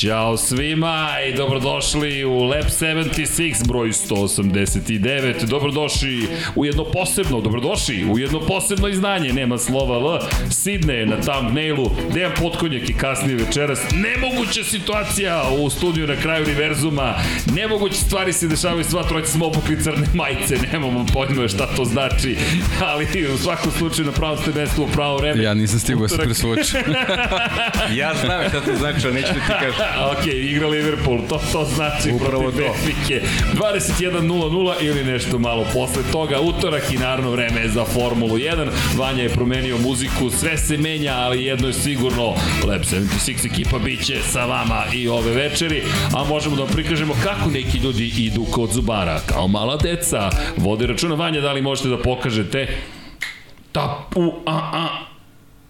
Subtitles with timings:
[0.00, 5.44] Ćao svima i dobrodošli u Lab 76 broj 189.
[5.44, 10.18] Dobrodošli u jedno posebno, dobrodošli u jedno posebno izdanje, nema slova L,
[10.50, 13.80] Sidne na thumbnailu, Dejan Potkonjak i kasnije večeras.
[13.92, 17.14] Nemoguća situacija u studiju na kraju univerzuma,
[17.54, 22.36] nemoguće stvari se dešavaju, sva trojica smo obukli crne majice, nemamo pojma šta to znači,
[22.84, 25.42] ali u svakom slučaju na pravom ste mestu u pravo vreme.
[25.42, 26.82] Ja nisam stigao da se presvučem.
[28.00, 29.89] ja znam šta to znači, ali neću da ti kažem.
[30.12, 32.72] Ok, igra Liverpool, to, to znači Upravo protiv to.
[32.72, 33.22] Benfike.
[33.54, 38.68] 21.00 ili nešto malo posle toga, utorak i naravno vreme je za Formulu 1.
[38.96, 42.26] Vanja je promenio muziku, sve se menja, ali jedno je sigurno,
[42.66, 45.82] Lab 76 ekipa biće sa vama i ove večeri,
[46.16, 50.30] a možemo da vam prikažemo kako neki ljudi idu kod zubara, kao mala deca.
[50.56, 52.68] Vode računa Vanja, da li možete da pokažete
[53.72, 55.09] tapu, a, a,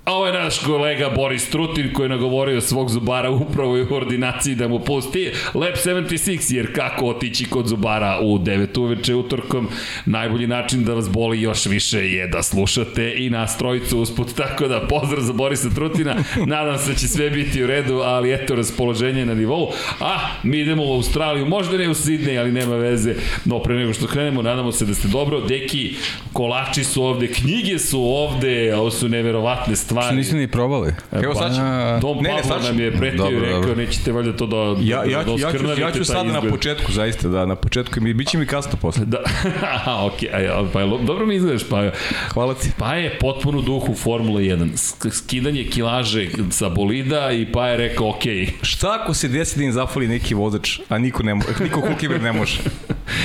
[0.05, 4.55] A ovo je naš kolega Boris Trutin koji je nagovorio svog zubara upravo u ordinaciji
[4.55, 9.69] da mu pusti Lab 76 jer kako otići kod zubara u 9 uveče utorkom?
[10.07, 14.35] Najbolji način da vas boli još više je da slušate i nas trojicu usput.
[14.37, 16.17] Tako da pozdrav za Borisa Trutina.
[16.47, 19.73] Nadam se da će sve biti u redu ali eto raspoloženje na nivou.
[20.01, 23.15] A mi idemo u Australiju možda ne u Sidney ali nema veze.
[23.45, 25.41] No pre nego što krenemo nadamo se da ste dobro.
[25.41, 25.95] Deki
[26.33, 30.93] kolači su ovde knjige su ovde ovo su neverovatne stvari Što niste ni probali?
[31.13, 31.61] Evo sad ću.
[32.01, 33.75] Dom Ne, ne, Pavlo sad nam je pretio i rekao, dobro.
[33.75, 36.93] nećete valjda to da, Ja, ja, da ću, ja, ću, ja ću sada na početku,
[36.93, 39.05] zaista, da, na početku mi, bit će mi kasno posle.
[39.05, 39.19] Da,
[40.13, 41.91] okej, okay, pa je, dobro mi izgledaš, pa,
[42.33, 42.71] Hvala ti.
[42.79, 44.73] pa je potpuno u duhu Formula 1.
[44.73, 49.59] Sk- Skidanje kilaže sa bolida i pa je rekao, okej, okay, Šta ako se desi
[49.59, 52.59] da im zafali neki vozač, a niko, ne, mo- niko Hulkimer ne može?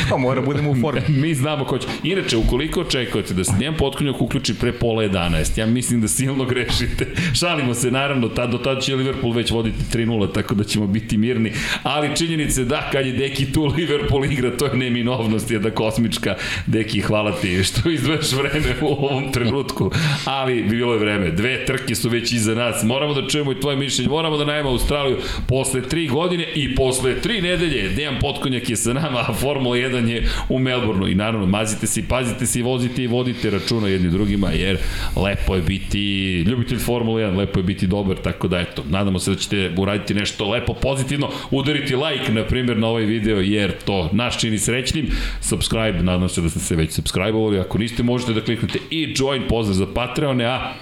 [0.09, 1.01] Pa mora budemo u formi.
[1.21, 1.87] mi znamo ko će.
[2.03, 6.45] Inače, ukoliko očekujete da se njen potkonjak uključi pre pola 11, ja mislim da silno
[6.55, 7.05] grešite.
[7.39, 11.17] Šalimo se, naravno, tad, do tada će Liverpool već voditi 3-0, tako da ćemo biti
[11.17, 11.51] mirni.
[11.83, 16.35] Ali činjenice da, kad je Deki tu Liverpool igra, to je neminovnost, jedna kosmička.
[16.67, 19.91] Deki, hvala ti što izdveš vreme u ovom trenutku.
[20.25, 21.31] Ali bilo je vreme.
[21.31, 22.83] Dve trke su već iza nas.
[22.83, 24.09] Moramo da čujemo i tvoje mišljenje.
[24.09, 25.17] Moramo da najemo Australiju
[25.47, 27.89] posle tri godine i posle tri nedelje.
[27.89, 31.07] Dejan Potkonjak je sa nama, a Formula 1 je u Melbourneu.
[31.07, 34.77] I naravno, mazite se i pazite se i vozite i vodite računa jedni drugima, jer
[35.15, 39.31] lepo je biti ljubitelj Formula 1, lepo je biti dobar, tako da eto, nadamo se
[39.31, 44.09] da ćete uraditi nešto lepo, pozitivno, udariti like, na primjer, na ovaj video, jer to
[44.13, 45.07] naš čini srećnim.
[45.41, 49.43] Subscribe, nadam se da ste se već subscribe-ovali, ako niste, možete da kliknete i join,
[49.49, 50.73] pozdrav za Patreone, a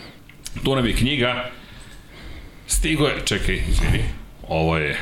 [0.63, 1.49] tu nam je knjiga,
[2.67, 4.03] Stigo je, čekaj, izvini,
[4.47, 4.97] ovo je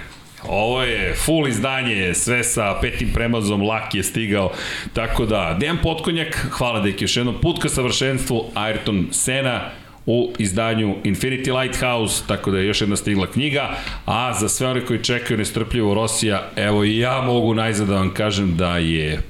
[0.48, 4.52] Ovo je full izdanje, sve sa petim premazom, lak je stigao,
[4.94, 9.70] tako da, Dejan Potkonjak, hvala deki još jednom, put ka savršenstvu, Ayrton Sena,
[10.06, 14.86] u izdanju Infinity Lighthouse, tako da je još jedna stigla knjiga, a za sve one
[14.86, 19.22] koji čekaju nestrpljivo Rosija, evo i ja mogu najzad da vam kažem da je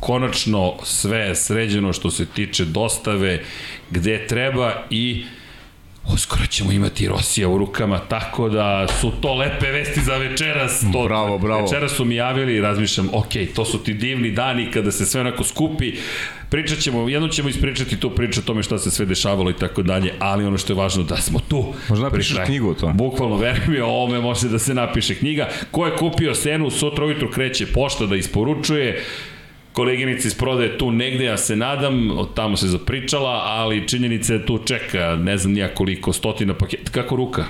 [0.00, 3.44] konačno sve sređeno što se tiče dostave
[3.90, 5.24] gde treba i
[6.14, 10.84] Uskoro ćemo imati Rosija u rukama, tako da su to lepe vesti za večeras.
[10.92, 11.62] To, Bravo, bravo.
[11.62, 15.20] Večeras su mi javili i razmišljam, ok, to su ti divni dani kada se sve
[15.20, 15.92] onako skupi.
[16.50, 19.82] Pričat ćemo, jedno ćemo ispričati tu priču o tome šta se sve dešavalo i tako
[19.82, 21.74] dalje, ali ono što je važno da smo tu.
[21.88, 22.46] Možda napišeš Pri kraju.
[22.46, 22.92] knjigu o tome.
[22.94, 25.48] Bukvalno, veruj mi, o ovome može da se napiše knjiga.
[25.70, 29.04] Ko je kupio senu, sutra ujutru kreće pošta da isporučuje
[29.72, 34.46] koleginica iz prodaje tu negde, ja se nadam, od tamo se zapričala, ali činjenica je
[34.46, 37.44] tu čeka, ne znam nija koliko, stotina paketa, kako ruka?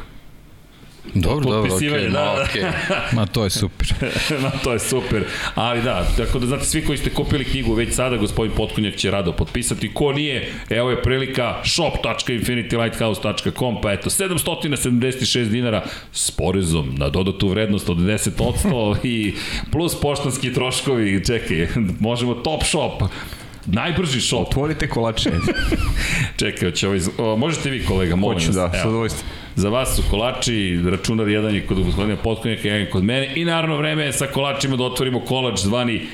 [1.15, 2.43] Dobro, dobro, okej, okay, da, ma, da.
[2.43, 2.62] okej.
[3.16, 3.88] Ma to je super.
[4.43, 5.25] Ma, to je super.
[5.55, 9.10] Ali da, tako da znate, svi koji ste kupili knjigu već sada, gospodin Potkonjak će
[9.10, 9.95] rado potpisati.
[9.95, 17.89] Ko nije, evo je prilika shop.infinitylighthouse.com, pa eto, 776 dinara s porezom na dodatu vrednost
[17.89, 19.34] od 10% i
[19.72, 21.69] plus poštanski troškovi, čekaj,
[22.01, 23.03] možemo top shop,
[23.66, 24.48] najbrži shop.
[24.48, 25.30] Otvorite kolače.
[26.36, 28.57] Čekaj, hoće ovaj, o, možete vi kolega, molim Hoću, vas.
[28.57, 29.40] da, sa zadovoljstvom.
[29.56, 33.76] Za vas su kolači, računar jedan je kod gospodina Potkonjaka, jedan kod mene i naravno
[33.76, 36.06] vreme je sa kolačima da otvorimo kolač zvani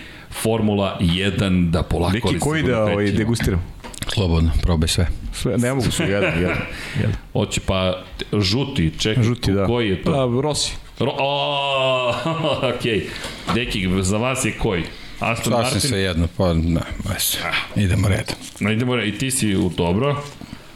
[0.42, 3.76] Formula 1 da polako Neki koji da ovaj, degustiram?
[4.14, 5.06] Slobodno, probaj sve.
[5.32, 6.56] Sve, ne mogu su jedan, jedan.
[6.96, 7.16] jedan.
[7.32, 8.02] Hoće pa
[8.40, 9.66] žuti, čekaj, Žuti, da.
[9.66, 10.10] koji je to?
[10.10, 10.72] Da, Rossi.
[10.98, 12.14] Ro, o,
[12.76, 13.06] okej.
[13.54, 14.82] Deki, za vas je koji?
[15.20, 15.80] Aston Sasvim Martin?
[15.80, 17.38] sve jedno, pa ne, ves.
[17.76, 18.34] Idemo redom.
[18.60, 20.22] No, idemo, re- i ti si u dobro.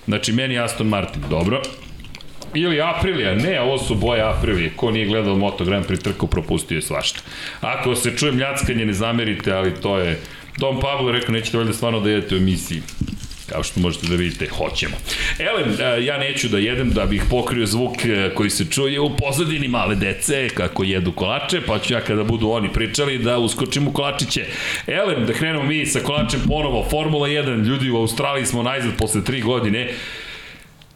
[0.06, 1.62] Znači, meni Aston Martin, dobro.
[2.55, 4.73] Ili Aprilija, ne, ovo su boje Aprilije.
[4.76, 7.20] Ko nije gledao Moto Grand Prix trku, propustio je svašta.
[7.61, 10.20] Ako se čuje mljackanje, ne zamerite, ali to je...
[10.58, 12.82] Dom Pavlo je rekao, nećete valjda stvarno da jedete u emisiji.
[13.50, 14.97] kao što možete da vidite, hoćemo.
[15.38, 19.17] Elem, e, ja neću da jedem da bih pokrio zvuk e, koji se čuje u
[19.17, 23.88] pozadini male dece kako jedu kolače, pa ću ja kada budu oni pričali da uskočim
[23.88, 24.44] u kolačiće.
[24.87, 26.87] Elem, da krenemo mi sa kolačem ponovo.
[26.91, 29.91] Formula 1, ljudi u Australiji smo najzad posle tri godine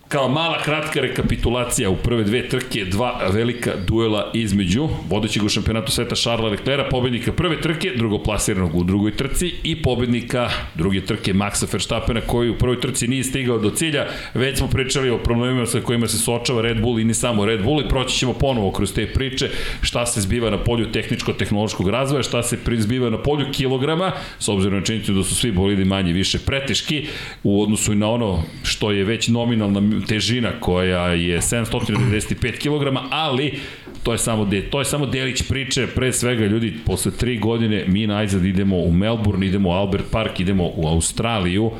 [0.08, 5.92] kao mala kratka rekapitulacija u prve dve trke, dva velika duela između vodećeg u šampionatu
[5.92, 11.72] sveta Šarla Leclerca, pobednika prve trke, drugoplasiranog u drugoj trci i pobednika druge trke Maxa
[11.72, 14.06] Verstappena koji u prvoj trci nije stigao do cilja.
[14.34, 17.64] Već smo pričali o problemima sa kojima se suočava Red Bull i ni samo Red
[17.64, 19.50] Bull i proći ćemo ponovo kroz te priče
[19.80, 24.78] šta se zbiva na polju tehničko-tehnološkog razvoja, šta se zbiva na polju kilograma, s obzirom
[24.78, 27.06] na činjenicu da su svi bolidi manje više preteški
[27.42, 33.58] u odnosu i na ono što je već nominalna težina koja je 795 kg, ali
[34.02, 37.84] to je samo de, to je samo delić priče, pre svega ljudi posle 3 godine
[37.88, 41.70] mi najzad idemo u Melbourne, idemo u Albert Park, idemo u Australiju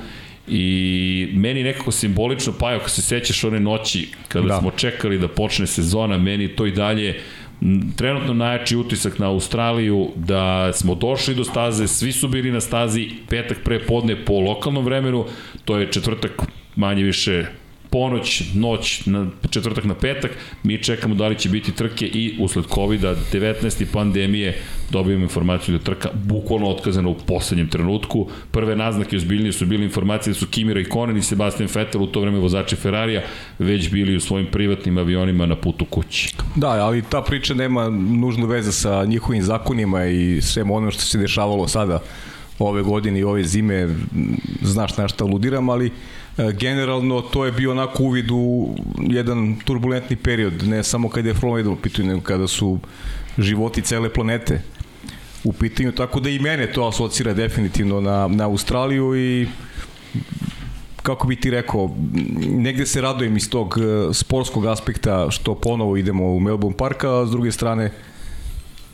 [0.48, 4.58] I meni nekako simbolično, pa ako se sećaš one noći kada da.
[4.60, 7.20] smo čekali da počne sezona, meni to i dalje
[7.96, 13.08] trenutno najjači utisak na Australiju da smo došli do staze, svi su bili na stazi,
[13.28, 15.24] petak pre podne po lokalnom vremenu,
[15.64, 16.42] to je četvrtak
[16.76, 17.46] manje više
[17.94, 20.30] ponoć, noć, na četvrtak na petak,
[20.62, 24.56] mi čekamo da li će biti trke i usled COVID-19 i pandemije
[24.90, 28.26] dobijemo informaciju da trka bukvalno otkazana u poslednjem trenutku.
[28.50, 32.20] Prve naznake ozbiljnije su bile informacije da su Kimi Raikkonen i Sebastian Vettel u to
[32.20, 33.22] vreme vozači Ferrarija
[33.58, 36.34] već bili u svojim privatnim avionima na putu kući.
[36.56, 41.18] Da, ali ta priča nema nužnu veze sa njihovim zakonima i svem ono što se
[41.18, 42.02] dešavalo sada
[42.58, 43.88] ove godine i ove zime,
[44.62, 45.90] znaš na šta aludiram, ali E,
[46.36, 51.68] generalno to je bio onako uvid u jedan turbulentni period, ne samo kada je 1
[51.68, 52.78] u pitanju, nego kada su
[53.38, 54.62] životi cele planete
[55.44, 59.46] u pitanju, tako da i mene to asocira definitivno na, na Australiju i
[61.02, 61.96] kako bi ti rekao,
[62.48, 67.26] negde se radujem iz tog e, sportskog aspekta što ponovo idemo u Melbourne Park, a
[67.26, 67.90] s druge strane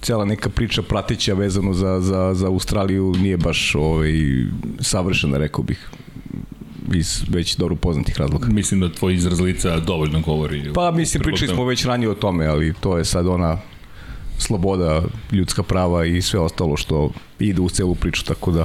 [0.00, 4.12] cela neka priča prateća vezano za, za, za Australiju nije baš ovaj,
[4.80, 5.90] savršena, rekao bih
[6.94, 8.48] iz već dobro poznatih razloga.
[8.48, 10.72] Mislim da tvoj izraz lica dovoljno govori.
[10.74, 13.58] Pa mislim, pričali smo već ranije o tome, ali to je sad ona
[14.38, 15.02] sloboda,
[15.32, 18.64] ljudska prava i sve ostalo što ide u celu priču, tako da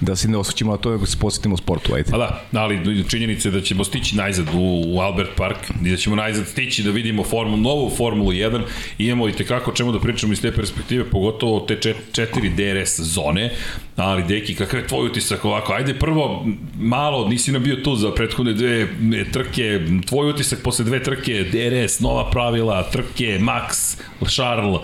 [0.00, 2.10] da se ne osjećamo na to, nego se posjetimo u sportu, ajde.
[2.10, 5.96] Pa da, ali činjenica je da ćemo stići najzad u, u Albert Park i da
[5.96, 8.62] ćemo najzad stići da vidimo formu, novu Formulu 1,
[8.98, 13.50] imamo i tekako čemu da pričamo iz te perspektive, pogotovo te čet, četiri DRS zone,
[13.96, 15.72] ali deki, kakav je tvoj utisak ovako?
[15.72, 16.46] Ajde prvo,
[16.78, 21.44] malo, nisi nam bio tu za prethodne dve e, trke, tvoj utisak posle dve trke,
[21.52, 23.96] DRS, nova pravila, trke, Max,
[24.28, 24.80] Charles,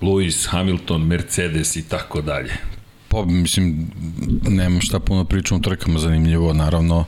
[0.00, 2.73] Lewis, Hamilton, Mercedes i tako dalje.
[3.14, 3.90] Pa, mislim,
[4.48, 7.04] nema šta puno pričam o trkama, zanimljivo, naravno.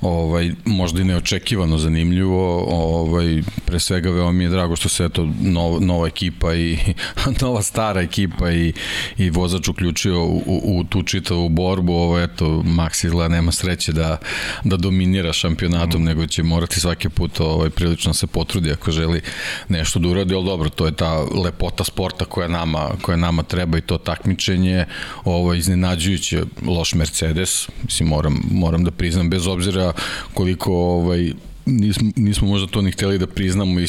[0.00, 5.28] Ovaj, možda i neočekivano zanimljivo, ovaj, pre svega veoma mi je drago što se eto
[5.40, 6.78] nova, nova ekipa i
[7.42, 8.72] nova stara ekipa i,
[9.16, 13.92] i vozač uključio u, u, u tu čitavu borbu, ovo eto Max izgleda nema sreće
[13.92, 14.18] da,
[14.64, 16.04] da dominira šampionatom, mm.
[16.04, 19.20] nego će morati svaki put ovaj, prilično se potrudi ako želi
[19.68, 23.78] nešto da uradi, ali dobro, to je ta lepota sporta koja nama, koja nama treba
[23.78, 24.84] i to takmičenje,
[25.24, 29.87] ovo iznenađujuće loš Mercedes, mislim moram, moram da priznam bez obzira
[30.34, 31.32] koliko ovaj,
[31.68, 33.86] nismo, nismo možda to ni hteli da priznamo i,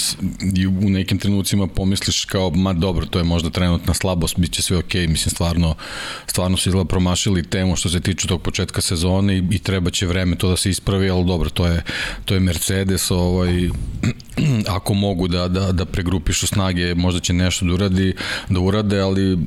[0.56, 4.62] i u nekim trenucima pomisliš kao, ma dobro, to je možda trenutna slabost, bit će
[4.62, 5.10] sve okej, okay.
[5.10, 5.76] mislim, stvarno,
[6.28, 10.08] stvarno su izgleda promašili temu što se tiče tog početka sezone i, i treba će
[10.08, 11.84] vreme to da se ispravi, ali dobro, to je,
[12.26, 13.70] to je Mercedes, ovaj,
[14.78, 18.14] ako mogu da, da, da pregrupišu snage, možda će nešto da uradi,
[18.50, 19.38] da urade, ali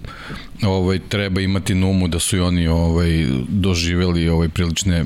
[0.62, 5.04] ovaj, treba imati na umu da su i oni ovaj, doživeli ovaj, prilične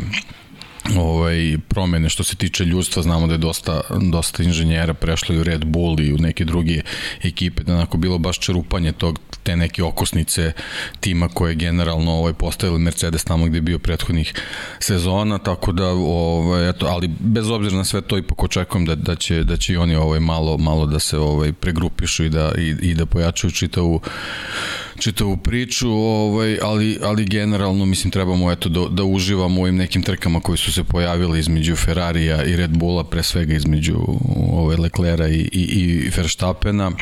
[0.98, 3.80] ovaj, promene što se tiče ljudstva, znamo da je dosta,
[4.12, 6.80] dosta inženjera prešlo i u Red Bull i u neke druge
[7.22, 10.52] ekipe, da onako bilo baš čerupanje tog, te neke okosnice
[11.00, 14.34] tima koje je generalno ovaj, postavili Mercedes tamo gde je bio prethodnih
[14.78, 19.14] sezona, tako da, ovaj, eto, ali bez obzira na sve to ipak očekujem da, da,
[19.14, 22.74] će, da će i oni ovaj, malo, malo da se ovaj, pregrupišu i da, i,
[22.90, 24.00] i da pojačaju čitavu
[24.96, 30.02] čitavu priču, ovaj, ali, ali generalno mislim trebamo eto da, da uživamo u ovim nekim
[30.02, 33.96] trkama koji su se pojavile između Ferrarija i Red Bulla, pre svega između
[34.52, 36.92] ovaj, Leclera i, i, i Verstappena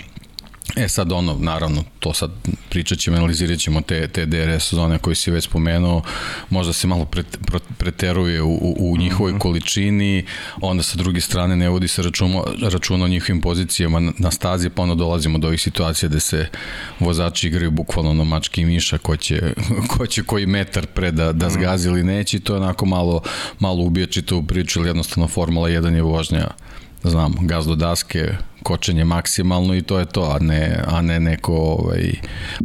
[0.77, 2.31] E sad ono, naravno, to sad
[2.71, 6.03] pričat ćemo, analizirat ćemo te, te DRS zone koje si već spomenuo,
[6.51, 7.39] možda se malo pret,
[7.79, 9.41] preteruje u, u, u njihovoj mm -hmm.
[9.41, 10.25] količini,
[10.61, 14.71] onda sa druge strane ne vodi se računa, računa o njihovim pozicijama na, na stazi,
[14.71, 16.49] pa onda dolazimo do ovih situacija gde se
[17.01, 19.55] vozači igraju bukvalno na mački i miša, ko će,
[19.97, 23.23] ko će koji metar pre da, da zgazi ili neće, to je onako malo,
[23.59, 26.47] malo ubija čitavu priču, ili jednostavno Formula 1 je vožnja
[27.11, 31.53] znam, gaz do daske, kočenje maksimalno i to je to, a ne, a ne neko
[31.53, 32.13] ovaj,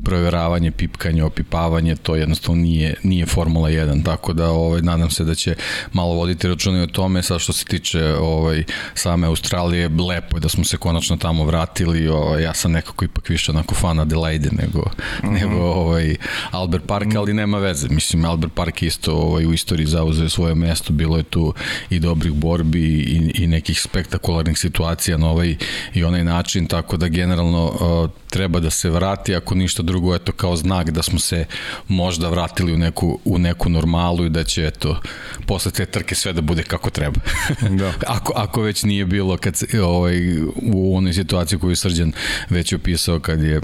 [0.03, 5.35] proveravanje, pipkanje, opipavanje, to jednostavno nije, nije Formula 1, tako da ovaj, nadam se da
[5.35, 5.55] će
[5.93, 8.63] malo voditi računa o tome, sad što se tiče ovaj,
[8.93, 13.29] same Australije, lepo je da smo se konačno tamo vratili, ovaj, ja sam nekako ipak
[13.29, 15.33] više onako fan Adelaide nego, mm -hmm.
[15.33, 16.15] nego ovaj,
[16.51, 20.93] Albert Park, ali nema veze, mislim Albert Park isto ovaj, u istoriji zauzeo svoje mesto,
[20.93, 21.53] bilo je tu
[21.89, 25.55] i dobrih borbi i, i nekih spektakularnih situacija na ovaj
[25.93, 30.31] i onaj način, tako da generalno uh, treba da se vrati, ako ništa drugo, eto
[30.31, 31.45] kao znak da smo se
[31.87, 35.01] možda vratili u neku, u neku normalu i da će, eto,
[35.45, 37.19] posle te trke sve da bude kako treba.
[37.79, 37.93] da.
[38.17, 40.41] ako, ako već nije bilo kad se, ovaj,
[40.73, 42.11] u onoj situaciji koju je Srđan
[42.49, 43.61] već opisao kad je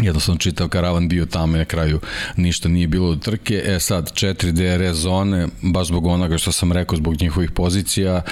[0.00, 2.00] jednostavno čitao karavan bio tamo na kraju
[2.36, 3.62] ništa nije bilo od trke.
[3.66, 8.22] E sad, 4 DRS zone, baš zbog onoga što sam rekao, zbog njihovih pozicija,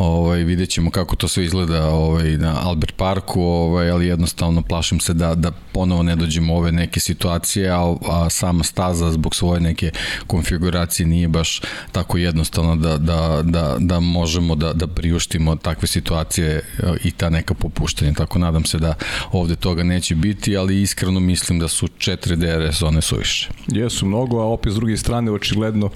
[0.00, 5.00] Ovaj vidjet ćemo kako to sve izgleda ovaj na Albert Parku, ovaj ali jednostavno plašim
[5.00, 9.60] se da da ponovo ne dođemo ove neke situacije, a, a sama staza zbog svoje
[9.60, 9.90] neke
[10.26, 11.60] konfiguracije nije baš
[11.92, 16.62] tako jednostavno da da da da možemo da da priuštimo takve situacije e,
[17.04, 18.12] i ta neka popuštanja.
[18.12, 18.94] Tako nadam se da
[19.32, 23.48] ovde toga neće biti, ali iskreno mislim da su 4 DRS one suviše.
[23.66, 25.90] Jesu mnogo, a opet s druge strane očigledno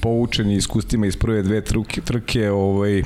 [0.00, 3.02] poučeni iskustvima iz prve dve trke, trke ovaj,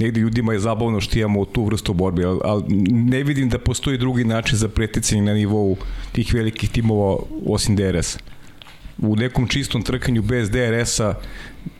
[0.00, 3.98] negde ljudima je zabavno što imamo tu vrstu borbe, ali, ali ne vidim da postoji
[3.98, 5.76] drugi način za preticanje na nivou
[6.12, 8.18] tih velikih timova osim DRS.
[8.98, 11.14] U nekom čistom trkanju bez DRS-a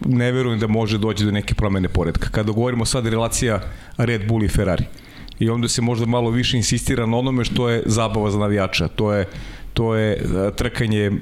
[0.04, 2.28] ne verujem da može doći do neke promene poredka.
[2.30, 3.60] Kada govorimo sad relacija
[3.96, 4.84] Red Bull i Ferrari
[5.38, 8.88] i onda se možda malo više insistira na onome što je zabava za navijača.
[8.88, 9.26] To je
[9.74, 11.12] to je e, trkanje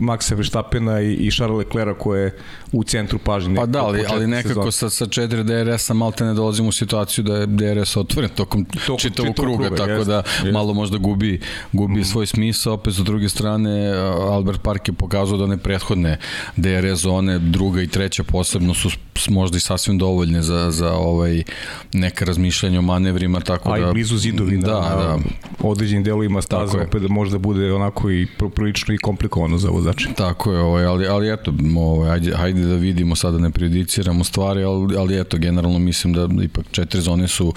[0.00, 2.36] Maxa Verstappena i, i Charles Leclerca koje je
[2.72, 3.56] u centru pažnje.
[3.56, 7.36] Pa da, ali, ali nekako sa, sa 4 DRS-a malte ne dolazimo u situaciju da
[7.36, 10.52] je DRS otvoren tokom, tokom čitavog kruga, kruga, tako jest, da jest.
[10.52, 11.40] malo možda gubi,
[11.72, 12.04] gubi mm.
[12.04, 12.74] svoj smisao.
[12.74, 13.92] Opet, sa druge strane,
[14.30, 16.18] Albert Park je pokazao da ne prethodne
[16.56, 18.90] DRS zone, druga i treća posebno su
[19.28, 21.42] možda i sasvim dovoljne za, za ovaj
[21.92, 23.86] neka razmišljanja o manevrima, tako A da...
[23.86, 25.18] A i blizu zidovi da, na, da.
[25.60, 30.08] određenim delovima staza, opet da možda bude onako i prilično i komplikovano za vozače.
[30.16, 34.62] Tako je, ovaj, ali, ali eto, ovaj, ajde, ajde da vidimo sada, ne prejudiciramo stvari,
[34.62, 37.52] ali, ali eto, generalno mislim da ipak četiri zone su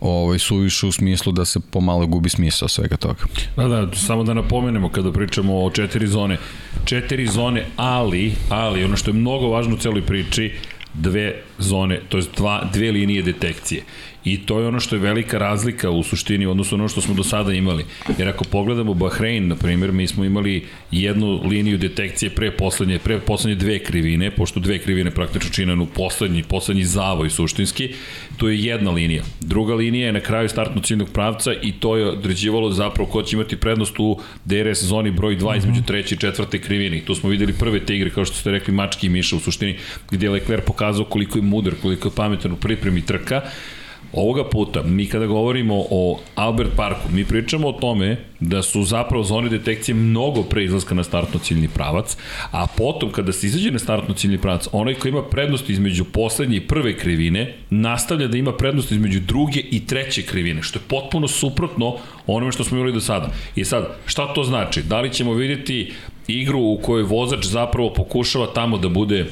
[0.00, 3.24] ovaj, suviše u smislu da se pomalo gubi smisao svega toga.
[3.56, 6.38] Da, da, samo da napomenemo kada pričamo o četiri zone.
[6.84, 10.52] Četiri zone, ali, ali, ono što je mnogo važno u celoj priči,
[10.94, 13.82] dve zone, to je dva, dve linije detekcije.
[14.24, 17.22] I to je ono što je velika razlika u suštini odnosno ono što smo do
[17.22, 17.84] sada imali.
[18.18, 23.18] Jer ako pogledamo Bahrein, na primjer, mi smo imali jednu liniju detekcije pre poslednje, pre
[23.18, 27.94] poslednje dve krivine, pošto dve krivine praktično činanu poslednji, poslednji zavoj suštinski,
[28.36, 29.22] to je jedna linija.
[29.40, 33.36] Druga linija je na kraju startno ciljnog pravca i to je određivalo zapravo ko će
[33.36, 35.86] imati prednost u DRS zoni broj 2 između mhm.
[35.86, 37.00] treće i četvrte krivine.
[37.00, 39.76] tu smo videli prve te igre, kao što ste rekli, mački i miša u suštini,
[40.10, 43.42] gde je Leclerc pokazao koliko je mudar, koliko je pametan u pripremi trka
[44.12, 49.24] Ovoga puta, mi kada govorimo o Albert Parku, mi pričamo o tome da su zapravo
[49.24, 52.16] zone detekcije mnogo pre izlaska na startno ciljni pravac,
[52.50, 56.56] a potom kada se izađe na startno ciljni pravac, onaj ko ima prednost između poslednje
[56.56, 61.28] i prve krivine, nastavlja da ima prednost između druge i treće krivine, što je potpuno
[61.28, 63.30] suprotno onome što smo imali do sada.
[63.56, 64.82] I sad, šta to znači?
[64.82, 65.92] Da li ćemo vidjeti
[66.26, 69.26] igru u kojoj vozač zapravo pokušava tamo da bude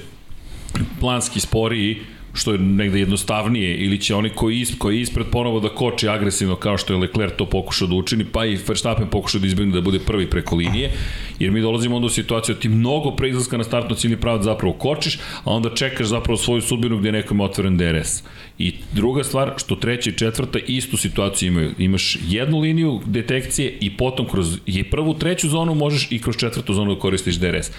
[1.00, 1.97] planski sporiji,
[2.33, 6.57] što je negde jednostavnije, ili će oni koji, isp, koji ispred ponovo da koči agresivno
[6.57, 9.81] kao što je Leclerc to pokušao da učini, pa i Verstappen pokušao da izbjegne da
[9.81, 10.91] bude prvi preko linije,
[11.39, 14.45] jer mi dolazimo onda u situaciju da ti mnogo pre izlaska na startno ciljni pravac
[14.45, 18.23] zapravo kočiš, a onda čekaš zapravo svoju sudbinu gde neko ima otvoren DRS.
[18.59, 21.71] I druga stvar, što treća i četvrta istu situaciju imaju.
[21.79, 26.75] Imaš jednu liniju detekcije i potom kroz i prvu, treću zonu možeš i kroz četvrtu
[26.75, 27.71] zonu da koristiš DRS.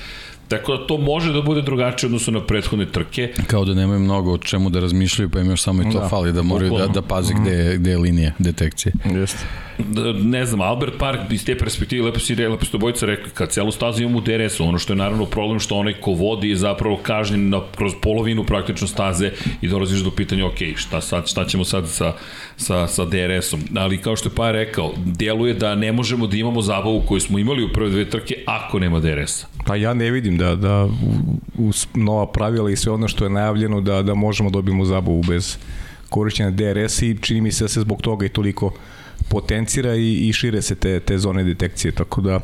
[0.52, 3.34] Tako da to može da bude drugačije odnosno na prethodne trke.
[3.48, 6.10] Kao da nemaju mnogo o čemu da razmišljaju, pa im još samo i to da,
[6.10, 8.94] fali da moraju da, da pazi gde, gde je linija detekcije.
[9.06, 9.46] Jeste.
[10.24, 13.72] ne znam, Albert Park iz te perspektive, lepo si, lepo ste bojica rekli, kad celu
[13.72, 16.98] stazu imamo u DRS-u, ono što je naravno problem što onaj ko vodi je zapravo
[17.04, 19.32] kažnjen na, kroz polovinu praktično staze
[19.62, 22.14] i dolaziš do pitanja, ok, šta, sad, šta ćemo sad sa,
[22.58, 23.62] sa, sa DRS-om.
[23.78, 27.40] Ali kao što je pa rekao, djeluje da ne možemo da imamo zabavu koju smo
[27.40, 29.48] imali u prve dve trke ako nema DRS-a.
[29.66, 30.88] Pa ja ne vidim da, da
[31.58, 35.24] uz nova pravila i sve ono što je najavljeno da, da možemo da dobijemo zabavu
[35.28, 35.58] bez
[36.10, 38.74] korišćenja DRS i čini mi se da se zbog toga i toliko
[39.30, 42.40] potencira i, i šire se te, te zone detekcije, tako da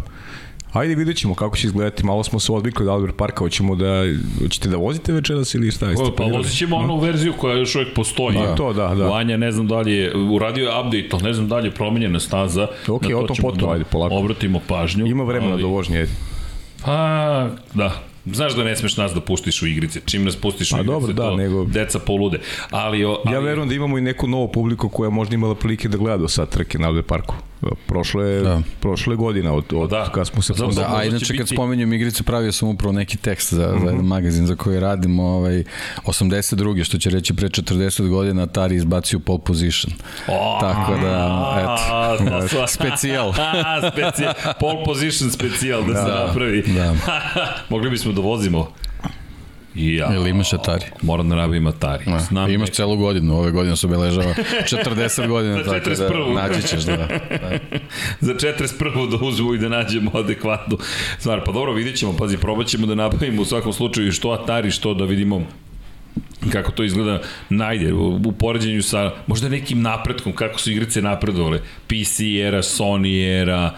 [0.74, 4.04] Ajde vidjet ćemo kako će izgledati, malo smo se odvikli od Albert Parka, hoćemo da,
[4.44, 6.06] hoćete da vozite večeras ili šta jeste?
[6.18, 8.38] Pa vozit ćemo onu verziju koja još uvijek postoji.
[8.38, 9.08] Da, to, da, da.
[9.08, 11.72] Vanja, ne znam da li je, uradio je update, ali ne znam da li je
[11.72, 12.68] promenjena staza.
[12.88, 14.16] Ok, o tom potom, da ajde, polako.
[14.16, 15.06] Obratimo pažnju.
[15.06, 15.62] Ima vremena ali...
[15.62, 16.12] do vožnje, ajde.
[16.86, 18.04] Pa, da,
[18.34, 20.02] Znaš da ne smeš nas da puštiš u igrice.
[20.06, 21.66] Čim nas pustiš u pa, igrice, dobro, da, to nego...
[21.66, 22.40] deca polude.
[22.72, 23.36] Ali, o, ali...
[23.36, 26.28] Ja verujem da imamo i neku novu publiku koja možda imala prilike da gleda do
[26.28, 27.36] sad trke na Alde parku.
[27.88, 28.62] Prošle, da.
[28.80, 30.10] prošle godina od, od da.
[30.12, 30.54] kad smo se...
[30.54, 31.56] Da, da, a inače kad biti...
[31.56, 33.84] spomenjem igrice pravio sam upravo neki tekst za, mm -hmm.
[33.84, 35.64] za jedan magazin za koji radimo ovaj,
[36.06, 36.84] 82.
[36.84, 39.94] što će reći pre 40 godina Atari izbacio pole position.
[40.28, 41.78] Oh, Tako da,
[42.44, 43.34] eto, specijal.
[43.92, 44.34] specijal.
[44.60, 46.62] Pole position specijal da, da se napravi.
[46.62, 46.96] Da.
[47.70, 48.72] Mogli bismo da vozimo
[49.78, 50.16] I ja.
[50.16, 50.86] Ili imaš Atari?
[51.02, 52.04] Moram da nabavim Atari.
[52.12, 54.34] Ne, Znam imaš celu godinu, ove godine se obeležava
[54.72, 55.64] 40 godina.
[55.64, 56.36] Za 41.
[56.36, 56.98] Da, naći ćeš, da.
[56.98, 57.08] da.
[58.28, 59.10] Za 41.
[59.10, 60.78] da uzmu i da nađemo adekvatnu
[61.20, 61.44] stvar.
[61.46, 64.94] Pa dobro, vidjet ćemo, pazi, probat ćemo da nabavimo u svakom slučaju što Atari, što
[64.94, 65.48] da vidimo
[66.52, 72.20] kako to izgleda najde u poređenju sa možda nekim napretkom kako su igrice napredovale PC
[72.20, 73.72] era, Sony era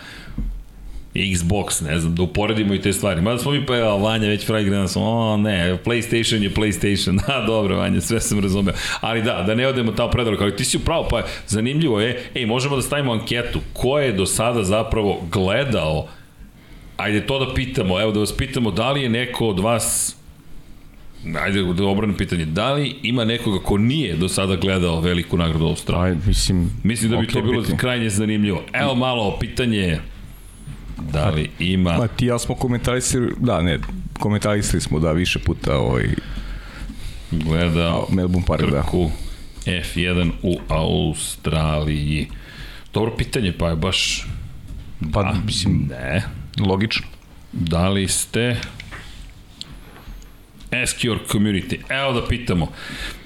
[1.13, 3.21] Xbox, ne znam, da uporedimo i te stvari.
[3.21, 7.19] Mada smo mi pa, evo, Vanja već fraj da smo, o ne, PlayStation je PlayStation.
[7.27, 8.73] Da, dobro, Vanja, sve sam razumeo.
[9.01, 12.45] Ali da, da ne odemo tamo predaleko, ali ti si upravo, pa zanimljivo je, ej,
[12.45, 16.07] možemo da stavimo anketu, ko je do sada zapravo gledao,
[16.97, 20.15] ajde to da pitamo, evo da vas pitamo, da li je neko od vas
[21.43, 22.45] Ajde, da obrano pitanje.
[22.45, 26.17] Da li ima nekoga ko nije do sada gledao veliku nagradu Australije?
[26.27, 27.77] mislim, mislim da bi okay, to bilo biti.
[27.77, 28.63] krajnje zanimljivo.
[28.73, 29.99] Evo malo pitanje
[31.11, 31.97] Da li ima...
[31.97, 33.79] Ma ti ja smo komentarisali, da ne,
[34.19, 36.05] komentarisali smo da više puta ovaj...
[37.31, 38.67] Gledao Melbourne Park, da.
[38.71, 38.83] da.
[39.65, 42.27] F1 u Australiji.
[42.93, 44.27] Dobro pitanje, pa je baš...
[45.13, 46.23] Pa, da, mislim, ne.
[46.59, 47.07] Logično.
[47.51, 48.57] Da li ste
[50.71, 51.79] Ask your community.
[51.89, 52.67] Evo da pitamo.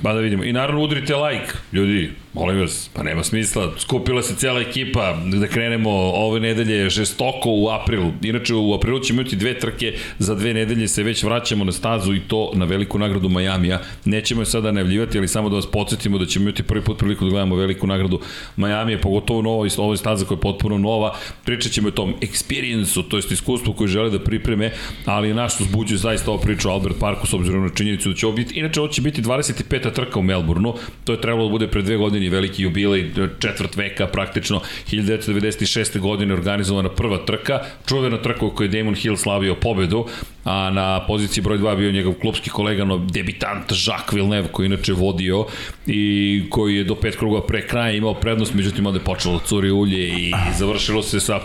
[0.04, 0.44] Pa da vidimo.
[0.44, 1.54] I naravno udrite like.
[1.72, 3.72] Ljudi, molim vas, pa nema smisla.
[3.78, 8.12] Skupila se cijela ekipa da krenemo ove nedelje žestoko u aprilu.
[8.24, 9.94] Inače, u aprilu ćemo imati dve trke.
[10.20, 13.80] Za dve nedelje se već vraćamo na stazu i to na veliku nagradu Majamija.
[14.06, 17.26] Nećemo je sada najavljivati, ali samo da vas podsjetimo da ćemo imati prvi put priliku
[17.26, 18.20] da gledamo veliku nagradu
[18.56, 21.16] Majamije, pogotovo novo, ovo je staza koja je potpuno nova.
[21.46, 24.72] Pričat ćemo o tom experience-u, to jest iskustvu koju žele da pripreme,
[25.06, 28.36] ali naš uzbuđuje zaista ovo priču Albert Parku s obzirom na činjenicu da će ovo
[28.36, 29.94] biti, inače ovo će biti 25.
[29.94, 34.08] trka u Melbourneu, to je trebalo da bude pre dve godine veliki jubilej, četvrt veka
[34.08, 36.00] praktično, 1996.
[36.00, 40.06] godine organizovana prva trka, čuvena trka u kojoj Damon Hill slavio pobedu,
[40.46, 44.94] a na poziciji broj 2 bio njegov klubski kolega, no debitant Jacques Villeneuve, koji inače
[44.94, 45.46] vodio
[45.88, 49.46] i koji je do pet kruga pre kraja imao prednost, međutim onda je počelo da
[49.46, 51.40] curi ulje i završilo se sa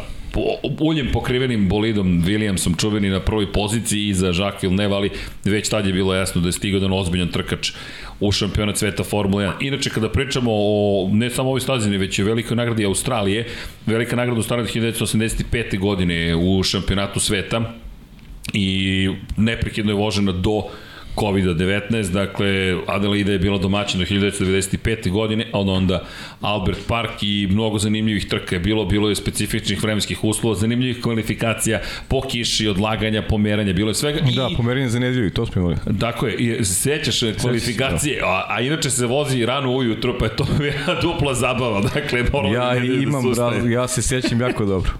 [0.80, 5.10] uljem pokrivenim bolidom Williamsom čuveni na prvoj poziciji za Jacques Villeneuve, ali
[5.44, 7.72] već tad je bilo jasno da je stigao jedan ozbiljan trkač
[8.20, 9.52] u šampionat sveta Formula 1.
[9.60, 13.46] Inače, kada pričamo o ne samo ovoj stazini, već i velikoj nagradi Australije,
[13.86, 15.78] velika nagrada Australije 1985.
[15.78, 17.74] godine u šampionatu sveta
[18.52, 20.62] i neprekidno je vožena do
[21.20, 25.10] COVID-19, dakle Adelaide je bila domaćina do 1995.
[25.10, 26.04] godine, a onda
[26.40, 31.80] Albert Park i mnogo zanimljivih trka je bilo, bilo je specifičnih vremenskih uslova, zanimljivih kvalifikacija,
[32.08, 34.20] po kiši, odlaganja, pomeranja, bilo je svega.
[34.36, 35.76] Da, pomeranje za nedelju, to smo imali.
[35.86, 41.00] Dakle, i sećaš kvalifikacije, a, a inače se vozi rano ujutro, pa je to jedna
[41.02, 44.90] dupla zabava, dakle, moramo ja da imam, da ja se sećam jako dobro.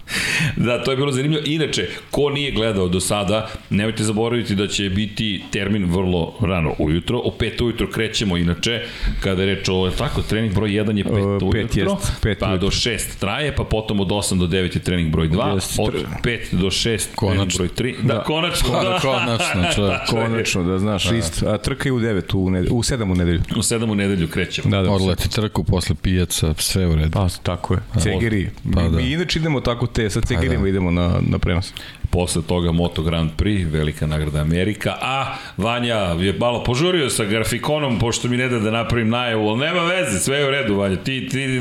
[0.56, 1.42] da, to je bilo zanimljivo.
[1.46, 6.74] Inače, ko nije gledao do sada, nemojte zaboraviti da će biti termin vrlo vrlo rano
[6.78, 7.18] ujutro.
[7.18, 8.80] U 5 ujutro krećemo inače,
[9.20, 12.48] kada je reč o, tako, trening broj 1 je 5 uh, ujutro, jest, pet pa
[12.48, 12.66] ujutro.
[12.66, 15.94] do 6 traje, pa potom od 8 do 9 je trening broj 2, od
[16.24, 18.02] 5 do 6 trening broj 3.
[18.02, 18.68] Da, da konačno.
[18.70, 20.00] Da, konačno, čovjek.
[20.10, 21.16] konačno, da znaš, da.
[21.16, 21.42] ist.
[21.42, 23.40] A trka je u 9, u, nedelju, u 7 u nedelju.
[23.56, 24.70] U 7 u nedelju krećemo.
[24.70, 24.90] Da, da.
[24.90, 27.10] Odleti trku posle pijaca, sve u redu.
[27.10, 27.80] Pa, tako je.
[28.00, 28.50] Cegeri.
[28.74, 28.96] Pa, da.
[28.96, 30.68] Mi inače idemo tako te, sa cegerima pa, da.
[30.68, 31.72] idemo na, na prenos.
[32.10, 37.98] Posle toga Moto Grand Prix, velika nagrada Amerika, a Vanja je malo požurio sa grafikonom,
[37.98, 40.96] pošto mi ne da da napravim najavu, ali nema veze, sve je u redu, Vanja,
[40.96, 41.60] ti, ti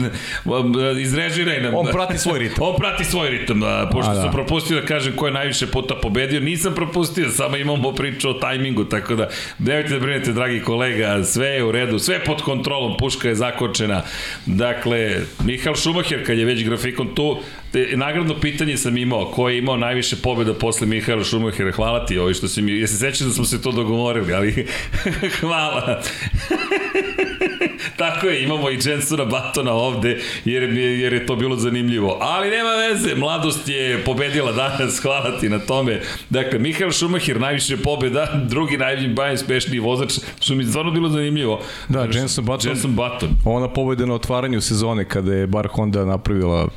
[1.01, 1.75] izrežiraj nam.
[1.75, 2.63] On prati svoj ritam.
[2.67, 4.21] On prati svoj ritam, da, pošto a, da.
[4.21, 8.33] sam propustio da kažem ko je najviše puta pobedio, nisam propustio, samo imamo priču o
[8.33, 9.29] tajmingu, tako da
[9.59, 14.01] nemojte da brinete, dragi kolega, sve je u redu, sve pod kontrolom, puška je zakočena.
[14.45, 17.39] Dakle, Mihael Schumacher, kad je već grafikon tu,
[17.71, 22.17] te, nagradno pitanje sam imao, ko je imao najviše pobjeda posle Mihaela Schumachera, hvala ti
[22.17, 24.67] ovo što si mi, ja se sećam da smo se to dogovorili, ali
[25.39, 26.01] hvala.
[27.97, 32.17] Tako je, imamo i Jensona Batona ovde, jer, jer je to bilo zanimljivo.
[32.21, 36.01] Ali nema veze, mladost je pobedila danas, hvala ti na tome.
[36.29, 38.77] Dakle, Mihael Schumacher, najviše pobjeda, drugi
[39.15, 41.61] najspešniji vozač, što mi stvarno bilo zanimljivo.
[41.89, 42.69] Da, Jenson Button.
[42.69, 43.29] Jenson Button.
[43.45, 46.67] Ona pobjeda na otvaranju sezone, kada je bar Honda napravila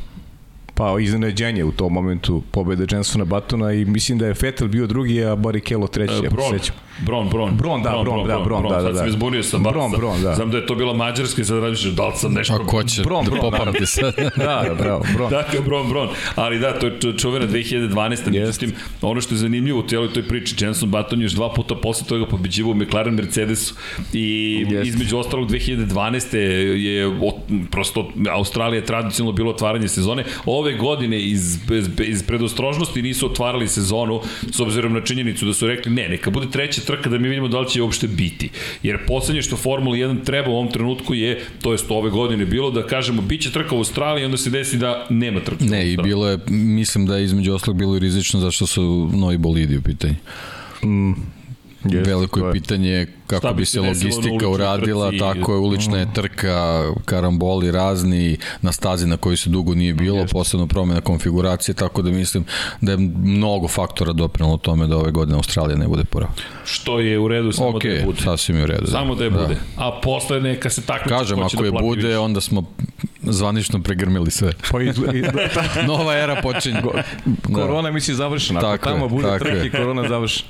[0.80, 5.24] pa iznenađenje u tom momentu pobede Jensona Batona i mislim da je Vettel bio drugi,
[5.24, 6.76] a Barrichello treći, uh, ja sećam.
[7.02, 7.56] Bron, Bron.
[7.56, 8.80] Bron, da, Bron, Bron, da, Bron, da, da.
[8.82, 10.34] Sad sam izbunio sa Bron, Bron, da.
[10.34, 12.54] Znam da je to bila Mađarska i sad razmišljaš da li sam nešto...
[12.54, 14.14] A ko će Bron, da Bron, popamti sad?
[14.36, 15.30] da, da, bravo, Bron.
[15.30, 16.08] Dakle, Bron, Bron.
[16.34, 18.40] Ali da, to je čuvena 2012.
[18.40, 22.06] Međutim, ono što je zanimljivo u cijeloj toj priči, Jenson Button još dva puta posle
[22.06, 23.74] toga pobeđivao McLaren Mercedesu
[24.12, 24.86] i Jest.
[24.88, 26.36] između ostalog 2012.
[26.76, 27.34] je od,
[27.70, 30.24] prosto Australija tradicionalno bilo otvaranje sezone.
[30.46, 34.20] Ove godine iz, iz, iz predostrožnosti nisu otvarali sezonu
[34.52, 37.48] s obzirom na činjenicu da su rekli ne, neka bude treća trka da mi vidimo
[37.48, 38.50] da li će uopšte biti.
[38.82, 42.70] Jer poslednje što Formula 1 treba u ovom trenutku je, to jest ove godine bilo,
[42.70, 45.96] da kažemo, bit će trka u Australiji, onda se desi da nema trka Ne, i
[45.96, 49.82] bilo je, mislim da je između oslog bilo i rizično zašto su novi bolidi u
[49.82, 50.14] pitanju.
[50.84, 51.12] Mm,
[51.84, 56.92] Yes, Veliko je pitanje kako bi se logistika uradila, trci, tako je ulična je trka,
[57.04, 60.32] karamboli razni, na stazi na kojoj se dugo nije bilo, yes.
[60.32, 62.44] posebno promena konfiguracije, tako da mislim
[62.80, 66.30] da je mnogo faktora doprinalo tome da ove godine Australija ne bude prva.
[66.64, 68.20] Što je u redu samo okay, da je bude.
[68.22, 68.84] sasvim je u redu.
[68.84, 68.90] Da.
[68.90, 69.54] Samo da je bude.
[69.76, 69.86] Da.
[69.86, 72.18] A posle neka se tako Kažem, ako da je bude, više.
[72.18, 72.64] onda smo
[73.22, 74.52] zvanično pregrmili sve.
[74.70, 75.32] Pa izgleda,
[75.74, 75.82] da.
[75.86, 76.80] Nova era počinje.
[77.54, 77.94] Korona da.
[77.94, 78.60] misli završena.
[78.72, 80.48] Ako tamo bude trke, korona završena.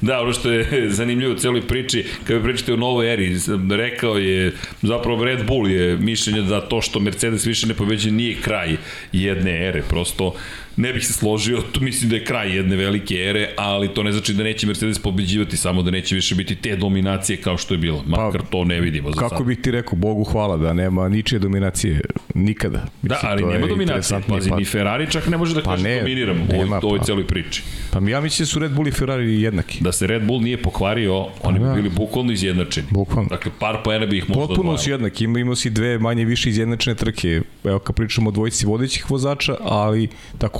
[0.00, 3.36] Da, ono što je zanimljivo u celoj priči, kada pričate o novoj eri,
[3.70, 8.40] rekao je, zapravo Red Bull je mišljenje da to što Mercedes više ne pobeđe nije
[8.40, 8.76] kraj
[9.12, 10.34] jedne ere, prosto
[10.76, 14.12] ne bih se složio, to mislim da je kraj jedne velike ere, ali to ne
[14.12, 17.78] znači da neće Mercedes pobeđivati, samo da neće više biti te dominacije kao što je
[17.78, 18.04] bilo.
[18.06, 19.46] Makar pa, to ne vidimo za Kako sad.
[19.46, 22.00] bih ti rekao, Bogu hvala da nema ničije dominacije
[22.34, 22.78] nikada.
[22.78, 24.20] Da, mislim, da, ali nema dominacije.
[24.28, 26.98] Pazi, pa, ni Ferrari čak ne može da pa kaže ne, dominiramo nema, u ovoj
[26.98, 27.62] pa, celoj priči.
[27.90, 29.78] Pa ja mislim da su Red Bull i Ferrari jednaki.
[29.80, 31.74] Da se Red Bull nije pokvario, oni bi da.
[31.74, 32.86] bili bukvalno izjednačeni.
[32.90, 33.28] Bukvalno.
[33.28, 36.48] Dakle, par poena bi ih možda Potpuno su jednaki, ima, imao si dve manje više
[36.48, 37.40] izjednačene trke.
[37.64, 40.08] Evo, kad pričamo o dvojici vodećih vozača, ali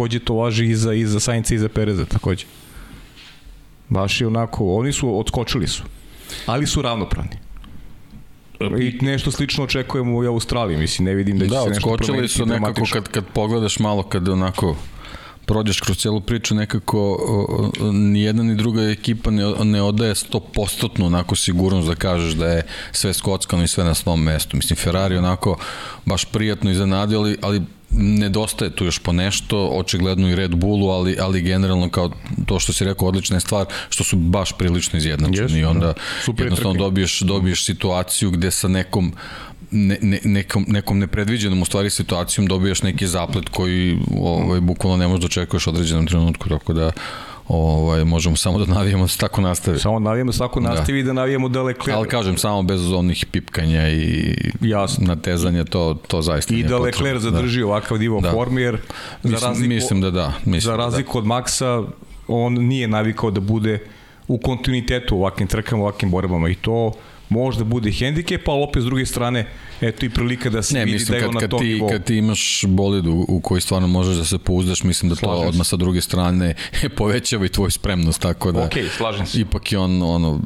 [0.04, 2.44] takođe to važi i za, i za Sainca i za Pereza takođe.
[3.88, 5.82] Baš je onako, oni su, odskočili su,
[6.46, 7.38] ali su ravnopravni.
[8.80, 12.06] I nešto slično očekujemo u Australiji, mislim, ne vidim da će da, se nešto promeniti.
[12.06, 14.76] Da, odskočili su nekako kad, kad pogledaš malo, kad onako
[15.46, 17.18] prođeš kroz celu priču nekako
[17.92, 22.62] ni jedna ni druga ekipa ne, ne odaje 100% onako sigurnost da kažeš da je
[22.92, 24.56] sve skockano i sve na svom mestu.
[24.56, 25.56] Mislim, Ferrari onako
[26.04, 27.62] baš prijatno iznenadio, ali, ali
[27.96, 32.10] nedostaje tu još po nešto, očigledno i Red Bullu, ali, ali generalno kao
[32.46, 35.86] to što si rekao, odlična je stvar, što su baš prilično izjednačeni yes, i onda
[35.86, 35.94] da.
[36.24, 39.12] Super jednostavno dobiješ, dobiješ situaciju gde sa nekom
[39.70, 45.08] ne, ne, nekom, nekom nepredviđenom u stvari situacijom dobijaš neki zaplet koji ovaj, bukvalno ne
[45.08, 46.90] možeš da očekuješ određenom trenutku, tako da
[47.48, 49.78] ovaj, možemo samo da navijemo da se tako nastavi.
[49.78, 50.68] Samo navijemo da se tako da.
[50.68, 50.98] nastavi da.
[50.98, 51.96] i da navijemo da Leclerc.
[51.96, 55.06] Ali kažem, samo bez onih pipkanja i Jasno.
[55.06, 57.30] natezanja, to, to zaista I da Leclerc da.
[57.30, 57.66] zadrži da.
[57.66, 58.30] ovakav divo da.
[58.30, 58.76] formi, jer
[59.22, 60.32] za mislim, razliku, mislim da da.
[60.44, 61.18] Mislim za da razliku da.
[61.18, 61.86] od Maxa,
[62.28, 63.78] on nije navikao da bude
[64.28, 66.92] u kontinuitetu u ovakvim trkama, u ovakvim borbama i to
[67.28, 69.46] možda bude hendikep, ali opet s druge strane,
[69.80, 71.88] eto i prilika da se ne, vidi mislim, da je on na tom ti, nivou.
[71.88, 75.26] Kad ti imaš bolid u, u koji stvarno možeš da se pouzdaš, mislim da to
[75.26, 76.54] slažem odmah sa druge strane
[76.96, 78.62] povećava i tvoj spremnost, tako da...
[78.62, 79.40] Ok, slažem se.
[79.40, 80.40] Ipak je on ono,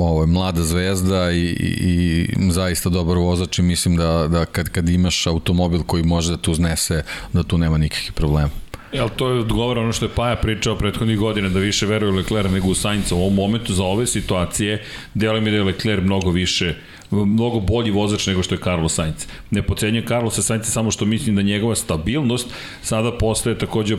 [0.00, 4.68] ovo je mlada zvezda i, i, i zaista dobar vozač i mislim da, da kad,
[4.68, 8.50] kad imaš automobil koji može da tu uznese, da tu nema nikakvih problema.
[8.92, 12.52] Jel to je odgovor ono što je Paja pričao prethodnih godina da više veruje Leclerc
[12.52, 14.82] nego u Sainca u ovom momentu za ove situacije
[15.14, 16.74] delo mi da je Leclerc mnogo više
[17.10, 19.26] mnogo bolji vozač nego što je Carlos Sainz.
[19.50, 22.48] Ne pocenjujem Carlosa Sainza samo što mislim da njegova stabilnost
[22.82, 23.96] sada postaje takođe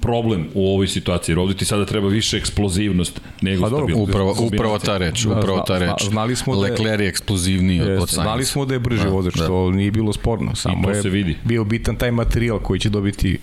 [0.00, 1.32] problem u ovoj situaciji.
[1.32, 4.08] Jer ovde ti sada treba više eksplozivnost nego pa, stabilnost.
[4.08, 6.04] Upravo, upravo ta reč, da, upravo ta reč.
[6.10, 8.22] Znali smo da Leclerc je eksplozivniji od Sainza.
[8.22, 9.46] Znali smo da je brži da, vozač, da.
[9.46, 10.54] to nije bilo sporno.
[10.54, 11.36] Samo I to se vidi.
[11.44, 13.38] bio bitan taj materijal koji će dobiti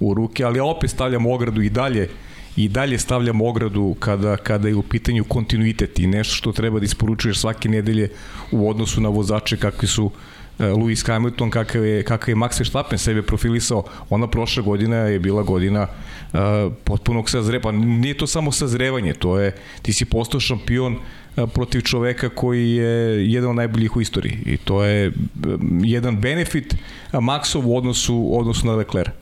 [0.00, 2.08] u ruke, ali opet stavljamo ogradu i dalje
[2.56, 6.84] i dalje stavljam ogradu kada, kada je u pitanju kontinuitet i nešto što treba da
[6.84, 8.08] isporučuješ svake nedelje
[8.50, 10.10] u odnosu na vozače kakvi su
[10.58, 15.18] e, Lewis Hamilton, kakav je, kakav je Max Verstappen sebe profilisao, ona prošla godina je
[15.18, 15.86] bila godina
[16.32, 16.38] uh,
[16.84, 21.80] potpunog sazreva, pa nije to samo sazrevanje, to je, ti si postao šampion uh, protiv
[21.80, 24.38] čoveka koji je jedan od najboljih u istoriji.
[24.46, 26.74] I to je um, jedan benefit
[27.12, 29.19] Maxov u odnosu, u odnosu na Leclerc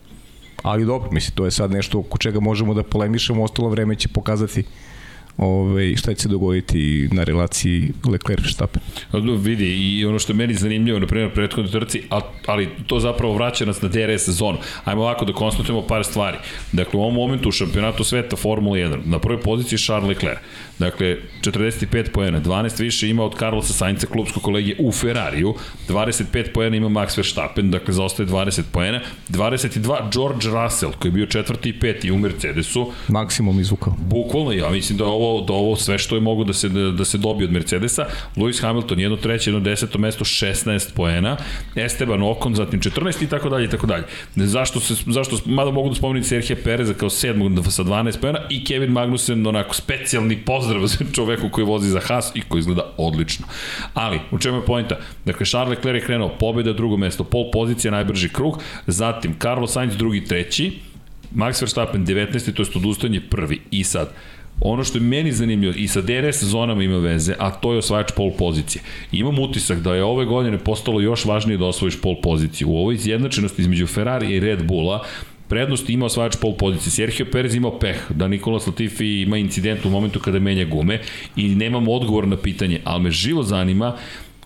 [0.62, 4.08] ali dobro, mislim, to je sad nešto oko čega možemo da polemišemo, ostalo vreme će
[4.08, 4.64] pokazati
[5.38, 8.80] ove, šta će se dogoditi na relaciji Leclerc-Verstappen.
[9.38, 12.02] Vidi, i ono što je meni zanimljivo, na primjer, prethodnoj trci,
[12.46, 14.58] ali to zapravo vraća nas na DRS sezonu.
[14.84, 16.38] Ajmo ovako da konstatujemo par stvari.
[16.72, 20.38] Dakle, u ovom momentu u šampionatu sveta Formula 1, na prvoj poziciji Charles Leclerc.
[20.78, 25.54] Dakle, 45 pojena, 12 više ima od Carlosa Sainca, klubskog kolegije u Ferrariju,
[25.88, 31.26] 25 pojena ima Max Verstappen, dakle zaostaje 20 pojena, 22 George Russell, koji je bio
[31.26, 32.92] četvrti i peti u Mercedesu.
[33.08, 33.94] Maksimum izvukao.
[33.98, 37.04] Bukvalno, ja mislim da ovo, da ovo sve što je mogu da se, da, da
[37.04, 38.06] se dobije od Mercedesa.
[38.36, 41.36] Lewis Hamilton, jedno treće, jedno deseto mesto, 16 poena.
[41.76, 44.04] Esteban Ocon, zatim 14 i tako dalje i tako dalje.
[44.36, 48.64] Zašto se, zašto, mada mogu da spomenuti Serhije Pereza kao sedmog sa 12 poena i
[48.64, 53.46] Kevin Magnussen, onako specijalni pozdrav za čoveku koji vozi za Haas i koji izgleda odlično.
[53.94, 54.96] Ali, u čemu je pojenta?
[55.24, 59.96] Dakle, Charles Leclerc je krenuo pobjeda, drugo mesto, pol pozicija, najbrži krug, zatim Carlos Sainz
[59.96, 60.72] drugi, treći,
[61.34, 62.52] Max Verstappen 19.
[62.52, 63.60] to je odustanje prvi.
[63.70, 64.08] I sad,
[64.60, 68.12] Ono što je meni zanimljivo i sa DRS zonama ima veze, a to je osvajač
[68.16, 68.82] pol pozicije.
[69.12, 72.68] Imam utisak da je ove godine postalo još važnije da osvojiš pol poziciju.
[72.68, 75.04] U ovoj izjednačenosti između Ferrari i Red Bulla
[75.48, 76.90] prednost ima osvajač pol pozicije.
[76.90, 81.00] Sergio Perez imao peh da Nikola Latifi ima incident u momentu kada menja gume
[81.36, 83.96] i nemam odgovor na pitanje, ali me živo zanima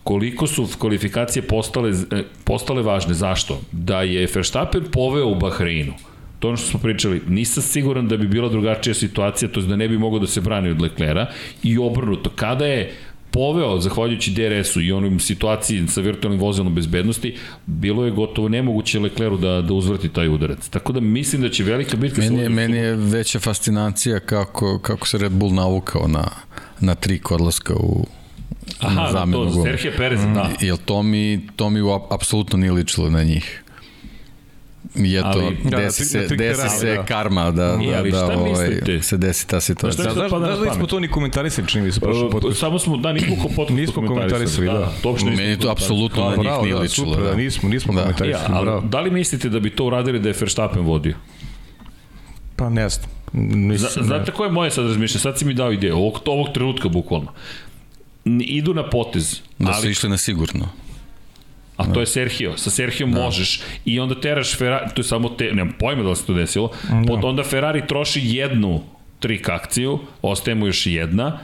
[0.05, 3.14] koliko su kvalifikacije postale, e, postale važne.
[3.14, 3.61] Zašto?
[3.72, 5.92] Da je Verstappen poveo u Bahreinu
[6.43, 9.77] to ono što smo pričali, nisam siguran da bi bila drugačija situacija, to je da
[9.77, 11.27] ne bi mogao da se brani od Leklera
[11.63, 12.93] i obrnuto, kada je
[13.31, 17.35] poveo, zahvaljujući DRS-u i onom situaciji sa virtualnim vozilom bezbednosti,
[17.67, 20.69] bilo je gotovo nemoguće Lecleru da, da uzvrti taj udarac.
[20.69, 22.21] Tako da mislim da će velika bitka...
[22.21, 26.29] Meni je, meni je veća fascinacija kako, kako se Red Bull navukao na,
[26.81, 28.07] na tri kodlaska u,
[28.81, 30.51] Aha, na zamenu to, Serhije Perez, mm, da.
[30.61, 33.62] Jel to mi, to mi apsolutno nije ličilo na njih
[34.95, 37.05] je to, ali, desi, se, desi se da.
[37.05, 40.03] karma da, da, ali da, ovaj, se desi ta situacija.
[40.03, 42.61] Znaš, znaš, znaš da smo to ni komentarisali, čini mi se prošlo podcast.
[42.61, 44.73] Samo smo, da, nismo podcast nismo komentarisali, da.
[44.73, 44.93] da.
[45.03, 47.17] To Meni to apsolutno na njih nije ličilo.
[47.17, 48.01] Da, nismo, nismo da.
[48.01, 48.81] komentarisali, bravo.
[48.81, 51.15] Da li mislite da bi to uradili da je Verstappen vodio?
[52.57, 53.11] Pa ne znam.
[53.33, 55.21] Mislim, Znate koje je moje sad razmišljanje?
[55.21, 57.33] Sad si mi dao ideju, ovog, ovog trenutka bukvalno.
[58.41, 59.41] Idu na potez.
[59.59, 60.69] Da ali, su išli na sigurno.
[61.90, 62.57] A to je Sergio.
[62.57, 63.21] Sa Sergio da.
[63.21, 66.35] možeš i onda teraš Ferrari, to je samo te, nemam pojma da li se to
[66.35, 67.27] desilo, da.
[67.27, 68.83] onda Ferrari troši jednu
[69.21, 71.38] trik akciju, ostaje mu još jedna,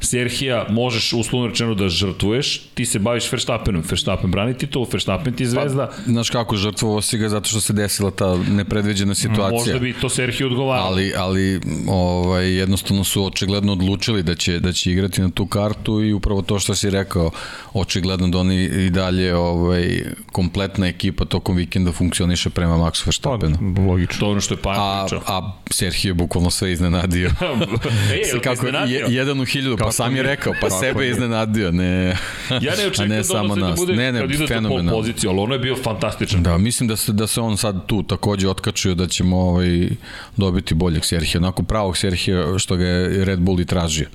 [0.00, 5.46] Serhija možeš uslovno rečeno da žrtvuješ, ti se baviš Verstappenom, Verstappen brani titulu, Verstappen ti
[5.46, 5.86] zvezda.
[5.86, 9.58] Pa, znaš kako žrtvovao si ga zato što se desila ta nepredviđena situacija.
[9.58, 10.86] Možda bi to Serhija odgovarao.
[10.86, 16.02] Ali, ali ovaj, jednostavno su očigledno odlučili da će, da će igrati na tu kartu
[16.02, 17.30] i upravo to što si rekao,
[17.72, 23.74] očigledno da oni i dalje ovaj, kompletna ekipa tokom vikenda funkcioniše prema Maxu Verstappenu.
[23.76, 24.20] Pa, logično.
[24.20, 27.30] To ono što je Pajan a, A Serhija je bukvalno sve iznenadio.
[28.34, 32.16] e, kako, je, jedan u hiljadu Pa sam je rekao, pa sebe je iznenadio, ne,
[32.50, 33.80] ja ne očekujem ne da samo da nas.
[33.88, 34.92] Ne, ne, fenomenalno.
[34.92, 36.42] poziciju, ali ono je bio fantastičan.
[36.42, 39.88] Da, mislim da se, da se on sad tu takođe otkačio da ćemo ovaj,
[40.36, 44.06] dobiti boljeg Serhija, onako pravog Serhija što ga je Red Bull i tražio.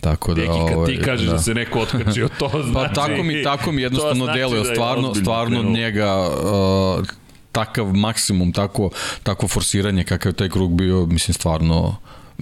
[0.00, 1.32] Tako da, Deki, kad ovaj, ti kažeš da.
[1.32, 2.94] da se neko otkačio, to pa znači...
[2.94, 7.06] Pa tako mi, tako mi jednostavno znači deluje, da stvarno, stvarno njega uh,
[7.52, 8.90] takav maksimum, tako,
[9.22, 11.96] tako forsiranje kakav je taj krug bio, mislim, stvarno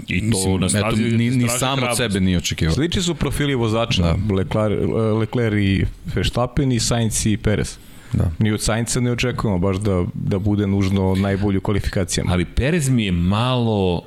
[0.08, 2.74] I to na stazi, eto, ni, ni sam od sebe nije očekivao.
[2.74, 4.34] Sliči su profili vozača, da.
[4.34, 4.78] Leclerc,
[5.20, 5.84] Leclerc i
[6.14, 7.78] Verstappen i Sainz i Perez.
[8.12, 8.30] Da.
[8.38, 12.32] Ni od Sainca ne očekujemo baš da, da bude nužno najbolju kvalifikacijama.
[12.32, 14.04] Ali Perez mi je malo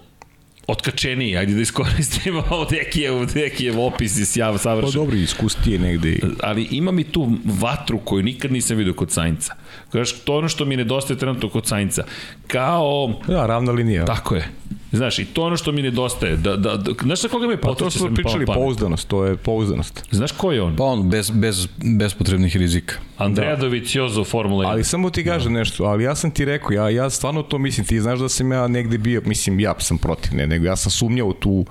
[0.68, 4.92] otkačeniji, ajde da iskoristimo ovo Dekijev, Dekijev opis i sjav savršen.
[4.92, 6.20] Pa dobro, iskustije negde.
[6.44, 9.56] Ali ima mi tu vatru koju nikad nisam vidio kod Sainca.
[9.92, 12.04] Kažeš, to ono što mi nedostaje trenutno kod Sainca.
[12.48, 13.14] Kao...
[13.28, 14.06] Da, ravna linija.
[14.06, 14.48] Tako je.
[14.92, 16.36] Znaš, i to ono što mi nedostaje.
[16.38, 17.80] Da, da, da, znaš na koga me potiče?
[17.80, 20.06] Pa to smo pričali, pouzdanost, to je pouzdanost.
[20.12, 20.76] Znaš ko je on?
[20.76, 22.96] Pa on, bez, bez, bez potrebnih rizika.
[23.18, 23.62] Andreja da.
[23.62, 24.70] Doviciozo, Formula 1.
[24.70, 25.50] Ali samo ti kaže da.
[25.50, 28.52] nešto, ali ja sam ti rekao, ja, ja stvarno to mislim, ti znaš da sam
[28.52, 31.66] ja negde bio, mislim, ja sam protiv, ne, nego ja sam sumnjao u tu,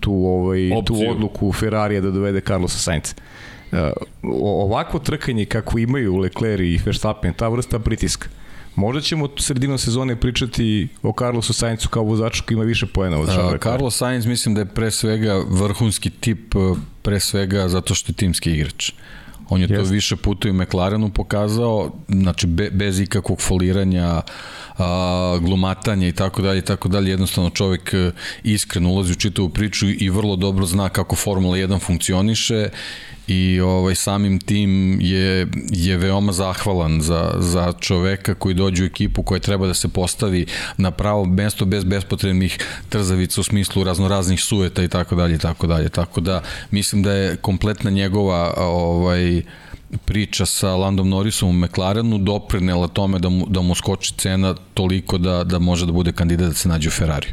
[0.00, 0.96] tu, ovaj, Opciju.
[0.96, 3.14] tu odluku Ferrarija da dovede Carlosa Sainz.
[3.72, 3.78] Uh,
[4.42, 8.28] ovako trkanje kako imaju Leclerc i Verstappen, ta vrsta pritiska,
[8.76, 13.28] Možda ćemo sredinom sezone pričati o Carlosu Saincu kao vozaču koji ima više poena od
[13.28, 16.54] Charles Carlos Sainz mislim da je pre svega vrhunski tip,
[17.02, 18.92] pre svega zato što je timski igrač.
[19.48, 19.84] On je Jest.
[19.84, 24.22] to više puta i u McLarenu pokazao, znači be, bez ikakvog foliranja,
[24.78, 28.10] a, glumatanja i tako dalje i tako dalje, jednostavno čovjek e,
[28.42, 32.68] iskreno ulazi u čitavu priču i vrlo dobro zna kako Formula 1 funkcioniše
[33.28, 39.22] i ovaj samim tim je je veoma zahvalan za za čoveka koji dođe u ekipu
[39.22, 42.58] koja treba da se postavi na pravo mesto bez bespotrebnih
[42.88, 47.12] trzavica u smislu raznoraznih sueta i tako dalje i tako dalje tako da mislim da
[47.12, 49.42] je kompletna njegova ovaj
[50.04, 55.18] priča sa Landom Norrisom u McLarenu doprinela tome da mu, da mu skoči cena toliko
[55.18, 57.32] da, da može da bude kandidat da se nađe u Ferrariju.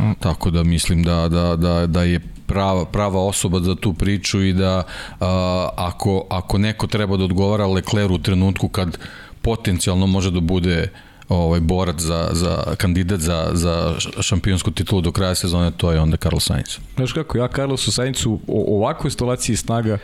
[0.00, 0.12] Mm.
[0.20, 4.52] Tako da mislim da, da, da, da je prava, prava osoba za tu priču i
[4.52, 4.82] da
[5.20, 8.98] a, ako, ako neko treba da odgovara Lecleru u trenutku kad
[9.42, 10.88] potencijalno može da bude
[11.28, 16.16] ovaj borac za, za kandidat za, za šampionsku titulu do kraja sezone, to je onda
[16.16, 16.78] Carlos Sainz.
[16.96, 19.98] Znaš kako, ja Carlosu Sainzu o ovakvoj instalaciji snaga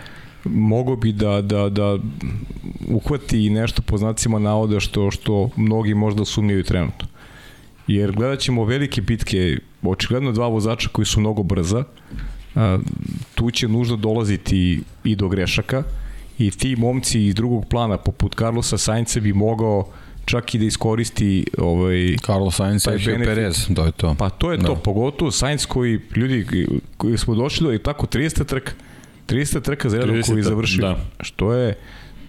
[0.45, 1.99] mogo bi da, da, da
[2.89, 7.09] uhvati nešto po znacima navoda što, što mnogi možda sumnjaju trenutno.
[7.87, 11.85] Jer gledat ćemo velike bitke, očigledno dva vozača koji su mnogo brza,
[12.55, 12.79] a,
[13.35, 15.83] tu će nužno dolaziti i do grešaka
[16.39, 19.89] i ti momci iz drugog plana poput Carlosa Sainca bi mogao
[20.25, 24.15] čak i da iskoristi ovaj Carlos Sainz i Perez, to je to.
[24.19, 24.67] Pa to je da.
[24.67, 26.67] to, pogotovo Sainz koji ljudi
[26.97, 28.73] koji smo došli do i tako 30 trka
[29.31, 30.83] 300 trka za redom koji završio.
[30.83, 30.97] Da.
[31.21, 31.75] Što je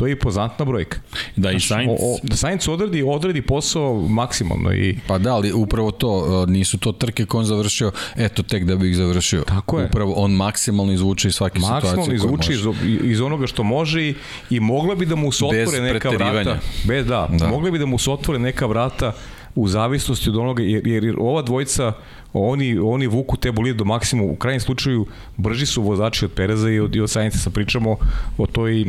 [0.01, 0.99] to je impozantna brojka.
[1.35, 1.89] Da, i Sainz...
[1.89, 4.73] O, o, da Sainz odradi, odradi posao maksimalno.
[4.73, 4.97] I...
[5.07, 8.89] Pa da, ali upravo to, nisu to trke koje on završio, eto tek da bi
[8.89, 9.43] ih završio.
[9.47, 9.85] Tako je.
[9.85, 12.59] Upravo on maksimalno izvuče iz svake maksimalno situacije izvuče iz,
[13.03, 14.15] iz onoga što može i,
[14.49, 16.59] i mogla bi da mu se otvore neka vrata.
[16.87, 19.13] Bez da, da, mogla bi da mu se otvore neka vrata
[19.55, 21.93] u zavisnosti od onoga, jer, jer ova dvojica
[22.33, 24.31] oni, oni vuku te bolide do maksimuma.
[24.31, 25.05] U krajnjem slučaju
[25.37, 27.37] brži su vozači od Pereza i od, i od Sainca.
[27.37, 27.97] Sa pričamo
[28.37, 28.85] o toj e,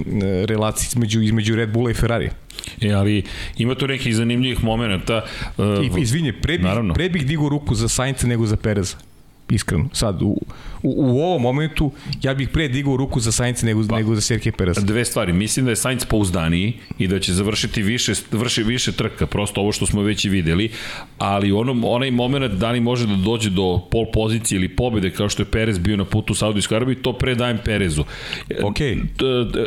[0.46, 2.31] relaciji između, između Red Bulla i Ferrari.
[2.81, 3.22] E, ali
[3.59, 5.25] ima tu nekih zanimljivih momenta.
[5.59, 8.96] Uh, Izvinje, pre bih, pre bih digao ruku za Sainca nego za Pereza
[9.50, 9.88] iskreno.
[9.92, 10.38] Sad, u, u,
[10.83, 11.90] u ovom momentu,
[12.22, 14.76] ja bih pre digao ruku za Sainz nego, pa, nego za Sergej Perez.
[14.76, 15.33] Dve stvari.
[15.33, 19.72] Mislim da je Sainz pouzdaniji i da će završiti više, vrši više trka, prosto ovo
[19.72, 20.70] što smo već i videli,
[21.18, 25.28] ali onom, onaj moment da li može da dođe do pol pozicije ili pobede kao
[25.28, 28.05] što je Perez bio na putu u Saudijskoj Arabiji, to predajem Perezu.
[28.62, 28.76] Ok.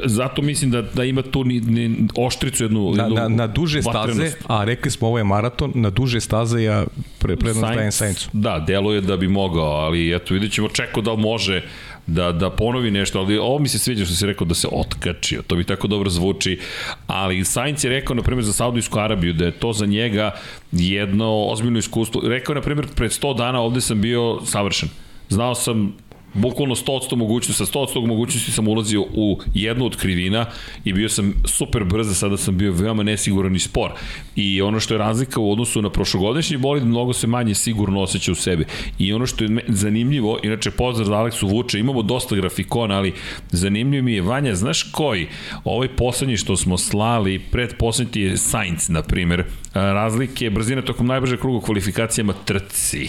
[0.05, 3.81] Zato mislim da, da ima tu ni, ni oštricu jednu, na, jednu na, na duže
[3.81, 6.85] staze, a rekli smo ovo je maraton, na duže staze ja
[7.19, 8.27] pre, prednost dajem Sainzu.
[8.33, 11.61] Da, deluje da bi mogao, ali eto vidjet ćemo čeko da može
[12.07, 15.41] da, da ponovi nešto, ali ovo mi se sviđa što si rekao da se otkačio,
[15.47, 16.59] to bi tako dobro zvuči,
[17.07, 20.31] ali Sainz je rekao, na primjer, za Saudijsku Arabiju, da je to za njega
[20.71, 22.21] jedno ozbiljno iskustvo.
[22.23, 24.89] Rekao je, na primjer, pred 100 dana ovde sam bio savršen.
[25.29, 25.95] Znao sam
[26.35, 30.45] bukvalno 100% mogućnosti, sa 100% mogućnosti sam ulazio u jednu od krivina
[30.83, 33.91] i bio sam super brz, sada sam bio veoma nesiguran i spor.
[34.35, 38.31] I ono što je razlika u odnosu na prošlogodišnji bolid, mnogo se manje sigurno osjeća
[38.31, 38.65] u sebi.
[38.99, 43.13] I ono što je zanimljivo, inače pozdrav za Aleksu Vuče, imamo dosta grafikona, ali
[43.51, 45.27] zanimljivo mi je, Vanja, znaš koji?
[45.63, 49.43] Ovaj poslednji što smo slali, pred poslednji je Sainz, na primer,
[49.73, 53.07] razlike brzine tokom najbrže kruga kvalifikacijama trci.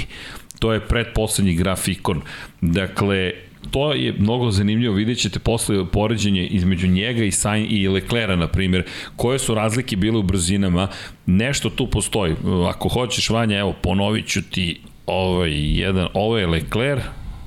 [0.58, 2.20] To je predposlednji grafikon.
[2.60, 3.32] Dakle,
[3.70, 8.48] to je mnogo zanimljivo, vidjet ćete posle poređenje između njega i Sain i Leclera, na
[8.48, 8.84] primjer,
[9.16, 10.88] koje su razlike bile u brzinama,
[11.26, 12.34] nešto tu postoji.
[12.68, 17.00] Ako hoćeš, Vanja, evo, ponovit ću ti ovaj jedan, ovo je Lecler,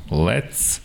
[0.10, 0.80] Let's,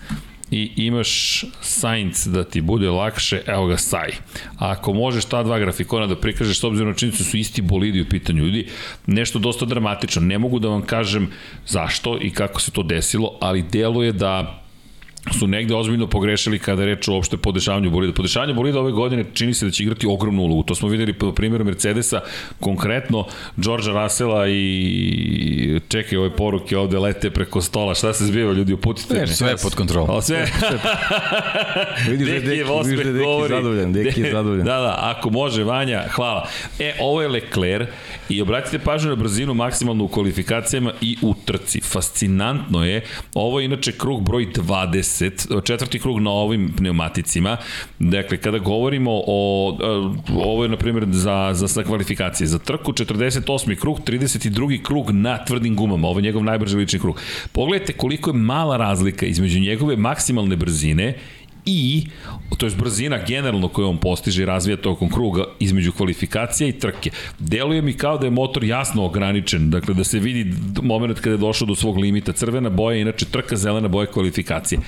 [0.54, 4.10] i imaš Sainz da ti bude lakše, evo ga Saj.
[4.58, 7.62] A ako možeš ta dva grafikona da prikažeš s obzirom na činjenicu da su isti
[7.62, 8.68] bolidi u pitanju ljudi,
[9.06, 10.22] nešto dosta dramatično.
[10.22, 11.30] Ne mogu da vam kažem
[11.66, 14.63] zašto i kako se to desilo, ali deluje da
[15.32, 18.12] su negde ozbiljno pogrešili kada je reč o opšte podešavanju bolida.
[18.12, 20.62] Podešavanje bolida ove godine čini se da će igrati ogromnu ulogu.
[20.62, 22.20] To smo videli po primjeru Mercedesa,
[22.60, 27.94] konkretno Georgea Russella i čekaj ove poruke ovde lete preko stola.
[27.94, 30.10] Šta se zbiva ljudi, uputite ne, Sve je pod kontrolom.
[30.10, 30.36] O, sve.
[32.10, 34.66] vidiš da je Deki, vidiš da je zadovoljan, Deki je zadovoljan.
[34.66, 36.48] Da, da, ako može, Vanja, hvala.
[36.78, 37.88] E, ovo je Leclerc
[38.28, 41.80] i obratite pažnju na brzinu maksimalno u kvalifikacijama i u trci.
[41.80, 47.56] Fascinantno je, ovo je inače krug broj 20 10, četvrti krug na ovim pneumaticima.
[47.98, 49.78] Dakle, kada govorimo o,
[50.28, 53.80] ovo je, na primjer, za, za, za kvalifikacije, za trku 48.
[53.80, 54.82] krug, 32.
[54.82, 57.20] krug na tvrdim gumama, ovo je njegov najbrži lični krug.
[57.52, 61.14] Pogledajte koliko je mala razlika između njegove maksimalne brzine
[61.66, 62.06] i
[62.58, 67.10] to je brzina generalno koju on postiže i razvija tokom kruga između kvalifikacija i trke.
[67.38, 70.52] Deluje mi kao da je motor jasno ograničen, dakle da se vidi
[70.82, 72.32] moment kada je došao do svog limita.
[72.32, 74.80] Crvena boja, inače trka, zelena boja kvalifikacije.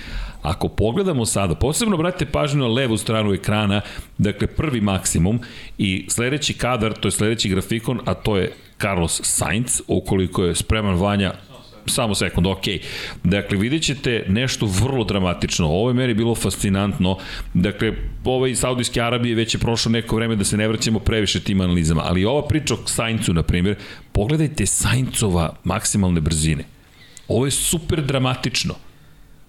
[0.43, 3.81] Ako pogledamo sada, posebno brate pažnju na levu stranu ekrana,
[4.19, 5.41] dakle prvi maksimum
[5.79, 10.95] i sledeći kadar, to je sledeći grafikon, a to je Carlos Sainz, ukoliko je spreman
[10.95, 11.33] Vanja
[11.89, 12.65] samo sekund, ok.
[13.25, 15.67] Dakle, vidjet ćete nešto vrlo dramatično.
[15.67, 17.19] Ovo je meri bilo fascinantno.
[17.55, 17.93] Dakle,
[18.25, 22.03] ovaj Saudijske Arabije već je prošlo neko vreme da se ne vraćamo previše tim analizama.
[22.05, 23.77] Ali ova priča o Saincu, na primjer,
[24.13, 26.65] pogledajte Saincova maksimalne brzine.
[27.29, 28.75] Ovo je super dramatično.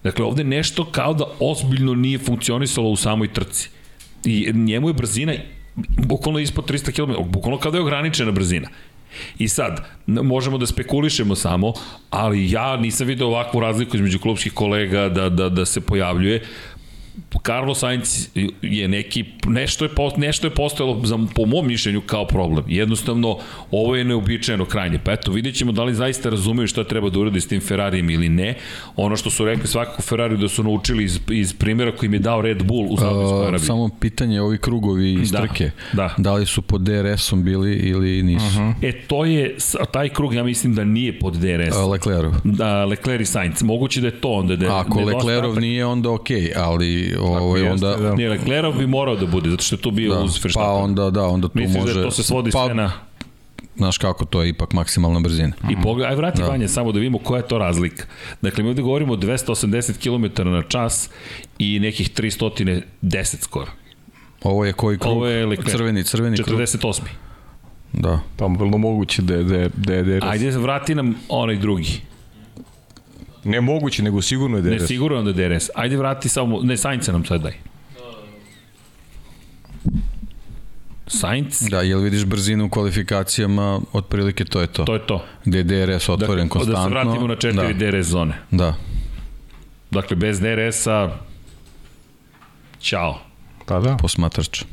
[0.02, 3.70] Dakle, ovde nešto kao da ozbiljno nije funkcionisalo u samoj trci.
[4.24, 5.34] I njemu je brzina
[5.86, 8.68] bukvalno ispod 300 km, bukvalno kao da je ograničena brzina.
[9.38, 11.72] I sad, možemo da spekulišemo samo,
[12.10, 16.42] ali ja nisam video ovakvu razliku između klubskih kolega da, da, da se pojavljuje.
[17.46, 18.28] Carlos Sainz
[18.62, 22.64] je neki, nešto je, nešto je postojalo za, po mom mišljenju kao problem.
[22.68, 23.38] Jednostavno,
[23.70, 24.98] ovo je neobičajeno krajnje.
[25.04, 28.10] Pa eto, vidjet ćemo da li zaista razumeju šta treba da uradi s tim Ferrarijem
[28.10, 28.54] ili ne.
[28.96, 32.18] Ono što su rekli svakako Ferrari da su naučili iz, iz primjera koji im je
[32.18, 33.66] dao Red Bull u Saudijskoj Arabiji.
[33.66, 36.14] Samo pitanje, ovi krugovi iz da, trke, da.
[36.18, 38.46] da li su pod DRS-om bili ili nisu?
[38.46, 38.74] Uh -huh.
[38.82, 39.56] E, to je,
[39.92, 41.90] taj krug ja mislim da nije pod DRS-om.
[41.90, 42.34] Leclerov.
[42.44, 43.62] Da, Lecler i Sainz.
[43.62, 44.56] Moguće da je to onda.
[44.56, 47.96] Da, Ako da Leclerov nije, onda okej, okay, ali ovo je onda...
[47.96, 48.14] Da.
[48.14, 50.68] Nije, Leclerov bi morao da bude, zato što je to bio da, uz Verstappen.
[50.68, 51.94] Pa onda, da, onda tu Misliš može...
[51.94, 52.92] da to se svodi pa, sve na...
[53.76, 55.52] Znaš kako to je ipak maksimalna brzina.
[55.70, 56.48] I pogledaj, aj vrati da.
[56.48, 58.04] Vanja samo da vidimo koja je to razlika.
[58.42, 61.10] Dakle, mi ovde govorimo o 280 km na čas
[61.58, 62.82] i nekih 310
[63.42, 63.70] skoro.
[64.42, 65.12] Ovo je koji krug?
[65.12, 65.70] Ovo je Leclerc.
[65.70, 66.44] Crveni, crveni 48.
[66.44, 66.60] krug.
[66.60, 67.00] 48.
[67.92, 68.20] Da.
[68.36, 71.56] Pa vrlo moguće da je, da je, da je, da je Ajde, vrati nam onaj
[71.56, 72.00] drugi.
[73.44, 74.80] Ne moguće, nego sigurno je DRS.
[74.80, 75.70] Ne, sigurno da je DRS.
[75.74, 77.52] Ajde vrati samo, ne, Sainca nam sad daj.
[81.06, 81.60] Sainz.
[81.70, 84.84] Da, jel vidiš brzinu u kvalifikacijama, otprilike to je to.
[84.84, 85.24] To je to.
[85.44, 86.82] Gde je DRS otvoren dakle, konstantno.
[86.82, 87.90] Da se vratimo na četiri da.
[87.90, 88.34] DRS zone.
[88.50, 88.74] Da.
[89.90, 91.10] Dakle, bez DRS-a,
[92.80, 93.18] ćao.
[93.66, 93.96] Pa da.
[93.96, 94.64] Posmatrač.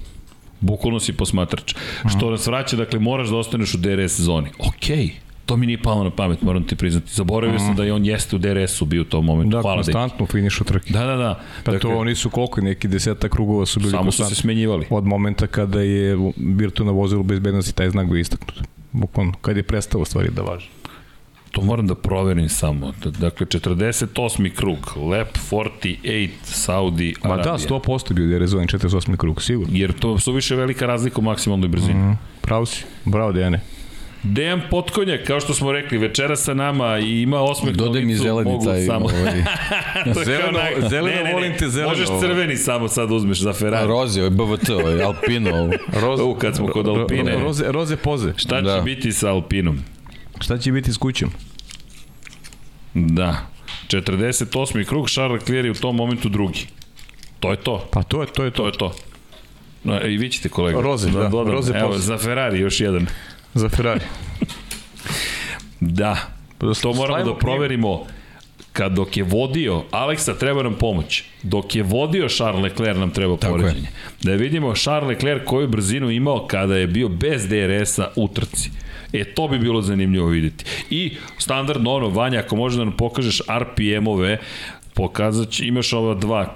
[0.60, 1.76] Bukvalno si posmatrač.
[1.76, 2.18] -huh.
[2.18, 4.50] Što nas vraća, dakle, moraš da ostaneš u DRS zoni.
[4.60, 4.98] Okej.
[4.98, 7.14] Okay To mi nije palo na pamet, moram ti priznati.
[7.14, 7.78] Zaboravio sam mhm.
[7.78, 9.58] da je on jeste u DRS-u bio u tom momentu.
[9.58, 10.94] Da, Hvala konstantno u finišu trke.
[10.94, 11.40] Da, da, da.
[11.64, 14.86] Pa dakle, to oni su koliko, neki deseta krugova su bili Samo su se smenjivali.
[14.90, 18.62] Od momenta kada je Virtu na vozilu bezbednosti taj znak bio istaknut.
[18.92, 20.68] Bukvalno, kad je prestao stvari da važi.
[21.52, 22.94] To moram da proverim samo.
[23.20, 24.56] Dakle, 48.
[24.56, 24.78] krug,
[25.10, 27.52] Lep 48, Saudi Arabija.
[27.52, 29.18] Ma da, 100% bio DRS 48.
[29.18, 29.78] krug, sigurno.
[29.78, 31.94] Jer to su više velika razlika u maksimalnoj brzini.
[31.94, 32.16] Mm -hmm.
[32.42, 33.75] Pravo si, bravo Dejane.
[34.26, 38.60] Dejan Potkonjak, kao što smo rekli, večera sa nama i ima osmeh Dodaj mi zeleni
[38.66, 38.82] taj.
[38.86, 39.06] Samo.
[39.06, 39.44] Ovaj.
[40.26, 40.90] zeleno, na...
[40.90, 41.90] zeleno ne, ne, ne, volim te zeleno.
[41.90, 43.88] Možeš crveni samo sad uzmeš za Ferrari.
[43.88, 45.70] Roze, ovaj BVT, ovaj, Alpino.
[46.02, 47.40] Roze, U, kad smo kod Alpine.
[47.40, 48.34] Roze, roze poze.
[48.36, 48.78] Šta da.
[48.78, 49.80] će biti sa Alpinom?
[50.40, 51.32] Šta će biti s kućom?
[52.94, 53.38] Da.
[53.88, 54.86] 48.
[54.86, 56.68] krug, Charles Leclerc je u tom momentu drugi.
[57.40, 57.88] To je to.
[57.92, 58.44] Pa to je to.
[58.44, 58.58] Je to.
[58.58, 58.96] to je to.
[59.84, 60.82] No, I vi ćete kolega.
[60.82, 61.20] Roze, da.
[61.20, 61.44] da.
[61.44, 63.08] Roze Evo, za Ferrari još jedan.
[63.56, 64.06] Za Ferrari.
[65.80, 66.18] da.
[66.82, 68.06] To moramo da proverimo
[68.74, 71.24] kad dok je vodio, Aleksa treba nam pomoć.
[71.44, 73.88] Dok je vodio Charles Leclerc nam treba poređenje.
[74.24, 78.70] Da vidimo Charles Leclerc koju brzinu imao kada je bio bez DRS-a u trci.
[79.14, 80.66] E, to bi bilo zanimljivo videti.
[80.90, 84.38] I standardno ono, Vanja, ako možeš da nam pokažeš RPM-ove,
[84.96, 86.56] pokazat će, imaš ova dva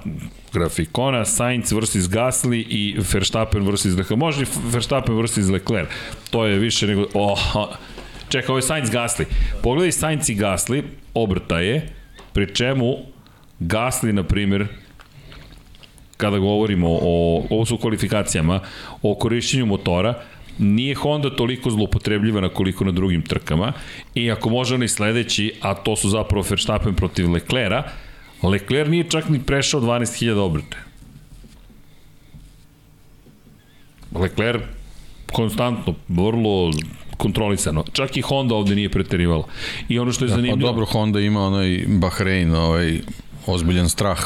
[0.54, 4.20] grafikona, Sainz versus Gasly i Verstappen versus Leclerc.
[4.20, 5.90] Može Verstappen versus Leclerc.
[6.30, 7.06] To je više nego...
[7.14, 7.40] Oh,
[8.30, 9.26] čekaj, ovo je Sainz Gasly.
[9.64, 10.84] Pogledaj Sainz i Gasly,
[11.14, 11.90] obrta je,
[12.34, 12.96] pri čemu
[13.60, 14.68] Gasly, na primjer,
[16.18, 18.60] kada govorimo o, ovo su kvalifikacijama,
[19.02, 20.14] o korišćenju motora,
[20.58, 23.74] nije Honda toliko zloupotrebljivana koliko na drugim trkama
[24.16, 27.84] i ako može oni sledeći, a to su zapravo Verstappen protiv Leclera,
[28.44, 30.78] Leclerc nije čak ni prešao 12.000 obrte.
[34.16, 34.62] Leclerc
[35.34, 36.72] konstantno, vrlo
[37.18, 37.84] kontrolisano.
[37.94, 39.44] Čak i Honda ovde nije preterivala.
[39.90, 40.58] I ono što je zanimljivo...
[40.58, 43.02] Ja, pa dobro, Honda ima onaj Bahrein, ovaj
[43.46, 44.20] ozbiljan strah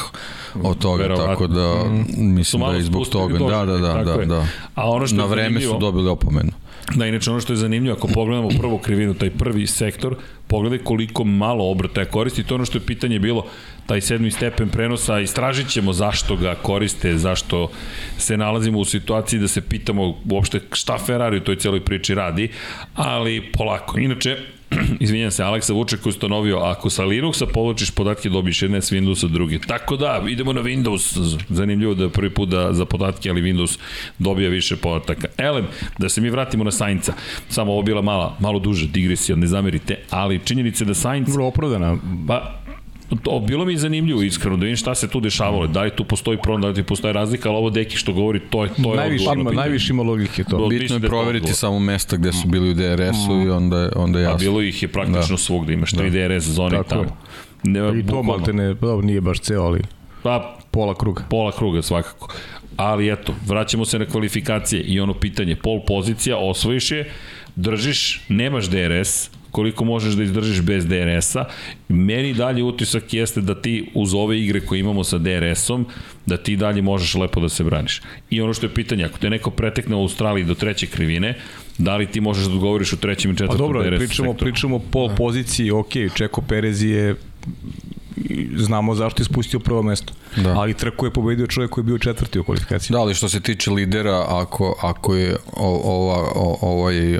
[0.62, 1.26] od toga, Verovatno.
[1.26, 2.34] tako da mm.
[2.34, 3.38] mislim da je zbog toga.
[3.38, 4.46] Da, da, da, da, da.
[4.74, 6.52] A ono što Na vreme su dobili opomenu.
[6.92, 10.16] Da, inače ono što je zanimljivo, ako pogledamo prvo krivinu, taj prvi sektor,
[10.46, 13.46] pogledaj koliko malo obrtaja koristi, to ono što je pitanje bilo,
[13.86, 17.70] taj sedmi stepen prenosa, istražit ćemo zašto ga koriste, zašto
[18.18, 22.48] se nalazimo u situaciji da se pitamo uopšte šta Ferrari u toj celoj priči radi,
[22.94, 23.98] ali polako.
[23.98, 24.36] Inače,
[25.00, 28.92] izvinjam se, Aleksa Vuček koji je ustanovio, ako sa Linuxa povlačiš podatke, dobiješ jedne s
[28.92, 29.58] Windowsa druge.
[29.58, 31.36] Tako da, idemo na Windows.
[31.48, 33.78] Zanimljivo da je prvi put da za podatke, ali Windows
[34.18, 35.28] dobija više podataka.
[35.38, 35.66] Elem,
[35.98, 37.14] da se mi vratimo na Sainca.
[37.48, 41.34] Samo ovo bila mala, malo duža digresija, ne zamerite, ali činjenice da Sainz...
[41.34, 41.96] Vrlo opravdana.
[42.28, 42.63] Pa,
[43.22, 45.66] to, bilo mi zanimljivo iskreno da vidim šta se tu dešavalo.
[45.66, 48.40] Da li tu postoji prom, da li tu postoji razlika, ali ovo deki što govori,
[48.50, 50.68] to je to je najviše ima, najviše ima logike to.
[50.68, 53.46] Bitno je da proveriti je samo mesta gde su bili u DRS-u mm.
[53.46, 54.36] i onda je, onda je jasno.
[54.36, 55.42] A bilo ih je praktično da.
[55.42, 56.28] svugde, imaš tri da.
[56.28, 57.16] DRS zone Tako tamo.
[57.62, 59.80] Ne, I to malte ne, pa nije baš ceo, ali
[60.22, 61.24] pa, pola kruga.
[61.30, 62.34] Pola kruga svakako.
[62.76, 67.10] Ali eto, vraćamo se na kvalifikacije i ono pitanje, pol pozicija, osvojiš je,
[67.56, 71.44] držiš, nemaš DRS, koliko možeš da izdržiš bez DRS-a.
[71.88, 75.86] Meni dalje utisak jeste da ti uz ove igre koje imamo sa DRS-om,
[76.26, 78.00] da ti dalje možeš lepo da se braniš.
[78.30, 81.36] I ono što je pitanje, ako te neko pretekne u Australiji do treće krivine,
[81.78, 84.50] da li ti možeš da odgovoriš u trećem i četvrtom DRS Pa dobro, pričamo, sektoru?
[84.50, 87.14] pričamo pol poziciji, ok, Čeko Perez je
[88.56, 90.12] znamo zašto je spustio prvo mesto.
[90.36, 90.50] Da.
[90.58, 92.94] Ali trku je pobedio čovjek koji je bio četvrti u kvalifikaciji.
[92.94, 97.18] Da, ali što se tiče lidera, ako, ako je ova, ovaj,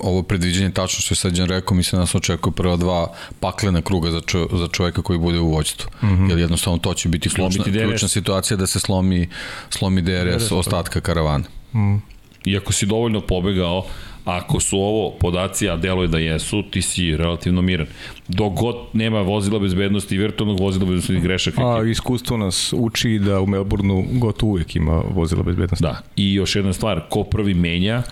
[0.00, 4.10] ovo predviđenje tačno što je Srđan rekao, mislim da nas očekuje prva dva paklena kruga
[4.10, 5.90] za, čo, za čovjeka koji bude u vođstvu.
[6.02, 6.30] Mm -hmm.
[6.30, 9.28] Jer jednostavno to će biti ključna, ključna situacija da se slomi,
[9.70, 11.44] slomi DRS, DRS ostatka karavana.
[11.74, 11.96] Mm.
[12.44, 13.86] Iako si dovoljno pobegao,
[14.24, 17.86] Ako su ovo podaci, a deluje da jesu, ti si relativno miran.
[18.28, 21.62] Dok god nema vozila bezbednosti i virtualnog vozila bezbednosti grešaka.
[21.62, 25.82] A iskustvo nas uči da u Melbourneu gotovo uvijek ima vozila bezbednosti.
[25.82, 28.02] Da, i još jedna stvar, ko prvi menja,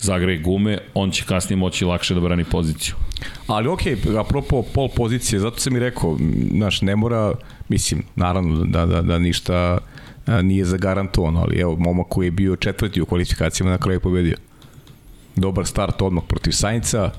[0.00, 2.94] zagreje gume, on će kasnije moći lakše da brani poziciju.
[3.46, 6.18] Ali okej, okay, apropo pol pozicije, zato sam i rekao,
[6.50, 7.32] znaš, ne mora,
[7.68, 9.78] mislim, naravno da, da, da ništa
[10.42, 14.36] nije zagarantovano, ali evo, momak koji je bio četvrti u kvalifikacijama na kraju pobedio
[15.36, 17.10] dobar start odmah protiv Sainca,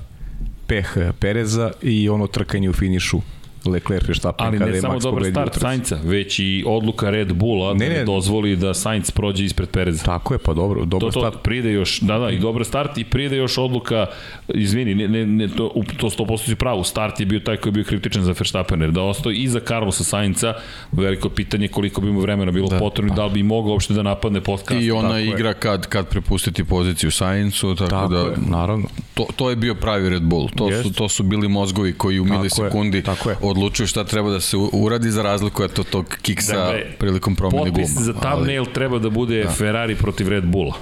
[0.66, 3.20] peh Pereza i ono trkanje u finišu
[3.66, 7.94] Leclerc Verstappen Ali ne samo dobar start Sainca, već i odluka Red Bulla ne, da
[7.94, 10.04] ne, dozvoli da Sainz prođe ispred Pereza.
[10.04, 11.42] Tako je, pa dobro, dobar to, to start.
[11.42, 14.06] Pride još, da, da, i dobar start i pride još odluka,
[14.48, 17.72] izvini, ne, ne, ne, to, to 100% si pravo, start je bio taj koji je
[17.72, 20.54] bio kritičan za Verstappen, da ostao iza Carlosa Sainca,
[20.92, 23.16] veliko pitanje koliko bi mu vremena bilo da, potrebno, pa.
[23.16, 24.82] da li bi mogao uopšte da napadne podcast.
[24.82, 25.54] I ona igra je.
[25.54, 28.88] kad, kad prepustiti poziciju Saincu, tako, tako da, je, naravno.
[29.14, 30.82] To, to je bio pravi Red Bull, to, Jest.
[30.82, 34.30] su, to su bili mozgovi koji u milisekundi tako je, tako je odlučuju šta treba
[34.30, 37.86] da se uradi za razliku eto tog kiksa dakle, prilikom promene guma.
[37.86, 39.50] Potpis za thumbnail ali, treba da bude da.
[39.50, 40.74] Ferrari protiv Red Bulla.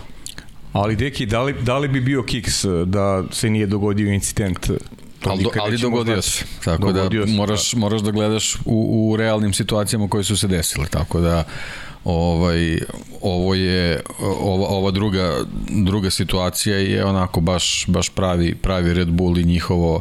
[0.72, 4.70] Ali deki, da li, da li bi bio kiks da se nije dogodio incident
[5.24, 6.44] ali, do, ali dogodio se.
[6.64, 7.78] Tako da dogodio da se, moraš, da.
[7.78, 10.86] moraš da gledaš u, u realnim situacijama koje su se desile.
[10.86, 11.44] Tako da
[12.04, 12.78] ovaj
[13.20, 19.38] ovo je ova ova druga druga situacija je onako baš baš pravi pravi Red Bull
[19.38, 20.00] i njihovo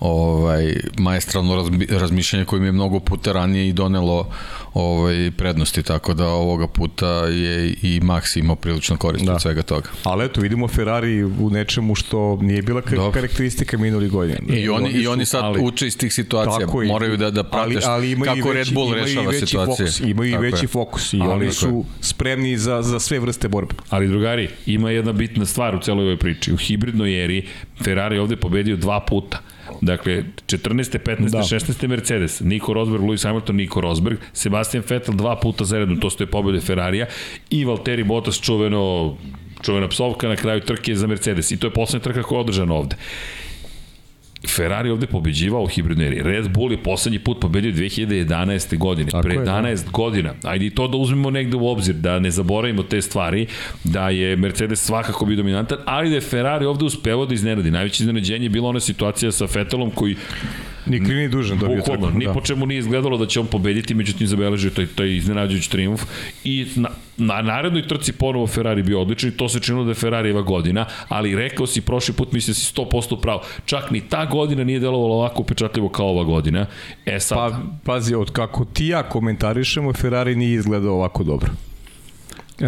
[0.00, 4.30] ovaj maestralno razmišljanje koje mi je mnogo puta ranije i donelo
[4.74, 9.32] ovaj prednosti tako da ovoga puta je i Max imao prilično korist da.
[9.32, 9.88] od svega toga.
[10.04, 13.20] Ali eto vidimo Ferrari u nečemu što nije bila Dobre.
[13.20, 14.38] karakteristika minuli godine.
[14.48, 18.14] I oni i oni sad ali, uče iz tih situacija, moraju da da prate ali,
[18.16, 19.86] ali kako veći, Red Bull rešava situacije.
[19.86, 20.68] Fokus, imaju i veći je.
[20.68, 23.74] fokus i ali, oni su spremni za za sve vrste borbe.
[23.90, 26.52] Ali drugari, ima jedna bitna stvar u celoj ovoj priči.
[26.52, 27.48] U hibridnoj eri
[27.84, 29.38] Ferrari ovde pobedio dva puta
[29.80, 30.98] Dakle, 14.
[30.98, 31.32] 15.
[31.32, 31.42] Da.
[31.42, 31.88] 16.
[31.88, 36.60] Mercedes, Nico Rosberg, Lewis Hamilton, Nico Rosberg, Sebastian Vettel dva puta zaredno, to stoje pobjede
[36.60, 37.06] Ferrarija
[37.50, 39.16] i Valtteri Bottas čuveno
[39.62, 42.74] čuvena psovka na kraju trke za Mercedes i to je poslednja trka koja je održana
[42.74, 42.96] ovde.
[44.48, 48.78] Ferrari ovde pobeđivao u hibridnoj Red Bull je poslednji put pobedio 2011.
[48.78, 49.90] godine, Tako pre je, 11 da.
[49.90, 50.34] godina.
[50.42, 53.46] Ajde i to da uzmemo negde u obzir, da ne zaboravimo te stvari,
[53.84, 57.70] da je Mercedes svakako bio dominantan, ali da je Ferrari ovde uspevao da iznenadi.
[57.70, 60.16] Najveće iznenađenje je bila ona situacija sa Vettelom koji
[60.90, 62.18] Ni kriv ni dužan dobio Bukvalno, trku.
[62.18, 62.32] Ni da.
[62.32, 66.02] po čemu nije izgledalo da će on pobediti, međutim zabeležio taj, taj iznenađujući triumf
[66.44, 69.94] i na, na narednoj trci ponovo Ferrari bio odličan i to se činilo da je
[69.94, 74.24] Ferrarijeva godina, ali rekao si prošli put, mislim da si 100% pravo, čak ni ta
[74.24, 76.66] godina nije delovala ovako upečatljivo kao ova godina.
[77.06, 77.38] E sad...
[77.38, 81.50] Pa, pazi, od kako ti ja komentarišemo, Ferrari nije izgledao ovako dobro.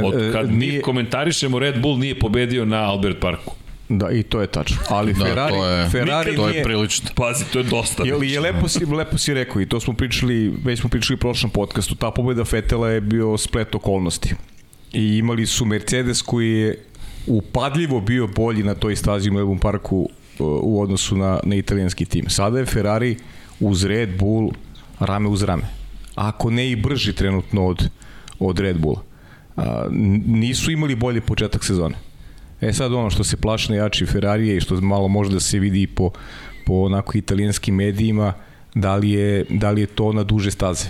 [0.04, 0.72] Od kad e, nije...
[0.72, 3.54] mi komentarišemo, Red Bull nije pobedio na Albert Parku.
[3.99, 4.76] Da, i to je tačno.
[4.88, 7.11] Ali da, Ferrari, to je, Ferrari to je prilično.
[7.14, 8.05] Pazi, to je dosta.
[8.05, 11.18] Je, je lepo si, lepo si rekao i to smo pričali, već smo pričali u
[11.18, 14.34] prošlom podcastu, ta pobeda Fetela je bio splet okolnosti.
[14.93, 16.84] I imali su Mercedes koji je
[17.26, 20.09] upadljivo bio bolji na toj stazi u Melbourne Parku uh,
[20.62, 22.28] u odnosu na, na italijanski tim.
[22.28, 23.16] Sada je Ferrari
[23.61, 24.51] uz Red Bull
[25.01, 25.62] rame uz rame.
[26.14, 27.88] Ako ne i brži trenutno od,
[28.38, 29.03] od Red Bulla.
[29.57, 29.86] A,
[30.26, 31.95] nisu imali bolji početak sezone.
[32.62, 35.58] E sad ono što se plaši na jači Ferrarije i što malo može da se
[35.58, 36.10] vidi po,
[36.66, 38.32] po onako italijanskim medijima
[38.74, 40.86] da li je, da li je to na duže staze.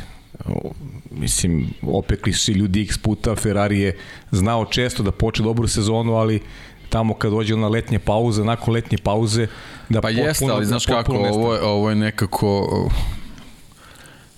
[1.11, 3.97] Mislim, opekli su ljudi x puta, Ferrari je
[4.31, 6.41] znao često da poče dobru sezonu, ali
[6.89, 9.47] tamo kad dođe na letnje pauze, nakon letnje pauze,
[9.89, 12.69] da Pa jeste, ali znaš kako, ovo je, ovo je nekako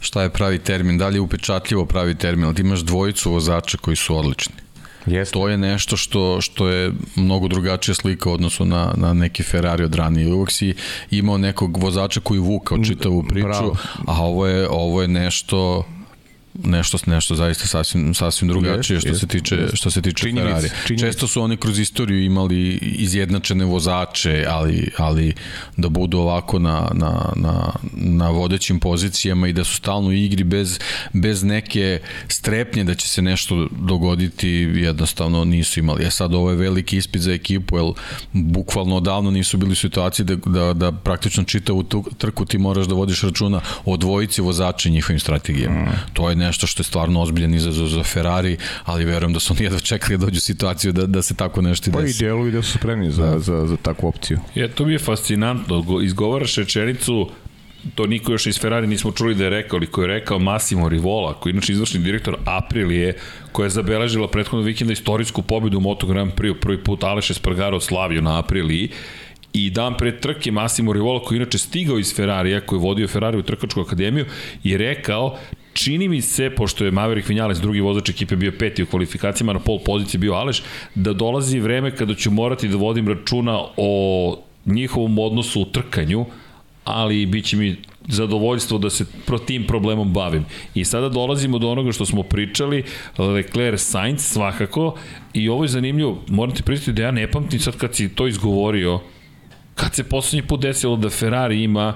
[0.01, 3.79] šta je pravi termin, da li je upečatljivo pravi termin, ali ti imaš dvojicu vozača
[3.79, 4.64] koji su odlični.
[5.07, 5.33] Jeste.
[5.33, 9.85] To je nešto što, što je mnogo drugačija slika u odnosu na, na neki Ferrari
[9.85, 10.35] od ranije.
[10.35, 10.75] Uvijek si
[11.11, 13.77] imao nekog vozača koji vukao čitavu priču, Bravo.
[14.07, 15.85] a ovo je, ovo je nešto
[16.63, 20.69] nešto nešto zaista sasvim sasvim drugačije što se tiče što se tiče činjenic, Ferrari.
[20.87, 21.01] Činjenic.
[21.01, 25.35] Često su oni kroz istoriju imali izjednačene vozače, ali ali
[25.77, 30.45] da budu ovako na, na, na, na vodećim pozicijama i da su stalno u igri
[30.45, 30.79] bez
[31.13, 36.03] bez neke strepnje da će se nešto dogoditi, jednostavno nisu imali.
[36.03, 37.93] Ja e sad ovo je veliki ispit za ekipu, jer
[38.33, 41.85] bukvalno odavno nisu bili u situaciji da, da, da praktično čitavu
[42.19, 45.81] trku ti moraš da vodiš računa o dvojici vozača i njihovim strategijama.
[45.81, 45.95] Mm.
[46.13, 49.65] To je nešto što je stvarno ozbiljan izazov za Ferrari, ali verujem da su oni
[49.65, 52.19] jedva čekali da dođu u situaciju da, da se tako nešto pa desi.
[52.19, 53.39] Pa i deluju da su spremni za, da.
[53.39, 54.39] za, za takvu opciju.
[54.55, 55.85] Je, to mi je fascinantno.
[56.03, 57.31] Izgovaraš rečenicu
[57.95, 60.89] to niko još iz Ferrari nismo čuli da je rekao, ali ko je rekao Massimo
[60.89, 63.17] Rivola, koji je inače izvršni direktor Aprilije,
[63.53, 67.81] koja je zabeležila prethodnog vikenda istorijsku pobedu u Moto Grand Prix, prvi put Aleš Espargaro
[67.81, 68.91] slavio na Apriliji,
[69.53, 73.39] i dan pre trke Massimo Rivola koji inače stigao iz Ferrarija, koji je vodio Ferrari
[73.39, 74.27] u trkačku akademiju,
[74.63, 75.39] je rekao
[75.75, 79.59] čini mi se, pošto je Maverick Vinales, drugi vozač ekipe, bio peti u kvalifikacijama, na
[79.59, 80.63] pol poziciji bio Aleš,
[80.95, 86.27] da dolazi vreme kada ću morati da vodim računa o njihovom odnosu u trkanju,
[86.85, 87.77] ali bit će mi
[88.09, 90.45] zadovoljstvo da se pro tim problemom bavim.
[90.75, 92.85] I sada dolazimo do onoga što smo pričali,
[93.19, 94.95] Leclerc Sainz svakako,
[95.33, 98.27] i ovo je zanimljivo, moram ti pristiti da ja ne pamtim sad kad si to
[98.27, 99.01] izgovorio,
[99.75, 101.95] kad se poslednji put desilo da Ferrari ima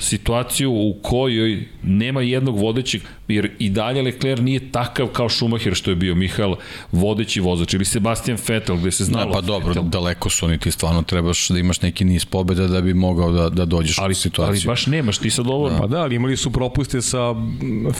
[0.00, 5.90] situaciju u kojoj nema jednog vodećeg, jer i dalje Leclerc nije takav kao Schumacher što
[5.90, 6.54] je bio Mihael
[6.92, 9.26] vodeći vozač ili Sebastian Vettel gde se znalo.
[9.26, 9.82] No, pa dobro, Vettel.
[9.82, 13.48] daleko su oni ti stvarno trebaš da imaš neki niz pobjeda da bi mogao da,
[13.48, 14.50] da dođeš ali, u situaciju.
[14.50, 15.70] Ali baš nemaš, ti sad ovo...
[15.70, 15.78] Da.
[15.78, 17.18] Pa da, ali imali su propuste sa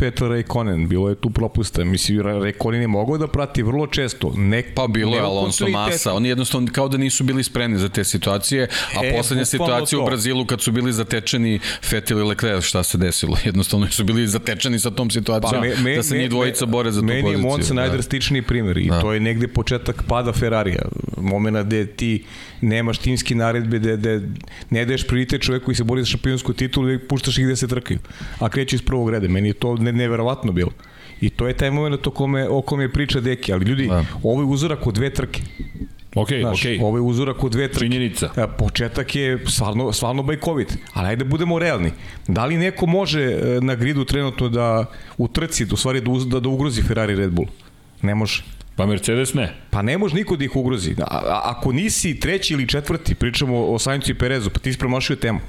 [0.01, 1.84] Vettel i Konen, bilo je tu propuste.
[1.84, 4.32] Mislim, Rekonen je mogao da prati vrlo često.
[4.36, 8.05] Nek, pa bilo je Alonso Massa, oni jednostavno kao da nisu bili spremni za te
[8.05, 10.03] situacije, a e, poslednja situacija to.
[10.03, 11.61] u Brazilu kad su bili zatečeni
[11.93, 13.36] Vettel i Leclerc, šta se desilo?
[13.45, 16.93] Jednostavno su bili zatečeni sa tom situacijom pa, me, me, da se njih dvojica bore
[16.93, 17.38] za tu meni poziciju.
[17.38, 17.80] Meni je Monza da.
[17.80, 19.01] najdrastičniji primjer i da.
[19.01, 20.82] to je negde početak pada Ferrarija.
[21.16, 22.24] Momena gde ti
[22.61, 24.20] nemaš timski naredbe, gde, gde
[24.70, 27.68] ne daješ prioritet čoveku koji se bori za šampionsku titulu i puštaš ih gde se
[27.68, 27.99] trkaju.
[28.38, 29.28] A kreću iz prvog reda.
[29.28, 30.70] Meni je to ne, neverovatno bilo.
[31.20, 33.53] I to je taj moment o kome, o kome priča Deki.
[33.53, 34.05] Ali ljudi, da.
[34.22, 35.41] ovo je uzorak od dve trke.
[36.15, 36.83] Ok, Znaš, ok.
[36.83, 37.85] Ovo je uzorak u dve trke.
[37.85, 38.31] Činjenica.
[38.37, 40.77] E, početak je stvarno, stvarno bajkovit.
[40.93, 41.91] Ali ajde da budemo realni.
[42.29, 44.87] Da li neko može e, na gridu trenutno da
[45.19, 47.49] u trci, u stvari da, da, da ugrozi Ferrari Red Bull?
[48.03, 48.45] Ne može.
[48.77, 49.55] Pa Mercedes ne.
[49.71, 50.95] Pa ne može niko da ih ugrozi.
[50.99, 54.79] A, a, ako nisi treći ili četvrti, pričamo o Saincu i Perezu, pa ti si
[54.79, 55.41] promašio temu.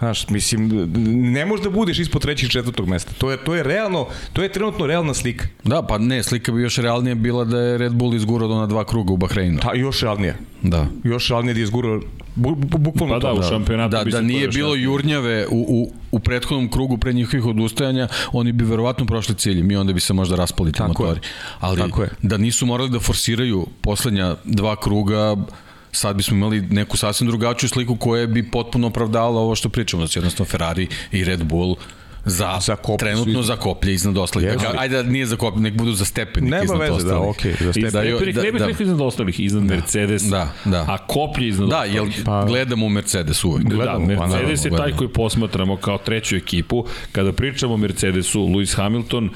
[0.00, 0.90] Znaš, mislim,
[1.32, 3.12] ne možeš da budeš ispod trećeg i četvrtog mesta.
[3.18, 5.44] To je, to je realno, to je trenutno realna slika.
[5.64, 8.66] Da, pa ne, slika bi još realnije bila da je Red Bull izgurao do na
[8.66, 9.58] dva kruga u Bahreinu.
[9.64, 10.36] Da, još realnije.
[10.62, 10.86] Da.
[11.04, 12.00] Još realnije da je izgurao
[12.34, 16.18] bu, bu, bukvalno pa da, u šampionatu da, da nije bilo jurnjave u, u, u
[16.18, 20.36] prethodnom krugu pre njihovih odustajanja, oni bi verovatno prošli cilj mi onda bi se možda
[20.36, 21.20] raspali ti motori.
[21.60, 22.10] Ali Tako je.
[22.22, 25.36] da nisu morali da forsiraju poslednja dva kruga,
[25.92, 30.18] sad bismo imali neku sasvim drugačiju sliku koja bi potpuno opravdala ovo što pričamo, znači
[30.18, 31.76] jednostavno Ferrari i Red Bull
[32.24, 33.46] za, za koplje, trenutno svi...
[33.46, 34.48] za koplje iznad ostalih.
[34.48, 34.52] Yes.
[34.52, 37.22] Dakle, ajde da nije za koplje, nek budu za stepenik Nema iznad veze, da, ostalih.
[37.22, 37.52] da, okej.
[37.52, 37.92] Okay, za stepenik.
[37.92, 40.84] Da, da, ne bih rekao iznad ostalih, iznad da, Mercedes, da, da.
[40.88, 41.94] a koplje iznad da, ostalih.
[41.94, 43.64] Jel, pa, gledamo Mercedes uvek.
[43.64, 46.84] Gledamo, da, Mercedes pa, je taj koji posmatramo kao treću ekipu.
[47.12, 49.30] Kada pričamo o Mercedesu, Lewis Hamilton,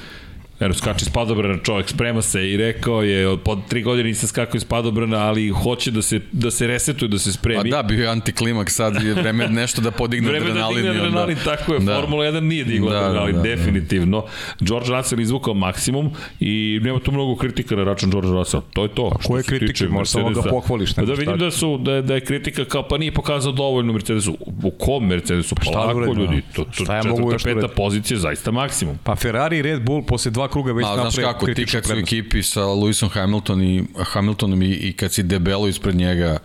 [0.61, 4.29] Eno, skače iz padobrana, čovjek sprema se i rekao je, od pod tri godine nisam
[4.29, 7.71] skakao iz padobrana, ali hoće da se, da se resetuje, da se spremi.
[7.71, 10.77] Pa da, bio je antiklimak, sad je vreme nešto da podigne vreme adrenalin.
[10.77, 11.57] Vreme da digne adrenalin, da.
[11.57, 12.01] tako je, da.
[12.01, 14.21] Formula 1 nije digla da, adrenalin, da, da, definitivno.
[14.21, 14.67] Da.
[14.67, 18.63] George Russell izvukao maksimum i nema tu mnogo kritika na račun George Russell.
[18.73, 19.11] To je to.
[19.15, 19.89] A koje kritike?
[19.89, 20.95] Možeš samo da pohvališ.
[20.95, 23.93] Pa da vidim da, su, da, je, da je kritika kao, pa nije pokazao dovoljno
[23.93, 24.37] Mercedesu.
[24.63, 25.55] U kom Mercedesu?
[25.55, 26.43] Pa lako, ljudi.
[26.55, 28.99] To, to, šta ja četvrta, peta pozicija, zaista maksimum.
[29.05, 32.43] Pa Ferrari i Red Bull posle dva kruga već napravio kako, ti kad su ekipi
[32.43, 36.39] sa Lewisom Hamilton i, Hamiltonom i, i kad si debelo ispred njega,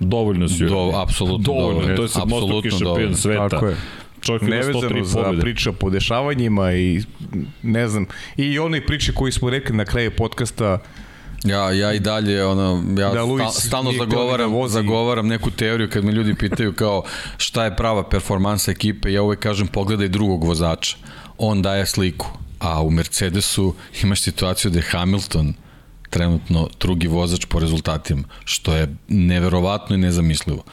[0.00, 0.64] Dovoljno si.
[0.64, 1.80] Do, apsolutno dovoljno.
[1.80, 1.96] dovoljno.
[1.96, 3.48] To je sad mostoki šampion sveta.
[3.48, 3.76] Tako je
[4.20, 7.02] čovjek Nevezano za priča po dešavanjima i
[7.62, 10.78] ne znam, i one priče koji smo rekli na kraju podcasta
[11.44, 14.74] Ja, ja i dalje, ono, ja Da, Luis sta, stalno da zagovaram, vozi.
[14.74, 17.02] zagovaram neku teoriju kad me ljudi pitaju kao
[17.36, 20.96] šta je prava performansa ekipe, ja uvek kažem pogledaj drugog vozača.
[21.38, 22.26] On daje sliku,
[22.60, 25.54] a u Mercedesu imaš situaciju da je Hamilton
[26.10, 30.64] trenutno drugi vozač po rezultatima, što je neverovatno i nezamislivo.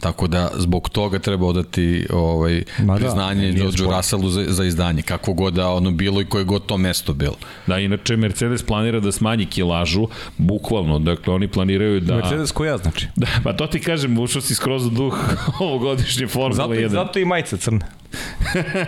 [0.00, 3.96] Tako da zbog toga treba odati ovaj Ma da, priznanje nije George sporno.
[3.96, 7.36] Russellu za, za izdanje, kako god da ono bilo i koje god to mesto bilo.
[7.66, 12.16] Da, inače Mercedes planira da smanji kilažu, bukvalno, dakle oni planiraju da...
[12.16, 13.06] Mercedes koja znači?
[13.16, 15.14] Da, pa to ti kažem, ušao si skroz u duh
[15.60, 16.88] ovogodišnje Formule Zato, 1.
[16.88, 17.86] zato i majica crna.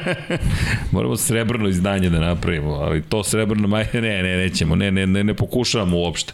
[0.92, 3.86] Moramo srebrno izdanje da napravimo, ali to srebrno maj...
[3.92, 6.32] ne, ne, nećemo, ne, ne, ne, ne pokušavamo uopšte.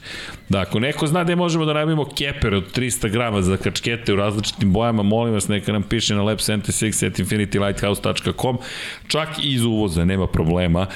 [0.49, 4.17] Da, ako neko zna gde možemo da nabijemo keper od 300 grama za kačkete u
[4.17, 8.59] različitim bojama, molim vas, neka nam piše na lab76 at infinitylighthouse.com,
[9.09, 10.87] čak i iz uvoza, nema problema,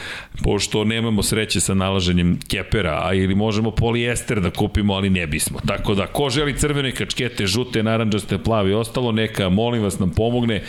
[0.43, 5.59] pošto nemamo sreće sa nalaženjem kepera, a ili možemo polijester da kupimo, ali ne bismo.
[5.67, 10.11] Tako da, ko želi crvene kačkete, žute, naranđaste, plave i ostalo, neka, molim vas, nam
[10.11, 10.63] pomogne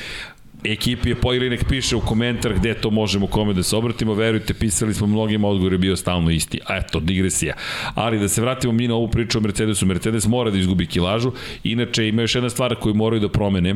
[0.64, 4.54] ekipi je ili nek piše u komentar gde to možemo kome da se obratimo, verujte,
[4.54, 6.60] pisali smo mnogima, odgovor je bio stalno isti.
[6.66, 7.56] A eto, digresija.
[7.96, 11.32] Ali da se vratimo mi na ovu priču o Mercedesu, Mercedes mora da izgubi kilažu,
[11.64, 13.76] inače ima još jedna stvar koju moraju da promene,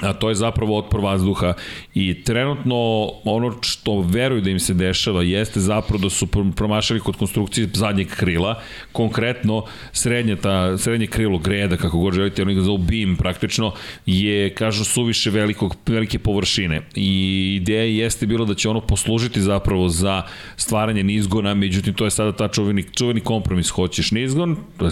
[0.00, 1.54] a to je zapravo otpor vazduha.
[1.94, 6.26] I trenutno ono što veruju da im se dešava jeste zapravo da su
[6.56, 8.60] promašali kod konstrukcije zadnjeg krila,
[8.92, 13.72] konkretno srednje, ta, srednje krilo greda, kako god želite, oni ga zovu beam praktično,
[14.06, 16.80] je, kažu, suviše velikog, velike površine.
[16.94, 20.22] I ideja jeste bilo da će ono poslužiti zapravo za
[20.56, 24.90] stvaranje nizgona, međutim to je sada ta čuveni, čuveni kompromis, hoćeš nizgon, to je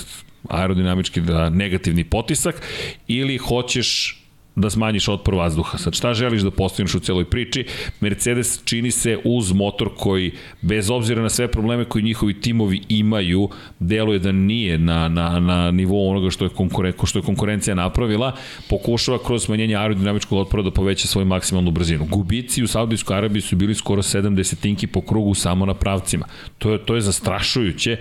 [0.48, 2.62] aerodinamički da negativni potisak
[3.08, 4.23] ili hoćeš
[4.56, 5.78] da smanjiš otpor vazduha.
[5.78, 7.64] Sad šta želiš da postigneš u celoj priči?
[8.00, 10.32] Mercedes čini se uz motor koji,
[10.62, 13.48] bez obzira na sve probleme koji njihovi timovi imaju,
[13.78, 18.32] deluje da nije na, na, na nivou onoga što je, konkuren, što je konkurencija napravila,
[18.68, 22.06] pokušava kroz smanjenje aerodinamičkog otpora da poveća svoju maksimalnu brzinu.
[22.10, 26.26] Gubici u Saudijskoj Arabiji su bili skoro 7 desetinki po krugu samo na pravcima.
[26.58, 27.98] To je, to je zastrašujuće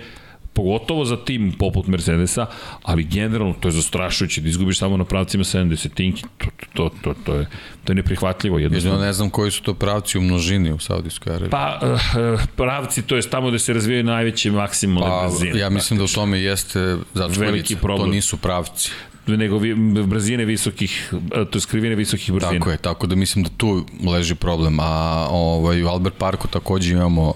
[0.54, 2.46] pogotovo za tim poput Mercedesa,
[2.84, 7.14] ali generalno to je zastrašujuće da izgubiš samo na pravcima 70 tinki, to, to, to,
[7.24, 7.48] to, je,
[7.84, 9.00] to je neprihvatljivo jednostavno.
[9.00, 11.50] ne znam koji su to pravci u množini u Saudijskoj Arabiji.
[11.50, 15.60] Pa, uh, pravci, to je tamo gde se razvijaju najveće maksimalne Pa, brzine.
[15.60, 17.76] ja mislim da u tome jeste začkoljica.
[17.80, 18.92] To nisu pravci.
[19.28, 22.60] nego vi, brzine visokih, to je skrivine visokih brzina.
[22.60, 24.80] Tako je, tako da mislim da tu leži problem.
[24.80, 27.34] A ovaj, u Albert Parku takođe imamo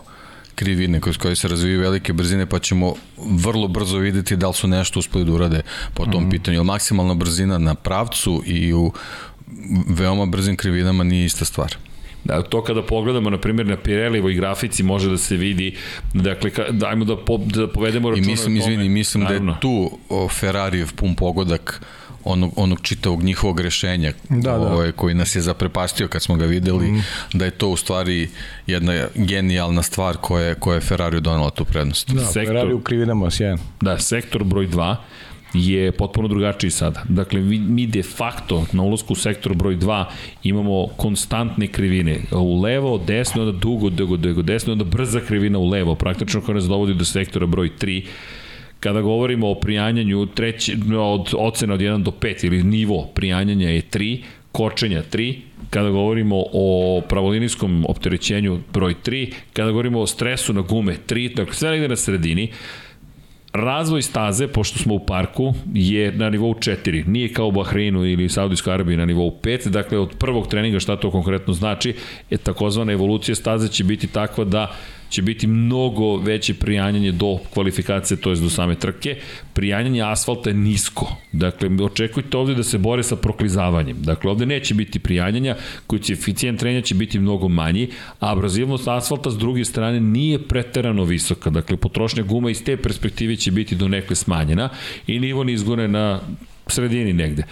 [0.57, 4.67] krivine kroz koje se razvijaju velike brzine, pa ćemo vrlo brzo videti da li su
[4.67, 5.61] nešto uspeli da urade
[5.93, 6.31] po tom mm -hmm.
[6.31, 6.63] pitanju.
[6.63, 8.91] Maksimalna brzina na pravcu i u
[9.87, 11.75] veoma brzim krivinama nije ista stvar.
[12.23, 15.75] Da, to kada pogledamo, na primjer, na Pirelivoj grafici može da se vidi,
[16.13, 18.27] dakle, dajmo da, po, da povedemo računa.
[18.27, 19.51] I mislim, izvini, mislim Naravno.
[19.51, 19.97] da je tu
[20.29, 21.81] Ferrarijev pun pogodak
[22.27, 24.73] onog, onog čitavog njihovog rešenja Da, da.
[24.73, 27.03] ovaj, koji nas je zaprepastio kad smo ga videli, mm.
[27.33, 28.29] da je to u stvari
[28.67, 32.09] jedna genijalna stvar koja je, koja je Ferrari donala tu prednost.
[32.11, 33.57] Da, Sektor- Ferrari u krivinama, sjajan.
[33.81, 34.95] Da, sektor broj 2
[35.53, 37.03] je potpuno drugačiji sada.
[37.09, 40.05] Dakle, mi, mi de facto na ulazku u sektor broj 2
[40.43, 42.19] imamo konstantne krivine.
[42.31, 46.55] U levo, desno, onda dugo, dugo, dugo, desno, onda brza krivina u levo, praktično koja
[46.55, 48.05] nas dovodi do sektora broj 3
[48.79, 53.81] kada govorimo o prijanjanju treći, od ocena od 1 do 5 ili nivo prijanjanja je
[53.81, 55.35] 3, kočenja 3,
[55.69, 61.53] kada govorimo o pravolinijskom opterećenju broj 3, kada govorimo o stresu na gume 3, dakle
[61.53, 62.51] sve negde na sredini,
[63.53, 67.07] razvoj staze, pošto smo u parku, je na nivou 4.
[67.07, 69.69] Nije kao u Bahreinu ili Saudijskoj Arabiji na nivou 5.
[69.69, 71.95] Dakle, od prvog treninga šta to konkretno znači,
[72.29, 74.71] je takozvana evolucija staze će biti takva da
[75.09, 79.15] će biti mnogo veće prijanjanje do kvalifikacije, to je do same trke.
[79.53, 81.15] Prijanjanje asfalta je nisko.
[81.31, 83.97] Dakle, očekujte ovde da se bore sa proklizavanjem.
[84.01, 85.55] Dakle, ovde neće biti prijanjanja,
[85.87, 87.89] koeficijent trenja će biti mnogo manji,
[88.19, 91.49] a abrazivnost asfalta s druge strane nije preterano visoka.
[91.49, 94.69] Dakle, potrošnja guma iz te perspektive će biti do nekle smanjena
[95.07, 96.19] i nivo nizgone na
[96.67, 97.43] sredini negde.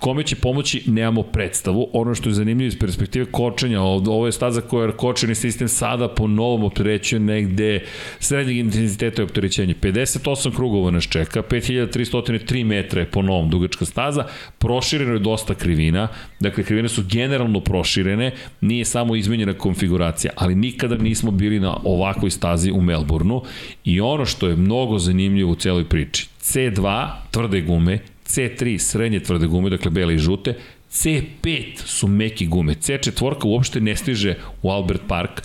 [0.00, 1.88] Kome će pomoći, nemamo predstavu.
[1.92, 6.08] Ono što je zanimljivo iz perspektive kočenja, ovo je staza koja je kočeni sistem sada
[6.08, 7.84] po novom opterećenju negde
[8.18, 9.74] srednjeg intenziteta i opterećenja.
[9.82, 14.24] 58 krugova nas čeka, 5303 metra je po novom dugačka staza,
[14.58, 16.08] prošireno je dosta krivina,
[16.40, 22.30] dakle krivine su generalno proširene, nije samo izmenjena konfiguracija, ali nikada nismo bili na ovakvoj
[22.30, 23.42] stazi u Melbourneu
[23.84, 29.46] i ono što je mnogo zanimljivo u celoj priči, C2 tvrde gume, C3 srednje tvrde
[29.46, 30.54] gume, dakle bele i žute,
[30.90, 35.42] C5 su meki gume, C4 uopšte ne stiže u Albert Park.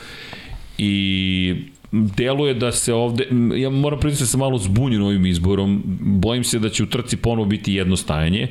[0.77, 1.55] I
[1.91, 6.59] deluje da se ovde, ja moram priznati da sam malo zbunjen ovim izborom, bojim se
[6.59, 8.47] da će u trci ponovo biti jedno stajanje,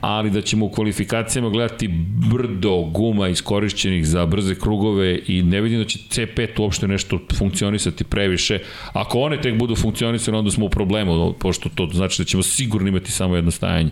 [0.00, 1.88] ali da ćemo u kvalifikacijama gledati
[2.30, 8.04] brdo guma iskorišćenih za brze krugove i ne vidim da će C5 uopšte nešto funkcionisati
[8.04, 8.58] previše.
[8.92, 12.88] Ako one tek budu funkcionisane, onda smo u problemu, pošto to znači da ćemo sigurno
[12.88, 13.90] imati samo jedno stajanje.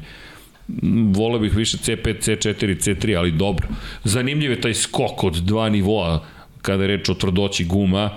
[1.12, 3.68] Vole bih više C5, C4, C3, ali dobro.
[4.04, 6.24] Zanimljiv je taj skok od dva nivoa
[6.62, 8.10] kada je reč o tvrdoći guma,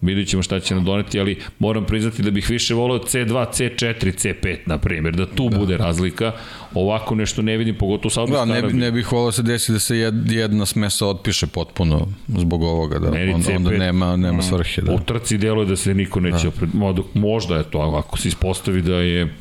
[0.00, 3.94] Vidjet ćemo šta će nam doneti, ali moram priznati da bih više voleo C2, C4,
[3.94, 5.58] C5, na primjer, da tu da.
[5.58, 6.32] bude razlika.
[6.74, 9.78] Ovako nešto ne vidim, pogotovo sa Da, ne, ne bih voleo da se desi da
[9.78, 9.96] se
[10.26, 14.82] jedna smesa otpiše potpuno zbog ovoga, da Meri onda, onda nema, nema svrhe.
[14.82, 14.92] Da.
[14.92, 17.02] U trci deluje da se niko neće, da.
[17.14, 19.34] možda je to, ako se ispostavi da je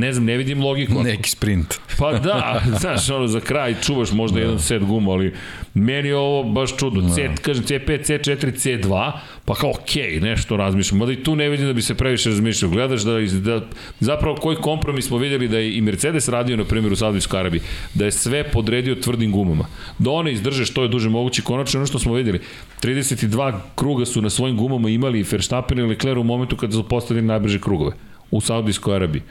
[0.00, 1.02] Ne znam, ne vidim logiku.
[1.02, 1.74] Neki sprint.
[1.98, 4.40] Pa da, znaš, ono, za kraj čuvaš možda da.
[4.40, 5.34] jedan set guma, ali
[5.74, 7.00] meni je ovo baš čudno.
[7.00, 7.14] Da.
[7.14, 9.12] C, kažem, C5, C4, C2,
[9.44, 10.98] pa kao, okej, okay, nešto razmišljam.
[10.98, 12.70] Mada i tu ne vidim da bi se previše razmišljao.
[12.70, 13.60] Gledaš da, da
[14.00, 17.60] zapravo koji kompromis smo videli da je i Mercedes radio, na primjer, u Saudijskoj Arabiji,
[17.94, 19.66] da je sve podredio tvrdim gumama.
[19.98, 21.42] Da one izdrže što je duže moguće.
[21.42, 22.40] Konačno ono što smo videli,
[22.82, 27.26] 32 kruga su na svojim gumama imali Verstappen i Leclerc u momentu kada su postavili
[27.26, 27.92] najbrže krugove
[28.30, 29.22] u Saudijskoj Arabiji.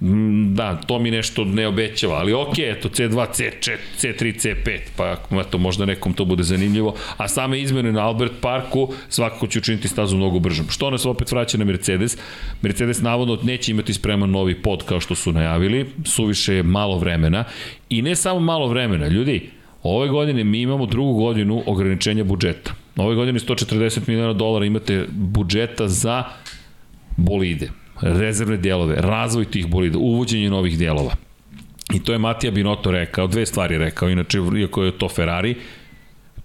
[0.00, 5.16] Mm, da, to mi nešto ne obećava, ali ok, eto, C2, C4, C3, C5, pa
[5.40, 9.88] eto, možda nekom to bude zanimljivo, a same izmene na Albert Parku svakako će učiniti
[9.88, 10.66] stazu mnogo bržom.
[10.68, 12.18] Što nas opet vraća na Mercedes?
[12.62, 17.44] Mercedes navodno neće imati spreman novi pod kao što su najavili, suviše je malo vremena
[17.88, 19.50] i ne samo malo vremena, ljudi,
[19.82, 22.74] ove godine mi imamo drugu godinu ograničenja budžeta.
[22.96, 26.24] Ove godine 140 miliona dolara imate budžeta za
[27.16, 31.14] bolide rezervne delove, razvoj tih bolida, uvođenje novih delova.
[31.94, 35.56] I to je Matija Binotto rekao, dve stvari rekao, inače, iako je to Ferrari,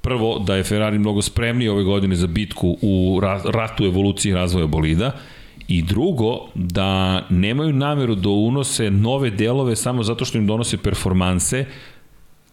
[0.02, 3.20] prvo, da je Ferrari mnogo spremniji ove godine za bitku u
[3.54, 5.12] ratu evolucije razvoja bolida,
[5.72, 11.66] I drugo, da nemaju nameru da unose nove delove samo zato što im donose performanse,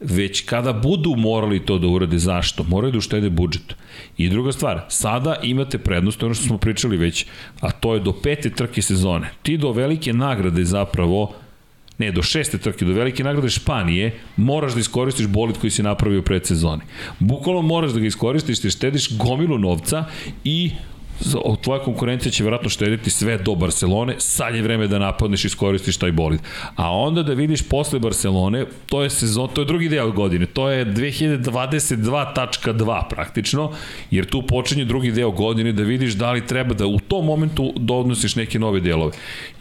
[0.01, 2.65] već kada budu morali to da urade, zašto?
[2.65, 3.75] Moraju da uštede budžet.
[4.17, 7.27] I druga stvar, sada imate prednost, ono što smo pričali već,
[7.61, 9.31] a to je do pete trke sezone.
[9.43, 11.33] Ti do velike nagrade zapravo
[11.99, 16.23] ne, do šeste trke, do velike nagrade Španije, moraš da iskoristiš bolid koji si napravio
[16.23, 16.83] pred sezoni.
[17.19, 20.05] Bukvalno moraš da ga iskoristiš, te štediš gomilu novca
[20.45, 20.71] i
[21.63, 25.97] tvoja konkurencija će vjerojatno štediti sve do Barcelone, sad je vreme da napadneš i iskoristiš
[25.97, 26.41] taj bolid.
[26.77, 30.71] A onda da vidiš posle Barcelone, to je sezon, to je drugi deo godine, to
[30.71, 33.73] je 2022.2 praktično,
[34.11, 37.73] jer tu počinje drugi deo godine da vidiš da li treba da u tom momentu
[37.77, 39.13] dodnosiš neke nove delove.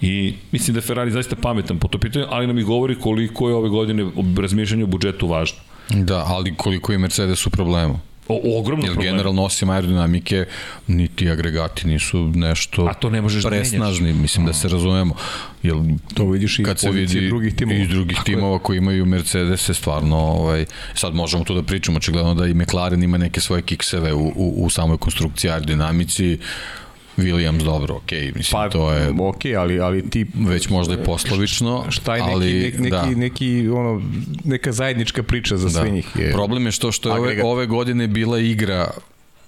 [0.01, 3.55] I mislim da Ferrari zaista pametan po to pitanju, ali nam i govori koliko je
[3.55, 5.59] ove godine razmišljanje o budžetu važno.
[5.89, 7.99] Da, ali koliko je Mercedes u problemu.
[8.27, 9.11] O, ogromno Jer problem.
[9.11, 10.45] generalno osim aerodinamike
[10.87, 15.15] niti agregati nisu nešto A to ne možeš da presnažni, da mislim da se razumemo.
[15.63, 17.79] Jel, to vidiš i kad se vidi drugih timova.
[17.79, 22.47] I drugih timova koji imaju Mercedes stvarno, ovaj, sad možemo to da pričamo, očigledno da
[22.47, 26.37] i McLaren ima neke svoje kikseve u, u, u samoj konstrukciji aerodinamici,
[27.17, 31.85] Williams dobro, ok, mislim pa, to je ok, ali ali ti već možda je poslovično,
[31.89, 33.05] šta je neki ali, neki neki, da.
[33.05, 34.01] neki ono
[34.43, 35.81] neka zajednička priča za da.
[35.81, 36.31] sve njih je.
[36.31, 38.91] Problem je što što je ove, ove godine bila igra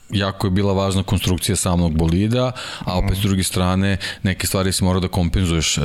[0.09, 4.83] jako je bila važna konstrukcija samog bolida, a opet s druge strane neke stvari se
[4.83, 5.81] mora da kompenzuješ e,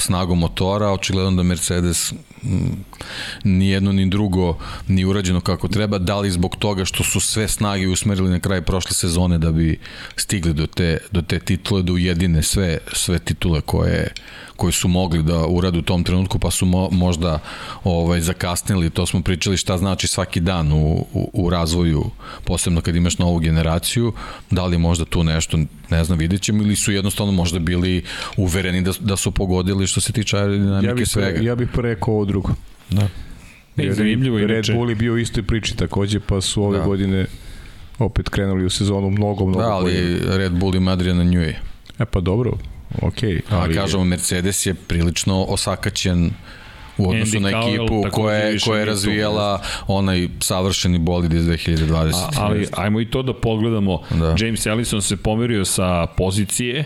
[0.00, 2.12] snagom motora, očigledno da Mercedes
[2.44, 2.84] m,
[3.44, 4.58] ni jedno ni drugo
[4.88, 8.62] ni urađeno kako treba, da li zbog toga što su sve snage usmerili na kraj
[8.62, 9.80] prošle sezone da bi
[10.16, 14.12] stigli do te, do te titule, da ujedine sve, sve titule koje,
[14.58, 17.38] koji su mogli da urade u tom trenutku, pa su mo, možda
[17.84, 22.04] ovaj, zakasnili, to smo pričali šta znači svaki dan u, u, u razvoju,
[22.44, 24.12] posebno kad imaš novu generaciju,
[24.50, 25.58] da li možda tu nešto,
[25.90, 28.02] ne znam, vidjet ćemo, ili su jednostavno možda bili
[28.36, 31.40] uvereni da, da su pogodili što se tiče aerodinamike ja bih svega.
[31.40, 32.54] Ja bih rekao ovo drugo.
[32.90, 33.08] Da.
[33.76, 36.84] Ne, zanimljivo Red Bull je bio u istoj priči takođe, pa su ove da.
[36.84, 37.26] godine
[37.98, 40.38] opet krenuli u sezonu mnogo, mnogo Da, ali bolje.
[40.38, 41.60] Red Bull ima Adriana Njuje.
[41.98, 42.52] E pa dobro,
[43.02, 43.22] ok.
[43.50, 43.78] Ali...
[43.78, 46.30] A kažemo, Mercedes je prilično osakaćen
[46.98, 52.14] u odnosu Andy na ekipu koja je, koja je razvijala onaj savršeni bolid iz 2020.
[52.14, 54.02] A, ali ajmo i to da pogledamo.
[54.10, 54.36] Da.
[54.38, 56.84] James Ellison se pomerio sa pozicije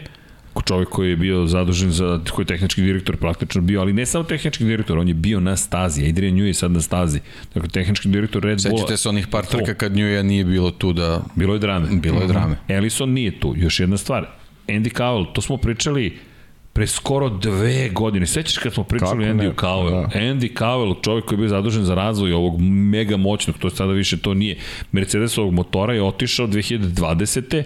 [0.60, 4.24] čovjek koji je bio zadužen za, koji je tehnički direktor praktično bio, ali ne samo
[4.24, 7.20] tehnički direktor, on je bio na stazi, Adrian Newey je sad na stazi.
[7.54, 8.78] Dakle, tehnički direktor Red Bulla.
[8.78, 11.20] Sećate se onih par trka kad Newey nije bilo tu da...
[11.34, 11.88] Bilo je drame.
[11.90, 12.56] Bilo je drame.
[12.68, 13.54] Ellison nije tu.
[13.56, 14.26] Još jedna stvar,
[14.68, 16.18] Andy Cowell, to smo pričali
[16.72, 18.26] pre skoro dve godine.
[18.26, 19.54] Sećaš kad smo pričali Kako Andy?
[19.54, 19.90] Cowell?
[20.02, 20.20] Da.
[20.20, 24.18] Andy Cowell, čovjek koji je bio zadužen za razvoj ovog mega moćnog, to sada više
[24.18, 24.56] to nije,
[24.92, 27.62] Mercedesovog motora je otišao 2020.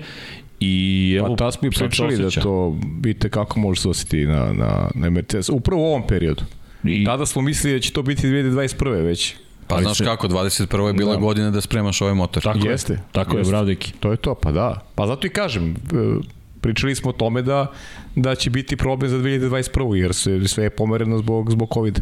[0.61, 0.74] I
[1.18, 4.90] evo, Pa tad smo i pričali da to, vidite kako može se osjeti na, na,
[4.94, 5.49] na Mercedes.
[5.49, 6.42] Upravo u ovom periodu.
[6.84, 9.03] I, Tada smo mislili da će to biti 2021.
[9.03, 9.34] već.
[9.66, 10.86] Pa Ali znaš se- kako, 21.
[10.86, 11.20] je bila Da.
[11.20, 12.42] godina da spremaš ovaj motor.
[12.42, 13.49] tako Jeste, je, tako jeste.
[13.49, 13.92] je, bravo deki.
[13.92, 14.82] To je to, pa da.
[14.94, 15.74] Pa zato i kažem, e,
[16.66, 17.66] pričali smo o tome da
[18.16, 19.94] da će biti problem za 2021.
[19.94, 22.00] jer se sve je pomereno zbog, zbog COVID.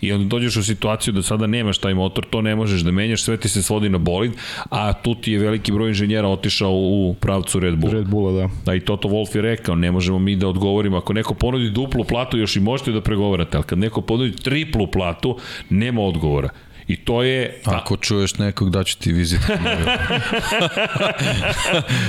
[0.00, 3.22] I onda dođeš u situaciju da sada nemaš taj motor, to ne možeš da menjaš,
[3.22, 4.32] sve ti se svodi na bolid,
[4.70, 7.94] a tu ti je veliki broj inženjera otišao u pravcu Red Bulla.
[7.94, 8.48] Red Bulla, da.
[8.64, 10.96] Da i Toto Wolff je rekao, ne možemo mi da odgovorimo.
[10.96, 14.86] Ako neko ponudi duplu platu, još i možete da pregovarate, ali kad neko ponudi triplu
[14.86, 15.38] platu,
[15.70, 16.48] nema odgovora.
[16.90, 17.60] I to je...
[17.64, 19.40] Ako čuješ nekog, daću ti vizit.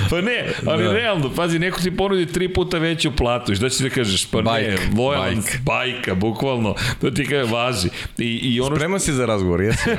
[0.09, 0.89] Pa ne, ali Da.
[0.89, 0.93] da.
[0.95, 4.25] realno, pazi, neko ti ponudi tri puta veću platu i šta ćeš da kažeš?
[4.25, 5.61] Pa Bajk, ne, lojalan, bajk.
[5.61, 7.88] bajka, bukvalno, to ti kaže, važi.
[8.17, 9.89] I, i ono što, Spreman si za razgovor, jesi?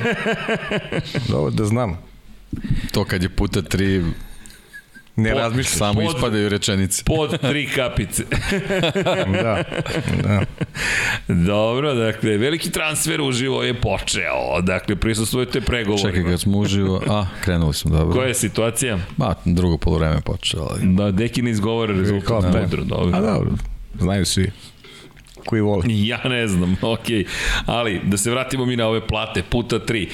[1.31, 1.99] Dobro, da znam.
[2.93, 4.03] to kad je puta tri,
[5.17, 5.79] Ne razmišljaš.
[5.79, 7.05] samo Pod- ispadaju rečenice.
[7.17, 8.23] pod tri kapice.
[9.43, 9.65] Da,
[10.23, 10.45] da.
[11.29, 14.61] Dobro, dakle, veliki transfer uživo je počeo.
[14.63, 16.11] Dakle, prisustvujete pregovorima.
[16.11, 18.15] Čekaj, kad smo uživo, a, krenuli smo, dobro.
[18.15, 18.99] Koja je situacija?
[19.17, 20.81] Ma, drugo polovreme počeo, ali...
[20.95, 22.43] Da, deki ne izgovara rezultat.
[22.43, 23.17] Da, dobro, dobro.
[23.17, 23.51] A dobro,
[24.01, 24.51] znaju svi
[25.47, 25.83] koji vole.
[26.13, 27.25] Ja ne znam, okej.
[27.67, 30.09] Ali, da se vratimo mi na ove plate, puta tri.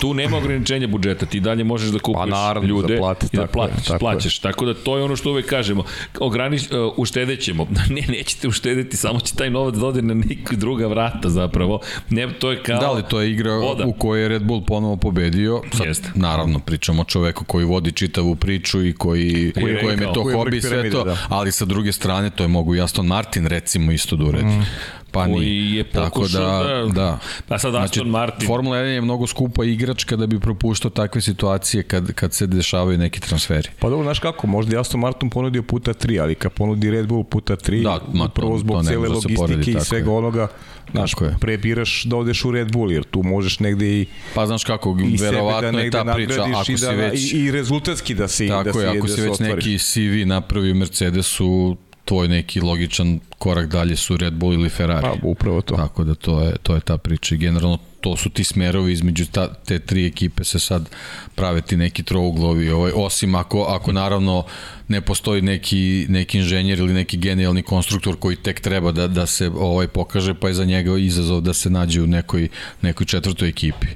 [0.00, 3.36] Tu nema ograničenja budžeta, ti dalje možeš da kupiš Pa naravno, ljude za plate, i
[3.36, 4.38] da platiš, tako plaćaš.
[4.38, 5.84] Tako da to je ono što uvek kažemo.
[6.20, 7.66] Ogranič, uh, uštedećemo.
[7.96, 11.80] Ne, nećete uštedeti, samo će taj novac da ode na neka druga vrata zapravo.
[12.10, 12.80] Ne, to je kao...
[12.80, 13.86] Da li to je igra voda.
[13.86, 15.62] u kojoj je Red Bull ponovo pobedio?
[15.72, 16.10] Sad, Jeste.
[16.14, 20.22] naravno, pričamo o čoveku koji vodi čitavu priču i koji, Koji je kojem je to
[20.32, 21.16] hobi sve to, da.
[21.28, 24.44] ali sa druge strane to je mogu i Aston Martin recimo isto da uredi.
[24.44, 24.65] Mm.
[25.10, 25.76] Pa Koji nije.
[25.76, 27.18] je Tako pokušao da, da- da.
[27.48, 28.46] Pa sad Aston Martin.
[28.46, 32.98] Formula 1 je mnogo skupa igračka da bi propuštao takve situacije kad, kad se dešavaju
[32.98, 33.68] neki transferi.
[33.78, 37.06] Pa dobro, znaš kako, možda je Aston Martin ponudio puta 3, ali kad ponudi Red
[37.06, 39.70] Bull puta 3, Da, ma, to- upravo to zbog ne cele može da logistike poredi,
[39.70, 40.16] i svega je.
[40.16, 40.48] onoga,
[40.92, 41.34] znaš, je.
[41.40, 44.94] pre biraš da odeš u Red Bull, jer tu možeš negde i, Pa znaš kako,
[45.18, 47.32] da verovatno je negde ta priča, ako i, si da, već...
[47.32, 50.26] i, i rezultatski da se, da Tako je, ako da si se već neki CV
[50.26, 51.76] napravio Mercedesu,
[52.06, 55.02] tvoj neki logičan korak dalje su Red Bull ili Ferrari.
[55.02, 55.76] Pa, upravo to.
[55.76, 59.26] Tako da to je, to je ta priča i generalno to su ti smerovi između
[59.26, 60.88] ta, te tri ekipe se sad
[61.34, 64.44] prave ti neki trouglovi, ovaj, osim ako, ako naravno
[64.88, 69.50] ne postoji neki, neki inženjer ili neki genijalni konstruktor koji tek treba da, da se
[69.58, 72.48] ovaj pokaže, pa je za njega izazov da se nađe u nekoj,
[72.82, 73.86] nekoj četvrtoj ekipi.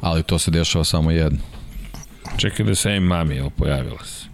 [0.00, 1.38] Ali to se dešava samo jedno.
[2.36, 4.29] Čekaj da se im mami, evo, pojavila se.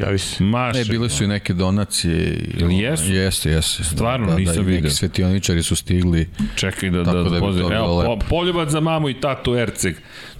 [0.00, 0.44] Javi se.
[0.44, 0.78] Maša.
[0.78, 2.38] Ne, bile su i neke donacije.
[2.58, 3.12] Ili jesu?
[3.12, 3.84] Jeste, jeste.
[3.84, 4.82] Stvarno, da, nisam da, vidio.
[4.82, 6.28] Neki svetioničari su stigli.
[6.56, 7.68] Čekaj da, da, da da, pozdrav.
[7.68, 8.16] bilo Evo, lepo.
[8.16, 9.94] po, poljubac za mamu i tatu Erceg.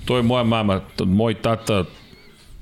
[0.05, 1.85] To je moja mama, moj tata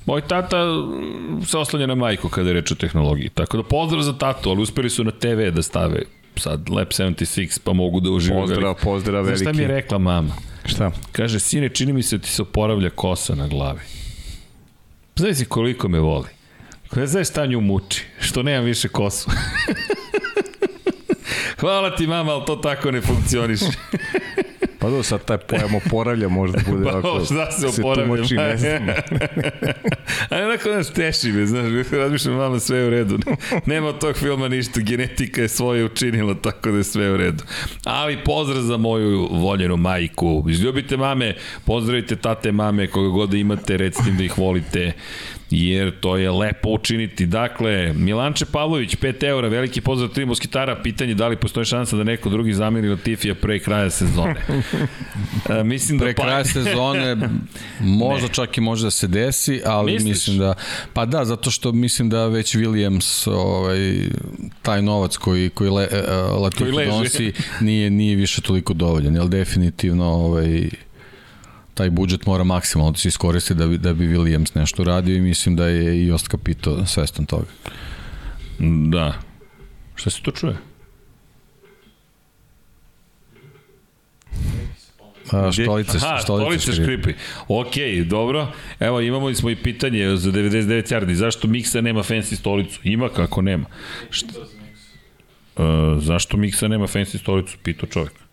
[0.08, 3.28] Moj tata mm, se oslanja na majku kada je reč o tehnologiji.
[3.28, 6.02] Tako da pozdrav za tatu, ali uspeli su na TV da stave
[6.36, 8.40] sad Lab 76, pa mogu da uživaju.
[8.40, 8.80] Pozdrav, veliko.
[8.84, 9.62] pozdrav Znaš šta mi veliki.
[9.72, 10.34] je rekla mama?
[10.64, 10.90] Šta?
[11.12, 13.80] Kaže, sine, čini mi se da ti se oporavlja kosa na glavi.
[15.16, 16.28] Znaš si koliko me voli?
[16.96, 19.30] Ne znaš šta nju muči, što nemam više kosu.
[21.60, 23.64] Hvala ti mama, ali to tako ne funkcioniše.
[24.78, 28.16] Pa dobro, sad taj pojam oporavlja možda bude Pa, ako šta se oporavlja?
[28.16, 28.88] tumači, ne znam.
[30.30, 33.18] A onako znaš, teši me, znaš, razmišljam, mama, sve je u redu.
[33.66, 37.44] Nema od tog filma ništa, genetika je svoje učinila, tako da je sve u redu.
[37.84, 40.44] Ali pozdrav za moju voljenu majku.
[40.50, 41.34] Izljubite mame,
[41.64, 44.92] pozdravite tate mame, koga god da imate, recite im da ih volite
[45.50, 47.26] jer to je lepo učiniti.
[47.26, 52.04] Dakle, Milanče Pavlović, 5 eura, veliki pozdrav tri moskitara, pitanje da li postoji šansa da
[52.04, 54.34] neko drugi zamiri Latifija pre kraja sezone.
[55.50, 56.22] E, mislim Pre da pa...
[56.22, 57.16] kraja sezone
[57.80, 60.08] možda čak i može da se desi, ali Misliš?
[60.08, 60.54] mislim da
[60.92, 63.78] pa da zato što mislim da već Williams ovaj
[64.62, 66.90] taj novac koji koji le, e, Latifi Koji leži.
[66.90, 70.68] donosi nije nije više toliko dovoljan, jel definitivno ovaj
[71.78, 75.20] taj budžet mora maksimalno da se iskoristi da bi, da bi Williams nešto radio i
[75.20, 77.46] mislim da je i Ost Capito svestan toga.
[78.90, 79.14] Da.
[79.94, 80.56] Šta se to čuje?
[85.32, 86.82] A, štolice, Aha, štolice, stolice škripe.
[86.82, 87.12] škripi.
[87.48, 88.52] Ok, dobro.
[88.80, 91.12] Evo, imamo smo i pitanje za 99 yardi.
[91.12, 92.80] Zašto Miksa nema fancy stolicu?
[92.84, 93.64] Ima kako nema.
[94.10, 94.32] Šta?
[95.56, 95.64] Uh,
[96.02, 97.56] zašto Miksa nema fancy stolicu?
[97.62, 98.27] Pitao čovjek.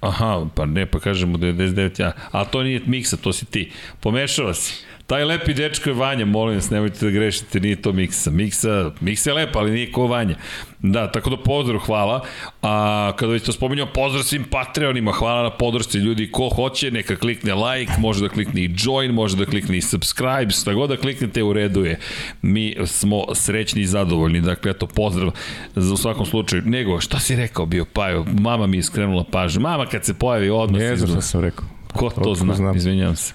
[0.00, 2.12] Aha, pa ne, pa kažemo 99 ja.
[2.30, 3.72] Ali to nije Miksa, to si ti.
[4.00, 4.84] Pomešao si.
[5.10, 8.30] Taj lepi dečko je Vanja, molim vas, nemojte da grešite, nije to Miksa.
[8.30, 10.36] Miksa, Miksa je lepa, ali nije ko Vanja.
[10.78, 12.24] Da, tako da pozdrav, hvala.
[12.62, 16.30] A kada već to spominjao, pozdrav svim Patreonima, hvala na podršci ljudi.
[16.30, 20.50] Ko hoće, neka klikne like, može da klikne i join, može da klikne i subscribe,
[20.50, 21.98] šta god da kliknete u redu je.
[22.42, 24.40] Mi smo srećni i zadovoljni.
[24.40, 25.30] Dakle, eto, pozdrav
[25.76, 26.62] za u svakom slučaju.
[26.66, 28.24] Nego, šta si rekao bio, Pajo?
[28.40, 29.60] Mama mi je skrenula pažnju.
[29.60, 30.80] Mama kad se pojavi odmah...
[30.80, 31.79] Ne znam šta sam rekao.
[31.92, 32.54] Ko to zna?
[32.54, 32.76] Znam.
[32.76, 33.34] Izvinjavam se.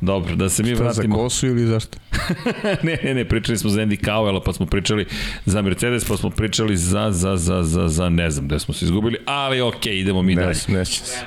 [0.00, 1.16] Dobro, da se mi Šta vratimo...
[1.16, 1.98] za kosu ili zašto?
[2.86, 5.06] ne, ne, ne, pričali smo za Andy Cowella, pa smo pričali
[5.44, 8.84] za Mercedes, pa smo pričali za, za, za, za, za ne znam gde smo se
[8.84, 10.58] izgubili, ali okej, okay, idemo mi ne, dalje.
[10.68, 11.18] Ne, neće se.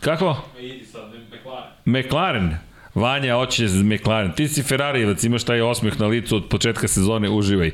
[0.00, 0.36] Kako?
[0.60, 1.70] Idi sad, McLaren.
[1.84, 2.56] McLaren.
[2.94, 4.32] Vanja, hoće McLaren.
[4.32, 7.70] Ti si Ferrarijevac, imaš taj osmeh na licu od početka sezone, uživaj.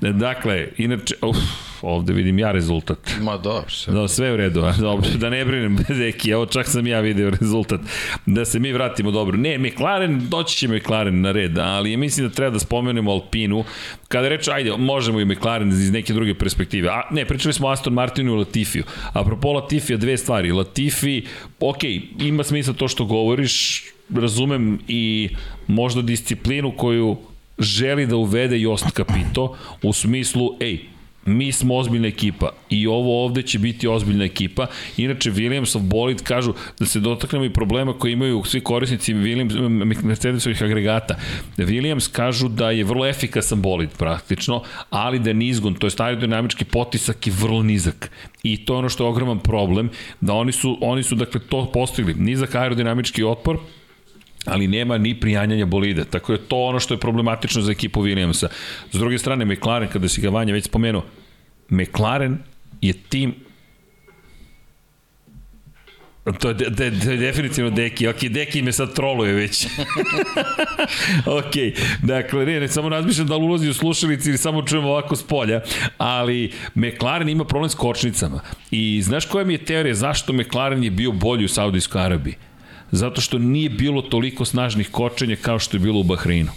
[0.00, 1.36] Dakle, inače, uf,
[1.82, 2.98] ovde vidim ja rezultat.
[3.20, 3.94] Ma dobro, sve.
[3.94, 7.30] Da, sve u redu, a, dobro, da ne brinem, Deki, evo čak sam ja video
[7.30, 7.80] rezultat.
[8.26, 9.36] Da se mi vratimo dobro.
[9.36, 13.64] Ne, McLaren, doći će McLaren na red, ali mislim da treba da spomenemo Alpinu.
[14.08, 16.88] Kada reče, ajde, možemo i McLaren iz neke druge perspektive.
[16.88, 18.84] A, ne, pričali smo Aston Martinu i Latifiju.
[19.12, 20.52] Apropo Latifija, dve stvari.
[20.52, 21.22] Latifi,
[21.60, 21.84] ok,
[22.20, 23.84] ima smisla to što govoriš,
[24.20, 25.28] razumem i
[25.66, 27.16] možda disciplinu koju
[27.58, 30.78] želi da uvede Jost Capito u smislu, ej,
[31.26, 34.66] mi smo ozbiljna ekipa i ovo ovde će biti ozbiljna ekipa.
[34.96, 40.62] Inače, Williamsov bolid kažu da se dotaknemo i problema koje imaju svi korisnici Williams, Mercedesovih
[40.62, 41.16] agregata.
[41.56, 46.64] Williams kažu da je vrlo efikasan bolid praktično, ali da je nizgon, to je aerodinamički
[46.64, 48.10] potisak je vrlo nizak.
[48.42, 49.90] I to je ono što je ogroman problem,
[50.20, 52.14] da oni su, oni su dakle to postigli.
[52.14, 53.58] Nizak aerodinamički otpor,
[54.46, 56.04] ali nema ni prijanjanja bolida.
[56.04, 58.46] Tako je to ono što je problematično za ekipu Williamsa.
[58.92, 61.04] S druge strane, McLaren, kada si ga Vanja već spomenuo,
[61.70, 62.38] McLaren
[62.80, 63.34] je tim
[66.40, 68.08] To je, de, de, de, definitivno Deki.
[68.08, 69.66] Ok, Deki me sad troluje već.
[71.38, 71.54] ok,
[72.02, 75.22] dakle, ne, ne, samo razmišljam da li ulazi u slušalici ili samo čujemo ovako s
[75.22, 75.60] polja,
[75.98, 78.40] ali McLaren ima problem s kočnicama.
[78.70, 82.34] I znaš koja mi je teorija zašto McLaren je bio bolji u Saudijskoj Arabiji?
[82.92, 86.50] Zato što nije bilo toliko snažnih kočenja kao što je bilo u Bahreinu.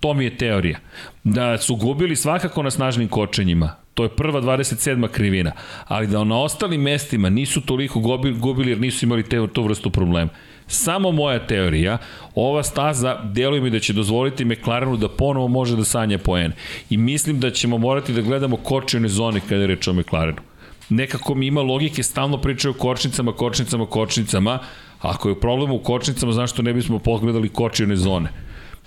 [0.00, 0.78] To mi je teorija.
[1.24, 5.08] Da su gubili svakako na snažnim kočenjima, to je prva 27.
[5.08, 5.52] krivina,
[5.84, 8.00] ali da na ostalim mestima nisu toliko
[8.40, 10.30] gubili jer nisu imali te, to vrstu problema.
[10.66, 11.98] Samo moja teorija,
[12.34, 16.52] ova staza deluje mi da će dozvoliti McLarenu da ponovo može da sanja poen.
[16.90, 20.49] I mislim da ćemo morati da gledamo kočene zone kada je reč o McLarenu
[20.90, 24.58] nekako mi ima logike, stalno pričaju o kočnicama, kočnicama, kočnicama.
[25.00, 28.28] Ako je problem u kočnicama, zašto ne bismo pogledali kočine zone?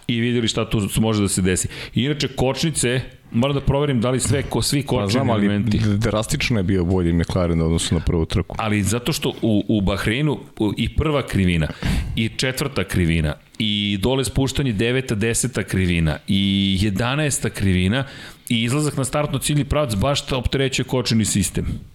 [0.07, 1.67] i videli šta tu može da se desi.
[1.95, 3.01] I inače, kočnice,
[3.31, 5.79] moram da proverim da li sve, ko, svi kočni pa, znam, ali elementi...
[5.97, 8.55] drastično je bio bolji McLaren u odnosu na prvu trku.
[8.59, 10.39] Ali zato što u, u Bahreinu
[10.77, 11.67] i prva krivina,
[12.15, 18.03] i četvrta krivina, i dole spuštanje deveta, deseta krivina, i jedanesta krivina,
[18.49, 21.92] i izlazak na startno ciljni pravac baš ta opterećuje kočeni sistem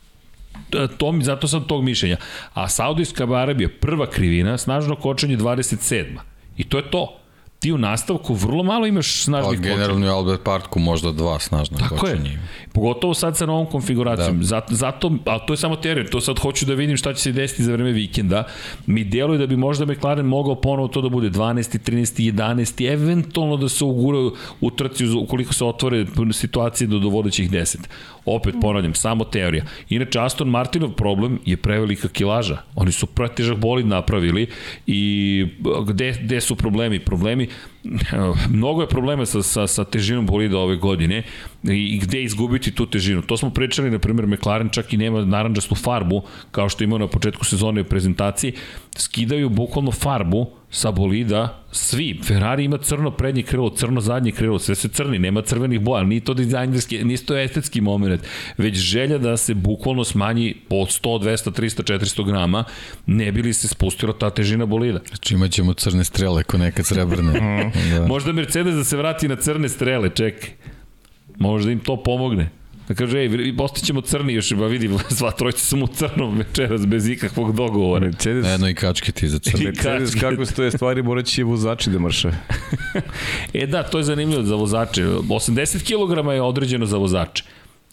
[0.98, 2.16] to mi, zato sam tog mišljenja.
[2.54, 6.04] A Saudijska Arabija, prva krivina, snažno kočenje 27.
[6.56, 7.20] I to je to
[7.60, 9.74] ti u nastavku vrlo malo imaš snažnih kočenja.
[9.74, 12.30] Generalno je Albert Partku možda dva snažna Tako kočenja.
[12.30, 12.42] Je.
[12.72, 14.38] Pogotovo sad sa novom konfiguracijom.
[14.38, 14.44] Da.
[14.44, 17.32] Zato, zato, ali to je samo teorija, to sad hoću da vidim šta će se
[17.32, 18.44] desiti za vreme vikenda.
[18.86, 21.90] Mi deluje da bi možda McLaren mogao ponovo to da bude 12.
[21.90, 22.32] 13.
[22.32, 22.92] 11.
[22.92, 24.18] eventualno da se ugura
[24.60, 27.76] u trci ukoliko se otvore situacije do, do vodećih 10.
[28.24, 29.64] Opet ponavljam, samo teorija.
[29.88, 32.58] Inače, Aston Martinov problem je prevelika kilaža.
[32.74, 34.46] Oni su pretežak bolid napravili
[34.86, 35.46] i
[35.86, 36.98] gde, gde su problemi?
[36.98, 37.47] Problemi
[38.56, 41.22] mnogo je problema sa, sa, sa težinom bolida ove godine
[41.62, 43.22] i gde izgubiti tu težinu.
[43.22, 47.06] To smo pričali, na primjer, McLaren čak i nema naranđastu farbu, kao što imao na
[47.06, 48.52] početku sezone u prezentaciji,
[48.96, 54.74] skidaju bukvalno farbu sa bolida, svi, Ferrari ima crno prednje krilo, crno zadnje krilo, sve
[54.74, 58.22] se crni, nema crvenih boja, ni to dizajnerski, ni to estetski moment,
[58.58, 62.64] već želja da se bukvalno smanji od 100, 200, 300, 400 grama,
[63.06, 65.00] ne bi li se spustila ta težina bolida.
[65.08, 67.32] Znači imat ćemo crne strele ko neka srebrne.
[67.92, 68.06] da.
[68.06, 70.50] Možda Mercedes da se vrati na crne strele, čekaj.
[71.38, 72.50] Možda im to pomogne.
[72.88, 77.08] Da kaže, ej, postaćemo crni još, ba vidi, sva trojica sam u crnom večeras bez
[77.08, 78.06] ikakvog dogovora.
[78.06, 78.46] Mercedes...
[78.46, 79.64] Jedno i kačke ti za crni.
[79.64, 82.30] Mercedes, kako stoje stvari, morat će vozači da mrše.
[83.54, 85.04] e da, to je zanimljivo za vozače.
[85.04, 87.44] 80 kg je određeno za vozače.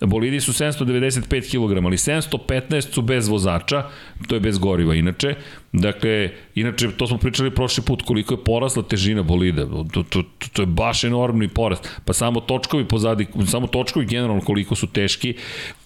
[0.02, 3.84] Bolidi su 795 kg, ali 715 su bez vozača,
[4.28, 5.36] to je bez goriva inače.
[5.82, 9.66] Dakle, inače, to smo pričali prošli put, koliko je porasla težina bolida.
[9.66, 11.90] To, to, to, to je baš enormni porast.
[12.06, 15.36] Pa samo točkovi pozadi, samo točkovi generalno koliko su teški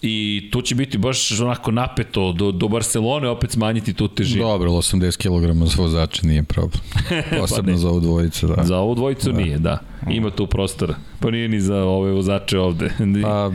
[0.02, 4.44] i to će biti baš onako napeto do, do Barcelone opet smanjiti tu težinu.
[4.44, 6.82] Dobro, 80 kg za vozača nije problem.
[7.40, 8.64] Posebno pa za ovu dvojicu, da.
[8.64, 9.38] Za ovu dvojicu da.
[9.38, 9.78] nije, da.
[10.10, 10.94] Ima tu prostora.
[11.20, 12.90] Pa nije ni za ove vozače ovde.
[13.22, 13.50] Pa,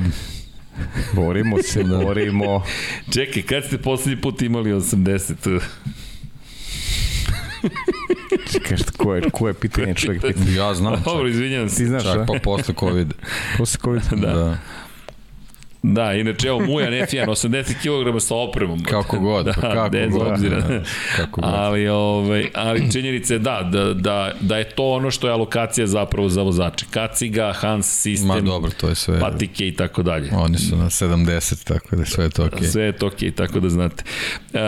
[1.16, 1.98] Borimo se, da.
[1.98, 2.64] borimo.
[3.14, 5.60] Čekaj, kad ste poslednji put imali 80?
[8.52, 10.54] Čekaj, šta, ko je, ko je pitanje čovjek pitanje?
[10.54, 11.02] Ja znam.
[11.06, 11.76] Dobro, izvinjam se.
[11.76, 13.14] Ti znaš, čak, pa posle COVID.
[13.58, 14.04] posle COVID.
[14.12, 14.34] da.
[14.34, 14.58] da.
[15.94, 18.84] Da, inače, evo, Mujan F1, 80 kg sa opremom.
[18.84, 20.28] Kako god, da, pa kako bez god.
[20.28, 20.62] Obzira.
[20.62, 20.84] Da,
[21.18, 21.50] kako god.
[21.54, 25.88] Ali, ovaj, ali činjenica je da, da, da, da je to ono što je alokacija
[25.88, 26.86] zapravo za vozače.
[26.92, 29.20] Kaciga, Hans sistem, Ma dobro, to je sve.
[29.20, 30.30] patike i tako dalje.
[30.34, 32.60] Oni su na 70, tako da sve je to okej.
[32.60, 32.72] Okay.
[32.72, 34.04] Sve je to okej, okay, tako da znate.
[34.54, 34.60] Uh,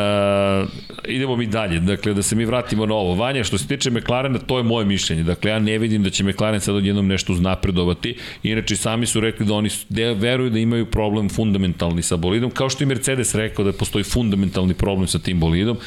[1.07, 3.15] idemo mi dalje, dakle, da se mi vratimo na ovo.
[3.15, 5.23] Vanja, što se tiče McLarena, to je moje mišljenje.
[5.23, 8.17] Dakle, ja ne vidim da će McLaren sad odjednom nešto uznapredovati.
[8.43, 9.69] Inače, sami su rekli da oni
[10.15, 14.03] veruju da imaju problem problem fundamentalni sa bolidom, kao što i Mercedes rekao da postoji
[14.03, 15.77] fundamentalni problem sa tim bolidom.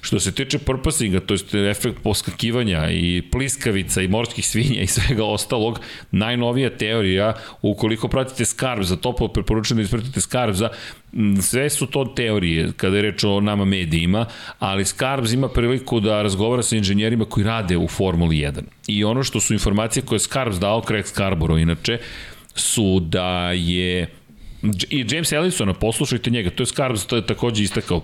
[0.00, 5.24] Što se tiče purposinga, to je efekt poskakivanja i pliskavica i morskih svinja i svega
[5.24, 5.80] ostalog,
[6.10, 10.68] najnovija teorija, ukoliko pratite Skarb, za to preporučujem da ispratite Skarb, za
[11.42, 14.26] sve su to teorije kada je reč o nama medijima,
[14.58, 18.62] ali Skarbs ima priliku da razgovara sa inženjerima koji rade u Formuli 1.
[18.86, 21.98] I ono što su informacije koje je Skarbs dao, Craig Scarborough inače,
[22.54, 24.06] su da je
[24.90, 28.00] I James Ellison, poslušajte njega, to je Scarbs to je takođe istakao.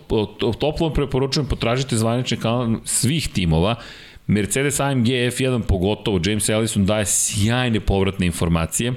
[0.60, 3.74] Toplo vam preporučujem, potražite zvanični kanal svih timova,
[4.26, 8.92] Mercedes AMG F1 pogotovo, James Ellison daje sjajne povratne informacije.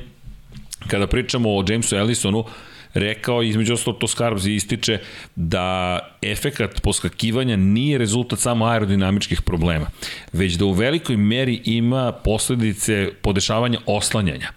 [0.87, 2.45] Kada pričamo o Jamesu Ellisonu,
[2.93, 4.99] rekao između ostalo to Skarbs ističe
[5.35, 9.87] da efekat poskakivanja nije rezultat samo aerodinamičkih problema,
[10.33, 14.51] već da u velikoj meri ima posledice podešavanja oslanjanja.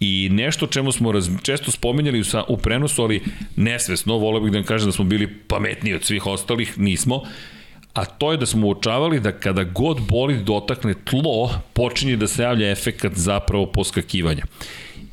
[0.00, 3.22] I nešto čemu smo raz, često spominjali sa, u prenosu, ali
[3.56, 7.22] nesvesno, voleo bih da vam kažem da smo bili pametniji od svih ostalih, nismo,
[7.92, 12.42] a to je da smo uočavali da kada god bolid dotakne tlo, počinje da se
[12.42, 14.44] javlja efekat zapravo poskakivanja.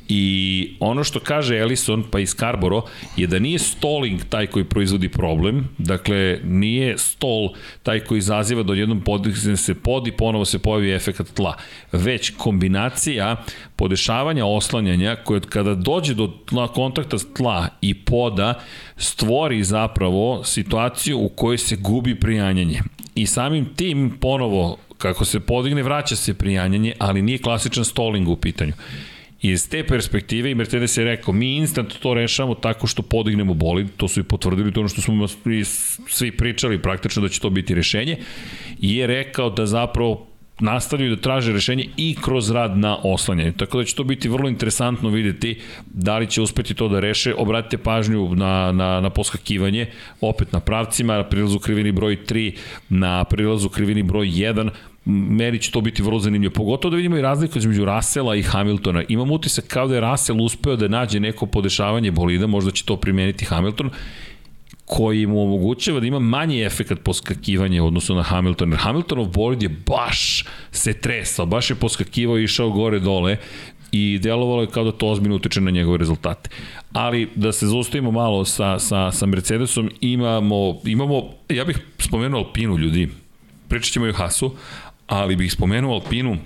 [0.08, 2.82] I ono što kaže Ellison pa i Scarboro
[3.16, 7.48] je da nije stalling taj koji proizvodi problem, dakle nije stall
[7.82, 11.56] taj koji izaziva da odjednom podigne se pod i ponovo se pojavi efekt tla,
[11.92, 13.44] već kombinacija
[13.76, 18.60] podešavanja oslanjanja koje kada dođe do tla, kontakta tla i poda
[18.96, 22.80] stvori zapravo situaciju u kojoj se gubi prijanjanje.
[23.14, 28.36] I samim tim ponovo kako se podigne vraća se prijanjanje, ali nije klasičan stalling u
[28.36, 28.72] pitanju
[29.44, 33.88] iz te perspektive i Mercedes je rekao, mi instant to rešavamo tako što podignemo bolid,
[33.96, 35.28] to su i potvrdili, to ono što smo
[36.08, 38.16] svi pričali praktično da će to biti rešenje,
[38.80, 40.26] i je rekao da zapravo
[40.60, 43.52] nastavljaju da traže rešenje i kroz rad na oslanjanje.
[43.52, 47.34] Tako da će to biti vrlo interesantno videti da li će uspeti to da reše.
[47.34, 49.86] Obratite pažnju na, na, na poskakivanje,
[50.20, 52.56] opet na pravcima, na prilazu krivini broj 3,
[52.88, 54.70] na prilazu krivini broj 1,
[55.04, 56.52] meni će to biti vrlo zanimljivo.
[56.54, 59.02] Pogotovo da vidimo i razliku između Rasela i Hamiltona.
[59.08, 62.96] Imam utisak kao da je Rasel uspeo da nađe neko podešavanje bolida, možda će to
[62.96, 63.90] primeniti Hamilton,
[64.84, 68.70] koji mu omogućava da ima manji efekt poskakivanja u odnosu na Hamilton.
[68.70, 73.36] Jer Hamiltonov bolid je baš se tresao, baš je poskakivao i išao gore dole
[73.92, 76.50] i delovalo je kao da to ozbiljno utiče na njegove rezultate.
[76.92, 82.78] Ali da se zaustavimo malo sa, sa, sa Mercedesom, imamo, imamo, ja bih spomenuo Alpinu
[82.78, 83.08] ljudi,
[83.68, 84.54] pričat ćemo i o Hasu,
[85.06, 86.36] ali bih spomenuo Alpinu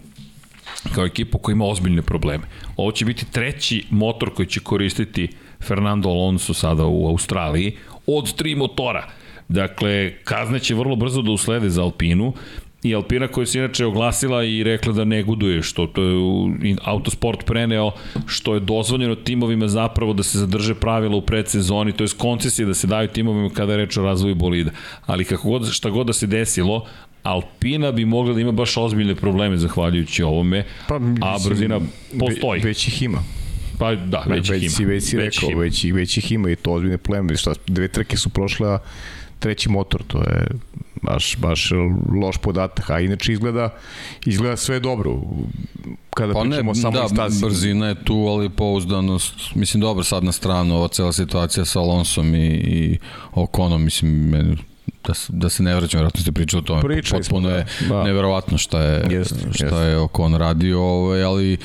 [0.95, 2.45] kao ekipu koja ima ozbiljne probleme.
[2.77, 5.29] Ovo će biti treći motor koji će koristiti
[5.61, 7.77] Fernando Alonso sada u Australiji
[8.07, 9.09] od tri motora.
[9.49, 12.33] Dakle, kazne će vrlo brzo da uslede za Alpinu
[12.83, 17.45] i Alpina koja se inače oglasila i rekla da ne guduje, što to je Autosport
[17.47, 17.91] preneo,
[18.27, 22.75] što je dozvoljeno timovima zapravo da se zadrže pravila u predsezoni, to je koncesije da
[22.75, 24.71] se daju timovima kada je reč o razvoju bolida.
[25.07, 26.87] Ali kako god, šta god da se desilo,
[27.29, 31.81] Alpina bi mogla da ima baš ozbiljne probleme zahvaljujući ovome, pa, a brzina
[32.19, 32.61] postoji.
[32.61, 33.19] Ve, već ih ima.
[33.79, 34.89] Pa da, već, već ih ima.
[34.89, 37.37] Već si rekao, već, već, već ih ima i to ozbiljne probleme.
[37.37, 38.79] Šta, dve trke su prošle, a
[39.39, 40.47] treći motor, to je
[41.03, 41.71] baš, baš
[42.23, 43.75] loš podatak, a inače izgleda,
[44.27, 45.21] izgleda sve dobro
[46.15, 47.45] kada pa pričamo ne, samo da, stazi.
[47.45, 52.35] brzina je tu, ali pouzdanost, mislim dobro sad na stranu, ova cela situacija sa Alonsom
[52.35, 52.99] i, i
[53.35, 54.57] Okonom, mislim, meni
[55.07, 56.83] da, se, da se ne vraćam, vratno ste pričali o tome.
[56.83, 57.95] Pričali Potpuno smo, je da.
[57.95, 58.05] Da.
[58.05, 59.77] neverovatno šta je, Jeste, šta jeste.
[59.77, 61.57] je Okon radio, ovaj, ali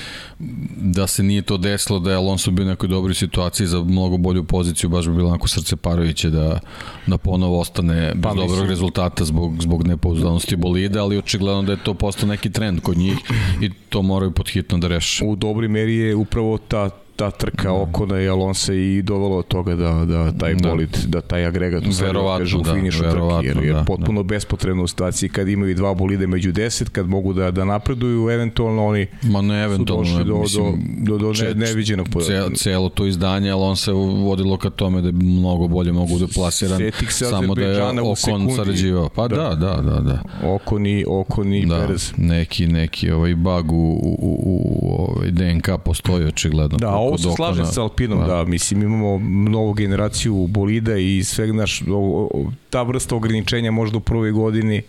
[0.75, 4.17] da se nije to desilo, da je Alonso bio u nekoj dobroj situaciji za mnogo
[4.17, 6.59] bolju poziciju, baš bi bilo onako srce Paroviće da,
[7.07, 11.83] da ponovo ostane bez Pa, dobrog rezultata zbog, zbog nepouzdanosti bolida, ali očigledno da je
[11.83, 13.17] to postao neki trend kod njih
[13.61, 15.25] i to moraju podhitno da reše.
[15.25, 19.75] U dobroj meri je upravo ta ta trka Okona i Alonso i dovelo od toga
[19.75, 20.69] da, da taj Da.
[20.69, 24.87] bolid, da, taj agregat stvari Verovatno, da, finišu trke, jer, jer da, potpuno bespotrebno u
[24.87, 29.41] situaciji kad imaju dva bolide među 10, kad mogu da, da napreduju, eventualno oni Ma
[29.41, 33.49] ne, su eventualno, došli do, mislim, do, do, do ne, neviđenog Ce, celo to izdanje,
[33.49, 37.55] ali on se vodilo ka tome da je mnogo bolje mogu da plasiran se samo
[37.55, 39.09] da je Okon sarađivao.
[39.09, 40.21] Pa da, da, da, da.
[40.43, 42.13] Okon i, Okon i Da, Perez.
[42.17, 46.77] neki, neki ovaj bug u, u, u, u ovaj DNK postoji očigledno.
[46.77, 47.73] Da, ovo se slaže Okona.
[47.73, 48.25] sa Alpinom, da.
[48.25, 49.19] da, mislim imamo
[49.49, 54.81] novu generaciju bolida i sveg naš, o, o, ta vrsta ograničenja možda u prvoj godini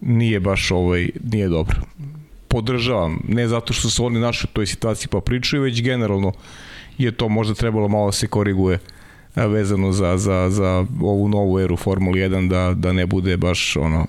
[0.00, 1.76] nije baš ovaj, nije dobro.
[2.48, 6.32] Podržavam, ne zato što su oni naši u toj situaciji pa pričaju, već generalno
[6.98, 8.78] je to možda trebalo malo da se koriguje
[9.36, 14.06] vezano za, za, za ovu novu eru Formula 1 da, da ne bude baš ono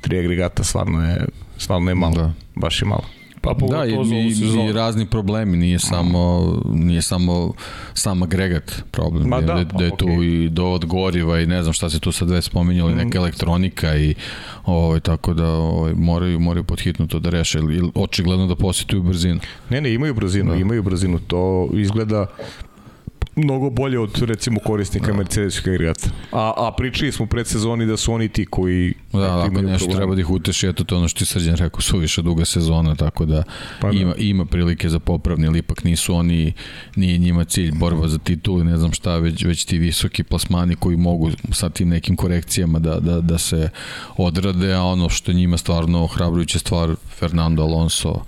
[0.00, 2.32] tri agregata stvarno je stvarno je malo, Da.
[2.54, 3.04] baš je malo.
[3.40, 7.52] Pa Da, i, i, i razni problemi, nije samo, nije samo
[7.94, 10.26] sam agregat problem, Ma da, da, da je tu okej.
[10.26, 13.96] i do od goriva i ne znam šta se tu sad već spominjali, neka elektronika
[13.96, 14.14] i
[14.64, 19.40] ovaj, tako da ovaj, moraju, moraju podhitno to da reše, ili očigledno da posjetuju brzinu.
[19.70, 20.56] Ne, ne, imaju brzinu, da.
[20.56, 21.18] imaju brzinu.
[21.18, 22.26] To izgleda
[23.38, 25.12] mnogo bolje od recimo korisnika da.
[25.12, 26.08] Mercedesovog agregata.
[26.32, 29.84] A, a pričali smo pred sezoni da su oni ti koji Da, ako imaju nešto
[29.84, 29.96] problem.
[29.96, 33.26] treba da ih uteši, eto to ono što ti srđan rekao, suviše duga sezona, tako
[33.26, 33.42] da,
[33.80, 33.98] Pa da.
[33.98, 36.52] ima, ima prilike za popravni, ali ipak nisu oni,
[36.96, 40.76] nije njima cilj borba za titul i ne znam šta, već, već ti visoki plasmani
[40.76, 43.68] koji mogu sa tim nekim korekcijama da, da, da se
[44.16, 48.22] odrade, a ono što njima stvarno ohrabrujuća stvar, Fernando Alonso,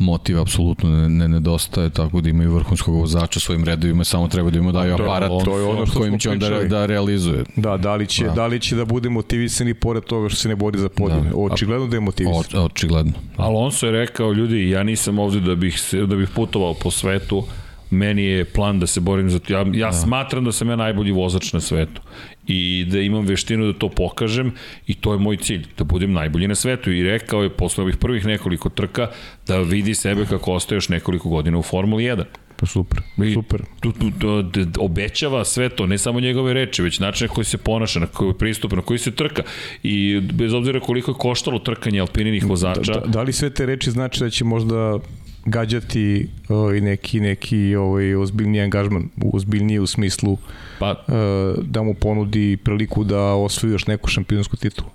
[0.00, 4.58] motiv apsolutno ne, ne nedostaje, tako da imaju vrhunskog vozača svojim redovima, samo treba da
[4.58, 7.44] im daju aparat to je ono što kojim će on da, da realizuje.
[7.56, 8.32] Da, da li će, da.
[8.32, 8.46] Da.
[8.46, 11.30] li će da bude motivisani pored toga što se ne bori za podijeme.
[11.30, 11.36] Da.
[11.36, 12.60] Očigledno da je motivisan.
[12.60, 13.12] O, očigledno.
[13.36, 17.44] Alonso je rekao, ljudi, ja nisam ovde da bih, se, da bih putovao po svetu,
[17.90, 19.52] meni je plan da se borim za to.
[19.52, 19.92] Ja, ja da.
[19.92, 22.02] smatram da sam ja najbolji vozač na svetu
[22.46, 24.52] i da imam veštinu da to pokažem
[24.86, 26.92] i to je moj cilj, da budem najbolji na svetu.
[26.92, 29.10] I rekao je posle ovih prvih nekoliko trka
[29.46, 32.24] da vidi sebe kako ostaje još nekoliko godina u Formuli 1.
[32.56, 33.62] Pa super, I super.
[33.80, 34.44] Tu, tu, tu,
[34.78, 38.34] obećava sve to, ne samo njegove reči, već način na koji se ponaša, na koji
[38.34, 39.42] pristup, na koji se trka.
[39.82, 43.66] I bez obzira koliko je koštalo trkanje alpininih vozača, Da, da, da li sve te
[43.66, 44.98] reči znači da će možda
[45.44, 50.38] gađati uh, i neki neki ovaj ozbiljni angažman, ozbiljniji u smislu
[50.78, 54.88] pa uh, da mu ponudi priliku da osvoji još neku šampionsku titulu.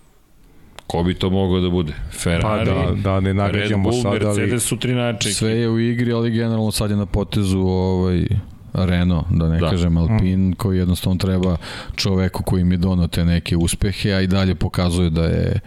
[0.87, 1.93] Ko bi to mogao da bude?
[2.11, 5.33] Ferrari, Pa da, da ne Red nagađamo Bull, sad, ali Mercedes su tri načeke.
[5.33, 8.25] Sve je u igri, ali generalno sad je na potezu ovaj
[8.73, 9.69] Renault, da ne Da.
[9.69, 11.57] kažem Alpine, koji jednostavno treba
[11.95, 15.59] čoveku koji im je donao te neke uspehe, a i dalje pokazuje da je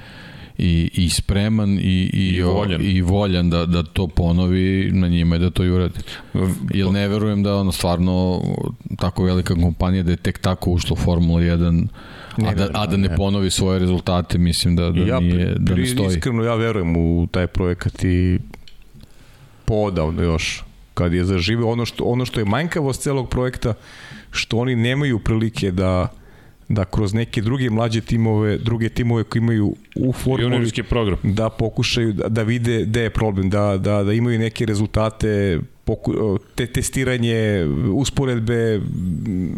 [0.59, 2.81] i, i spreman i, i, I voljan.
[2.83, 5.99] i voljan da, da to ponovi, na njima je da to i uradi.
[6.75, 8.43] Jer ne verujem da ono stvarno
[8.99, 11.87] tako velika kompanija da je tek tako ušla u Formula 1
[12.47, 15.87] a da, a da ne ponovi svoje rezultate, mislim da, da, ja nije, da ne
[15.87, 16.09] stoji.
[16.09, 18.39] iskreno ja verujem u taj projekat i
[19.65, 20.65] poodavno još
[20.95, 23.75] kad je zaživio ono što ono što je manjkavost celog projekta
[24.31, 26.09] što oni nemaju prilike da
[26.69, 31.19] da kroz neke druge mlađe timove, druge timove koji imaju u formuli Juniorski program.
[31.25, 36.13] da pokušaju da, da vide gde je problem, da, da, da imaju neke rezultate, poku,
[36.55, 38.81] te testiranje, usporedbe m,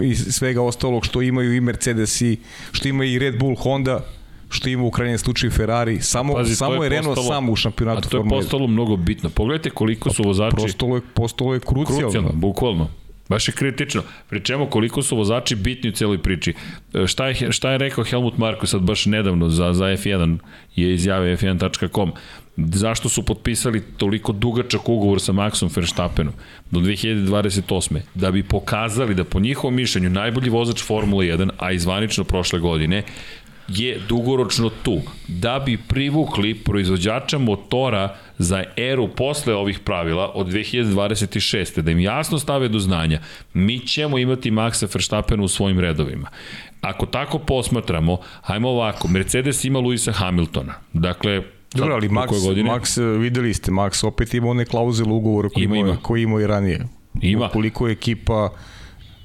[0.02, 2.36] i svega ostalog što imaju i Mercedes i
[2.72, 4.00] što ima i Red Bull, Honda,
[4.48, 6.00] što ima u krajnjem slučaju Ferrari.
[6.00, 8.36] Samo, Pazi, to samo je je, Renault postalo- sam u A šampionatu to je Formule
[8.36, 8.42] 1.
[8.42, 9.30] postalo mnogo bitno.
[9.30, 12.00] Pogledajte koliko su vozači Postalo je, postalo je krucijalno.
[12.02, 12.88] krucijalno, bukvalno.
[13.30, 14.02] Baš je kritično.
[14.28, 16.54] Pri čemu koliko su vozači bitni u celoj priči.
[16.94, 20.38] E, Šta je, šta je rekao Helmut Marko sad baš nedavno za, za F1
[20.76, 22.12] je izjavio f1.com
[22.56, 26.32] zašto su potpisali toliko dugačak ugovor sa Maxom Verstappenom
[26.70, 28.00] do 2028.
[28.14, 33.02] Da bi pokazali da po njihovom mišljenju najbolji vozač Formule 1, a izvanično prošle godine,
[33.68, 35.00] je dugoročno tu.
[35.28, 41.80] Da bi privukli proizvođača motora za eru posle ovih pravila od 2026.
[41.80, 43.20] Da im jasno stave do znanja,
[43.54, 46.28] mi ćemo imati Maxa Verstappena u svojim redovima.
[46.80, 50.74] Ako tako posmatramo, hajmo ovako, Mercedes ima Luisa Hamiltona.
[50.92, 51.42] Dakle,
[51.74, 52.28] Dobro, ali Max?
[52.64, 55.98] Max, videli ste, Max opet ima one klauzule ugovora koji Ima, ima, ima.
[56.02, 56.86] koji imao i ranije.
[57.22, 57.48] Ima.
[57.48, 58.50] Koliko je ekipa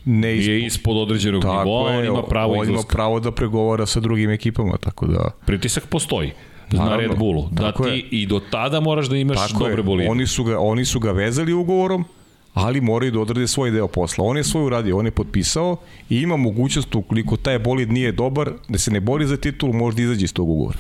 [0.06, 0.52] ne ispo...
[0.52, 4.30] je ispod određenog tako nivoa, on ima pravo on ima pravo da pregovara sa drugim
[4.30, 5.32] ekipama, tako da...
[5.46, 6.32] Pritisak postoji
[6.72, 7.50] na Naravno, Red Bullu.
[7.52, 8.00] Da ti je.
[8.00, 10.10] i do tada moraš da imaš tako dobre bolide.
[10.10, 12.06] Oni su, ga, oni su ga vezali ugovorom,
[12.54, 14.26] ali moraju da odrade svoj deo posla.
[14.26, 15.78] On je svoj uradio, on je potpisao
[16.10, 20.02] i ima mogućnost, ukoliko taj bolid nije dobar, da se ne bori za titul, možda
[20.02, 20.78] izađe iz tog ugovora.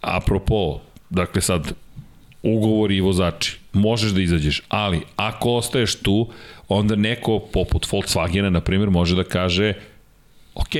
[0.00, 0.80] Apropo,
[1.10, 1.72] dakle sad,
[2.42, 6.28] ugovori i vozači, možeš da izađeš, ali ako ostaješ tu,
[6.68, 9.74] onda neko poput Volkswagena, na primjer, može da kaže
[10.54, 10.74] ok,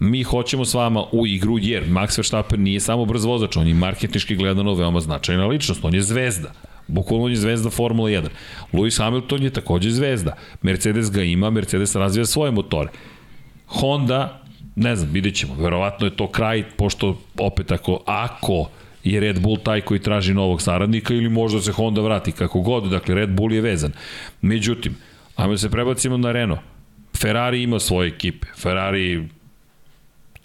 [0.00, 3.74] mi hoćemo s vama u igru, jer Max Verstappen nije samo brz vozač, on je
[3.74, 6.52] marketički gledano veoma značajna ličnost, on je zvezda.
[6.86, 8.28] Bukvalno on je zvezda Formula 1.
[8.72, 10.36] Lewis Hamilton je takođe zvezda.
[10.62, 12.88] Mercedes ga ima, Mercedes razvija svoje motore.
[13.66, 14.42] Honda,
[14.76, 15.54] ne znam, vidjet ćemo.
[15.54, 18.68] Verovatno je to kraj, pošto opet ako, ako
[19.04, 22.90] je Red Bull taj koji traži novog saradnika ili možda se Honda vrati kako god,
[22.90, 23.92] dakle Red Bull je vezan.
[24.40, 24.96] Međutim,
[25.36, 26.60] ajmo da se prebacimo na Renault.
[27.16, 28.46] Ferrari ima svoje ekipe.
[28.56, 29.28] Ferrari,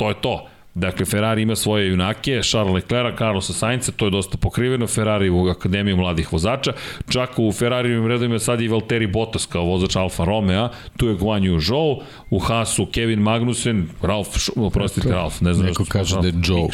[0.03, 0.47] to je to.
[0.75, 5.47] Dakle, Ferrari ima svoje junake, Charles Leclerc, Carlos Sainz, to je dosta pokriveno, Ferrari u
[5.47, 6.73] Akademiju mladih vozača,
[7.09, 11.43] čak u Ferrarijevim redovima sad i Valtteri Bottas kao vozač Alfa Romeo, tu je Guan
[11.43, 15.67] Yu Zhou, u Haasu Kevin Magnussen, Ralf, oprostite Ralf, ne znam.
[15.67, 16.69] Neko kaže da je Zhou.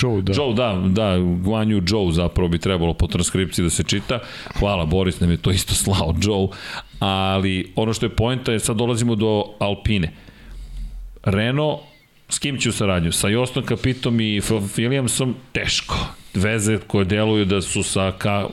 [0.00, 0.32] Zhou, da.
[0.32, 4.18] Zhou, da, da, Guan Yu Zhou zapravo bi trebalo po transkripciji da se čita.
[4.58, 6.50] Hvala, Boris nam je to isto slao, Zhou.
[6.98, 10.12] Ali ono što je pojenta je sad dolazimo do Alpine.
[11.22, 11.93] Renault
[12.34, 13.12] S kim ću saradnju?
[13.12, 15.34] Sa Jostom Kapitom i Williamsom?
[15.52, 15.96] Teško.
[16.34, 18.46] Veze koje deluju da su sa ka,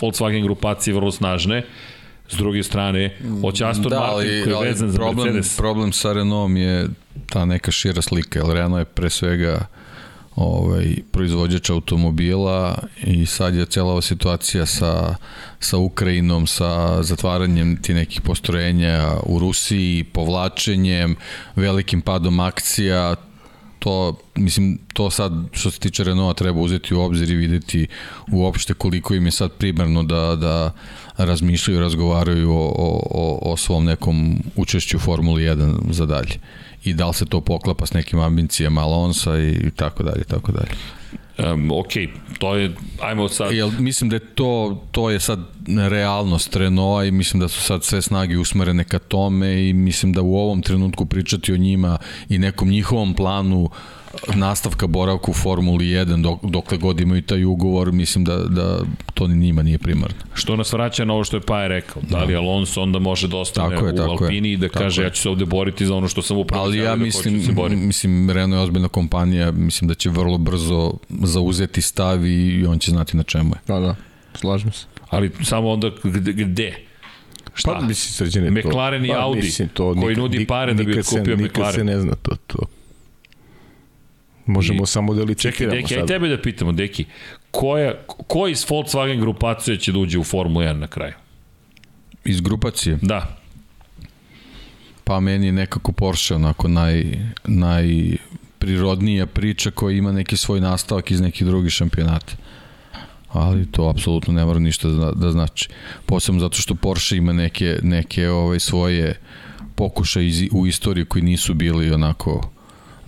[0.00, 1.64] Volkswagen grupacije vrlo snažne.
[2.28, 5.56] S druge strane, hoće Aston da, Martin koji je vezan problem, za Mercedes.
[5.56, 6.88] Problem sa Renaultom je
[7.26, 9.66] ta neka šira slika, jer Renault je pre svega
[10.36, 15.14] ovaj, proizvođač automobila i sad je cijela ova situacija sa,
[15.60, 21.16] sa Ukrajinom, sa zatvaranjem ti nekih postrojenja u Rusiji, povlačenjem,
[21.56, 23.14] velikim padom akcija,
[23.78, 27.86] to, mislim, to sad što se tiče Renaulta treba uzeti u obzir i videti
[28.32, 30.72] uopšte koliko im je sad primarno da, da
[31.16, 32.72] razmišljaju, razgovaraju o,
[33.10, 36.40] o, o svom nekom učešću u Formuli 1 za dalje
[36.84, 40.72] i da li se to poklapa s nekim ambicijama Alonsa i tako dalje, tako dalje.
[41.38, 41.92] Um, ok,
[42.38, 43.52] to je, ajmo sad...
[43.52, 45.40] Jel, mislim da je to, to je sad
[45.88, 50.22] realnost Renaulta i mislim da su sad sve snage usmerene ka tome i mislim da
[50.22, 51.98] u ovom trenutku pričati o njima
[52.28, 53.70] i nekom njihovom planu uh,
[54.34, 58.80] nastavka boravka u Formuli 1 dok, dokle god imaju taj ugovor, mislim da, da
[59.14, 60.16] to ni njima nije primarno.
[60.34, 62.38] Što nas vraća na ovo što je Paje rekao, da li da.
[62.38, 65.06] Alonso onda može da ostane tako je, u Alpini je, i da kaže je.
[65.06, 67.68] ja ću se ovde boriti za ono što sam upravo Ali ja da mislim, da
[67.68, 72.90] mislim, Renault je ozbiljna kompanija, mislim da će vrlo brzo zauzeti stav i on će
[72.90, 73.58] znati na čemu je.
[73.66, 73.96] Da, da,
[74.34, 74.86] slažem se.
[75.10, 76.32] Ali samo onda gde?
[76.32, 76.74] gde?
[77.54, 77.72] Šta?
[77.72, 79.06] Pa, mislim, sređene McLaren to.
[79.06, 81.42] i pa, Audi, mislim, to, koji nikad, nudi pare da bi kupio McLaren.
[81.42, 82.58] Nikad se ne zna to, to.
[84.48, 86.02] Možemo I, samo da licitiramo Čekaj, Deki, sad.
[86.02, 87.04] aj tebe da pitamo, Deki,
[87.50, 91.12] koja, ko iz Volkswagen grupacije će da uđe u Formulu 1 na kraju?
[92.24, 92.98] Iz grupacije?
[93.02, 93.36] Da.
[95.04, 97.04] Pa meni je nekako Porsche onako naj,
[97.44, 102.36] najprirodnija priča koja ima neki svoj nastavak iz nekih drugih šampionata
[103.28, 105.68] ali to apsolutno ne mora ništa da, da znači.
[106.06, 109.20] Posebno zato što Porsche ima neke, neke ovaj, svoje
[109.74, 112.50] pokušaje u istoriji koji nisu bili onako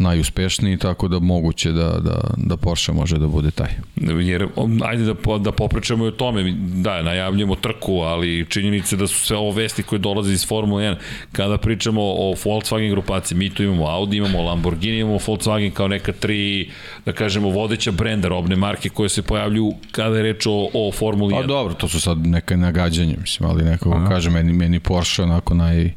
[0.01, 3.69] najuspešniji, tako da moguće da, da, da Porsche može da bude taj.
[3.97, 4.47] Jer,
[4.85, 9.37] ajde da, da popričamo i o tome, da, najavljamo trku, ali činjenice da su sve
[9.37, 10.97] ovo vesti koje dolaze iz Formule 1,
[11.33, 16.13] kada pričamo o Volkswagen grupaciji, mi tu imamo Audi, imamo Lamborghini, imamo Volkswagen kao neka
[16.13, 16.71] tri,
[17.07, 21.35] da kažemo, vodeća brenda robne marke koje se pojavljuju kada je reč o, o Formuli
[21.35, 21.41] 1.
[21.41, 25.55] Pa dobro, to su sad neka nagađanja, mislim, ali nekako kaže meni, meni Porsche onako
[25.55, 25.93] naj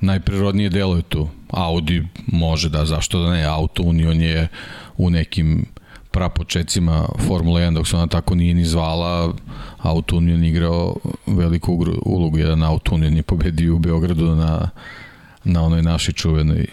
[0.00, 1.28] najprirodnije deluje tu.
[1.50, 4.48] Audi može da, zašto da ne, Auto Union je
[4.96, 5.66] u nekim
[6.10, 9.34] prapočecima Formula 1 dok se ona tako nije ni zvala.
[9.78, 10.96] Auto Union igrao
[11.26, 12.38] veliku ulogu.
[12.38, 14.70] Jedan Auto Union je pobedio u Beogradu na,
[15.44, 16.66] na onoj našoj čuvenoj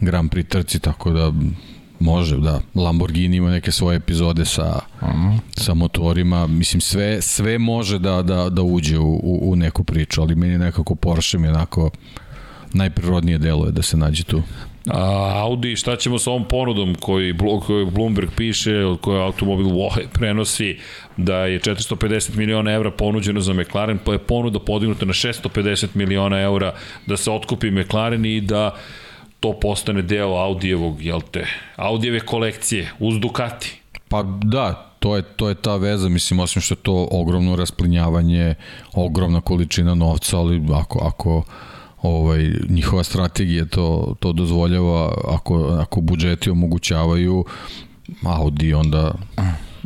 [0.00, 1.32] Grand Prix trci tako da
[1.98, 2.60] može da.
[2.74, 5.38] Lamborghini ima neke svoje epizode sa uh -huh.
[5.56, 6.46] sa motorima.
[6.46, 10.58] Mislim sve sve može da da da uđe u, u, u neku priču ali meni
[10.58, 11.90] nekako Porsche mi onako
[12.72, 14.42] najprirodnije delo je da se nađe tu.
[14.86, 17.34] A Audi, šta ćemo sa ovom ponudom koji,
[17.66, 18.70] koji Bloomberg piše,
[19.00, 20.78] koji automobil Wohe prenosi
[21.16, 26.40] da je 450 miliona evra ponuđeno za McLaren, pa je ponuda podignuta na 650 miliona
[26.40, 26.72] evra
[27.06, 28.74] da se otkupi McLaren i da
[29.40, 33.80] to postane deo Audijevog, jel te, Audijeve kolekcije uz Ducati.
[34.08, 38.54] Pa da, to je, to je ta veza, mislim, osim što je to ogromno rasplinjavanje,
[38.92, 41.44] ogromna količina novca, ali ako, ako
[42.02, 47.44] ovaj njihova strategija to to dozvoljava ako ako budžeti omogućavaju
[48.24, 49.14] Audi onda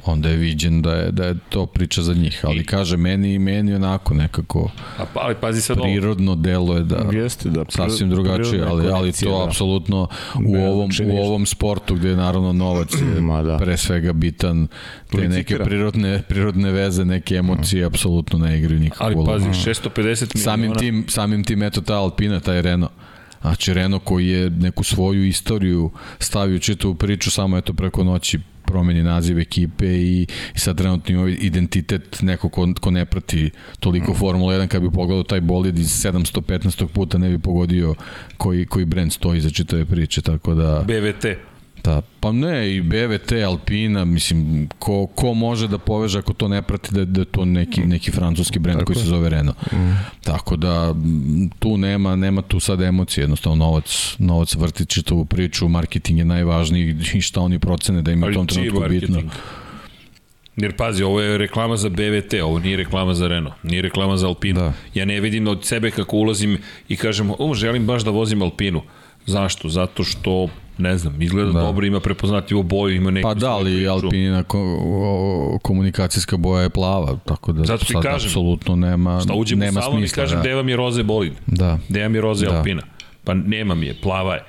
[0.07, 2.41] onda je viđen da je, da je to priča za njih.
[2.43, 5.85] Ali kaže, meni, meni onako nekako A, pa, ali pazi sad ovo.
[5.85, 7.65] prirodno delo je da Jeste, da.
[7.69, 9.45] sasvim drugačije, ali, ali to da.
[9.45, 10.09] apsolutno
[10.47, 13.57] u ovom, u ovom sportu gde je naravno novac je Ma da.
[13.57, 14.69] pre svega bitan,
[15.11, 20.25] te neke prirodne, prirodne veze, neke emocije apsolutno ne igraju nikakvu Ali pazi, 650 miliona.
[20.45, 22.93] Samim tim, samim tim, eto ta Alpina, taj Renault.
[23.45, 29.03] Znači Renault koji je neku svoju istoriju stavio čitavu priču samo eto preko noći promeni
[29.03, 33.51] naziv ekipe i, i sad trenutno ima identitet neko ko, ko ne prati
[33.81, 36.87] toliko Formula 1 kad bi pogledao taj bolid iz 715.
[36.87, 37.95] puta ne bi pogodio
[38.37, 40.85] koji, koji brand stoji za čitave priče, tako da...
[40.87, 41.54] BVT.
[41.85, 46.63] Da, pa ne, i BVT, Alpina, mislim, ko, ko može da poveže ako to ne
[46.63, 49.03] prati da, da je to neki, neki francuski brend Tako koji je.
[49.03, 49.73] se zove Renault.
[49.73, 49.93] Mm.
[50.25, 50.95] Tako da
[51.59, 56.97] tu nema, nema tu sad emocije, jednostavno novac, novac vrti čitavu priču, marketing je najvažniji
[57.15, 59.15] i šta oni procene da im je u tom trenutku bitno.
[59.15, 59.33] marketing?
[60.57, 64.27] Jer pazi, ovo je reklama za BVT, ovo nije reklama za Renault, nije reklama za
[64.29, 64.61] Alpinu.
[64.61, 64.73] Da.
[64.95, 66.59] Ja ne vidim od sebe kako ulazim
[66.89, 68.83] i kažem, o, želim baš da vozim Alpinu.
[69.27, 69.69] Zašto?
[69.69, 70.49] Zato što,
[70.79, 71.61] ne znam, izgleda da.
[71.61, 73.89] Dobro, ima prepoznatljivu boju, ima neku Pa da, ali.
[73.89, 78.29] Alpinina ko, o, komunikacijska boja je plava, tako da Zato sad kažem.
[78.29, 80.23] apsolutno nema, Šta uđem nema u salon smisla.
[80.23, 80.43] i kažem, da.
[80.43, 81.79] deva mi je roze bolid, da.
[81.89, 82.57] deva mi je roze Da.
[82.57, 82.83] Alpina.
[83.25, 84.45] Pa nema mi je, plava je.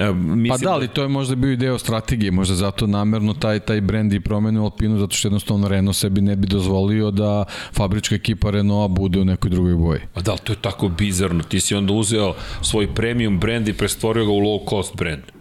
[0.00, 3.34] E, mislim Pa da, ali to je možda bio i deo strategije, možda zato namerno
[3.34, 7.44] taj taj brend i promenu Alpinu, zato što jednostavno Renault sebi ne bi dozvolio da
[7.72, 10.00] fabrička ekipa Renaulta bude u nekoj drugoj boji.
[10.14, 11.42] Pa da, ali to je tako bizarno.
[11.42, 15.40] Ti si onda uzeo svoj premium brand i prestvorio ga u low cost suštini.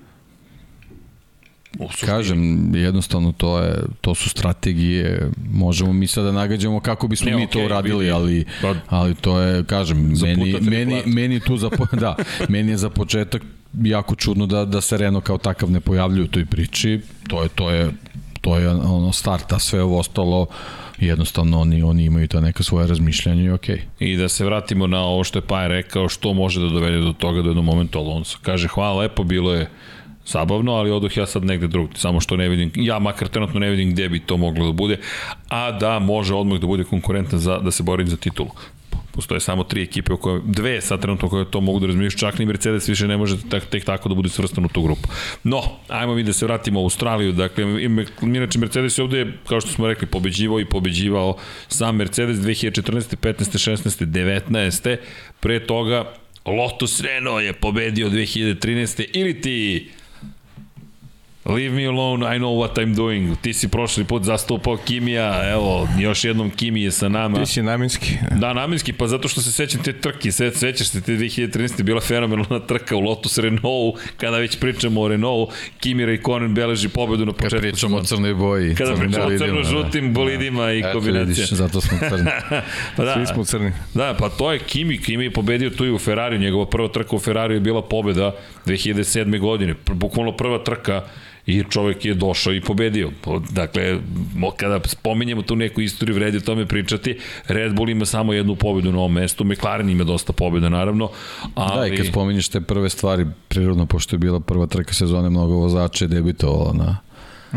[2.05, 5.31] Kažem, jednostavno to je to su strategije.
[5.51, 9.39] Možemo mi sada nagađamo kako bismo Ne, mi okej, to uradili, ali Pa- ali to
[9.39, 11.69] je kažem, meni meni meni tu za
[12.01, 12.15] da,
[12.49, 13.41] meni je za početak
[13.73, 17.01] jako čudno da da se Renault kao takav ne pojavljuje u toj priči.
[17.27, 17.91] To je to je
[18.41, 20.47] to je ono starta, sve ovo ostalo
[20.99, 23.81] jednostavno oni oni imaju ta neka svoje razmišljanja i okej.
[23.99, 27.13] I da se vratimo na ovo što je Paja rekao, što može da dovede do
[27.13, 28.37] toga da jednom momentu Alonso.
[28.41, 29.69] Kaže, hvala lepo, bilo je
[30.25, 33.69] zabavno, ali odoh ja sad negde drugde, samo što ne vidim, ja makar trenutno ne
[33.69, 34.97] vidim gde bi to moglo da bude,
[35.49, 38.49] a da može odmah da bude konkurentan za, da se bori za titulu.
[39.11, 42.39] Postoje samo tri ekipe, u koje, dve sad trenutno koje to mogu da razmišljaju, čak
[42.39, 45.09] ni Mercedes više ne može tak, tek tako da bude svrstan u tu grupu.
[45.43, 49.61] No, ajmo mi da se vratimo u Australiju, dakle, ime- inače Mercedes je ovde, kao
[49.61, 51.37] što smo rekli, pobeđivao i pobeđivao
[51.67, 53.15] sam Mercedes 2014.
[53.15, 53.71] 15.
[53.71, 54.05] 16.
[54.05, 54.97] 19.
[55.39, 56.13] Pre toga
[56.45, 59.05] Lotus Renault je pobedio 2013.
[59.13, 59.89] ili ti
[61.45, 63.35] Leave me alone, I know what I'm doing.
[63.41, 67.39] Ti si prošli put zastupao Kimija, evo, još jednom Kimi je sa nama.
[67.39, 68.13] Ti si namenski.
[68.31, 71.83] Da, namenski, pa zato što se sećam te trke, se, sećaš se te 2013.
[71.83, 75.49] bila fenomenalna trka u Lotus Renault, kada već pričamo o Renault,
[75.79, 77.61] Kimi Raikkonen beleži pobedu na Kad početku.
[77.61, 81.25] pričamo o crnoj boji, Kada pričamo o crno-žutim bolidima i Eto, kombinacija.
[81.25, 82.25] vidiš, zato smo crni.
[82.97, 83.71] pa da, Svi smo crni.
[83.93, 87.15] Da, pa to je Kimi, Kimi je pobedio tu i u Ferrariju, njegova prva trka
[87.15, 88.35] u Ferrariju je bila pobeda
[88.65, 89.39] 2007.
[89.39, 91.03] godine, bukvalno prva trka
[91.45, 93.11] i čovek je došao i pobedio.
[93.21, 93.99] Po- Dakle,
[94.57, 97.17] kada spominjemo tu neku istoriju, vredi o tome pričati,
[97.47, 101.09] Red Bull ima samo jednu pobedu na ovom mestu, McLaren ima dosta pobeda, naravno,
[101.55, 101.89] ali...
[101.89, 105.53] Da, i kad spominješ te prve stvari, prirodno, pošto je bila prva trka sezone, mnogo
[105.53, 106.97] vozača je debitovalo na,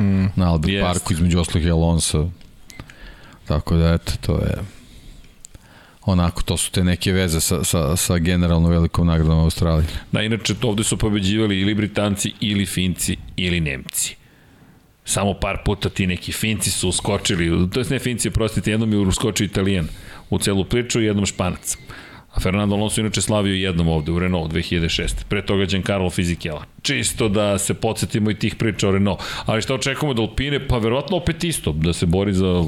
[0.02, 0.86] mm, na Albert jest.
[0.86, 2.30] Parku, između oslih i Alonso.
[3.48, 4.81] Tako da, eto, to je
[6.06, 9.88] onako, to su te neke veze sa, sa, sa generalno velikom nagradom Australije.
[10.12, 14.16] Da, inače, to ovde su pobeđivali ili Britanci, ili Finci, ili Nemci.
[15.04, 18.98] Samo par puta ti neki Finci su uskočili, to je ne Finci, prostite, jednom je
[18.98, 19.88] uskočio Italijan
[20.30, 21.76] u celu priču i jednom Španac.
[22.32, 25.24] A Fernando Alonso inače slavio jednom ovde u Renault 2006.
[25.28, 26.64] Pre toga Giancarlo Fisichella.
[26.82, 29.20] Čisto da se podsjetimo i tih priča o Renault.
[29.46, 30.68] Ali šta očekujemo od Alpine?
[30.68, 32.64] Pa verovatno opet isto, da se bori za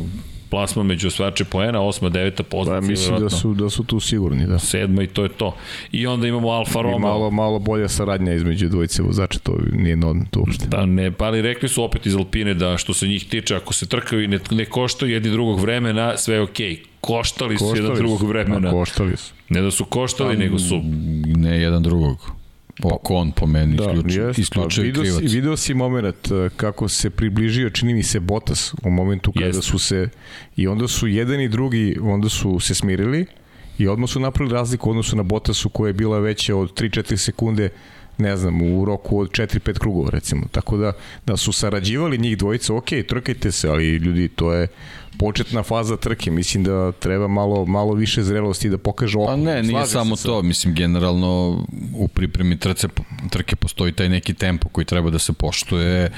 [0.51, 2.81] plasman među osvajače poena, osma, deveta pozicija.
[2.81, 3.39] Pa, mislim da verovatno.
[3.39, 4.59] su, da su tu sigurni, da.
[4.59, 5.57] Sedma i to je to.
[5.93, 6.99] I onda imamo Alfa I Romeo.
[6.99, 10.67] malo, malo bolja saradnja između dvojice vozača, to nije normalno to uopšte.
[10.69, 13.73] Da, ne, pa ali rekli su opet iz Alpine da što se njih tiče, ako
[13.75, 16.71] se trkaju i ne, ne koštaju jedni drugog vremena, sve je okej.
[16.71, 16.85] Okay.
[17.01, 18.69] Koštali, su jedan drugog vremena.
[18.69, 19.35] A, koštali su.
[19.49, 20.81] Ne da su koštali, nego su...
[21.27, 22.44] Ne jedan drugog.
[22.93, 25.21] Okon po meni Da, isključio, jest, isključio pa, video, krivac.
[25.21, 29.47] si, video si moment eh, kako se približio, čini mi se Botas u momentu kada
[29.47, 29.63] Jest.
[29.63, 30.09] su se
[30.57, 33.27] i onda su jedan i drugi onda su se smirili
[33.79, 37.69] i odmah su napravili razliku odnosu na Botasu koja je bila veća od 3-4 sekunde
[38.19, 40.43] ne znam, u roku od 4-5 krugova recimo.
[40.53, 40.93] Tako da,
[41.27, 44.69] da su sarađivali njih dvojica, ok, trkajte se, ali ljudi, to je
[45.19, 49.27] početna faza trke, mislim da treba malo, malo više zrelosti da pokaže oko.
[49.27, 51.65] Pa ne, nije Slažem samo to, mislim generalno
[51.95, 52.89] u pripremi trce,
[53.31, 56.11] trke postoji taj neki tempo koji treba da se poštuje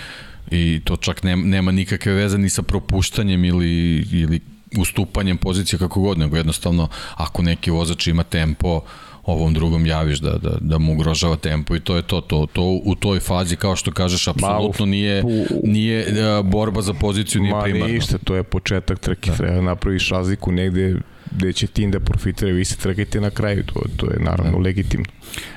[0.50, 4.40] i to čak nema, nema nikakve veze ni sa propuštanjem ili, ili
[4.78, 8.80] ustupanjem pozicije kako god, nego jednostavno ako neki vozač ima tempo,
[9.26, 12.80] ovom drugom javiš da, da, da mu ugrožava tempo i to je to, to, to
[12.84, 15.22] u toj fazi kao što kažeš apsolutno nije,
[15.64, 17.94] nije e, borba za poziciju nije Ma primarno.
[17.94, 19.36] ništa, to je početak trke, da.
[19.36, 20.96] treba da napraviš razliku negde
[21.30, 25.06] gde će tim da profitira, vi se trkajte na kraju, to, to je naravno legitimno.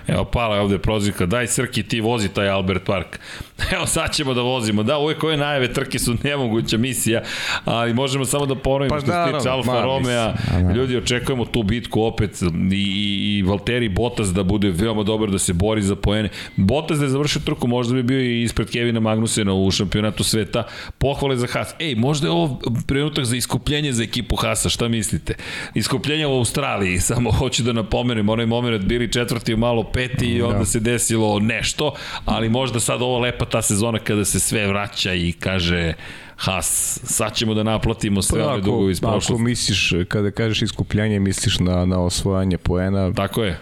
[0.07, 3.19] Evo, pala je ovde prozivka, daj Srki ti vozi taj Albert Park.
[3.75, 4.83] Evo, sad ćemo da vozimo.
[4.83, 7.21] Da, uvek ove najave trke su nemoguća misija,
[7.65, 10.35] ali možemo samo da ponovimo Pa što se naravno, tiče Alfa ma, da.
[10.75, 15.39] Ljudi, očekujemo tu bitku opet i, i, i Valtteri Bottas da bude veoma dobar, da
[15.39, 16.29] se bori za poene.
[16.55, 20.63] Bottas da je završio trku, možda bi bio i ispred Kevina Magnusena u šampionatu sveta.
[20.97, 21.75] Pohvale za Haas.
[21.79, 25.33] Ej, možda je ovo trenutak za iskupljenje za ekipu Haasa, šta mislite?
[25.73, 30.57] Iskupljenje u Australiji, samo hoću da napomenem, onaj moment bili četvrti, malo peti i onda
[30.57, 30.65] Da.
[30.65, 31.94] se desilo nešto,
[32.26, 35.94] ali možda sad ovo lepa ta sezona kada se sve vraća i kaže
[36.38, 36.68] Haas,
[37.03, 39.44] sad ćemo da naplatimo sve ove dugove iz Pa ako prošlosti.
[39.44, 43.60] misliš, kada kažeš iskupljanje, misliš na, na osvajanje poena, Tako je.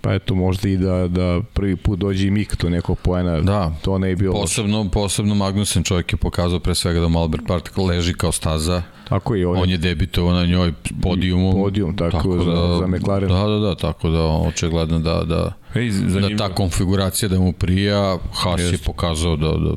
[0.00, 3.72] pa eto možda i da, da prvi put dođe i Mik do nekog poena, Da.
[3.82, 4.34] to ne je bilo.
[4.34, 8.82] Posebno, posebno Magnussen čovjek je pokazao pre svega da mu Albert Park leži kao staza.
[9.08, 10.72] Tako i on, On je debitovao na njoj
[11.02, 11.52] podijumom.
[11.54, 13.28] Podijum, tako, za- za McLaren.
[13.28, 18.18] Da, da, da, tako da očigledno da, da, Ej, da ta konfiguracija da mu prija,
[18.32, 18.84] Haas je Jeste.
[18.86, 19.70] pokazao da, da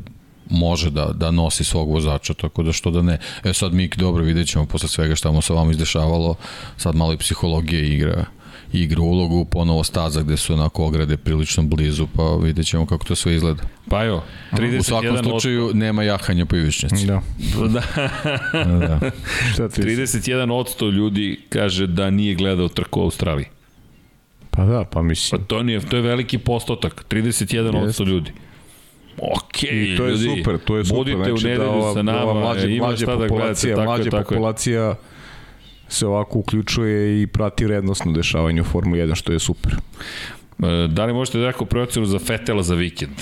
[0.50, 3.18] može da, da nosi svog vozača, tako da što da ne.
[3.44, 6.34] E sad Mik, dobro, vidjet ćemo posle svega šta mu se vama izdešavalo,
[6.76, 8.24] sad malo i psihologije igra
[8.72, 13.14] igra ulogu, ponovo staza gde su onako ograde prilično blizu, pa vidjet ćemo kako to
[13.14, 13.62] sve izgleda.
[13.88, 14.22] Pa jo,
[14.52, 17.06] 31 U svakom slučaju nema jahanja po ivičnici.
[17.06, 17.22] Da.
[17.68, 19.10] Da, da.
[19.52, 23.46] Šta ti 31% ljudi kaže da nije gledao trku u Australiji.
[24.50, 25.44] Pa da, pa Pa mislim.
[25.44, 28.04] to, nije, to je veliki postotak, 31% Jeste.
[28.04, 28.32] ljudi.
[29.18, 30.98] Ok, I to je ljudi, super, to je super.
[30.98, 33.76] Budite u znači, nedelju ova, sa nama, ova mlađa, ima mlađa šta da gledate, populacija,
[33.76, 34.38] tako je, mlađa tako je.
[35.92, 39.72] Se ovako uključuje i prati rednostno dešavanje u Formu 1, što je super.
[39.72, 43.16] E, Da li možete da neku procenu za Fetela za vikend?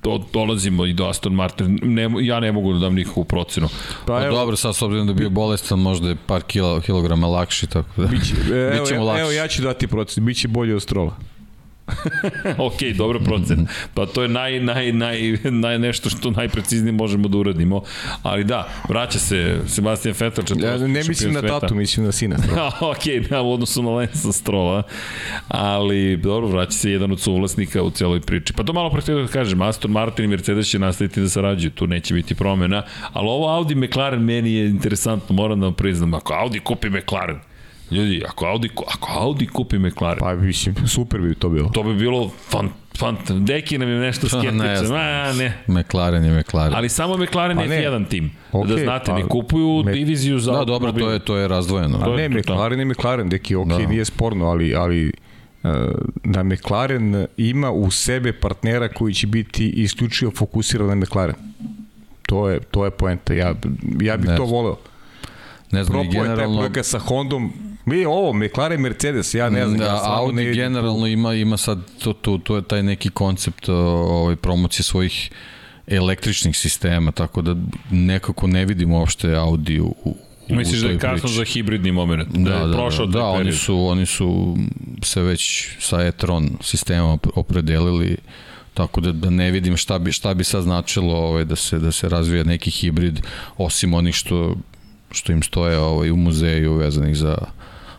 [0.00, 1.78] To, dolazimo i do Aston Martin.
[1.82, 3.68] Ne, ja ne mogu da dam nikakvu procenu.
[4.06, 6.80] Pa Pa evo, dobro, sad s obzirom da je bio bolestan, možda je par kilo,
[6.80, 8.06] kilograma lakši, tako da...
[8.08, 9.20] biće, evo, Bićemo evo, lakši.
[9.22, 11.16] evo ja ću dati procen, bit će bolje od Strola.
[12.68, 13.66] ok, dobro procen.
[13.94, 17.82] Pa to je naj, naj, naj, naj nešto što najpreciznije možemo da uradimo.
[18.22, 20.44] Ali da, vraća se Sebastian Vettel.
[20.62, 22.36] Ja ne mislim na tatu, mislim na sina.
[22.80, 24.82] Ok, da, u odnosu na Lensa Strola.
[25.48, 28.52] Ali, dobro, vraća se jedan od suvlasnika u celoj priči.
[28.52, 31.86] Pa to malo pre da kažem, Aston Martin i Mercedes će nastaviti da sarađuju, tu
[31.86, 32.82] neće biti promena.
[33.12, 36.14] Ali ovo Audi McLaren meni je interesantno, moram da vam priznam.
[36.14, 37.38] Ako Audi kupi McLaren,
[37.90, 41.68] Ljudi, ako Audi, ako Audi kupi McLaren, Pa mislim, super bi to bilo.
[41.68, 44.86] to bi bilo fan, fan, Deki nam je nešto Pa, ne skeptičan.
[44.86, 44.98] znam.
[44.98, 45.62] A, ne.
[45.68, 46.74] McLaren je McLaren.
[46.74, 47.82] Ali samo McLaren Pa je ne.
[47.82, 48.30] F1 tim.
[48.52, 51.48] Okej, da znate, pa, ne kupuju me- diviziju za da, dobro, to je, to je
[51.48, 51.98] razdvojeno.
[51.98, 52.28] A To ne.
[52.28, 53.78] McLaren je McLaren, deki, ok, Da.
[53.78, 55.12] nije sporno, ali, ali e,
[56.24, 61.34] da McLaren ima u sebe partnera koji će biti isključivo fokusiran na McLaren.
[62.26, 63.34] To je, to je poenta.
[63.34, 63.54] Ja,
[64.00, 64.76] ja bih Ne to voleo.
[65.70, 66.58] Ne znam, taj generalno...
[66.58, 67.52] projekat sa Hondom.
[67.88, 69.80] Mi ovo, McLaren, Mercedes, ja ne znam.
[69.80, 72.82] ja Da, stvarno Audi ne vidim generalno ima ima sad to to to je taj
[72.82, 75.30] neki koncept ovaj promocije svojih
[75.86, 77.56] električnih sistema, tako da
[77.90, 80.16] nekako ne vidimo uopšte Audi u, u
[80.48, 81.34] Misliš da je kasno priči.
[81.34, 82.28] za hibridni moment?
[82.28, 84.56] Da, je da, prošao da, taj da oni su, oni su
[85.02, 88.16] se već sa e-tron sistemom opredelili
[88.74, 91.92] tako da, da ne vidim šta bi, šta bi sad značilo ovaj, da, se, da
[91.92, 93.20] se razvija neki hibrid
[93.56, 94.56] osim onih što,
[95.10, 97.38] što im stoje ovaj, u muzeju vezanih za,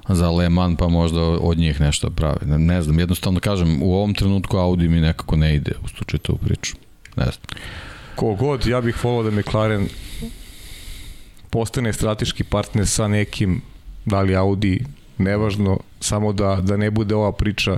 [0.10, 2.38] za Le Mans, pa možda od njih nešto prave.
[2.46, 6.04] Ne, ne znam, jednostavno kažem, u ovom trenutku Audi mi nekako ne ide u tu
[6.04, 6.76] čitavu priču.
[7.16, 7.62] Ne znam.
[8.16, 9.88] Kogod, ja bih volao da McLaren
[11.50, 13.62] postane strateški partner sa nekim,
[14.06, 14.86] da li Audi,
[15.18, 17.78] nevažno, samo da, da ne bude ova priča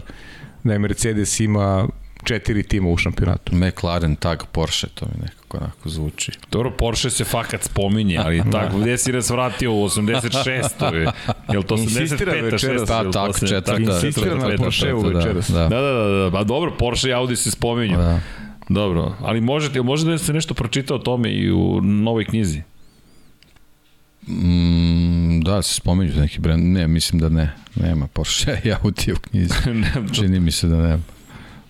[0.63, 1.87] da je Mercedes ima
[2.23, 3.55] četiri tima u šampionatu.
[3.55, 6.32] McLaren, tag, Porsche, to mi nekako onako zvuči.
[6.52, 10.94] Dobro, Porsche se fakat spominje, ali tako, gde si nas vratio u 86.
[10.94, 11.07] je?
[11.52, 12.52] Jel to Insistira 85.
[12.52, 12.82] večeras.
[12.82, 12.88] 6.
[12.88, 13.82] Pa, tak, četvrta.
[13.82, 15.49] Insistira na Porscheu četvrta, večeras.
[15.49, 17.98] Da, Da, da, da, da, pa dobro, Porsche i Audi se spominju.
[17.98, 18.19] da.
[18.69, 22.61] Dobro, ali možete, možete da se nešto pročita o tome i u novoj knjizi?
[24.28, 26.64] Mm, da, se spominju neki brand.
[26.64, 27.56] Ne, mislim da ne.
[27.76, 29.53] Nema Porsche i Audi u knjizi.
[30.15, 31.03] Čini mi se da nema.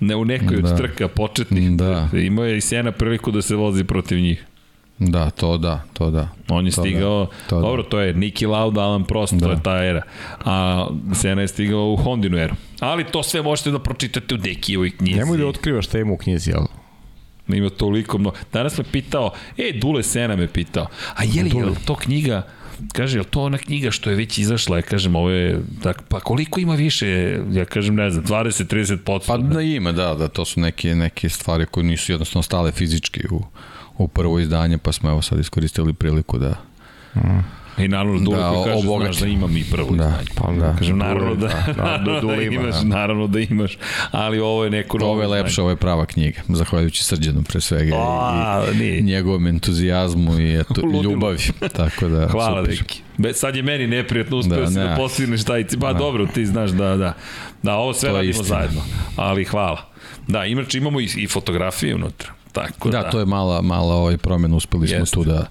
[0.02, 0.78] Ne u nekoj od Da.
[0.78, 1.72] trka početnih.
[1.72, 2.10] Da.
[2.16, 4.46] Imao je i Sena priliku da se vozi protiv njih.
[5.00, 6.28] Da, to da, to da.
[6.50, 7.62] On je To stigao, da, to da.
[7.62, 9.52] dobro, to je Niki Lauda, Alan Prost, to Da.
[9.52, 10.02] je ta era.
[10.40, 12.56] A Sena je stigao u Hondinu eru.
[12.80, 15.20] Ali to sve možete da pročitate u Dekijevoj knjizi.
[15.20, 16.68] Nemoj da otkrivaš šta ima u knjizi, ali
[17.50, 18.36] Ima toliko mnogo.
[18.54, 22.48] Danas me pitao, e, Dule Sena me pitao, a je li, je li to knjiga,
[22.94, 24.78] kaže, je li to ona knjiga što je već izašla?
[24.78, 27.40] Ja kažem, ovo je, tak, pa koliko ima više?
[27.52, 29.28] Ja kažem, ne znam, 20-30%.
[29.28, 33.22] Pa da ima, da, da, to su neke, neke stvari koje nisu jednostavno stale fizički
[33.32, 33.44] u,
[33.98, 36.56] u prvo izdanje, pa smo evo sad iskoristili priliku da...
[37.78, 39.06] I naravno, Dule Da, da, kaže, obogati.
[39.08, 40.28] znaš da imam i prvo Da, izdanje.
[40.36, 40.76] pa da.
[40.76, 42.84] Kažem, naravno da, da, da, da, ima, imaš, da.
[42.86, 43.78] naravno da imaš,
[44.12, 47.62] ali ovo je neko novo Ovo je lepše, ovo je prava knjiga, zahvaljujući Srđanu pre
[47.62, 49.02] svega A, i, nije.
[49.02, 51.38] njegovom entuzijazmu i eto, ljubavi.
[51.74, 52.78] Tako da, Hvala, super.
[52.78, 53.02] deki.
[53.18, 54.96] Be, sad je meni neprijatno, uspeo Da, da, si da ne.
[54.96, 55.66] postigneš taj.
[55.82, 56.00] Pa Da.
[56.00, 57.14] dobro, ti znaš da, da.
[57.64, 58.48] Da, ovo sve radimo istina.
[58.50, 58.82] zajedno.
[59.16, 59.82] Ali hvala.
[60.28, 62.32] Da, inače imamo i, i fotografije unutra.
[62.52, 65.14] Tako da, Da, to je mala, mala ovaj promena, uspeli smo Jeste.
[65.14, 65.46] tu da,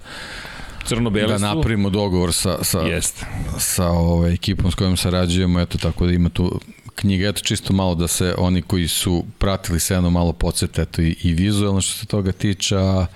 [0.85, 1.44] crno-bele da su.
[1.44, 3.27] napravimo dogovor sa, sa, Jeste.
[3.59, 6.61] sa ovaj, ekipom s kojom sarađujemo, eto tako da ima tu
[6.94, 11.16] knjiga, eto čisto malo da se oni koji su pratili Seno malo podsjete, eto i,
[11.23, 13.07] i vizualno što se toga tiče, a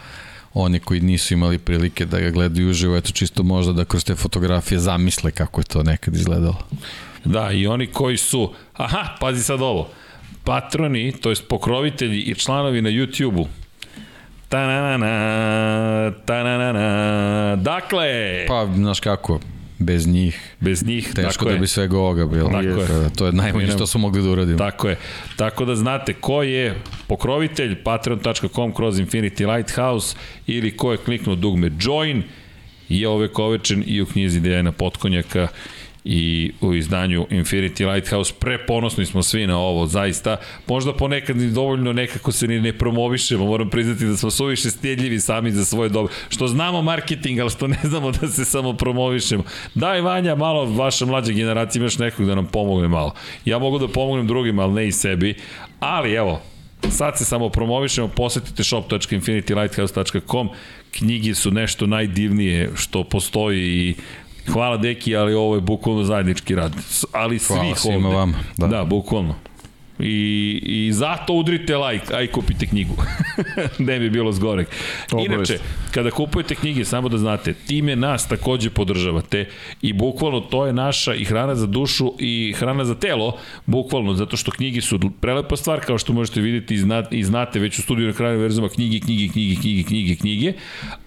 [0.55, 4.15] oni koji nisu imali prilike da ga gledaju uživo, eto čisto možda da kroz te
[4.15, 6.59] fotografije zamisle kako je to nekad izgledalo.
[7.25, 9.89] Da, i oni koji su, aha, pazi sad ovo,
[10.45, 13.49] patroni, to jest pokrovitelji i članovi na YouTube-u,
[14.55, 17.57] Ta-na-na-na, ta-na-na-na.
[17.57, 18.07] Dakle,
[18.49, 19.41] Pa, znaš kako,
[19.79, 21.59] bez njih bez njih, teško tako da je.
[21.59, 22.49] bi svega ovoga bilo.
[22.49, 22.87] Tako je.
[22.89, 24.59] Da, to je najmanje što su mogli da uradimo.
[24.59, 24.97] Tako je.
[25.37, 26.75] Tako da znate ko je
[27.07, 30.17] pokrovitelj patreon.com kroz Infinity Lighthouse
[30.47, 32.23] ili ko je kliknuo dugme join
[32.89, 35.49] je ovekovečen i u knjizi Dejana Potkonjaka
[36.05, 40.37] i u izdanju Infinity Lighthouse preponosni smo svi na ovo, zaista
[40.67, 45.21] možda ponekad ni dovoljno nekako se ni ne promovišemo, moram priznati da smo suviše stjedljivi
[45.21, 49.45] sami za svoje dobro, što znamo marketing, ali što ne znamo da se samo promovišemo.
[49.75, 53.15] Daj Vanja, malo vaša mlađa generacija imaš nekog da nam pomogne malo.
[53.45, 55.35] Ja mogu da pomognem drugima, ali ne i sebi,
[55.81, 56.43] ali evo,
[56.91, 60.49] Sad se samo promovišemo, posetite shop.infinitylighthouse.com,
[60.91, 63.95] knjige su nešto najdivnije što postoji i
[64.53, 66.73] hvala deki, ali ovo je bukvalno zajednički rad.
[67.13, 68.19] Ali Hvala svih svima ovde.
[68.19, 68.67] vama, da.
[68.67, 69.35] da, bukvalno.
[70.05, 72.95] I, I zato udrite like, a i kupite knjigu.
[73.79, 74.69] ne bi bilo zgorek.
[75.27, 75.59] Inače,
[75.91, 79.49] kada kupujete knjige, samo da znate, time nas takođe podržavate
[79.83, 84.37] i bukvalno to je naša i hrana za dušu i hrana za telo, bukvalno, zato
[84.37, 87.83] što knjige su prelepa stvar, kao što možete vidjeti i znate, i znate već u
[87.83, 90.53] studiju na kraju verzuma knjige, knjige, knjige, knjige, knjige, knjige,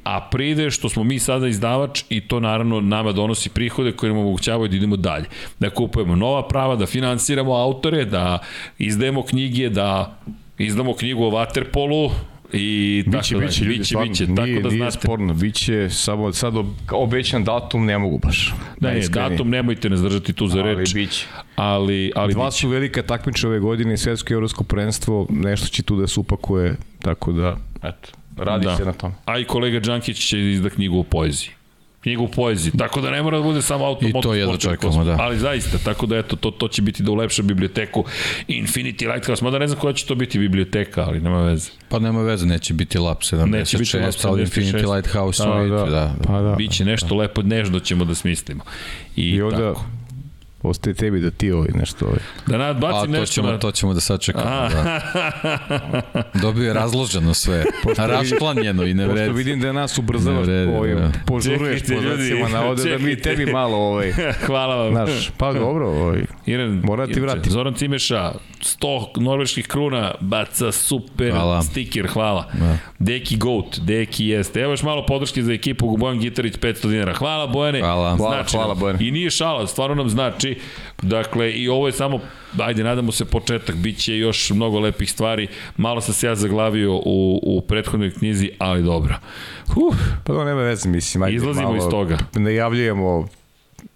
[0.04, 4.20] a pride što smo mi sada izdavač i to naravno nama donosi prihode koje nam
[4.22, 5.26] omogućavaju da idemo dalje.
[5.60, 8.40] Da kupujemo nova prava, da finansiramo autore, da
[8.88, 10.18] izdajemo knjige, da
[10.58, 12.12] izdamo knjigu o Waterpolu
[12.54, 13.68] i Biće, tako biće, dalje.
[13.68, 15.00] ljudi, biće, stvarno, biće, nije, tako da nije znate.
[15.00, 18.54] sporno, biće, samo sad ob, obećan datum ne mogu baš.
[18.80, 21.26] Da, ne, datum nemojte nas držati tu za Ali reč, biće.
[21.56, 22.58] ali, ali Dva biće.
[22.58, 26.76] su velika takmiča ove godine, svetsko i evropsko prvenstvo, nešto će tu da se upakuje,
[27.00, 28.76] tako da, eto, radi Da.
[28.76, 29.12] se na tom.
[29.26, 31.50] A i kolega Đankić će izda knjigu o poeziji.
[32.02, 35.04] Knjigu o poeziji, tako da ne mora da bude samo auto I to jedva čekamo,
[35.04, 35.18] da.
[35.20, 38.06] Ali zaista, tako da eto, to, to će biti da ulepša biblioteku
[38.48, 41.70] Infinity Lighthouse, mada ne znam koja će to biti biblioteka, ali nema veze.
[41.90, 44.62] Pa nema veze, neće biti Lab 76, Neće biti Lab ali 76.
[44.62, 45.68] Infinity Lighthouse Da, da, da.
[45.68, 46.16] da, da, da.
[46.28, 46.56] Pa da.
[46.56, 48.64] Biće nešto lepo, nežno ćemo da smislimo.
[49.16, 49.86] I, I onda, tako.
[50.62, 52.20] Ostaje tebi da ti ovaj nešto ovaj.
[52.48, 53.60] Da A nadbacim to nešto ćemo, na...
[53.60, 55.02] to ćemo da sačekamo, da.
[56.42, 57.64] Dobio je razloženo sve,
[57.98, 61.12] rašklanjeno i ne Pošto vidim da nas ubrzavaš, Ne vredi, ovaj, da.
[61.26, 64.12] požuruješ po ljudi, znacima navoda da mi tebi malo ovaj,
[64.46, 64.92] Hvala vam.
[64.92, 67.52] znaš, pa dobro, ovaj, Iran, Mora da ti vratim.
[67.52, 68.32] Zoran Cimeša,
[68.62, 71.62] 100 norveških kruna, baca super Hvala.
[71.62, 72.46] stiker, hvala.
[72.54, 72.78] Da.
[73.00, 74.60] Deki Goat, Deki jeste.
[74.62, 77.14] Evo još malo podrške za ekipu Bojan Gitarić, 500 dinara.
[77.14, 77.80] Hvala Bojane.
[77.80, 78.16] Hvala.
[78.16, 78.76] Hvala, Znači hvala.
[78.76, 79.00] Bojane.
[79.08, 80.47] I nije šala, stvarno nam znači.
[81.02, 82.20] Dakle, i ovo je samo,
[82.60, 85.48] ajde, nadamo se početak, bit će još mnogo lepih stvari.
[85.78, 89.16] Malo sam se ja zaglavio u, u prethodnoj knjizi, ali dobro.
[89.76, 92.18] Uf, pa to nema veze, mislim, ajde, Izlazimo malo iz toga.
[92.34, 93.28] Najavljujemo,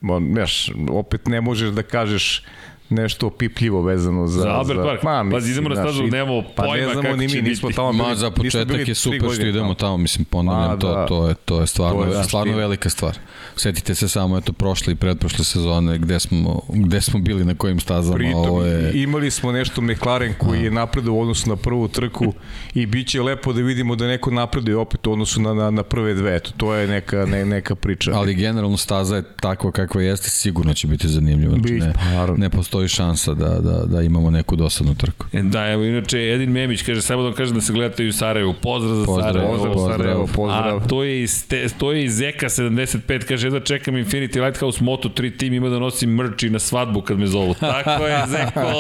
[0.02, 2.44] on, znaš, opet ne možeš da kažeš
[2.92, 4.42] nešto opipljivo vezano za...
[4.42, 5.32] Za Albert Park.
[5.32, 7.70] Pazi, idemo na stazu, i- nemamo pa pojma ne znamo kako ni će mi, nismo
[7.72, 11.06] tamo bili, Ma za početak je super što idemo tamo, mislim ponavljam, Ma, to, da.
[11.06, 13.18] to je to je stvarno, To je, stvarno velika stvar.
[13.56, 17.80] Setite se samo eto prošle i pretprošle sezone gde smo gde smo bili na kojim
[17.80, 21.88] stazama, Pritom, ovo je imali smo nešto McLaren koji je napredao u odnosu na prvu
[21.88, 22.34] trku
[22.74, 25.84] i bit će lepo da vidimo da neko napreduje opet u odnosu na, na, na
[25.84, 26.36] prve dve.
[26.36, 28.12] Eto, to je neka, ne, neka priča.
[28.14, 31.54] ali generalno staza je takva kakva jeste, sigurno će biti zanimljiva.
[31.54, 35.26] Znači, ne, pa, ne postoji postoji šansa da, da, da imamo neku dosadnu trku.
[35.34, 38.08] E, Da, evo, inače, Edin Memić kaže, samo da vam kažem da se gledate i
[38.08, 38.54] u Sarajevu.
[38.54, 39.52] Pozdrav za Pozdrav, Sarajevo.
[39.52, 39.98] Pozdrav, Pozdrav.
[39.98, 40.78] Sarajevo, pozdrav.
[40.78, 44.80] A to je iz, te, to je iz Eka 75, kaže da čekam Infinity Lighthouse
[44.82, 47.54] Moto3 tim, ima da nosim merch i na svadbu kad me zovu.
[47.74, 48.72] Tako je, Zeko!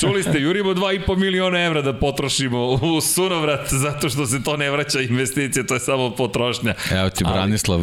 [0.00, 4.70] Čuli ste, jurimo 2,5 miliona evra da potrošimo u sunovrat, zato što se to ne
[4.70, 6.74] vraća investicije, to je samo potrošnja.
[6.92, 7.80] Evo ti Ali- Branislav,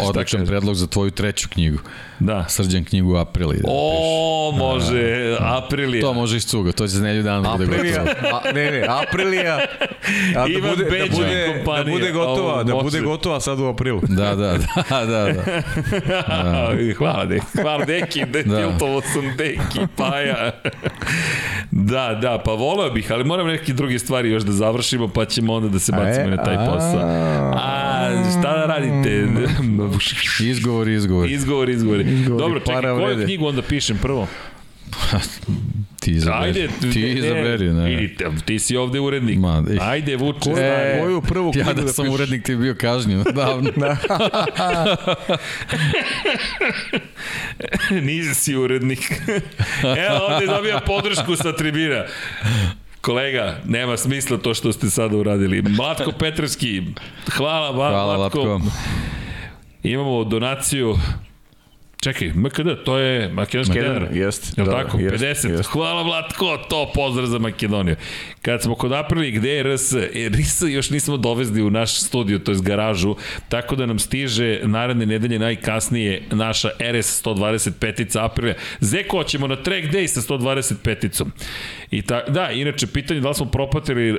[0.00, 1.78] odličan predlog za tvoju treću knjigu.
[2.18, 2.44] Da.
[2.48, 3.56] Srđan knjigu Aprili.
[3.56, 6.00] Da O, može, Aprilija.
[6.02, 8.40] To može iz cuga, to će za nelju dana da bude Aprilija, gotovo.
[8.44, 9.60] a, ne, ne, Aprilija, a
[10.38, 11.92] da Ivan bude, da bude, da kompanija.
[11.92, 12.84] bude gotova, Ovo da može.
[12.84, 14.00] bude gotova sad u aprilu.
[14.02, 14.56] Da, da,
[14.90, 15.42] da, da, da.
[16.98, 17.46] Hvala, Deki.
[17.54, 18.24] Hvala, Deki.
[18.24, 18.56] De, Da.
[18.58, 20.50] Tiltovo sam Deki, Paja.
[21.70, 25.54] da, da, pa voleo bih, ali moram neke druge stvari još da završimo, pa ćemo
[25.54, 27.00] onda da se bacimo E, na taj posao.
[27.54, 27.89] A,
[28.40, 29.26] šta da radite?
[30.50, 31.30] Izgovor, izgovor.
[31.30, 32.04] izgovor, izgovor.
[32.38, 33.24] Dobro, čekaj, koju vrede.
[33.24, 34.28] knjigu onda pišem prvo?
[36.00, 36.44] Ti izaberi.
[36.44, 37.84] Ajde, ti izaberi, ne.
[37.84, 39.38] Vidite, ti si ovde urednik.
[39.38, 39.78] Ma, ih.
[39.82, 41.00] Ajde, Vuče, stari.
[41.00, 42.14] koju prvu Ja knjigu da da sam pišeš?
[42.14, 43.70] urednik ti bi bio kažnjen davno.
[43.76, 43.96] Da.
[48.02, 49.12] Nisi si urednik.
[49.82, 52.04] Evo, ovde dobija podršku sa tribina.
[53.00, 55.62] Kolega, nema smisla to što ste sada uradili.
[55.62, 56.82] Mlatko Petrevski,
[57.36, 58.38] hvala, hvala, Hvala, Mlatko.
[58.38, 58.70] Latko.
[59.82, 60.96] Imamo donaciju
[62.02, 64.08] Čekaj, MKD, to je makedonski MKD, denar.
[64.12, 64.98] jeste, Jel da, tako?
[64.98, 65.50] jeste, 50.
[65.50, 65.72] jeste.
[65.72, 67.96] Hvala Vlatko, to pozdrav za Makedoniju.
[68.42, 69.92] Kad smo kod Aprili, gde je RS?
[69.92, 73.16] E, RS još nismo dovezli u naš studio, to je garažu,
[73.48, 78.54] tako da nam stiže naredne nedelje najkasnije naša RS 125 Aprilija.
[78.80, 81.26] Zeko, ćemo na track day sa 125-icom.
[81.90, 84.18] I ta, da, inače, pitanje da li smo propatili uh,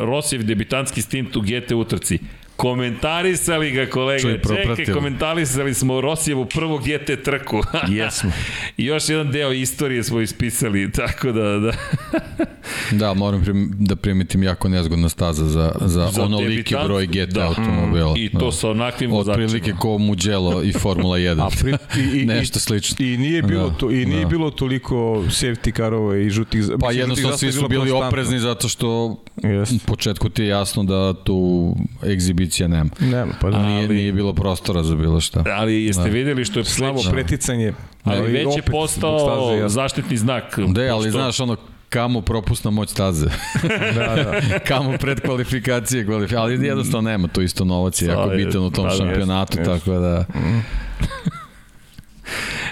[0.00, 2.18] Rosijev debitanski stint u GT utrci.
[2.56, 4.40] Komentarisali ga kolega, Čuj,
[4.76, 7.62] čekaj, komentarisali smo Rosijevu prvu GT trku.
[7.96, 8.30] Jesmo.
[8.76, 11.72] I još jedan deo istorije smo ispisali, tako da, da.
[12.92, 17.32] Da, moram prim, da primetim jako nezgodna staza za, za, Za onoliki debitant, broj GT
[17.34, 17.46] da.
[17.46, 18.14] automobila.
[18.16, 19.78] I to sa onakvim Otprilike vozačima.
[19.78, 21.40] ko Mugello i Formula 1.
[21.46, 23.06] A pri, i, i, Nešto slično.
[23.06, 24.28] I nije bilo Da, to i nije da.
[24.28, 24.94] bilo toliko
[25.28, 29.74] safety karova i žutih Pa jednostavno svi su bili bilo oprezni zato što Jeste.
[29.74, 31.74] u početku ti je jasno da tu
[32.46, 32.90] egzibicija nema.
[33.00, 33.58] Nema, pa da.
[33.58, 35.44] Nije, Ali- nije bilo prostora za bilo šta.
[35.48, 36.08] Ali jeste Da.
[36.08, 37.72] videli što je Slabo već, preticanje.
[38.04, 39.68] ali već je postao staze, jasno.
[39.68, 40.58] zaštitni znak.
[40.58, 41.56] Da, ali Pošto- znaš ono,
[41.88, 43.26] kamo propusna moć staze.
[43.94, 44.40] Da, da.
[44.68, 46.38] kamo pred kvalifikacije, kvalifikacije.
[46.38, 49.84] ali jednostavno nema, to isto novac je jako bitan u tom da, šampionatu, jest, jest.
[49.84, 50.24] tako da...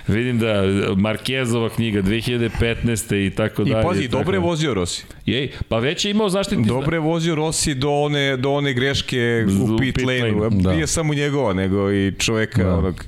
[0.09, 0.63] Vidim da
[0.97, 3.17] Markezova knjiga 2015.
[3.17, 3.83] i tako I dalje.
[3.83, 5.05] pazi, tako- dobro je vozio Rossi.
[5.27, 6.69] Jej, pa već je imao zaštitni znak.
[6.71, 10.39] Dobro je vozio Rossi do one, do one greške U u pit, pit lane-u.
[10.39, 10.63] lane-u.
[10.63, 10.73] Da.
[10.73, 12.75] Nije samo njegova, nego i čoveka, Da.
[12.75, 13.05] onog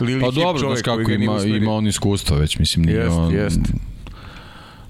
[0.00, 3.34] Lili Pa dobro, znaš kako ima, ima on iskustva već, mislim, nije Jest, on...
[3.34, 3.60] jest.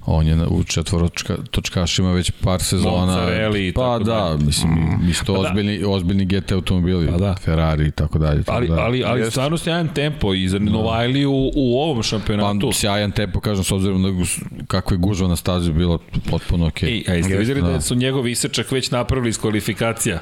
[0.05, 3.05] On je u četvorotočkašima već par sezona.
[3.05, 4.45] Mozzarelli i pa tako da, dalje.
[4.45, 5.39] mislim, isto Pa da.
[5.41, 7.35] ozbiljni, ozbiljni GT automobili, Pa da.
[7.35, 8.43] Ferrari i tako dalje.
[8.43, 8.73] tako Ali, da.
[8.75, 9.31] ali, ali Jeste.
[9.31, 12.59] stvarno sjajan tempo i za Novajli u, u ovom šampionatu.
[12.61, 15.99] Pa, sjajan tempo, kažem, s obzirom na gus- kako je gužva na stazi bilo
[16.29, 16.89] potpuno okej.
[16.89, 17.67] Ej, a jeste vidjeli da.
[17.67, 17.81] da.
[17.81, 20.19] su njegov isečak već napravili iz kvalifikacija?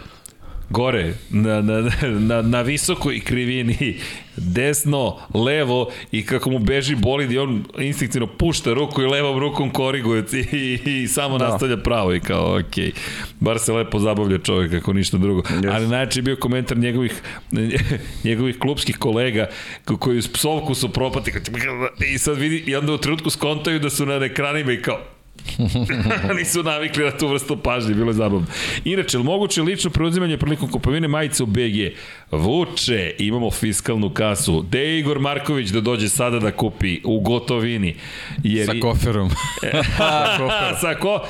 [0.70, 3.98] Gore, na, na, na, na visokoj krivini,
[4.38, 9.72] desno, levo i kako mu beži bolid i on instinktivno pušta ruku i levom rukom
[9.72, 11.50] koriguje i, i, i samo da.
[11.50, 12.94] nastavlja pravo i kao ok,
[13.40, 15.42] bar se lepo zabavlja čovjek ako ništa drugo.
[15.42, 15.74] Yes.
[15.76, 17.22] Ali najče je bio komentar njegovih,
[18.24, 19.48] njegovih klubskih kolega
[19.86, 21.32] ko- koji uz psovku su propati
[22.14, 25.00] i sad vidi i onda u trenutku skontaju da su na ekranima i kao
[26.38, 28.48] Nisu navikli na tu vrstu pažnje, bilo je zabavno.
[28.86, 31.94] Inače, moguće lično preuzimanje prilikom kupovine majice u BG?
[32.32, 34.62] Vuče, imamo fiskalnu kasu.
[34.62, 37.96] Gde je Igor Marković da dođe sada da kupi u gotovini?
[38.44, 39.30] Jer Sa koferom.
[40.82, 41.22] sa ko?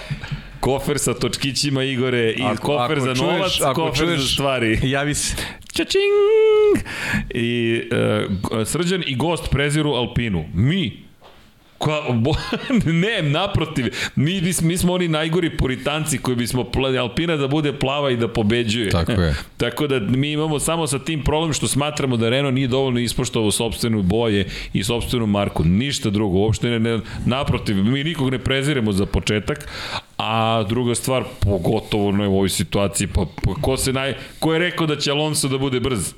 [0.59, 4.79] Kofer sa točkićima Igore i ako, kofer za novac, kofer za stvari.
[4.83, 5.35] Javi se.
[5.73, 6.83] Čačing!
[7.29, 7.81] I
[8.51, 10.45] uh, Srđan i gost preziru Alpinu.
[10.53, 11.03] Mi,
[11.79, 12.31] Ka, bo,
[13.03, 13.85] ne, naprotiv,
[14.15, 16.65] mi, mi, mi smo oni najgori puritanci koji bismo
[16.99, 18.89] Alpina da bude plava i da pobeđuje.
[18.89, 19.35] Tako je.
[19.57, 23.51] Tako da mi imamo samo sa tim problem što smatramo da Renault nije dovoljno ispoštovao
[23.51, 25.63] sobstvenu boje i sobstvenu marku.
[25.63, 29.67] Ništa drugo, uopšte ne, ne, naprotiv, mi nikog ne preziremo za početak,
[30.17, 34.87] a druga stvar, pogotovo na ovoj situaciji, pa, pa ko, se naj, ko je rekao
[34.87, 36.13] da će Alonso da bude brz?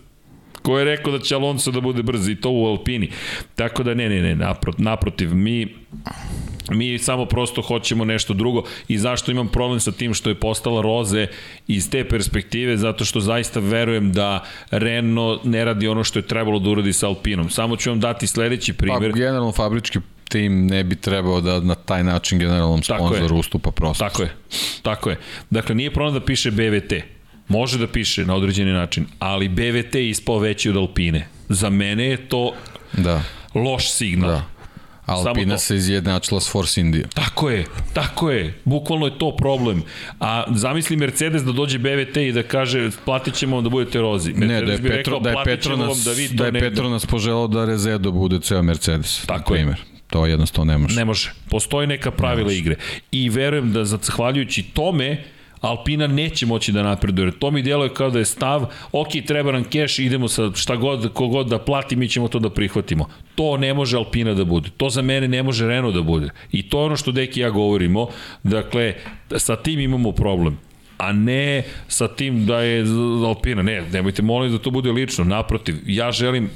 [0.61, 3.11] Ko je rekao da će Alonso da bude brz i to u Alpini.
[3.55, 5.67] Tako da ne, ne, ne, naprot, naprotiv, mi
[6.69, 10.81] mi samo prosto hoćemo nešto drugo i zašto imam problem sa tim što je postala
[10.81, 11.27] Roze
[11.67, 16.59] iz te perspektive, zato što zaista verujem da Renault ne radi ono što je trebalo
[16.59, 17.49] da uradi sa Alpinom.
[17.49, 19.13] Samo ću vam dati sledeći Pa, primer.
[19.13, 24.07] generalno fabrički tim ne bi trebao da na taj način generalnom sponzoru ustupa prostor.
[24.07, 24.29] Tako je,
[24.81, 25.17] tako je.
[25.49, 26.93] Dakle, nije problem da piše BVT.
[27.51, 31.27] Može da piše na određeni način, ali BVT je ispao veći od Alpine.
[31.49, 32.53] Za mene je to
[32.93, 33.23] da.
[33.55, 34.29] loš signal.
[34.29, 34.45] Da.
[35.05, 37.07] Alpina se izjednačila s Force India.
[37.13, 38.59] Tako je, tako je.
[38.65, 39.83] Bukvalno je to problem.
[40.19, 44.33] A zamisli Mercedes da dođe BVT i da kaže platit ćemo vam da budete rozi.
[44.33, 47.47] Mercedes ne, da je, Petro, rekao, da je Petronas, da, vi da je Petronas poželao
[47.47, 49.25] da Rezedo bude ceo Mercedes.
[49.25, 49.75] Tako je.
[50.07, 50.95] To jednostavno ne može.
[50.95, 51.31] Ne može.
[51.49, 52.75] Postoji neka pravila igre.
[53.11, 55.23] I verujem da zahvaljujući tome
[55.61, 57.31] Alpina neće moći da napreduje.
[57.31, 61.13] To mi djeluje kao da je stav, ok, treba nam keš, idemo sa šta god,
[61.13, 63.05] kogod da plati, mi ćemo to da prihvatimo.
[63.35, 64.69] To ne može Alpina da bude.
[64.77, 66.29] To za mene ne može Renault da bude.
[66.51, 68.07] I to je ono što Deki ja govorimo.
[68.43, 68.93] Dakle,
[69.37, 70.57] sa tim imamo problem
[71.01, 72.85] a ne sa tim da je
[73.25, 73.61] Alpina.
[73.61, 75.23] Ne, nemojte molim da to bude lično.
[75.23, 76.49] Naprotiv, ja želim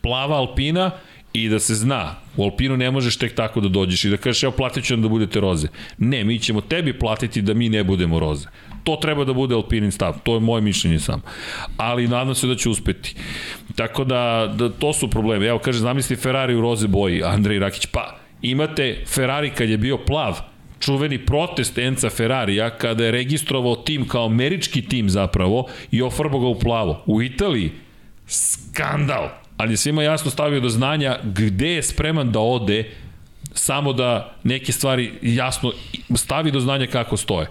[0.00, 0.90] plava Alpina
[1.32, 4.42] i da se zna, u Alpinu ne možeš tek tako da dođeš i da kažeš
[4.42, 5.68] evo platit ću vam da budete roze.
[5.98, 8.48] Ne, mi ćemo tebi platiti da mi ne budemo roze.
[8.84, 11.22] To treba da bude Alpinin stav, to je moje mišljenje samo.
[11.76, 13.14] Ali nadam se da će uspeti.
[13.76, 15.46] Tako da, da to su probleme.
[15.46, 19.98] Evo kaže, zamisli Ferrari u roze boji, Andrej Rakić, pa imate Ferrari kad je bio
[19.98, 20.40] plav,
[20.80, 26.46] čuveni protest Enca Ferrarija kada je registrovao tim kao američki tim zapravo i ofarbao ga
[26.46, 27.02] u plavo.
[27.06, 27.70] U Italiji
[28.26, 32.90] skandal ali je svima jasno stavio do znanja gde je spreman da ode
[33.54, 35.72] samo da neke stvari jasno
[36.14, 37.46] stavi do znanja kako stoje.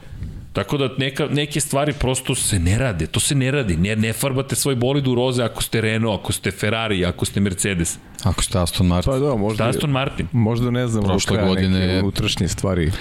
[0.56, 3.78] Tako da neka, neke stvari prosto se ne rade, to se ne radi.
[3.78, 7.40] Ne, ne farbate svoj bolid u roze ako ste Renault, ako ste Ferrari, ako ste
[7.40, 7.98] Mercedes.
[8.24, 9.14] Ako ste Aston Martin.
[9.14, 10.28] Pa da, možda, Aston Martin.
[10.32, 12.92] Možda ne znam, prošle godine neke unutrašnje stvari.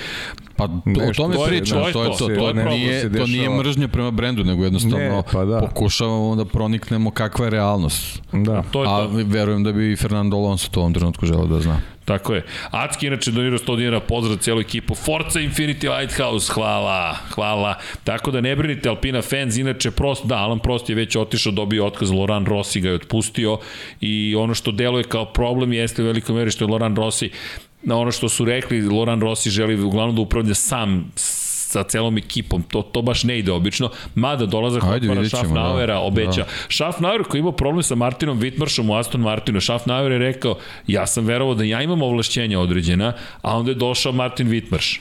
[0.56, 0.74] Pa to,
[1.08, 4.44] o tome pričam, to je to, to, to, to, nije, to nije mržnja prema brendu,
[4.44, 5.60] nego jednostavno ne, pa da.
[5.60, 8.22] pokušavamo da proniknemo kakva je realnost.
[8.32, 8.62] Da.
[8.70, 8.90] To je to.
[8.90, 11.80] A verujem da bi Fernando Alonso to u ovom trenutku želeo da zna.
[12.04, 12.44] Tako je.
[12.70, 14.94] Acki inače donirao 100 dinara, pozdrav cijelu ekipu.
[14.94, 17.74] Forza Infinity Lighthouse, hvala, hvala.
[18.04, 21.86] Tako da ne brinite, Alpina fans, inače Prost, da, Alan Prost je već otišao, dobio
[21.86, 23.58] otkaz, Loran Rossi ga je otpustio
[24.00, 27.30] i ono što deluje kao problem jeste u velikoj meri što je Loran Rossi
[27.84, 31.12] na ono što su rekli, Loran Rossi želi uglavnom da upravlja sam
[31.74, 36.44] sa celom ekipom, to, to baš ne ide obično, mada dolazak Hotmara Schaffnauera da, obeća.
[36.44, 36.48] Da.
[36.68, 41.24] Schaffnauer koji ima problem sa Martinom Wittmarshom u Aston Martinu, Schaffnauer je rekao, ja sam
[41.24, 43.12] verovao da ja imam ovlašćenja određena,
[43.42, 44.98] a onda je došao Martin Wittmarsh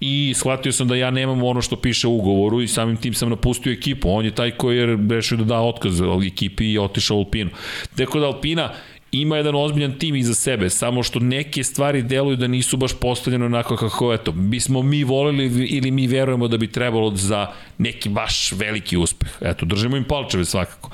[0.00, 3.30] i shvatio sam da ja nemam ono što piše u ugovoru i samim tim sam
[3.30, 4.10] napustio ekipu.
[4.10, 7.50] On je taj koji je rešio da da otkaz ekipi i otišao u Alpinu.
[7.96, 8.70] Tako da Alpina
[9.12, 13.44] ima jedan ozbiljan tim iza sebe, samo što neke stvari deluju da nisu baš postavljene
[13.44, 17.46] onako kako eto, bismo mi volili ili mi verujemo da bi trebalo za
[17.78, 19.28] neki baš veliki uspeh.
[19.40, 20.90] Eto, držimo im palčeve svakako.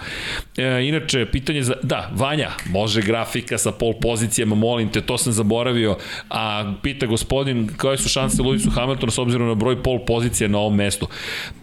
[0.56, 5.32] E, inače, pitanje za, da, Vanja, može grafika sa pol pozicijama, molim te, to sam
[5.32, 5.96] zaboravio,
[6.30, 10.58] a pita gospodin, koje su šanse Luisu Hamiltonu s obzirom na broj pol pozicija na
[10.58, 11.08] ovom mestu?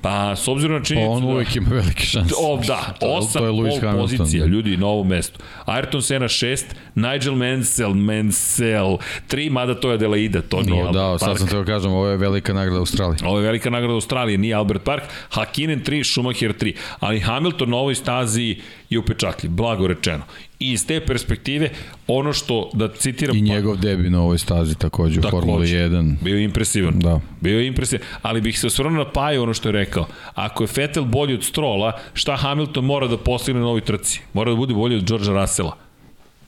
[0.01, 1.11] Pa, s obzirom na činjenicu...
[1.11, 2.33] Pa on uvijek ima velike šanse.
[2.37, 3.99] O, da, osam pol Hamilton.
[3.99, 5.39] pozicija, ljudi, na ovom mestu.
[5.65, 8.97] Ayrton Senna 6, Nigel Mansell, Mansell
[9.29, 12.17] 3, mada to je Adelaida, to nije no, Da, sad sam teo kažem, ovo je
[12.17, 13.17] velika nagrada Australije.
[13.25, 17.77] Ovo je velika nagrada Australije, nije Albert Park, Hakinen 3, Schumacher 3, ali Hamilton na
[17.77, 18.55] ovoj stazi
[18.89, 20.23] je upečatljiv, blago rečeno.
[20.59, 21.69] I iz te perspektive,
[22.07, 23.37] ono što, da citiram...
[23.37, 26.15] I njegov debi na ovoj stazi takođe u Formuli 1.
[26.21, 26.99] Bio je impresivan.
[26.99, 27.19] Da.
[27.41, 28.07] Bio je impresivan.
[28.21, 30.07] Ali bih se osvrnuo na Paju ono što je rekao.
[30.35, 34.21] Ako je Vettel bolji od Strola, šta Hamilton mora da postigne na ovoj trci?
[34.33, 35.88] Mora da bude bolji od Georgea Russella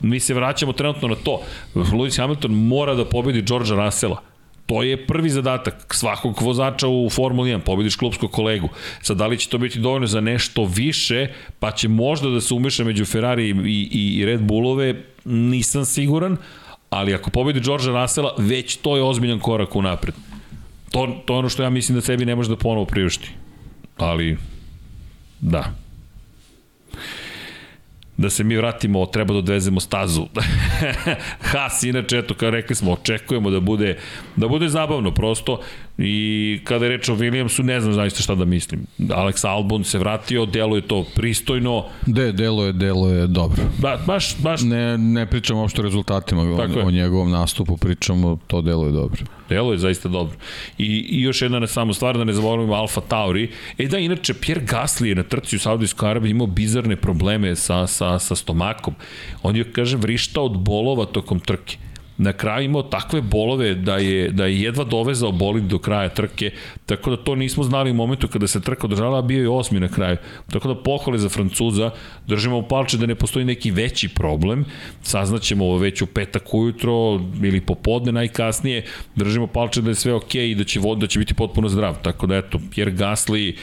[0.01, 1.41] mi se vraćamo trenutno na to.
[1.75, 4.21] Lewis Hamilton mora da pobedi Georgea Russella.
[4.65, 8.69] To je prvi zadatak svakog vozača u Formuli 1, pobediš klubskog kolegu.
[9.01, 11.27] Sad, da li će to biti dovoljno za nešto više,
[11.59, 13.55] pa će možda da se umeša među Ferrari i,
[13.91, 14.95] i, i Red Bullove,
[15.25, 16.37] nisam siguran,
[16.89, 20.15] ali ako pobedi Georgea Russella, već to je ozbiljan korak u napred.
[20.91, 23.29] To, to je ono što ja mislim da sebi ne može da ponovo priušti.
[23.97, 24.37] Ali,
[25.39, 25.73] da
[28.21, 30.27] da se mi vratimo, treba da odvezemo stazu.
[31.51, 33.97] Haas, inače, eto, kao rekli smo, očekujemo da bude,
[34.35, 35.59] da bude zabavno, prosto,
[35.97, 38.85] i kada je reč o Williamsu, ne znam zaista šta da mislim.
[38.99, 41.85] Alex Albon se vratio, deluje to pristojno.
[42.05, 43.63] De, deluje, deluje dobro.
[43.77, 44.61] Da, baš, baš...
[44.61, 49.40] Ne, ne pričamo uopšte o rezultatima, o, o njegovom nastupu pričamo, to deluje dobro.
[49.51, 50.37] Deluje zaista dobro.
[50.77, 53.49] I, i još jedna ne samo stvar, da ne zaboravimo Alfa Tauri.
[53.77, 57.87] E da, inače, Pierre Gasly je na trci u Saudijskoj Arabiji imao bizarne probleme sa,
[57.87, 58.95] sa, sa stomakom.
[59.43, 61.90] On je, kaže, vrištao od bolova tokom trke.
[62.21, 66.51] Na kraju imao takve bolove da je, da je jedva dovezao bolid do kraja trke,
[66.85, 69.79] tako da to nismo znali u momentu kada se trka održala, a bio je osmi
[69.79, 70.17] na kraju.
[70.51, 71.89] Tako da pohvale za Francuza,
[72.27, 74.65] držimo u palče da ne postoji neki veći problem,
[75.01, 78.85] saznaćemo ovo već u petak ujutro ili popodne najkasnije,
[79.15, 81.69] držimo palče da je sve okej okay i da će, vod, da će biti potpuno
[81.69, 81.97] zdrav.
[82.01, 83.55] Tako da eto, Pierre Gasly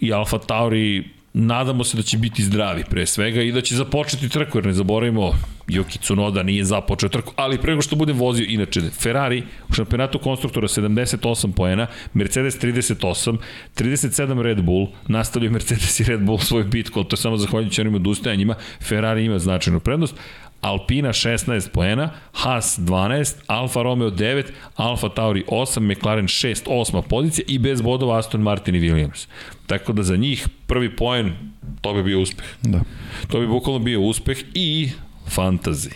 [0.00, 4.28] i Alfa Tauri nadamo se da će biti zdravi pre svega i da će započeti
[4.28, 5.32] trku, jer ne zaboravimo,
[5.68, 10.68] Yuki Tsunoda nije započeo trku, ali prego što budem vozio, inače, Ferrari u šampionatu konstruktora
[10.68, 13.36] 78 poena, Mercedes 38,
[13.76, 17.94] 37 Red Bull, nastavljaju Mercedes i Red Bull svoj bitku, to je samo zahvaljujući onim
[17.94, 20.14] odustajanjima, Ferrari ima značajnu prednost,
[20.60, 24.44] Alpina 16 poena, Haas 12, Alfa Romeo 9,
[24.76, 29.26] Alfa Tauri 8, McLaren 6, 8 pozicija i bez bodova Aston Martin i Williams.
[29.66, 31.32] Tako da za njih prvi poen,
[31.80, 32.46] to bi bio uspeh.
[32.62, 32.80] Da.
[33.28, 34.90] To bi bukvalno bio uspeh i
[35.28, 35.90] fantazi.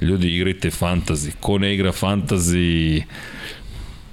[0.00, 1.32] Ljudi, igrajte fantazi.
[1.40, 3.02] Ko ne igra fantazi,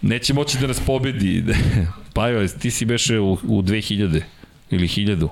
[0.01, 1.43] neće moći da nas pobedi.
[2.15, 4.22] pa jo, ti si beše u, u 2000
[4.69, 5.27] ili 1000.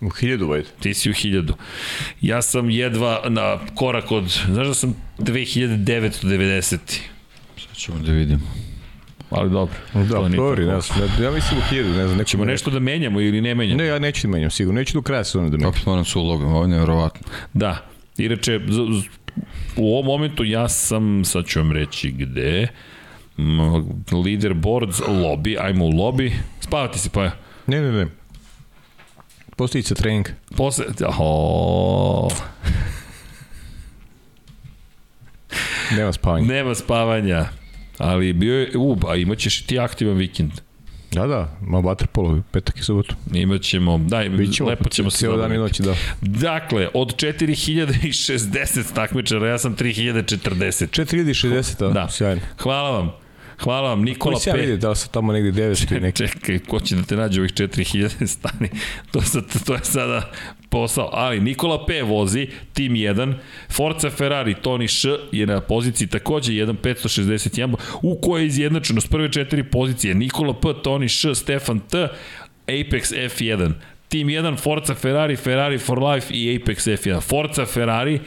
[0.00, 0.66] U hiljadu, vajde.
[0.80, 1.54] Ti si u hiljadu.
[2.20, 6.78] Ja sam jedva na korak od, znaš da sam 2990.
[7.56, 8.42] Sad ćemo da vidimo.
[9.30, 9.74] Ali dobro.
[9.94, 12.24] Da, proveri, ne znam, ja mislim u hiljadu, ne znam.
[12.24, 13.78] Ćemo nešto da menjamo ili ne menjamo?
[13.78, 14.80] Ne, ja neću da menjam, sigurno.
[14.80, 15.68] Neću do kraja sezone da menjam.
[15.68, 17.28] Opet moram su ulogom, ovo je nevjerovatno.
[17.52, 17.86] Da.
[18.18, 18.60] Inače,
[19.76, 22.68] u ovom momentu ja sam, sad ću vam reći gde,
[24.26, 26.32] leaderboards, lobby, ajmo u lobby.
[26.60, 27.32] Spavati se, pa je.
[27.66, 28.06] Ne, ne, ne.
[29.56, 30.26] Postojica trening.
[30.56, 30.84] Posle...
[31.18, 32.32] Oh.
[35.96, 36.46] Nema spavanja.
[36.46, 37.46] Nema spavanja.
[37.98, 40.52] Ali bio je, u, a imaćeš ti aktivan vikend.
[41.12, 43.14] Da, da, ma vaterpolo, petak i subotu.
[43.34, 45.94] Imaćemo, daj, Bićemo, lepo ćemo se Cijelo dan i noći, da.
[46.20, 51.02] Dakle, od 4060 takmičara, ja sam 3040.
[51.02, 52.08] 4060, da, Da.
[52.10, 52.40] sjajno.
[52.58, 53.25] Hvala vam.
[53.58, 56.18] Hvala vam, Nikola Koji se ja da li sam tamo negde 900 i neki.
[56.18, 58.68] Čekaj, ko će da te nađe ovih 4000 stani?
[59.12, 60.32] To, sad, to je sada
[60.70, 61.10] posao.
[61.12, 63.34] Ali Nikola P vozi, tim 1,
[63.70, 69.32] Forza Ferrari, Toni Š je na poziciji takođe 1.561, u kojoj je izjednačeno s prve
[69.32, 72.08] četiri pozicije Nikola P, Toni Š, Stefan T,
[72.66, 73.72] Apex F1.
[74.08, 77.20] Tim 1, Forza Ferrari, Ferrari for Life i Apex F1.
[77.20, 78.20] Forza Ferrari,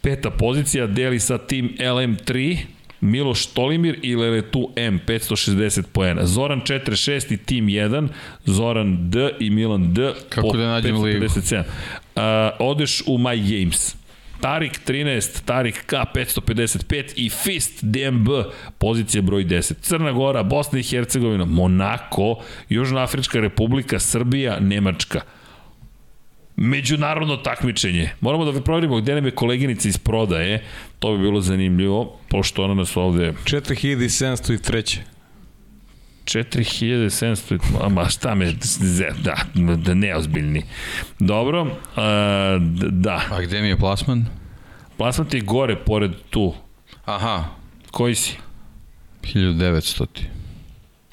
[0.00, 2.58] peta pozicija, deli sa tim LM3,
[3.04, 6.26] Miloš Tolimir i Leletu M 560 poena.
[6.26, 8.08] Zoran 46 i Tim 1,
[8.44, 11.24] Zoran D i Milan D Kako po da nađem ligu?
[11.24, 11.58] 557.
[11.60, 12.22] Uh,
[12.58, 13.96] odeš u My Games.
[14.40, 18.28] Tarik 13, Tarik K 555 i Fist DMB
[18.78, 19.74] pozicija broj 10.
[19.80, 25.20] Crna Gora, Bosna i Hercegovina, Monako, Južna Afrička republika, Srbija, Nemačka.
[26.56, 28.10] Međunarodno takmičenje.
[28.20, 30.64] Moramo da proverimo gde nam je koleginica iz prodaje.
[30.98, 34.98] To bi bilo zanimljivo, pošto ona nas ovde 4703.
[36.24, 38.52] 4700, a ma šta me,
[39.22, 39.36] da,
[39.76, 40.62] da neozbiljni.
[41.18, 42.58] Dobro, a,
[42.90, 44.26] da, A gde mi je plasman?
[44.96, 46.54] plasman ti je gore, pored tu.
[47.04, 47.44] Aha,
[47.90, 48.36] Koji si?
[49.22, 50.06] 1900.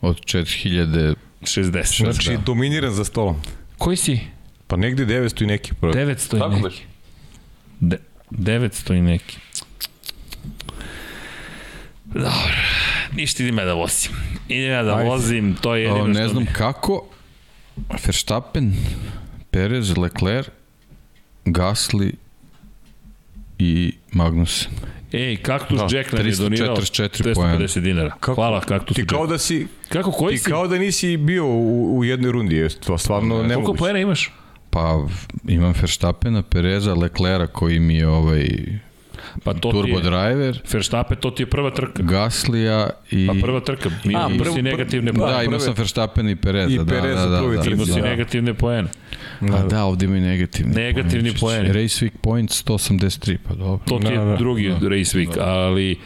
[0.01, 1.15] Od 4000...
[1.41, 2.03] 60.
[2.03, 3.35] Znači, dominiran za stolom.
[3.77, 4.19] Koji si?
[4.72, 5.73] Pa negde 900 i neki.
[5.73, 5.93] Prvo.
[5.93, 6.68] 900 Tako i da.
[6.68, 6.81] neki.
[7.80, 7.98] De,
[8.31, 9.38] 900 i neki.
[12.06, 12.56] Dobro,
[13.14, 14.11] ništa idem ja da vozim.
[14.48, 15.10] Idem ja da Ajde.
[15.10, 17.06] vozim, to je jedino O, ne što znam mi- kako,
[18.06, 18.73] Verstappen,
[19.52, 20.48] Perez, Leclerc,
[21.45, 22.14] Gasly
[23.60, 24.72] i Magnussen.
[25.14, 28.10] Ej, Kaktus Da, Jack nam je donirao 344 250 dinara.
[28.11, 28.35] Kako?
[28.35, 29.10] Hvala Kaktus Ti Jack.
[29.10, 30.49] kao da si, Kako, koji ti si?
[30.49, 33.80] kao da nisi bio u, u jednoj rundi, je to stvarno Koliko nemoguće.
[33.80, 34.31] poena imaš?
[34.72, 35.07] Pa
[35.48, 38.48] imam Verstappena, Pereza, Leclera koji mi je ovaj
[39.43, 42.03] Pa to turbo je, driver, Verstappen, to ti je prva trka.
[42.03, 43.27] Gaslija i...
[43.27, 45.34] Pa prva trka, mi, A, prvo- si negativne da, poene.
[45.34, 46.73] Da, imao sam Verstappen i Pereza.
[46.73, 48.02] I da, Pereza da, da, da, trci, Imao si da.
[48.02, 48.89] negativne poene.
[49.41, 50.73] A da, ovde ima i negativni.
[50.76, 51.60] Negativni poeni.
[51.68, 51.84] poeni.
[51.84, 53.80] Race Week Points 183, pa dobro.
[53.85, 54.35] To ti je Da, da.
[54.35, 54.88] drugi Da.
[54.89, 55.99] race week, ali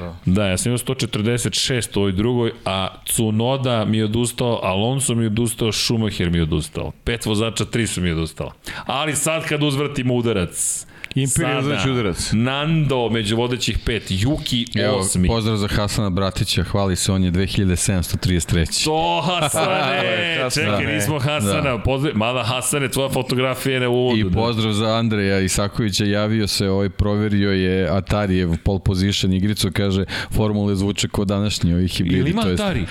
[0.00, 0.16] Da.
[0.26, 5.22] Da, ja sam imao 146 u ovoj drugoj, a Tsunoda mi je odustao, Alonso mi
[5.22, 6.92] je odustao, Schumacher mi je odustao.
[7.04, 8.52] Pet vozača, tri su mi odustala.
[8.86, 12.30] Ali sad kad uzvratimo udarac, Imperija sada, znači udarac.
[12.32, 15.28] Nando među vodećih pet, Juki Evo, osmi.
[15.28, 18.84] pozdrav za Hasana Bratića, hvali se, on je 2733.
[18.84, 20.66] To Hasane, Hasane.
[20.66, 24.18] čekaj, nismo Hasana, pozdrav, mada Hasane, tvoja fotografija je na uvodu.
[24.18, 30.04] I pozdrav za Andreja Isakovića, javio se, ovaj proverio je Atarijev pole position igricu, kaže
[30.30, 32.18] formule zvuče kao današnji ovi hibridi.
[32.18, 32.84] Ili ima to jest- Atari?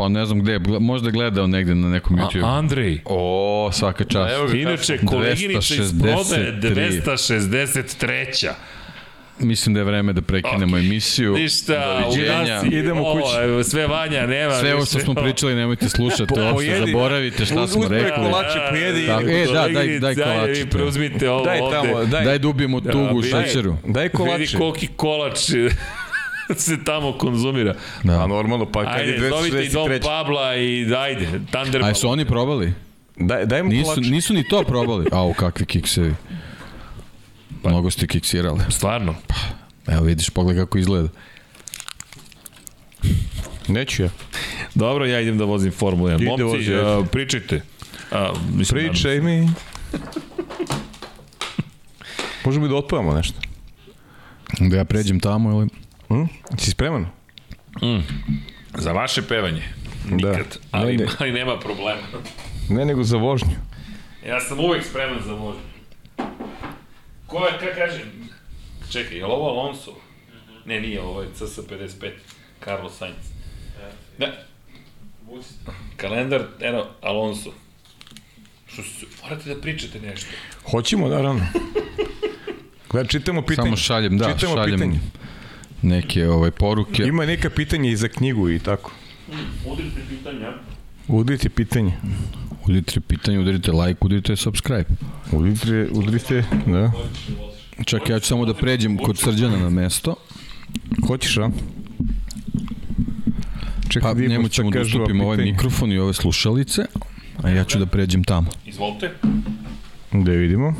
[0.00, 2.44] Pa ne znam gde, možda je gledao negde na nekom YouTube.
[2.44, 2.98] A, Andrej.
[3.04, 4.34] O, svaka čast.
[4.34, 6.00] Evo ga, Inače, koleginica iz 263.
[6.02, 8.50] prodaje 263.
[9.38, 10.80] mislim da je vreme da prekinemo Ok.
[10.80, 11.34] emisiju.
[11.34, 12.40] Ništa, Doviđenja.
[12.42, 12.66] ugasi.
[12.68, 13.36] Idemo O, kući.
[13.42, 14.52] evo, Sve vanja, nema.
[14.52, 16.86] Sve ovo što smo pričali nemojte slušati, uopšte pojedi.
[16.86, 18.12] zaboravite šta smo Uzme rekli.
[18.16, 19.36] kolače, pojedi i Tako, idemo.
[19.36, 20.70] e, da, daj- daj kolače, to.
[20.70, 21.76] preuzmite ovo Daj ovde.
[21.76, 22.24] tamo, daj.
[22.24, 23.30] Daj da ubijemo tugu u daj.
[23.44, 23.76] šećeru.
[23.86, 24.38] Daj kolače.
[24.38, 25.38] Vidi koliki kolač
[26.56, 27.74] se tamo konzumira.
[28.04, 28.22] Da.
[28.22, 30.02] A normalno, pa kad Ajde, je zovite i Dom 263.
[30.02, 31.90] Pabla i dajde, Thunderball.
[31.90, 32.72] A su oni probali?
[33.16, 34.10] Daj, daj mu Nisu, kolače.
[34.10, 35.06] nisu ni to probali.
[35.12, 36.14] Au, kakvi kiksevi.
[37.64, 38.60] Mnogo ste kiksirali.
[38.68, 39.14] Stvarno.
[39.86, 41.08] Evo vidiš, pogledaj kako izgleda.
[43.68, 44.08] Neću ja.
[44.74, 46.14] Dobro, ja idem da vozim Formulu 1.
[46.16, 46.80] Ide Momci, vozi, ajde.
[46.82, 47.62] a, pričajte.
[48.12, 49.48] A, mislim, Pričaj mi.
[52.44, 53.38] Možemo i da otpevamo nešto.
[54.60, 55.68] Da ja pređem tamo ili...
[56.10, 56.24] Hm?
[56.58, 57.06] Si spreman?
[57.82, 58.02] naravno.
[58.74, 59.62] Za vaše pevanje.
[60.10, 60.58] Nikad.
[60.70, 61.10] Ali, Ne, ne.
[61.18, 62.02] ali nema problema.
[62.68, 63.56] Ne, nego za vožnju.
[64.26, 65.60] Ja sam uvek spreman za vožnju.
[67.26, 68.04] Ko je, kako kaže?
[68.90, 69.90] Čekaj, je li ovo Alonso?
[70.64, 72.10] Ne, nije, ovo je CS55.
[72.64, 73.16] Carlos Sainz.
[74.18, 74.32] Ne.
[75.96, 77.50] Kalendar, eno, Alonso.
[78.66, 80.26] Što su, morate da pričate nešto.
[80.70, 81.46] Hoćemo, naravno.
[82.90, 83.66] Gleda, čitamo pitanje.
[83.66, 85.00] Samo šaljem, da, čitamo šaljem pitanje.
[85.82, 87.02] Neke ovaj, poruke.
[87.02, 88.92] Ima neka pitanja i za knjigu i tako.
[89.66, 90.52] Udrite pitanja.
[91.08, 91.92] Udrite pitanje.
[92.66, 94.84] Udrite pitanje, udarite like, udarite subscribe.
[95.32, 96.92] Udrite, udrite, da.
[97.84, 100.14] Čekaj, ja ću samo da pređem kod Srđana na mesto.
[101.06, 101.50] Hoćeš, a?
[103.88, 106.82] Čekaj, Pa vidimo njemu ćemo da ustupimo ovaj mikrofon i ove slušalice,
[107.42, 108.50] a ja ću da pređem tamo.
[108.66, 109.10] Izvolite.
[110.12, 110.74] Da vidimo.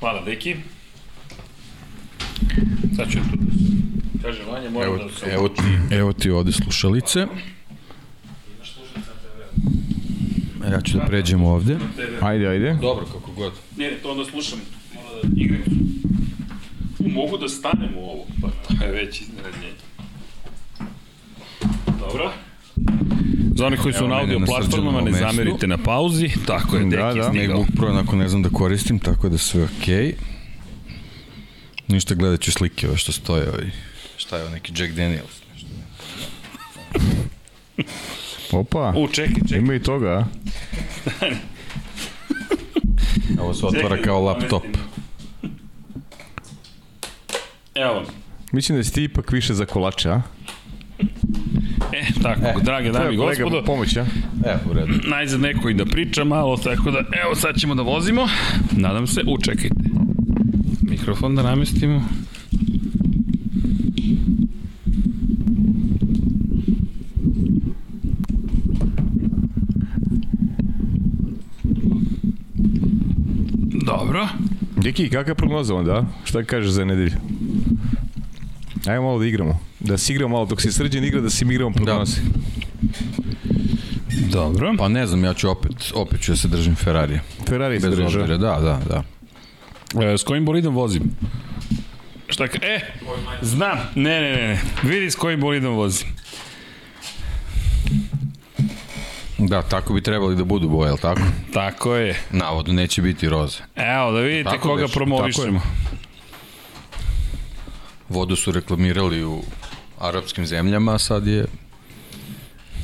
[0.00, 0.56] Hvala, deki.
[2.96, 3.76] Sad ću tu da se...
[4.22, 5.26] Kaže, Vanja, moram Evo, da se...
[5.30, 7.26] evo, ti, evo ti ovde slušalice.
[10.70, 11.76] Ja ću da pređem ovde.
[12.20, 12.78] Ajde, ajde.
[12.80, 13.52] Dobro, kako god.
[13.76, 14.58] Ne, ne, to onda slušam.
[14.94, 15.60] Mora da igram.
[16.98, 19.72] Mogu da stanem u ovo, pa to je već iznenađenje.
[22.00, 22.32] Dobro.
[23.54, 26.30] Za onih koji su Evo na audio platformama, ne zamerite na pauzi.
[26.46, 27.28] Tako je, Da, Deki da.
[27.28, 27.58] stigao.
[27.58, 29.96] MacBook Pro onako ne znam da koristim, tako da sve okej.
[29.96, 30.35] Okay.
[31.88, 33.48] Ništa gledat ću slike ove što stoje.
[33.48, 33.70] Ovaj.
[34.16, 35.40] Šta je ovo, neki Jack Daniels?
[35.52, 35.66] Nešto.
[38.52, 39.58] Opa, U, čekaj, čekaj.
[39.58, 40.24] ima i toga, a?
[43.42, 44.62] Ovo se otvara kao laptop.
[47.74, 48.04] Evo.
[48.52, 50.22] Mislim da si ti ipak više za kolače, a?
[51.92, 54.06] E, tako, drage dame i gospodo, pomoć, a?
[54.46, 54.92] Evo, u redu.
[55.04, 58.28] najzad neko i da priča malo, tako da, evo sad ćemo da vozimo.
[58.72, 59.74] Nadam se, u, čekajte.
[60.96, 62.02] Mikrofon da namestimo.
[73.86, 74.28] Dobro.
[74.76, 76.04] Deki, kakva je prognoza onda?
[76.24, 77.16] Šta kažeš za nedelju?
[78.86, 79.58] Ajmo malo da igramo.
[79.80, 82.20] Da se igramo malo, dok si srđan igra, da se mi igramo prognoze.
[84.32, 84.74] Dobro.
[84.78, 87.20] Pa ne znam, ja ću opet, opet ću da se držim Ferrarija.
[87.48, 88.06] Ferrari se Bez drža.
[88.20, 89.02] obzira, da, da, da.
[89.94, 91.02] E, s kojim bolidom vozim?
[92.28, 92.58] Šta ka...
[92.62, 92.80] E,
[93.42, 93.78] znam.
[93.94, 94.60] Ne, ne, ne, ne.
[94.82, 96.08] Vidi s kojim bolidom vozim.
[99.38, 101.20] Da, tako bi trebali da budu boje, jel tako?
[101.52, 102.16] Tako je.
[102.30, 103.58] Navodno neće biti roze.
[103.76, 105.60] Evo, da vidite Tako koga beše, promovišemo.
[108.08, 109.42] Vodu su reklamirali u
[109.98, 111.46] arapskim zemljama, a sad je...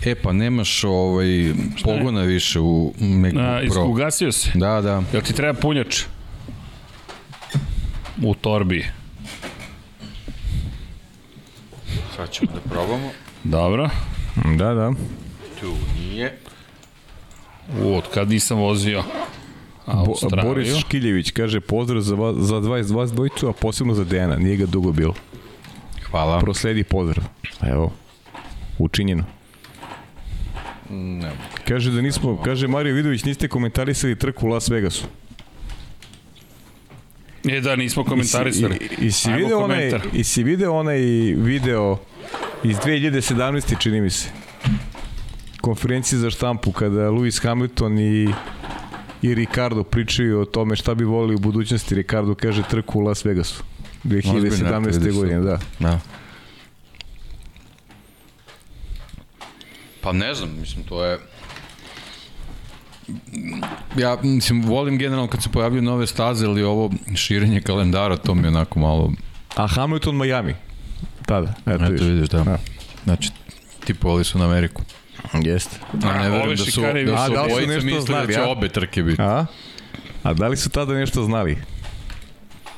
[0.04, 1.54] E, pa nemaš ovaj,
[1.84, 2.92] pogona više u
[3.38, 3.84] A, is, Pro.
[3.84, 4.50] ugasio se.
[4.54, 5.02] Da, da.
[5.12, 6.02] Jel ti treba punjač?
[8.22, 8.86] U torbi.
[12.16, 13.10] Sad ćemo da probamo.
[13.44, 13.90] Dobro.
[14.58, 14.92] Da, da.
[15.60, 16.38] Tu nije.
[17.82, 19.02] U, od kad nisam vozio
[19.86, 20.48] Bo, Australiju.
[20.48, 24.36] Boris Škiljević kaže pozdrav za, vas, za 22 dvojicu, a posebno za Dejana.
[24.36, 25.14] Nije ga dugo bilo.
[26.10, 26.40] Hvala.
[26.40, 27.24] Prosledi pozdrav.
[27.62, 27.92] Evo,
[28.78, 29.24] učinjeno.
[30.90, 31.30] Ne.
[31.68, 35.04] Kaže da nismo, kaže Mario Vidović, niste komentarisali trku u Las Vegasu.
[37.48, 38.76] E da, nismo komentarisali.
[38.76, 40.98] I, i, i si Ajmo video onaj, i si video onaj
[41.36, 41.98] video
[42.64, 43.78] iz 2017.
[43.78, 44.28] čini mi se.
[45.60, 48.28] Konferencije za štampu kada Lewis Hamilton i
[49.22, 51.94] i Ricardo pričaju o tome šta bi volili u budućnosti.
[51.94, 53.62] Ricardo kaže trku u Las Vegasu.
[54.04, 54.98] Ozbiljno, 2017.
[54.98, 55.58] vidiš, godine, da.
[55.78, 56.00] Da.
[60.00, 61.18] Pa ne znam, mislim, to je...
[63.96, 68.42] Ja, mislim, volim generalno kad se pojavljaju nove staze, ali ovo širenje kalendara, to mi
[68.42, 69.12] je onako malo...
[69.56, 70.54] A Hamilton Miami.
[71.26, 71.54] Tada.
[71.66, 72.44] Eto, Eto vidiš, da.
[72.44, 72.58] Da.
[73.04, 73.30] Znači,
[73.84, 74.82] tipovali su na Ameriku.
[75.42, 75.76] Jeste.
[76.04, 78.32] A ne verujem da su, da A, su da su obojice nešto mislili znali, da
[78.32, 78.48] će a?
[78.48, 79.22] obe trke biti.
[79.22, 79.46] A?
[80.22, 81.58] A da li su tada nešto znali?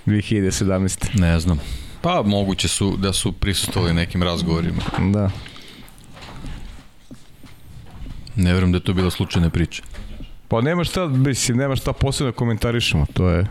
[0.07, 1.21] 2017.
[1.21, 1.61] Ne znam.
[2.01, 4.83] Pa moguće su da su prisustovali nekim razgovorima.
[5.13, 5.31] Da.
[8.37, 9.83] Ne verujem da je to bila slučajna priča.
[10.55, 13.47] Pa nema šta, mislim, nema šta posebno da komentarišemo, to je...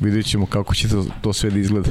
[0.00, 1.90] Vidjet ćemo kako će to, to sve da izgleda.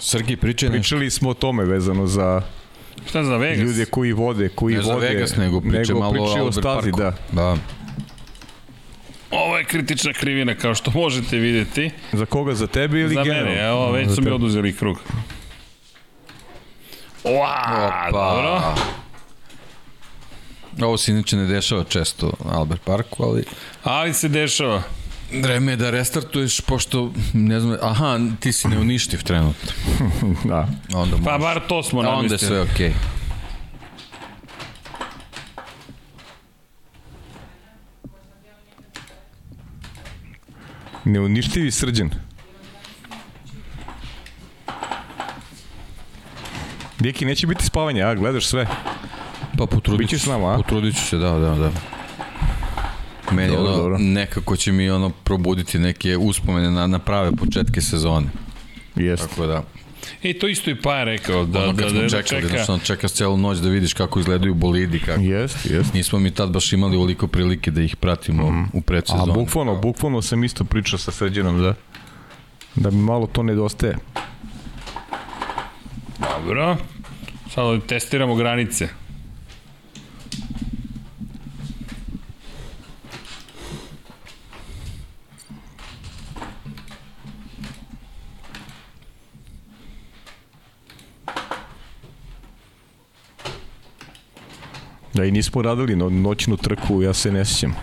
[0.00, 0.80] Srgi, pričaj nešto.
[0.80, 2.42] Pričali smo o tome vezano za
[3.08, 3.58] Šta za Vegas?
[3.58, 5.08] ljude koji vode, koji Ne za vode...
[5.08, 6.98] Vegas, nego pričaj nego malo o pričaju o Albert stazi, Parku.
[6.98, 7.12] da.
[7.32, 7.56] Da.
[9.30, 11.90] Ovo je kritična krivina, kao što možete vidjeti.
[12.12, 13.50] Za koga, za tebe ili Za generalno?
[13.50, 15.00] mene, evo, već Za su mi oduzeli krug.
[17.24, 18.74] Oa, dobro.
[20.82, 23.44] Ovo se inače ne dešava često na Albert Parku, ali
[23.84, 24.82] Ali se dešava.
[25.32, 29.72] vreme je da restartuješ, pošto, ne znam, aha, ti si neuništiv trenutno.
[30.44, 30.68] Da.
[30.94, 31.40] Onda Pa možeš.
[31.40, 32.88] bar to smo A onda je sve okej.
[32.88, 32.92] Okay.
[41.04, 42.10] Neuništivi srđan.
[46.98, 48.66] Deki, neće biti spavanja, a gledaš sve.
[49.58, 50.56] Pa potrudit ću s nama, a?
[50.56, 51.70] Potrudit ću se, da, da, da.
[53.32, 53.98] Meni Dobro, ono, dobro.
[53.98, 58.26] nekako će mi ono probuditi neke uspomene na, na prave početke sezone.
[58.96, 59.28] Jeste.
[59.28, 59.62] Tako da,
[60.22, 62.42] I to isto i pa je rekao, da, ono da, kad da, smo da, čekali,
[62.42, 62.56] čeka.
[62.56, 65.20] znači ono čekaš celu noć da vidiš kako izgledaju bolidi, kako.
[65.20, 65.98] Jeste, jeste.
[65.98, 68.64] Nismo mi tad baš imali ovoliko prilike da ih pratimo mm.
[68.72, 69.32] u A predsezoni.
[69.32, 71.74] bukvalno, bukvalno sam isto pričao sa srđanom, da.
[72.74, 73.96] Da mi malo to nedostaje.
[76.20, 76.76] Dobro.
[77.54, 78.88] Sada testiramo granice.
[95.14, 97.74] Da i nismo radili no, noćnu trku, ja se ne sjećam.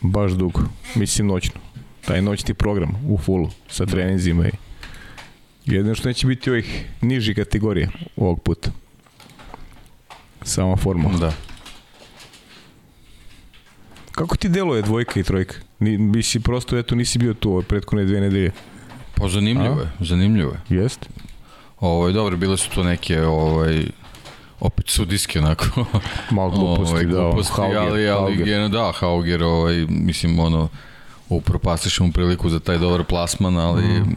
[0.00, 0.60] Baš dugo.
[0.94, 1.60] Mislim noćnu.
[2.04, 4.50] Taj noćni program u fullu sa treninzima i
[5.66, 8.70] jedino što neće biti ovih nižih kategorija ovog puta.
[10.42, 11.08] Sama forma.
[11.20, 11.32] Da.
[14.12, 15.54] Kako ti deluje dvojka i trojka?
[15.78, 18.50] Ni, misi prosto, eto, nisi bio tu ove prethodne dve nedelje.
[19.14, 20.82] Pa zanimljivo je, zanimljivo je.
[20.82, 21.06] Jeste?
[21.80, 23.86] Ovaj, dobro, bile su to neke, ovaj,
[24.62, 25.66] opet sudijske onako.
[26.30, 27.10] Malo gluposti, ovaj, da.
[27.10, 28.68] gluposti, Hauger, ali, ali Hauger.
[28.68, 30.68] Da, Hauger, ovaj, mislim, ono,
[31.28, 34.16] upropastiše mu priliku za taj dobar plasman, ali mm.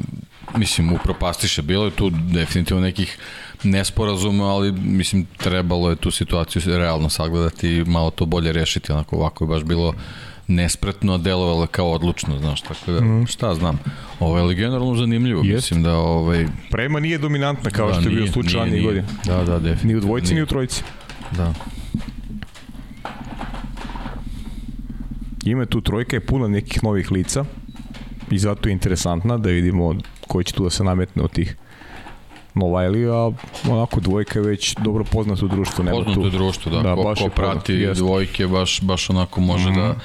[0.56, 1.62] mislim, upropastiše.
[1.62, 3.18] Bilo je tu definitivno nekih
[3.64, 9.16] nesporazuma, ali mislim, trebalo je tu situaciju realno sagledati i malo to bolje rešiti, onako
[9.16, 9.94] ovako je baš bilo
[10.48, 13.28] nespretno, a delovalo kao odlučno, znaš, tako da, mm.
[13.28, 13.80] šta znam.
[14.20, 15.56] Ovo je ali generalno zanimljivo, Jest.
[15.56, 18.86] mislim da, ovaj, Prema nije dominantna kao da, što je bio slučaj nije, ranije nije.
[18.86, 19.08] godine.
[19.26, 19.92] Da, da, definitivno.
[19.92, 20.36] Ni u dvojci, nije.
[20.36, 20.84] ni u trojici.
[21.38, 21.54] Da.
[25.46, 27.46] Ima tu trojka je puna nekih novih lica
[28.32, 29.96] i zato je interesantna da vidimo
[30.28, 31.56] koji će tu da se nametne od tih
[32.56, 33.32] Novajli, a
[33.70, 35.84] onako dvojka je već dobro poznato u društvu.
[35.84, 36.30] Nema Poznato tu.
[36.30, 39.88] društvo, da, Da, ko, baš ko prati dvojke, baš, baš onako može mm -hmm.
[39.88, 39.96] da,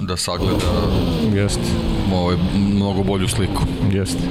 [0.00, 0.54] da sagleda
[1.34, 1.60] Jeste,
[2.12, 3.62] ovaj, mnogo bolju sliku.
[3.92, 4.22] jeste.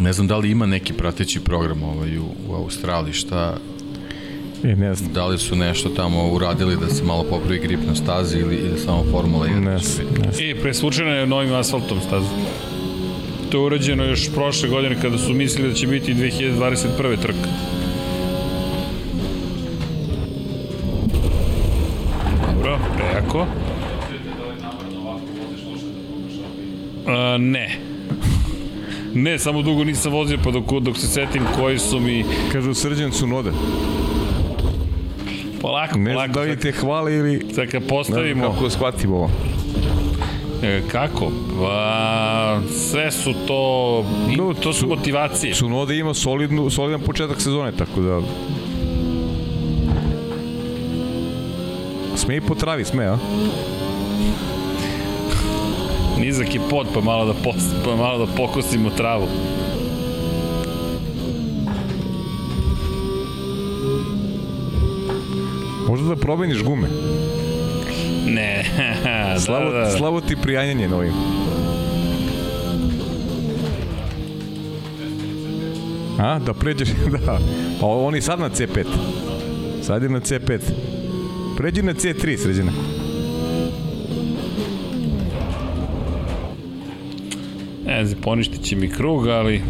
[0.00, 3.56] Ne znam da li ima neki prateći program ovaj, u, u Australiji, šta,
[4.64, 5.12] E, ne znam.
[5.12, 8.78] da li su nešto tamo uradili da se malo popravi grip na stazi ili, ili
[8.78, 9.60] samo Formula 1?
[9.60, 10.06] Ne znam.
[10.40, 12.28] I presvučena je novim asfaltom staza.
[13.50, 16.86] To je urađeno još prošle godine kada su mislili da će biti 2021.
[17.22, 17.48] trka.
[23.28, 23.46] Prejako.
[27.06, 27.78] A, ne.
[29.14, 32.24] Ne, samo dugo nisam vozio, pa dok, dok se setim koji su mi...
[32.52, 33.50] Kažu srđan su node.
[35.60, 36.32] Polako, Ne znam polako.
[36.34, 37.40] da li te hvale ili...
[37.46, 38.44] Sad kad Ne znam postavimo...
[38.44, 39.30] kako da shvatimo ovo.
[40.62, 41.32] E, kako?
[41.60, 44.04] Pa, sve su to...
[44.36, 45.54] No, to su su- motivacije.
[45.54, 48.20] Sunode ima solidnu, solidan početak sezone, tako da...
[52.18, 53.16] Sme i po travi, sme, a?
[56.18, 59.28] Nizak je pod, pa malo da, pos, pa malo da pokosimo travu.
[65.88, 66.88] Možda da promeniš gume.
[68.26, 68.64] Ne,
[69.38, 69.90] Slavo, da, da.
[69.90, 71.12] slavo ti prijanjanje novim.
[76.18, 76.88] A, da pređeš,
[77.26, 77.38] da.
[77.80, 78.84] Pa on i sad na C5.
[79.82, 80.60] Sad je na C5.
[81.58, 82.72] Pređi na C3, sređena.
[87.86, 89.62] Ne znam, poništit će mi krug, ali...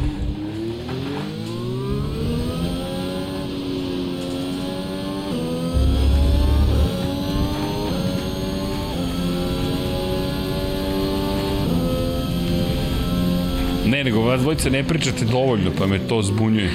[13.99, 16.71] Ne, nego vas dvojice ne pričate dovoljno, pa me to zbunjuje.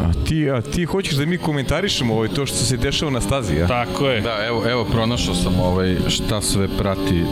[0.00, 3.54] A ti, a ti hoćeš da mi komentarišemo ovaj, to što se dešava na stazi,
[3.54, 3.66] ja?
[3.66, 4.20] Tako je.
[4.20, 7.22] Da, evo, evo pronašao sam ovaj, šta sve prati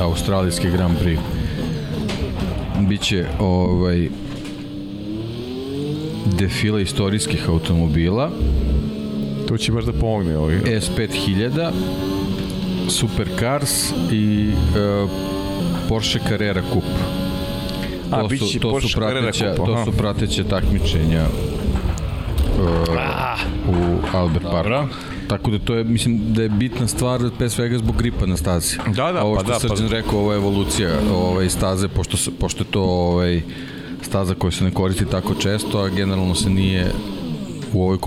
[0.00, 1.18] australijski Grand Prix.
[2.88, 4.08] Biće ovaj,
[6.38, 8.30] defila istorijskih automobila,
[9.48, 10.56] To će baš da pomogne ovaj.
[10.56, 11.70] S5000,
[12.88, 15.10] Supercars i uh,
[15.88, 16.89] Porsche Carrera Coupe.
[18.10, 21.24] A, to biće su, to su prateća, to su prateća takmičenja
[22.58, 24.44] uh, u Albert.
[24.50, 24.94] Parku.
[25.28, 28.76] Tako da to je, mislim, da je bitna stvar pre svega zbog gripa na stazi.
[28.86, 31.88] Da, da, A ovo pa što da, pa- Srđan rekao, ovo je evolucija ovaj, staze,
[31.88, 33.42] pošto, se, pošto je to ovaj,
[34.02, 36.92] staza koja se ne koristi tako često, a generalno se nije
[37.72, 37.98] u ovoj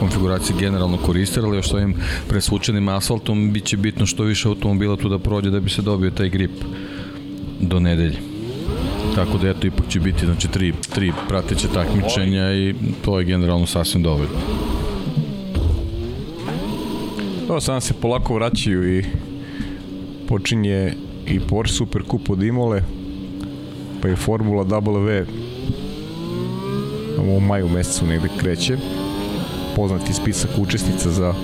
[0.00, 1.94] konfiguraciji generalno koristila, ali još ovim
[2.28, 6.10] presvučenim asfaltom bit će bitno što više automobila tu da prođe da bi se dobio
[6.10, 6.50] taj grip
[7.60, 8.35] do nedelje.
[9.14, 12.74] Tako da eto ipak će biti znači tri, tri prateće takmičenja i
[13.04, 14.38] to je generalno sasvim dovoljno.
[17.48, 19.04] No, sad se polako vraćaju i
[20.28, 20.92] počinje
[21.26, 22.82] i Porsche Super Cup od Imole,
[24.02, 25.24] pa i Formula W
[27.36, 28.76] u maju mesecu negde kreće.
[29.76, 31.34] Poznati spisak učesnica za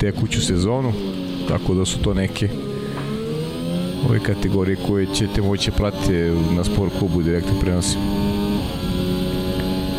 [0.00, 0.92] tekuću sezonu,
[1.48, 2.48] tako da su to neke
[4.08, 6.12] ove kategorije koje ćete moći pratiti
[6.56, 8.02] na sport klubu direktno prenosima.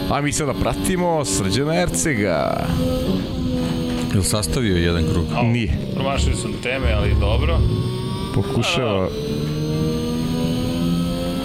[0.10, 2.68] A mi sada pratimo Srđana Ercega.
[4.14, 5.26] Jel sastavio jedan krug?
[5.36, 5.78] Au, Nije.
[5.96, 7.60] Promašili sam teme, ali dobro.
[8.36, 9.10] pokušava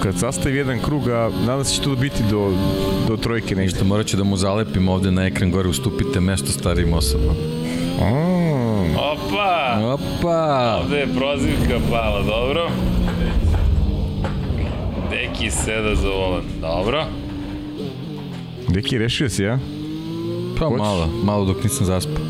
[0.07, 2.53] kad sastavi jedan krug, a nadam se će to biti do,
[3.09, 3.61] do trojke nešto.
[3.63, 7.33] Ništa, morat ću da mu zalepim ovde na ekran gore, ustupite mesto starijim osobama.
[7.99, 9.79] Mm, Opa!
[9.85, 10.79] Opa!
[10.83, 12.71] Ovde je prozivka pala, dobro.
[15.11, 17.05] Deki seda za volan, dobro.
[18.69, 19.59] Deki, rešio si, ja?
[20.59, 20.79] Pa Hoćeš?
[20.79, 22.25] malo, malo dok nisam zaspao.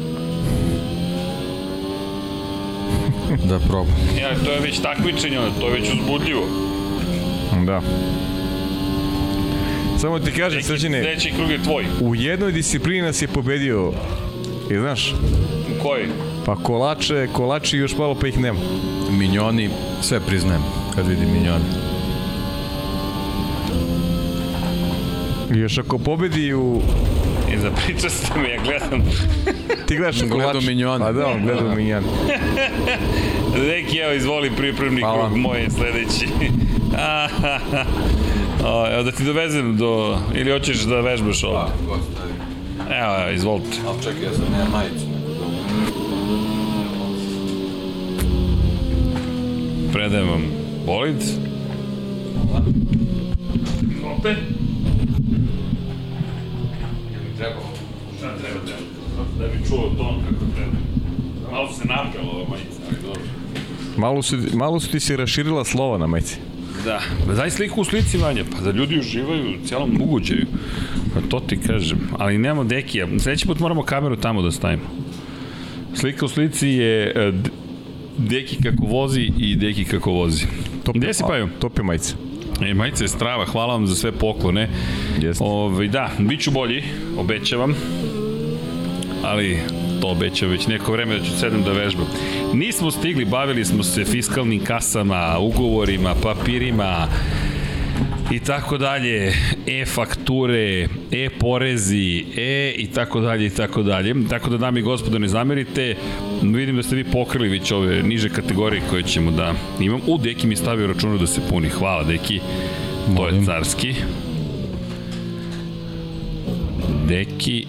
[3.48, 3.94] da probam.
[4.20, 6.42] Ja, to je već takmičenje, to je već uzbudljivo.
[7.66, 7.80] Da.
[9.98, 11.84] Samo ti kažem, Srđane, Sledeći krug je tvoj.
[12.00, 13.92] u jednoj disciplini nas je pobedio,
[14.70, 15.14] i znaš,
[15.82, 16.06] koji?
[16.46, 18.58] pa kolače, kolači još malo pa ih nema.
[19.10, 19.70] Minjoni,
[20.00, 20.62] sve priznajem
[20.94, 21.64] kad vidim minjoni.
[25.54, 26.80] I još ako pobedi u...
[27.54, 29.04] I zapričao ste me, ja gledam.
[29.86, 30.66] Ti gledaš u Gledao kolač.
[30.66, 31.04] Minjone.
[31.04, 32.06] Pa da, on gleda u minjane.
[33.66, 35.26] Deki, evo, izvoli pripremni Hvala.
[35.26, 36.28] krug, moj sledeći.
[38.92, 40.18] evo da ti dovezem do...
[40.34, 41.72] Ili hoćeš da vežbaš ovde?
[41.84, 41.98] Evo,
[42.90, 43.76] evo, izvolite.
[43.86, 45.06] Ali čekaj, ja sam nema majicu.
[49.92, 50.42] Predajem vam
[50.86, 51.22] bolid.
[53.96, 54.36] Izvolite.
[58.18, 58.80] Šta treba, treba?
[59.38, 60.76] Da bi čuo ton kako treba.
[61.52, 63.22] Malo se napela ova majica, ali dobro.
[63.96, 66.36] Malo su, malo su ti se raširila slova na majici.
[66.84, 67.00] Da,
[67.34, 70.46] daj sliku u slici Vanja, pa da ljudi uživaju u cijelom ugođaju.
[71.16, 73.06] Pa to ti kažem, ali nemamo dekija.
[73.18, 74.82] Sledeći put moramo kameru tamo da stavimo.
[75.94, 77.32] Slika u slici je e,
[78.18, 80.46] deki kako vozi i deki kako vozi.
[80.94, 81.48] Gde si Paju?
[81.60, 82.14] Top je majica.
[82.62, 84.68] E, majica je strava, hvala vam za sve poklone.
[85.20, 85.44] Jeste.
[85.44, 86.82] Ove, da, bit ću bolji,
[87.18, 87.74] obećavam.
[89.24, 89.58] Ali
[90.00, 92.06] to obećam već neko vreme da ću sedem da vežbam.
[92.54, 97.08] Nismo stigli, bavili smo se fiskalnim kasama, ugovorima, papirima,
[98.30, 99.32] i tako dalje,
[99.66, 104.14] e-fakture, e-porezi, e i tako dalje i tako dalje.
[104.28, 105.94] Tako da, dame i gospodo, ne zamerite,
[106.42, 110.00] vidim da ste vi pokrili već ove niže kategorije koje ćemo da imam.
[110.06, 111.68] U, Deki mi stavio računu da se puni.
[111.68, 112.40] Hvala, Deki.
[113.16, 113.94] To je carski.
[117.08, 117.66] Deki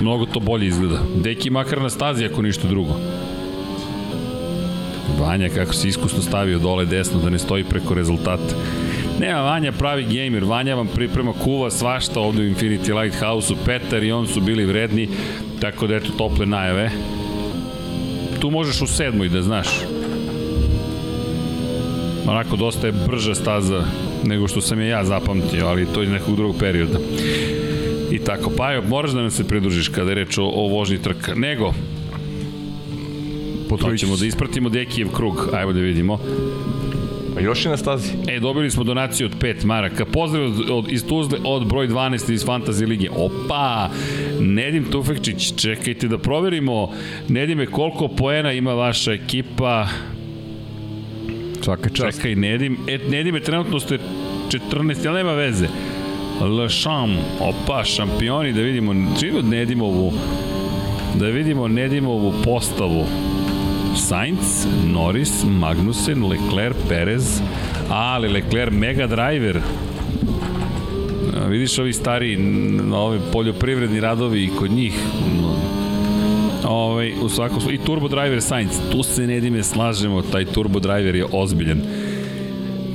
[0.00, 0.98] mnogo to bolje izgleda.
[1.16, 2.94] Deki makar na stazi ako ništa drugo.
[5.20, 8.54] Vanja kako se iskusno stavio dole desno da ne stoji preko rezultata.
[9.20, 14.12] Nema Vanja pravi gamer, Vanja vam priprema kuva svašta ovde u Infinity Lighthouse-u, Petar i
[14.12, 15.08] on su bili vredni,
[15.60, 16.90] tako da eto tople najave.
[18.40, 19.68] Tu možeš u sedmoj da znaš.
[22.26, 23.84] Onako dosta je brža staza
[24.24, 26.98] nego što sam je ja zapamtio, ali to je iz nekog drugog perioda.
[28.10, 30.98] I tako, pa evo, moraš da nam se pridružiš kada je reč o, o vožnji
[30.98, 31.34] trka.
[31.34, 31.74] Nego,
[33.70, 36.18] Potrudit Hoćemo da ispratimo Dekijev krug, ajmo da vidimo.
[37.36, 38.12] A još je na stazi.
[38.28, 40.04] E, dobili smo donaciju od 5 maraka.
[40.04, 43.08] Pozdrav od, od, iz Tuzle od broj 12 iz Fantasy Lige.
[43.10, 43.90] Opa!
[44.40, 46.92] Nedim Tufekčić, čekajte da proverimo.
[47.28, 49.86] Nedime, koliko poena ima vaša ekipa?
[51.62, 52.16] Svaka čast.
[52.16, 53.98] Čekaj, Nedim, e, Nedim je trenutno ste
[54.48, 55.68] 14, ali nema veze.
[56.40, 60.12] Le Cham, opa, šampioni, da vidimo, čini Nedimovu,
[61.14, 63.29] da vidimo Nedimovu postavu.
[63.96, 67.40] Sainz, Norris, Magnussen, Leclerc, Perez,
[67.88, 69.60] ali Leclerc Mega Driver,
[71.48, 72.38] vidiš ovi stari,
[72.94, 74.94] ovi poljoprivredni radovi kod njih,
[76.64, 81.14] Ovaj, u svakom i Turbo Driver Sainz, tu se ne dime slažemo, taj Turbo Driver
[81.14, 81.82] je ozbiljan.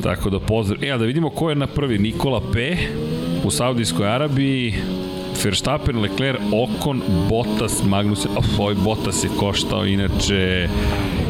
[0.04, 0.84] Tako da pozdrav.
[0.84, 1.98] E, a da vidimo ko je na prvi.
[1.98, 2.78] Nikola P.
[3.44, 4.74] u Saudijskoj Arabiji,
[5.44, 10.68] Verstappen, Leclerc, Ocon, Bottas, Magnussen, of, ovaj Bottas je koštao, inače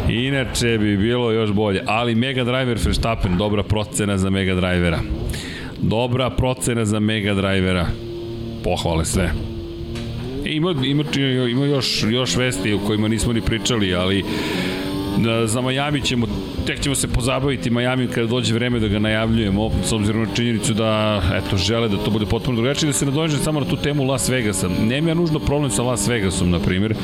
[0.09, 4.99] inače bi bilo još bolje, ali Mega Driver Verstappen, dobra procena za Mega Drivera.
[5.81, 7.87] Dobra procena za Mega Drivera.
[8.63, 9.31] Pohvale sve.
[10.45, 11.03] E, ima, ima,
[11.49, 14.23] ima još, još vesti o kojima nismo ni pričali, ali
[15.45, 16.27] za Miami ćemo,
[16.67, 20.73] tek ćemo se pozabaviti Miami kada dođe vreme da ga najavljujemo, s obzirom na činjenicu
[20.73, 24.03] da, eto, žele da to bude potpuno drugačije, da se nadođe samo na tu temu
[24.03, 24.69] Las Vegasa.
[24.81, 26.95] Nema ja nužno problem sa Las Vegasom, na primjer,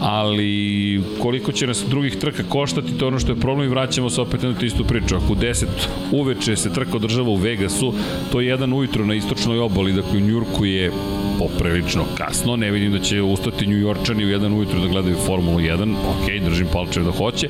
[0.00, 4.10] ali koliko će nas drugih trka koštati, to je ono što je problem i vraćamo
[4.10, 5.16] se opet na tu istu priču.
[5.16, 5.66] Ako u 10
[6.12, 7.94] uveče se trka održava u Vegasu,
[8.32, 10.92] to je jedan ujutro na istočnoj obali, dakle u Njurku je
[11.38, 15.58] poprilično kasno, ne vidim da će ustati New Yorkčani u jedan ujutru da gledaju Formulu
[15.58, 17.48] 1, ok, držim palčeve da hoće.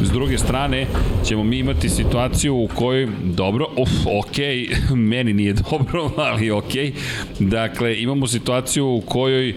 [0.00, 0.86] S druge strane,
[1.24, 4.36] ćemo mi imati situaciju u kojoj, dobro, uf, ok,
[5.12, 6.72] meni nije dobro, ali ok,
[7.38, 9.54] dakle, imamo situaciju u kojoj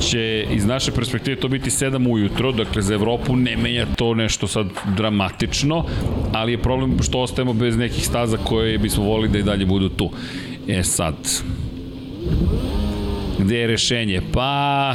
[0.00, 4.46] će iz naše perspektive to biti 7 ujutro, dakle za Evropu ne menja to nešto
[4.46, 4.66] sad
[4.96, 5.84] dramatično,
[6.32, 9.88] ali je problem što ostajemo bez nekih staza koje bismo volili da i dalje budu
[9.88, 10.10] tu.
[10.68, 11.14] E sad,
[13.42, 14.20] Gde je rešenje?
[14.32, 14.94] Pa,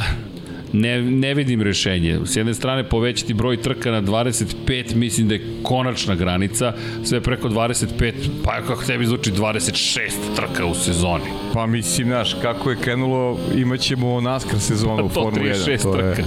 [0.72, 2.18] ne, ne vidim rešenje.
[2.24, 6.72] S jedne strane povećati broj trka na 25, mislim da je konačna granica,
[7.04, 8.12] sve preko 25,
[8.44, 11.24] pa kako tebi zvuči 26 trka u sezoni.
[11.54, 15.82] Pa mislim, znaš, kako je krenulo, imaćemo NASCAR sezonu u Formula 1.
[15.82, 16.22] To je trka.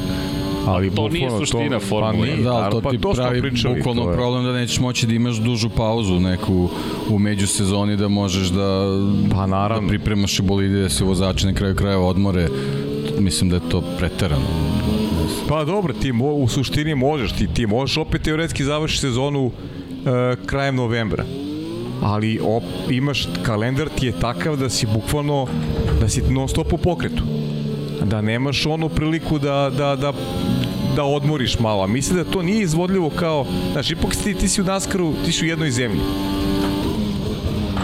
[0.67, 2.35] Ali to nije suština to, Formule pa 1.
[2.35, 5.07] nije, Da, ali to pa ti to pravi pričali, bukvalno to problem da nećeš moći
[5.07, 6.69] da imaš dužu pauzu neku
[7.09, 8.85] u međusezoni da možeš da,
[9.35, 9.81] Pa naravno.
[9.81, 12.47] da pripremaš i bolide da se vozači na kraju krajeva odmore.
[13.19, 14.45] Mislim da je to preterano.
[15.49, 20.35] Pa dobro, ti mo, u suštini možeš, ti, ti možeš opet teoretski završiti sezonu e,
[20.45, 21.25] krajem novembra.
[22.03, 25.47] Ali op, imaš, kalendar ti je takav da si bukvalno,
[25.99, 27.23] da si non stop u pokretu.
[28.05, 30.13] Da nemaš onu priliku da, da, da,
[30.95, 31.87] da odmoriš malo.
[31.87, 35.45] Mislim da to nije izvodljivo kao, znaš, ipak ti, ti si u Naskaru, ti si
[35.45, 36.01] u jednoj zemlji.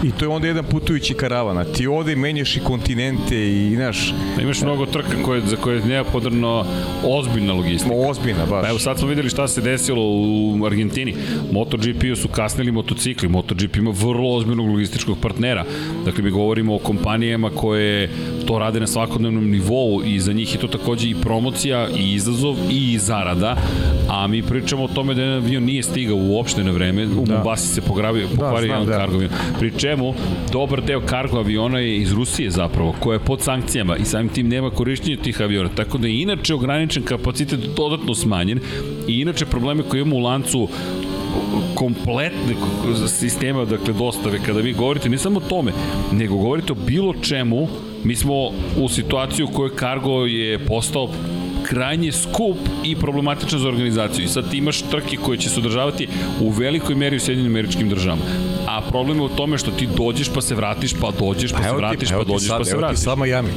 [0.03, 4.13] I to je onda jedan putujući karavan, a ti ovde menjaš i kontinente i, znaš,
[4.41, 6.65] Imaš mnogo trka koje, za koje je neophodno
[7.03, 7.95] ozbiljna logistika.
[7.95, 8.61] ozbiljna baš.
[8.61, 11.15] Pa evo sad smo videli šta se desilo u Argentini.
[11.51, 13.29] MotoGP-u su kasnili motocikli.
[13.29, 15.65] MotoGP ima vrlo ozbiljnog logističkog partnera.
[16.05, 18.09] Dakle, mi govorimo o kompanijama koje
[18.45, 22.55] to rade na svakodnevnom nivou i za njih je to takođe i promocija i izazov
[22.69, 23.57] i zarada.
[24.09, 27.07] A mi pričamo o tome da jedan avion nije stigao uopšte na vreme.
[27.07, 27.37] U da.
[27.37, 28.97] Mubasi se pogravio, pokvario znam, jedan da.
[28.97, 29.31] kargo avion.
[29.87, 30.13] Čemu,
[30.51, 34.47] dobar deo kargo aviona je iz Rusije zapravo, koja je pod sankcijama i samim tim
[34.47, 35.69] nema korišćenja tih aviona.
[35.75, 38.59] Tako da je inače ograničen kapacitet dodatno smanjen
[39.07, 40.67] i inače probleme koje imamo u lancu
[41.75, 42.55] kompletne
[43.07, 45.71] sistema dakle dostave kada vi govorite ne samo o tome
[46.11, 47.67] nego govorite o bilo čemu
[48.03, 48.33] mi smo
[48.77, 51.09] u situaciju u kojoj kargo je postao
[51.63, 54.25] krajnje skup i problematičan za organizaciju.
[54.25, 56.07] I sad ti imaš trke koje će se održavati
[56.41, 58.23] u velikoj meri u Sjedinjenim američkim državama.
[58.77, 61.73] A problem je u tome što ti dođeš pa se vratiš, pa dođeš pa se
[61.73, 62.99] vratiš, pa dođeš pa se Evo ti vratiš.
[62.99, 63.49] sad Miami.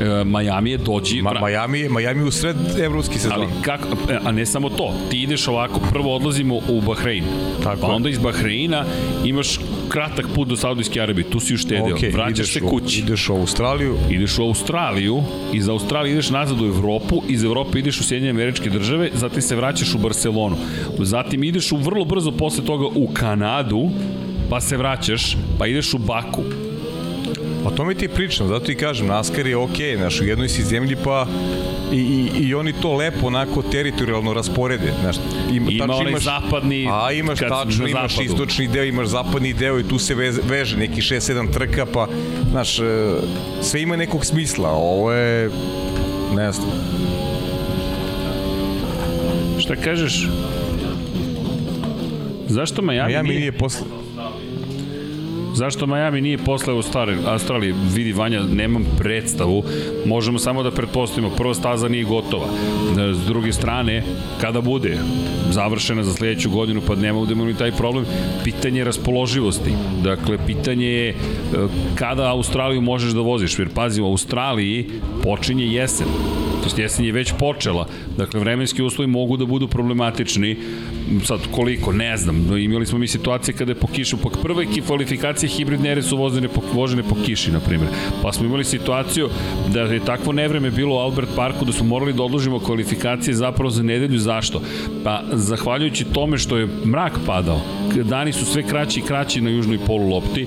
[0.00, 3.32] E, Miami je dođi, Ma, Miami, Miami u sred evropski sezon.
[3.34, 7.24] Ali kako, e, a ne samo to, ti ideš ovako, prvo odlazimo u Bahrein,
[7.62, 7.92] Tako pa je.
[7.92, 8.84] onda iz Bahreina
[9.24, 9.58] imaš
[9.88, 13.00] kratak put do Saudijske Arabije, tu si uštedeo, Okej, vraćaš se u- kući.
[13.00, 18.00] Ideš u Australiju, Ideš u Australiju, iz Australije ideš nazad u Evropu, iz Evrope ideš
[18.00, 20.56] u Sjedinjene američke države, zatim se vraćaš u Barcelonu.
[20.98, 23.90] Zatim ideš u vrlo brzo posle toga u Kanadu,
[24.50, 26.42] pa se vraćaš, pa ideš u Baku.
[27.64, 30.96] o tome ti pričam, zato ti kažem, NASCAR je okej, znaš, u jednoj si zemlji
[31.04, 31.26] pa
[31.92, 35.16] i, i, i oni to lepo onako teritorijalno rasporede, znaš,
[35.52, 38.32] ima, Ima tačno onaj zapadni, A imaš tačno, imaš zapadu.
[38.32, 42.06] istočni deo, imaš zapadni deo i tu se veze, veže neki 6-7 trka, pa,
[42.50, 42.82] znaš, e,
[43.62, 45.50] sve ima nekog smisla, ovo je,
[46.34, 46.70] ne znam,
[49.58, 50.28] Šta kažeš?
[52.46, 53.86] Zašto Miami, Miami nije, nije posle,
[55.58, 59.64] Zašto Miami nije posle Australije, Australije vidi Vanja, nemam predstavu,
[60.06, 62.46] možemo samo da pretpostavimo, prva staza nije gotova.
[63.12, 64.02] S druge strane,
[64.40, 64.98] kada bude
[65.50, 68.04] završena za sledeću godinu, pa nema budemo ni taj problem,
[68.44, 69.74] pitanje raspoloživosti.
[70.04, 71.14] Dakle, pitanje je e,
[71.94, 74.86] kada Australiju možeš da voziš, jer pazi, u Australiji
[75.22, 76.06] počinje jesen.
[76.62, 77.88] To jesen je već počela.
[78.16, 80.56] Dakle, vremenski uslovi mogu da budu problematični
[81.24, 85.50] sad koliko, ne znam, imali smo mi situacije kada je po kišu, pa prve kvalifikacije
[85.50, 87.90] hibridne ere su vozene po, vožene po kiši, na primjer.
[88.22, 89.28] Pa smo imali situaciju
[89.72, 93.70] da je takvo nevreme bilo u Albert Parku da smo morali da odložimo kvalifikacije zapravo
[93.70, 94.18] za nedelju.
[94.18, 94.62] Zašto?
[95.04, 97.60] Pa zahvaljujući tome što je mrak padao,
[98.04, 100.46] dani su sve kraći i kraći na južnoj polu lopti,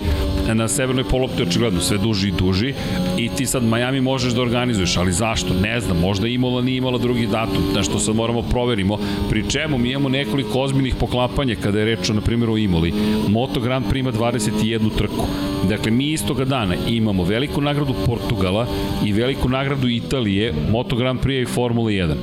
[0.53, 2.73] na severnoj polu lopti očigledno sve duži i duži
[3.17, 5.53] i ti sad Miami možeš da organizuješ, ali zašto?
[5.53, 8.97] Ne znam, možda Imola nije imala drugi datum, na što sad moramo proverimo,
[9.29, 12.57] pri čemu mi imamo nekoliko nekoliko ozbiljnih poklapanja kada je reč o, na primjer, o
[12.57, 12.93] Imoli.
[13.29, 15.25] Moto Grand Prix ima 21 trku.
[15.69, 18.67] Dakle, mi istoga dana imamo veliku nagradu Portugala
[19.05, 22.15] i veliku nagradu Italije, Moto Grand Prix i Formula 1.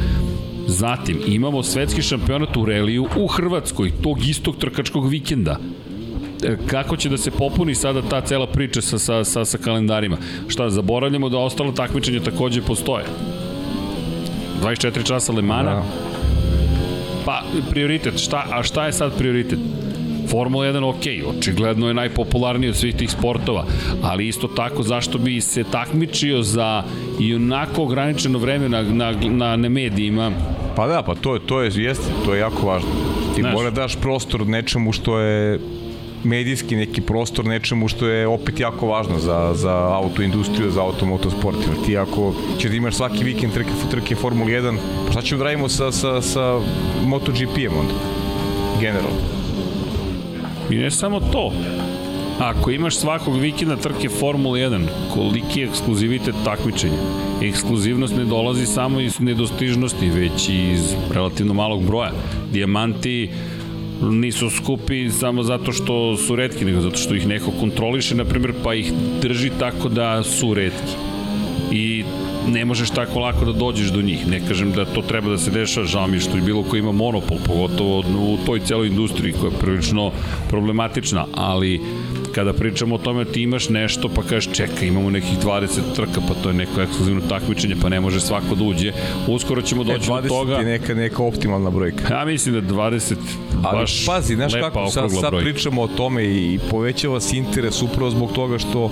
[0.66, 5.56] Zatim, imamo svetski šampionat u reliju u Hrvatskoj, tog istog trkačkog vikenda
[6.44, 10.16] e, kako će da se popuni sada ta cela priča sa, sa, sa, sa kalendarima.
[10.48, 13.04] Šta, zaboravljamo da ostalo takmičenje takođe postoje.
[14.62, 16.17] 24 časa Lemana, da.
[17.28, 19.58] Pa, prioritet, šta, a šta je sad prioritet?
[20.30, 23.64] Formula 1 ok, očigledno je najpopularniji od svih tih sportova,
[24.02, 26.82] ali isto tako zašto bi se takmičio za
[27.20, 30.32] i onako ograničeno vreme na, na, na, na medijima
[30.78, 32.88] Pa da, pa to je, to je, jeste, to je jako važno.
[33.34, 35.58] Ti Znaš, mora daš prostor nečemu što je
[36.24, 41.58] medijski neki prostor nečemu što je opet jako važno za, za autoindustriju, za automotosport.
[41.66, 44.76] Jer ti ako će da imaš svaki vikend trke, trke Formula 1,
[45.06, 46.60] pa šta ćemo da radimo sa, sa, sa
[47.06, 47.94] MotoGP-em onda?
[48.80, 49.38] Generalno.
[50.70, 51.52] I ne samo to.
[52.38, 56.98] Ako imaš svakog vikenda trke Formula 1, koliki je ekskluzivitet takmičenja?
[57.42, 62.12] Ekskluzivnost ne dolazi samo iz nedostižnosti, već iz relativno malog broja.
[62.52, 63.30] Dijamanti
[64.02, 68.52] nisu skupi samo zato što su redki, nego zato što ih neko kontroliše, na primjer,
[68.64, 68.92] pa ih
[69.22, 70.92] drži tako da su redki.
[71.72, 72.04] I
[72.48, 74.26] ne možeš tako lako da dođeš do njih.
[74.26, 76.92] Ne kažem da to treba da se dešava, žao mi što je bilo ko ima
[76.92, 80.10] monopol, pogotovo u toj celoj industriji koja je prilično
[80.48, 81.80] problematična, ali
[82.38, 85.66] kada pričamo o tome ti imaš nešto pa kažeš čekaj imamo nekih 20
[85.96, 88.92] trka pa to je neko ekskluzivno takmičenje pa ne može svako da uđe
[89.28, 92.74] uskoro ćemo doći e, do toga 20 je neka, neka optimalna brojka ja mislim da
[92.74, 93.14] 20
[93.62, 98.10] Ali baš pazi, znaš kako sad, sad pričamo o tome i povećava se interes upravo
[98.10, 98.90] zbog toga što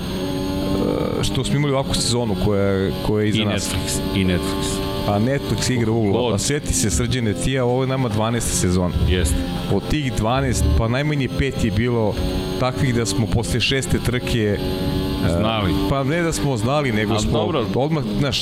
[1.19, 3.69] e, što smo imali ovakvu sezonu koja, koja je iza I nas.
[3.73, 4.86] Netflix, I Netflix.
[5.07, 6.33] A Netflix igra uglo.
[6.33, 8.39] A sveti se srđene tija, ovo je nama 12.
[8.39, 8.93] sezon.
[9.09, 9.35] Jeste.
[9.73, 12.15] Od tih 12, pa najmanje pet je bilo
[12.59, 14.57] takvih da smo posle šeste trke
[15.25, 15.71] e, znali.
[15.71, 17.65] Uh, pa ne da smo znali, nego A, smo dobro.
[17.75, 18.41] odmah, znaš,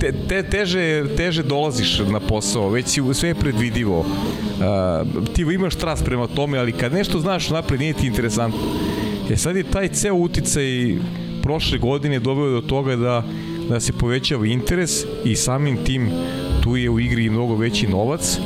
[0.00, 3.98] te, te, teže, teže dolaziš na posao, već si sve predvidivo.
[3.98, 4.06] Uh,
[5.34, 8.60] ti imaš trast prema tome, ali kad nešto znaš napred nije ti interesantno.
[9.30, 10.96] E sad je taj ceo uticaj
[11.42, 13.22] prošle godine doveo do toga da
[13.68, 14.90] da se povećava interes
[15.24, 16.10] i samim tim
[16.62, 18.38] tu je u igri mnogo veći novac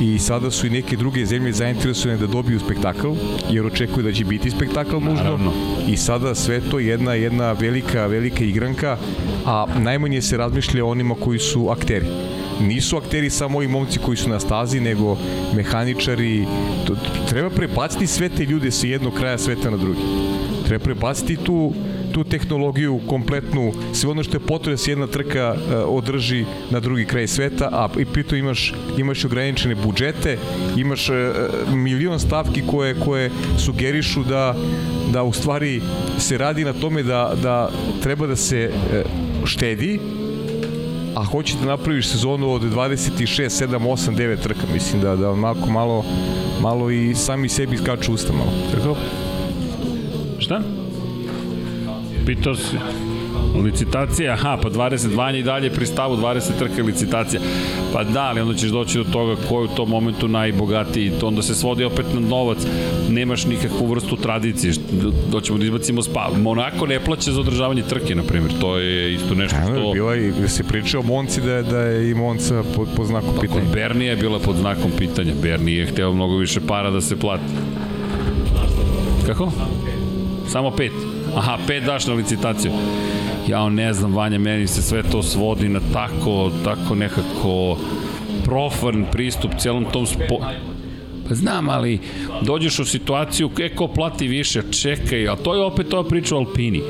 [0.00, 3.08] i sada su i neke druge zemlje zainteresovane da dobiju spektakl,
[3.50, 5.12] jer očekuju da će biti spektakl nužno.
[5.14, 5.52] Naravno.
[5.88, 8.96] I sada sve to jedna jedna velika velika igranka,
[9.46, 12.06] a najmanje se razmišlja o onima koji su akteri
[12.60, 15.16] nisu akteri samo ovi momci koji su na stazi, nego
[15.54, 16.46] mehaničari.
[16.86, 16.96] To,
[17.28, 20.00] treba prebaciti sve te ljude sa jednog kraja sveta na drugi.
[20.66, 21.72] Treba prebaciti tu
[22.12, 26.80] tu tehnologiju kompletnu, sve ono što je potrebno da se jedna trka uh, održi na
[26.80, 30.38] drugi kraj sveta, a i pritom imaš, imaš ograničene budžete,
[30.76, 31.16] imaš uh,
[31.74, 34.54] milion stavki koje, koje sugerišu da,
[35.12, 35.80] da u stvari
[36.18, 37.70] se radi na tome da, da
[38.02, 40.00] treba da se uh, štedi,
[41.14, 45.66] a hoće da napraviš sezonu od 26, 7, 8, 9 trka, mislim da, da malo,
[45.68, 46.04] malo,
[46.60, 48.52] malo i sami sebi skaču usta malo.
[48.72, 48.96] Tako?
[50.38, 50.62] Šta?
[52.26, 52.76] Pitao si.
[53.64, 57.40] Licitacija, aha, pa 20 vanja i dalje pri stavu 20 trka licitacija.
[57.92, 61.26] Pa da, ali onda ćeš doći do toga ko je u tom momentu najbogatiji, to
[61.26, 62.58] onda se svodi opet na novac,
[63.08, 64.72] nemaš nikakvu vrstu tradicije,
[65.30, 66.30] doćemo da izbacimo spa.
[66.36, 69.92] Monako ne plaća za održavanje trke, na primjer, to je isto nešto što...
[69.92, 73.40] Bila i, se priča o Monci da, da je i Monca pod, pod znakom Tako,
[73.40, 73.64] pitanja.
[73.74, 77.44] Bernija je bila pod znakom pitanja, Bernija je hteo mnogo više para da se plati.
[79.26, 79.52] Kako?
[80.48, 80.92] Samo pet.
[81.38, 82.72] Aha, pet daš na licitaciju.
[83.48, 87.76] Ja ne znam, Vanja, meni se sve to svodi na tako, tako nekako
[88.44, 90.38] profan pristup celom tom spo...
[91.28, 91.98] Pa znam, ali
[92.42, 96.38] dođeš u situaciju, e, ko plati više, čekaj, a to je opet to priča o
[96.38, 96.82] Alpini.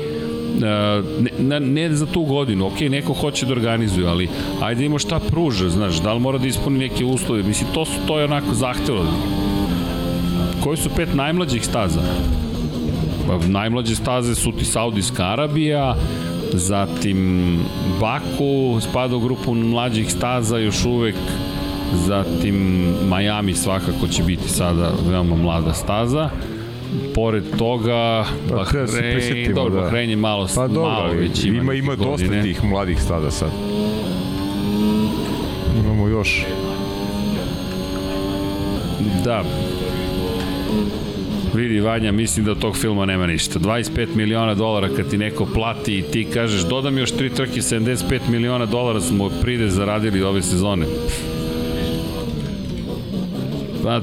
[0.59, 1.01] Ne,
[1.39, 4.29] ne, ne za tu godinu, ok, neko hoće da organizuje, ali
[4.61, 7.91] ajde ima šta pruža, znaš, da li mora da ispuni neke uslove, mislim, to, su,
[8.07, 9.11] to je onako zahtevno.
[10.63, 12.01] Koji su pet najmlađih staza?
[13.31, 15.95] Pa, najmlađe staze su ti Saudijska Arabija,
[16.53, 17.59] zatim
[17.99, 21.15] Baku spada u grupu mlađih staza još uvek
[21.93, 22.85] zatim
[23.15, 26.29] Miami svakako će biti sada veoma mlada staza.
[27.15, 29.81] Pored toga pa, Bahrein, dobro, da.
[29.81, 33.51] Bahrein je malo, pa, dobro, malo već ima, ima, ima dosta tih mladih staza sad.
[35.79, 36.45] Imamo još.
[39.23, 39.43] Da
[41.53, 43.59] Vidi Vanja, mislim da od tog filma nema ništa.
[43.59, 48.19] 25 miliona dolara kad ti neko plati i ti kažeš dodam još tri trke 75
[48.29, 50.85] miliona dolara smo pride zaradili ove sezone.
[53.83, 54.01] Pa,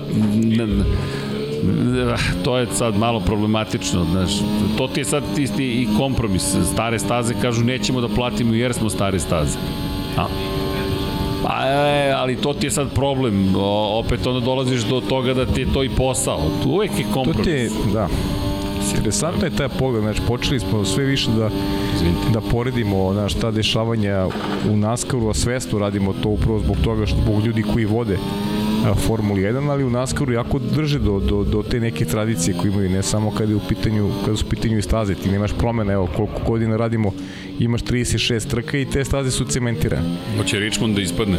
[2.44, 4.30] to je sad malo problematično, znaš,
[4.78, 6.56] to ti je sad isti i kompromis.
[6.72, 9.58] Stare staze kažu nećemo da platimo jer smo stare staze.
[10.16, 10.26] A,
[11.42, 13.56] Pa, e, ali to ti je sad problem.
[13.56, 16.40] O, opet onda dolaziš do toga da ti je to i posao.
[16.62, 17.36] Tu uvek je kompromis.
[17.36, 18.08] To ti je, da.
[18.96, 21.50] Interesantno je taj pogled, znači počeli smo sve više da,
[21.94, 22.30] Izvinite.
[22.32, 24.26] da poredimo znaš, ta dešavanja
[24.70, 28.18] u Naskaru, a svesno radimo to upravo zbog toga što zbog ljudi koji vode
[29.06, 32.90] Formuli 1, ali u Naskaru jako drže do, do, do te neke tradicije koje imaju,
[32.90, 35.92] ne samo kada je u pitanju, kada su u pitanju i staze, ti nemaš promene,
[35.92, 37.12] evo koliko godina radimo,
[37.58, 40.16] imaš 36 trka i te staze su cementirane.
[40.36, 41.38] Hoće Richmond da ispadne?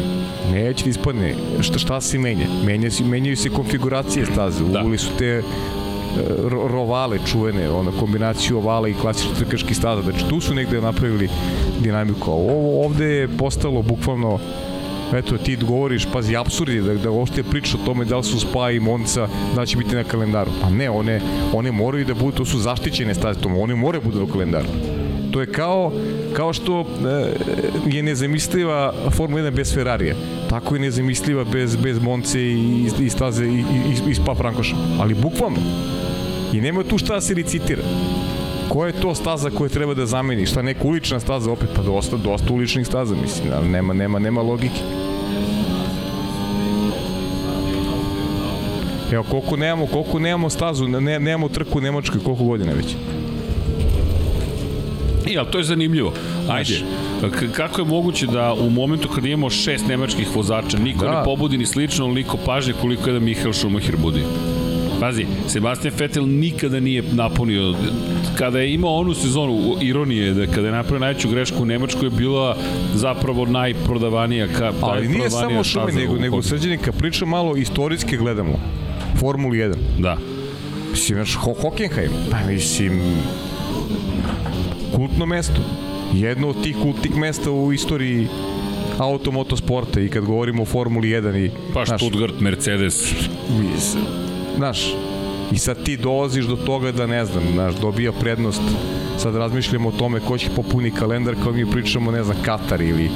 [0.52, 1.34] Neće da ispadne.
[1.60, 2.46] Šta, šta se menja?
[2.64, 4.80] Menja, menjaju se konfiguracije staze, da.
[4.80, 5.42] uvili su te e,
[6.50, 10.02] rovale čuvene, ona kombinaciju ovala i klasičnih trkaških staza.
[10.02, 11.28] Znači tu su negde napravili
[11.80, 12.30] dinamiku.
[12.30, 14.38] Ovo ovde je postalo bukvalno
[15.14, 18.40] eto ti govoriš, pazi, absurd je da, da uopšte priča o tome da li su
[18.40, 20.50] Spa i Monca, da će biti na kalendaru.
[20.62, 21.20] Pa ne, one,
[21.52, 24.68] one moraju da budu, to su zaštićene staze, one moraju da budu na kalendaru.
[25.30, 25.92] To je kao,
[26.32, 27.32] kao što e,
[27.86, 30.14] je nezamisliva Formula 1 bez Ferrarija.
[30.50, 34.76] Tako je nezamisliva bez, bez Monce i, i staze i, i, i Spa Frankoša.
[35.00, 35.58] Ali bukvalno.
[36.52, 37.82] I nema tu šta da se licitira.
[38.70, 40.46] Koja je to staza koju treba da zameni?
[40.46, 41.68] Šta neka ulična staza opet?
[41.76, 44.80] Pa dosta, dosta uličnih staza, mislim, ali nema, nema, nema logike.
[49.12, 52.94] Evo, koliko nemamo, koliko nemamo stazu, ne, nemamo trku u Nemačkoj, koliko godina već?
[55.26, 56.12] I, ali to je zanimljivo.
[56.48, 56.80] Ajde,
[57.56, 61.18] kako je moguće da u momentu kad imamo šest nemačkih vozača, niko da.
[61.18, 64.22] ne pobudi ni slično, niko pažnje koliko je da Mihael Schumacher budi?
[65.00, 67.74] Pazi, Sebastian Vettel nikada nije napunio,
[68.38, 72.10] kada je imao onu sezonu, ironije, da kada je napravio najveću grešku u Nemačkoj je
[72.10, 72.56] bila
[72.94, 78.60] zapravo najprodavanija ka, Ali nije samo šume, nego, nego srđenika, priča malo istorijske gledamo.
[79.20, 79.74] Formuli 1.
[79.98, 80.16] Da.
[80.90, 83.00] Mislim, znaš, Ho Hockenheim, pa mislim,
[84.94, 85.60] kultno mesto.
[86.14, 88.26] Jedno od tih kultnih mesta u istoriji
[88.98, 91.50] automotosporta i kad govorimo o Formuli 1 i...
[91.74, 93.14] Pa Stuttgart, Mercedes.
[93.60, 94.04] Mislim,
[94.56, 94.94] znaš,
[95.52, 98.62] i sad ti dolaziš do toga da, ne znam, znaš, dobija prednost,
[99.18, 103.10] sad razmišljamo o tome ko će popuni kalendar kao mi pričamo, ne znam, Katar ili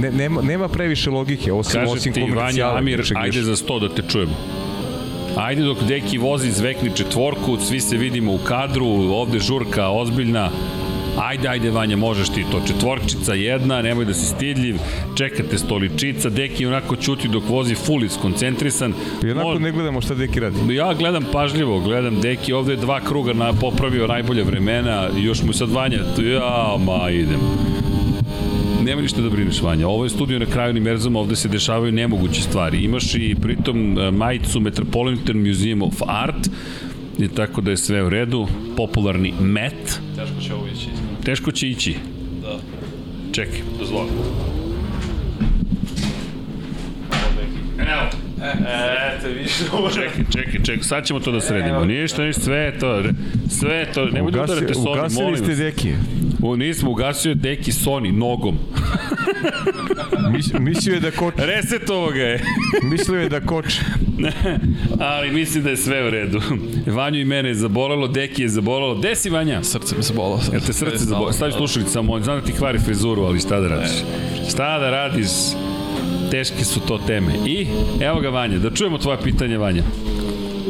[0.00, 3.94] ne, nema, nema previše logike, osim, Kaže osim ti, Vanja Amir, ajde za 100 da
[3.94, 4.34] te čujemo.
[5.36, 10.50] Ajde dok Deki vozi zvekni četvorku, svi se vidimo u kadru, ovde žurka ozbiljna,
[11.22, 14.76] ajde, ajde Vanja, možeš ti to, četvorčica jedna, nemoj da si stidljiv,
[15.14, 18.94] čekate stoličica, Deki onako ćuti dok vozi full iskoncentrisan.
[19.24, 19.58] I onako Mo...
[19.58, 20.74] ne gledamo šta Deki radi.
[20.74, 25.52] Ja gledam pažljivo, gledam Deki, ovde je dva kruga na, popravio najbolje vremena, još mu
[25.52, 27.40] sad Vanja, ja, ma idem
[28.88, 29.88] nema ništa da brineš Vanja.
[29.88, 32.78] Ovo je studio na kraju Univerzuma, ovde se dešavaju nemoguće stvari.
[32.78, 36.48] Imaš i pritom e, majicu Metropolitan Museum of Art,
[37.18, 38.46] i tako da je sve u redu.
[38.76, 40.00] Popularni Met.
[40.16, 41.07] Teško će ovo ići.
[41.28, 41.94] Teško će ići.
[42.42, 42.58] Da.
[43.32, 44.08] Čekaj, dozvoli.
[47.78, 48.27] Evo.
[48.42, 49.90] E, te više ovo.
[49.90, 51.84] Čekaj, čekaj, čekaj, sad ćemo to da sredimo.
[51.84, 53.02] Ništa, ništa, sve to,
[53.48, 55.92] sve to, nemoj da udarate Sony, molim Ugasili ste deki.
[56.42, 58.58] U, nismo, ugasio je deki Sony, nogom.
[60.60, 61.46] mislio je da koče.
[61.46, 62.42] Resetovo ga je.
[62.90, 63.80] mislio je da koče.
[65.16, 66.40] Ali mislim da je sve u redu.
[66.86, 68.94] Vanju i mene je zabolalo, deki je zabolalo.
[68.94, 69.62] Gde si Vanja?
[69.62, 70.40] Srce mi zabolalo.
[70.52, 71.32] Jel te srce zabolalo?
[71.32, 73.92] Stavi slušalicu samo, znam da ti kvari frizuru, ali šta da radiš?
[74.50, 75.28] Šta da radiš?
[76.30, 77.32] Teške su to teme.
[77.46, 77.66] I,
[78.00, 79.82] evo ga Vanja, da čujemo tvoje pitanje Vanja.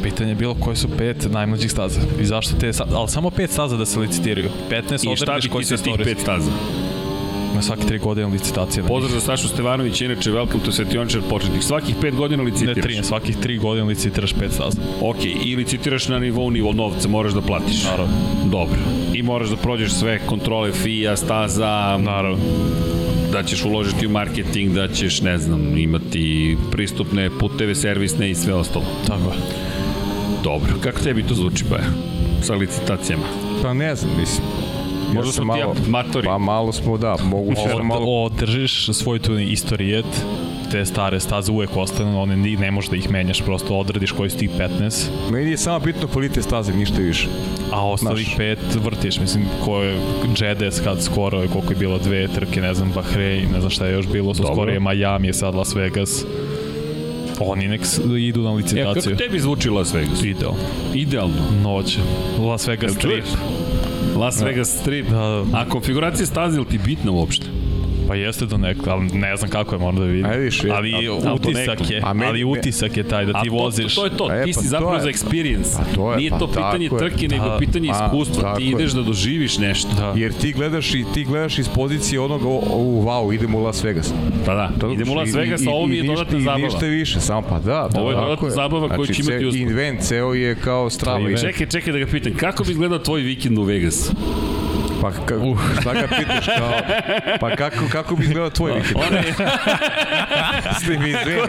[0.02, 3.76] Pitanje je bilo koje su pet najmlađih staza i zašto te, ali samo pet staza
[3.76, 4.48] da se licitiraju.
[4.70, 6.50] 15 I šta bi ti pet staza?
[7.52, 8.82] ima svaki tri godine licitacije.
[8.82, 11.62] na Pozdrav za Sašu Stevanović, inače welcome to Svetiončar početnik.
[11.62, 12.52] Svakih pet godina njih.
[12.52, 12.82] Ne licitiraš.
[12.82, 14.80] tri, svakih tri godine licitiraš pet staza.
[15.00, 17.84] Ok, i licitiraš na nivou nivo novca, moraš da platiš.
[17.84, 18.14] Naravno.
[18.44, 18.78] Dobro.
[19.14, 22.38] I moraš da prođeš sve kontrole FIA, staza, Naravno.
[23.32, 28.54] Da ćeš uložiti u marketing, da ćeš, ne znam, imati pristupne puteve, servisne i sve
[28.54, 28.84] ostalo.
[29.06, 29.36] Tako je.
[30.44, 30.74] Dobro.
[30.80, 31.76] Kako tebi to zvuči, pa
[32.42, 33.24] sa licitacijama?
[33.62, 34.46] Pa ne znam, mislim.
[35.14, 36.26] Možda smo ti amatori.
[36.26, 38.24] Pa malo smo, da, moguće da Ovo, malo...
[38.24, 40.24] održiš svoj tu istorijet,
[40.70, 44.30] te stare staze uvek ostanu, one ni, ne možeš da ih menjaš, prosto odrediš koji
[44.30, 47.28] su tih 15, Meni je samo bitno kvalitet staze, ništa više.
[47.72, 48.36] a ostalih Znaš.
[48.36, 50.00] pet vrtiš, mislim, ko je
[50.38, 53.86] Jedes kad skoro, je koliko je bilo dve trke, ne znam, Bahrein, ne znam šta
[53.86, 56.24] je još bilo, su skoro je Miami, sad Las Vegas.
[57.40, 57.80] Oni nek
[58.18, 59.16] idu na E, kako licitaciju.
[59.16, 60.22] tebi zvuči Las Vegas?
[60.24, 60.54] Ideal.
[60.94, 61.34] Idealno.
[61.62, 61.98] Noć.
[62.40, 63.24] Las Vegas Jel Strip.
[63.24, 63.28] čuješ?
[64.16, 65.06] Las Vegas Strip.
[65.06, 65.44] Da, da.
[65.52, 67.46] A konfiguracija staze, ili ti bitna uopšte?
[68.08, 70.24] Pa jeste do nekog, ali ne znam kako je, moram da vidim.
[70.26, 70.70] Ajde, vidiš, je.
[70.72, 70.92] ali
[71.24, 73.94] A- utisak je, A meni- ali utisak je taj da ti A to- voziš.
[73.94, 75.00] To, to je to, E, ti pa si zapravo je.
[75.00, 75.76] za experience.
[75.76, 77.10] Pa to je, Nije pa to pitanje tako je.
[77.10, 77.58] trke, nego Da.
[77.58, 78.56] pitanje Pa, iskustva.
[78.56, 78.70] Ti je.
[78.70, 79.88] ideš da doživiš nešto.
[79.92, 80.12] Da.
[80.16, 83.84] Jer ti gledaš i ti gledaš iz pozicije onoga, o, o, wow, idemo u Las
[83.84, 84.12] Vegas.
[84.46, 86.14] Pa da, To- idemo u Las i- Vegas, i- a ovo mi je i ništa-
[86.14, 86.58] dodatna i zabava.
[86.58, 87.88] Ništa više, samo pa da.
[87.88, 89.62] da Ovo je dodatna zabava koju će imati uspeh.
[89.62, 91.18] Invent, ceo je kao strava.
[91.20, 91.38] Je i-.
[91.38, 94.12] Čekaj, čekaj da ga pitam, kako bi izgledao tvoj vikend u Vegasu?
[95.00, 95.58] Pa ka, uh.
[95.80, 96.72] šta ga pitaš kao,
[97.40, 98.96] pa kako, kako bi izgledao tvoj vikend?
[98.96, 99.34] Ona je,
[100.80, 101.40] S tim izvini.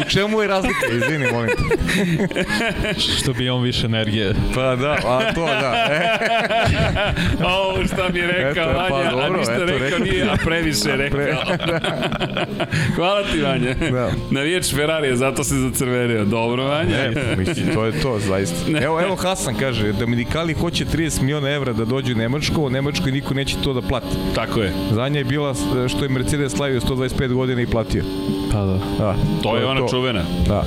[0.00, 0.86] U čemu je razlika?
[0.92, 1.64] Izvini, molim te.
[3.00, 4.34] Što bi imao više energije.
[4.54, 5.86] Pa da, a to da.
[5.90, 6.08] E,
[7.46, 10.24] o, šta mi je rekao Eto, pa Vanja, dobro, a ništa eto, rekao rekao nije,
[10.24, 11.20] a previše je rekao.
[12.96, 13.74] Hvala ti, Vanja.
[13.74, 14.10] Da.
[14.30, 16.24] Navijač Ferrarija, zato se zacrvenio.
[16.24, 16.96] Dobro, Vanja.
[16.96, 18.84] e, mislim, to je to, zaista.
[18.84, 23.12] Evo, evo Hasan kaže, Dominikali hoće 30 miliona evra da dođe u Nemačku, u Nemačkoj
[23.12, 24.06] niko neće to da plati.
[24.34, 24.72] Tako je.
[24.92, 28.04] Zadnja je bila e, što je Mercedes slavio 125 godina i platio.
[28.52, 28.78] Pa da.
[28.98, 30.22] Da, To je ona čuvena.
[30.48, 30.64] Da.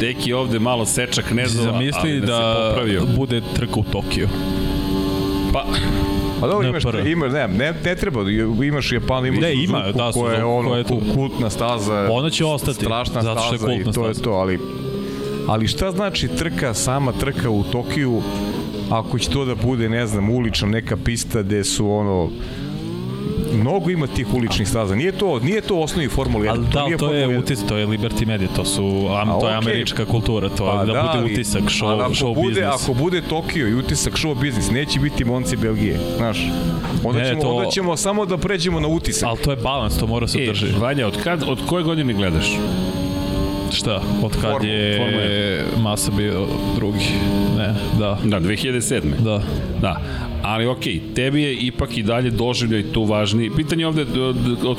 [0.00, 3.02] Deki ovde malo seča knezova, ali Zamisli da, da, se popravio.
[3.16, 4.28] bude trka u Tokiju.
[5.52, 5.64] Pa,
[6.40, 8.20] Pa dobro, imaš, ima, ne, ne, ne treba,
[8.64, 11.00] imaš Japan, imaš Ne, Suzuku, ima, da, koja je ono, koja je tu.
[11.14, 12.08] kultna staza.
[12.10, 14.24] Ona će ostati, Strašna zato što je staza kultna i to je staza.
[14.24, 14.58] to, ali
[15.46, 18.22] ali šta znači trka, sama trka u Tokiju,
[18.90, 22.30] ako će to da bude, ne znam, ulična neka pista gde su ono
[23.54, 24.94] mnogo ima tih uličnih staza.
[24.94, 26.48] Nije to, nije to osnovi Formula 1.
[26.50, 27.44] Ali da, nije to je Formula 1.
[27.44, 30.72] utisak, to je Liberty Media, to su, am, A, to je američka kultura, to Pa
[30.72, 32.82] je da, bude ali- utisak, ali show, ako show bude, business.
[32.82, 36.38] Ako bude Tokio i utisak show biznis, neće biti Monci Belgije, znaš.
[37.04, 39.28] Onda, Ne, ćemo, to- onda ćemo samo da pređemo na utisak.
[39.28, 40.66] Ali to je balans, to mora se e, drži.
[40.80, 42.58] Vanja, od, kad, od koje godine gledaš?
[43.70, 44.02] Šta?
[44.22, 47.04] Od kad Formu- je Formula Masa bio drugi?
[47.58, 48.18] Ne, da.
[48.24, 49.00] Da, 2007.
[49.24, 49.42] Da.
[49.80, 50.00] Da,
[50.42, 53.50] ali okej, tebi je ipak i dalje doživljaj tu važniji.
[53.56, 54.78] Pitanje ovde, od, od,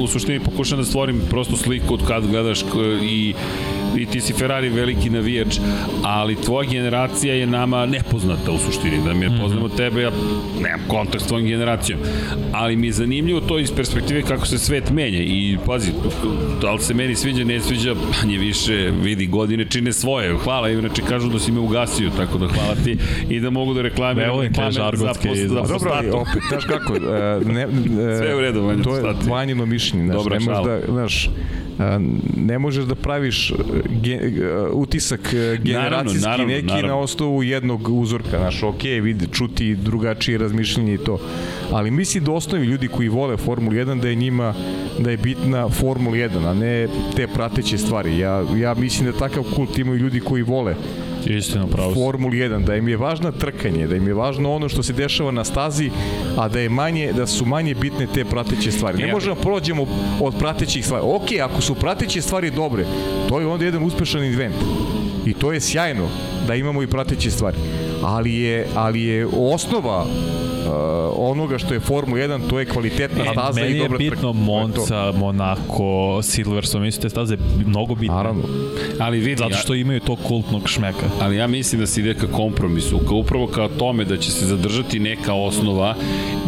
[0.00, 2.60] u suštini pokušam da stvorim prostu sliku od kad gledaš
[3.02, 3.34] i
[3.96, 5.58] i ti si Ferrari veliki navijač,
[6.02, 10.10] ali tvoja generacija je nama nepoznata u suštini, da mi je poznamo tebe, ja
[10.62, 12.00] nemam kontakt s tvojom generacijom,
[12.52, 15.18] ali mi je zanimljivo to iz perspektive kako se svet menja.
[15.18, 15.92] I pazi,
[16.60, 21.02] da li se meni sviđa, ne sviđa, manje više vidi godine čine svoje, hvala, inače
[21.08, 22.98] kažu da si me ugasio, tako da hvala ti.
[23.30, 25.28] I da mogu da reklamiram Ne volim te za, žargonske.
[25.28, 26.16] Dobro, ali prostatu.
[26.16, 27.62] opet, znaš kako, e, ne,
[28.12, 29.14] e, Sve je u redu, Vanja, to je?
[29.28, 30.78] Vanjino mišljenje, znaš, Dobra ne možeš šala.
[30.78, 31.30] da, znaš,
[32.36, 33.54] ne možeš da praviš e,
[34.02, 36.88] ge, e, utisak e, generacijski naravno, neki naravno.
[36.88, 41.18] na osnovu jednog uzorka, znaš, ok, vidi, čuti drugačije razmišljenje i to,
[41.72, 44.54] ali misli da osnovi ljudi koji vole Formulu 1 da je njima
[44.98, 48.18] da je bitna Formula 1, a ne te prateće stvari.
[48.18, 50.74] Ja, ja mislim da takav kult imaju ljudi koji vole
[51.26, 52.00] Istina, pravo si.
[52.00, 55.30] Formuli 1, da im je važno trkanje, da im je važno ono što se dešava
[55.30, 55.90] na stazi,
[56.36, 59.02] a da je manje da su manje bitne te prateće stvari.
[59.02, 59.86] Ne možemo da prođemo
[60.20, 61.04] od pratećih stvari.
[61.06, 62.86] Ok, ako su prateće stvari dobre,
[63.28, 64.54] to je onda jedan uspešan event.
[65.26, 66.08] I to je sjajno
[66.46, 67.56] da imamo i prateće stvari.
[68.02, 70.06] Ali je, ali je osnova
[71.16, 74.10] onoga što je Formula 1, to je kvalitetna A staza meni i dobra trka.
[74.10, 74.52] bitno To je to.
[74.52, 77.36] Monca, Monaco, Silverstone, isto te staze
[77.66, 78.16] mnogo bitne.
[78.16, 78.42] Naravno.
[79.00, 81.06] Ali vidi, Zato što imaju to kultnog šmeka.
[81.20, 84.46] Ali ja mislim da se ide ka kompromisu, ka upravo ka tome da će se
[84.46, 85.94] zadržati neka osnova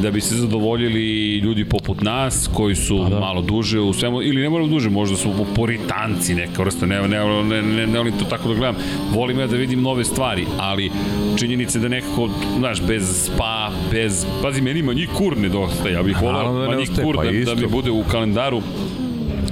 [0.03, 3.21] da bi se zadovoljili ljudi poput nas koji su Pa da.
[3.21, 7.43] malo duže u svemu, ili ne moramo duže, možda su poritanci neka vrsta, ne, ne,
[7.45, 8.77] ne, ne, ne volim to tako da gledam,
[9.13, 10.91] volim ja da vidim nove stvari, ali
[11.39, 14.08] činjenica je da nekako, znaš, bez spa, bez,
[14.43, 17.55] pazi, meni manji kur nedostaje, ja bih volao da manji nedostaje, kur pa da, da
[17.55, 18.63] mi bude u kalendaru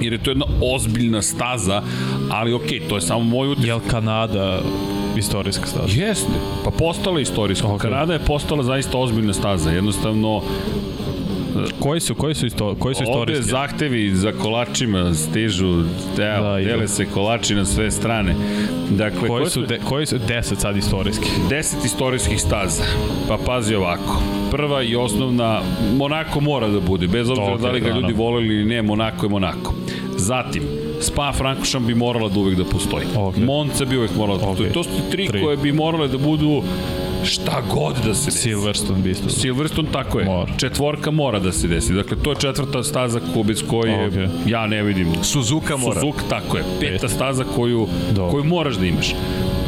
[0.01, 0.45] jer je to jedna
[0.75, 1.81] ozbiljna staza,
[2.29, 3.67] ali okej, to je samo moj utisak.
[3.67, 4.61] Jel Kanada
[5.17, 6.01] istorijska staza?
[6.03, 6.31] Jeste,
[6.63, 7.67] pa postala istorijska.
[7.67, 7.75] Okay.
[7.75, 7.81] Ok.
[7.81, 9.71] Kanada je postala zaista ozbiljna staza.
[9.71, 10.41] Jednostavno,
[11.79, 13.43] Koji su, koji su, isto, koji su Ovde istorijski?
[13.43, 15.83] zahtevi za kolačima stižu, evo,
[16.17, 18.35] Da, dele se kolači na sve strane.
[18.89, 21.29] Dakle, Koji su, de, koji su 10 sad istorijski?
[21.49, 22.83] 10 istorijskih staza.
[23.27, 24.21] Pa pazi ovako.
[24.51, 25.61] Prva i osnovna,
[25.95, 29.25] Monako mora da bude, bez obzira Ok, da li ga ljudi voleli ili ne, Monako
[29.25, 29.73] je Monako.
[30.17, 30.63] Zatim,
[31.01, 33.05] Spa Frankošan bi morala da uvek da postoji.
[33.17, 33.37] Ok.
[33.37, 34.67] Monca bi uvek morala da postoji.
[34.67, 34.73] Ok.
[34.73, 35.41] To su tri, Tri.
[35.41, 36.61] koje bi morale da budu
[37.23, 38.39] šta god da se desi.
[38.39, 39.29] Silverstone bi isto.
[39.29, 40.25] Silverstone, tako je.
[40.25, 40.51] Mora.
[40.57, 41.93] Četvorka mora da se desi.
[41.93, 44.13] Dakle, to je četvrta staza ko- bez koje Ok.
[44.45, 45.07] ja ne vidim.
[45.23, 46.01] Suzuka mora.
[46.01, 46.63] Suzuka, tako je.
[46.79, 48.31] Peta staza koju, Dobro.
[48.31, 49.13] koju moraš da imaš.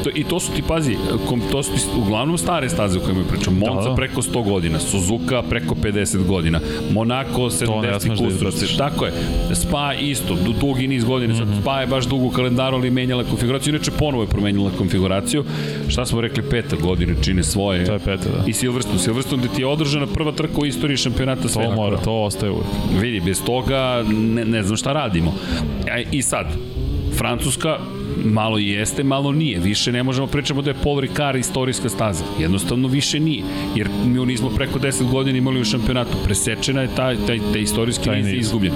[0.04, 0.98] To, I to su ti, pazi,
[1.28, 3.54] kom, to su ti uglavnom stare staze o kojima pričam.
[3.54, 3.96] Monza da.
[3.96, 6.60] preko 100 godina, Suzuka preko 50 godina,
[6.92, 9.14] Monaco ne 70 smeš da tako je.
[9.54, 11.34] Spa isto, du, dugi niz godina.
[11.34, 11.62] Mm -hmm.
[11.62, 13.76] Spa je baš dugo u kalendaru, ali menjala konfiguraciju.
[13.76, 15.44] Inače, ponovo je promenjala konfiguraciju.
[15.88, 17.86] Šta smo rekli, peta godine čine svoje.
[17.86, 18.44] To je peta, da.
[18.48, 19.00] I Silverstone.
[19.00, 21.76] Silverstone gde ti je održana prva trka u istoriji šampionata To sveta.
[21.76, 22.66] mora, to ostaje uvek.
[23.02, 25.34] Vidi, bez toga ne, ne znam šta radimo.
[25.92, 26.48] A, I sad,
[27.20, 27.78] Francuska
[28.26, 29.60] malo jeste, malo nije.
[29.60, 32.24] Više ne možemo pričamo da je Paul Ricard istorijska staza.
[32.40, 33.44] Jednostavno više nije.
[33.76, 36.18] Jer mi nismo preko 10 godina imali u šampionatu.
[36.24, 38.34] Presečena je taj, taj, taj istorijski Taj niz.
[38.34, 38.74] izgubljen.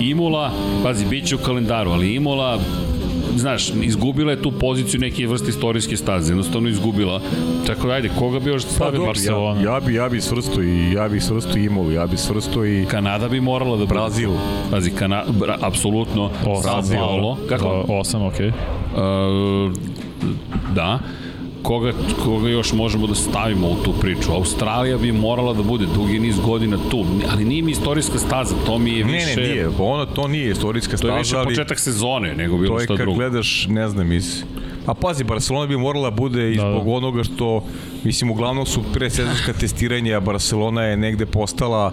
[0.00, 0.52] Imola,
[0.82, 2.60] pazi, bit će u kalendaru, ali Imola
[3.38, 7.20] znaš, izgubila je tu poziciju neke vrste istorijske staze, jednostavno izgubila.
[7.66, 8.92] Tako da, ajde, koga bi još Pa stavio?
[8.92, 9.60] dobro, Barcelona.
[9.60, 12.64] ja, ja bi, ja bi svrsto i ja bi svrsto i Imolu, ja bi svrsto
[12.64, 13.86] i Kanada bi morala da.
[13.86, 14.30] Brazil.
[14.70, 16.30] Pazi, Kana, bra, apsolutno.
[16.46, 16.82] Osam.
[16.84, 17.38] Sao Paulo.
[17.48, 17.84] Kako?
[17.88, 18.48] Da, osam, okej.
[18.48, 19.72] Uh,
[20.74, 20.98] da.
[21.62, 21.92] Koga,
[22.24, 24.32] koga još možemo da stavimo u tu priču?
[24.32, 28.78] Australija bi morala da bude dugi niz godina tu, ali nije mi istorijska staza, to
[28.78, 29.40] mi je Ne, više...
[29.40, 29.68] ne, nije.
[29.78, 32.86] Ono, to nije istorijska To je više staza, ali početak sezone nego bilo to je
[32.86, 33.16] kad drugo.
[33.16, 34.42] gledaš, ne znam, iz...
[34.86, 36.82] A pazi, Barcelona bi morala bude i Da, da.
[36.86, 37.64] onoga što,
[38.04, 41.92] mislim, uglavnom su presezonska testiranja, a Barcelona je negde postala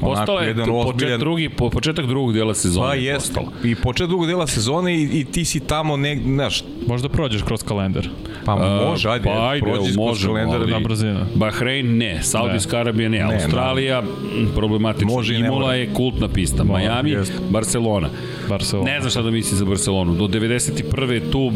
[0.00, 1.20] Postala je jedan ozbiljan...
[1.20, 2.86] drugi, po, početak drugog dela sezone.
[2.86, 3.34] Pa je jeste.
[3.34, 3.46] postala.
[3.64, 7.62] I počet drugog dela sezone i, i ti si tamo negde, znaš, Možda prođeš kroz
[7.62, 8.08] kalendar.
[8.44, 11.20] pa može, ajde, pa ajde, prođi kroz kalendar, ali- Na brzinu.
[11.34, 14.06] Bahrein ne, Saudijska Arabija ne, Ne, Australija m,
[14.54, 15.06] problematično.
[15.08, 17.34] Može i ne Imola je kultna pista, Miami, jeste.
[17.50, 18.08] Barcelona.
[18.48, 18.90] Barcelona.
[18.90, 20.14] Ne znam šta da mislim za Barcelonu.
[20.14, 21.10] Do 91.
[21.10, 21.52] je tu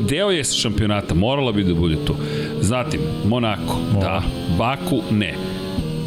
[0.00, 2.14] deo je šampionata, morala bi da bude tu.
[2.60, 4.22] Zatim, Monako, da.
[4.58, 5.34] Baku, ne.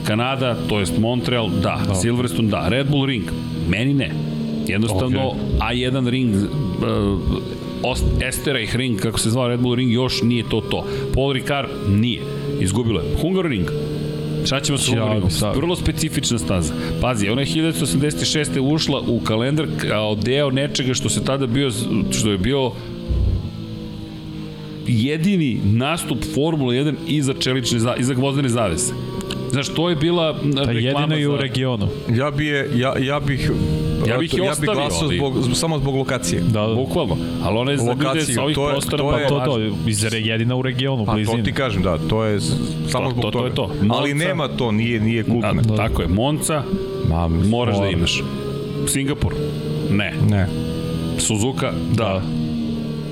[0.07, 1.79] Kanada, to jest Montreal, da.
[1.87, 1.95] da.
[1.95, 2.67] Silverstone, da.
[2.69, 3.23] Red Bull Ring,
[3.69, 4.11] meni ne.
[4.67, 5.91] Jednostavno, okay.
[5.91, 7.19] A1 ring, uh,
[7.83, 10.85] Ost- Esterreich ring, kako se zvao Red Bull ring, još nije to to.
[11.13, 12.21] Paul Ricard nije.
[12.61, 13.05] Izgubilo je.
[13.21, 13.67] Hungaroring,
[14.45, 15.59] Šta ćemo sa bi stavio.
[15.59, 16.73] Vrlo specifična staza.
[17.01, 18.59] Pazi, ona je 1986.
[18.63, 21.71] ušla u kalendar kao deo nečega što se tada bio,
[22.11, 22.71] što je bio
[24.87, 28.93] jedini nastup Formula 1 iza čelične, za- iza gvozdene zavese.
[29.57, 31.87] Znaš, to je bila Da, reklama jedino i u za- regionu.
[32.09, 33.51] Ja bi je, ja, ja bih
[33.99, 36.41] Ja bih ja bih ostavio, glasao ali- zbog, samo zbog lokacije.
[36.43, 36.73] Da, da.
[36.75, 37.17] Bukvalno.
[37.43, 39.53] Ali ona je za ljude sa ovih to je- prostora to pa je- To, važno.
[39.53, 41.43] to, iz jedina u regionu, Pa to blizini.
[41.43, 43.47] ti kažem, da, to je samo To- zbog to- to toga.
[43.47, 43.71] je to.
[43.89, 45.75] Ali Monza- nema to, nije, nije A, kultno.
[45.77, 46.63] Tako je, Monca,
[47.09, 47.91] Ma, moraš da mora.
[47.91, 48.23] imaš.
[48.87, 49.33] Singapur,
[49.91, 50.13] ne.
[50.29, 50.47] Ne,
[51.17, 52.21] Suzuka, da.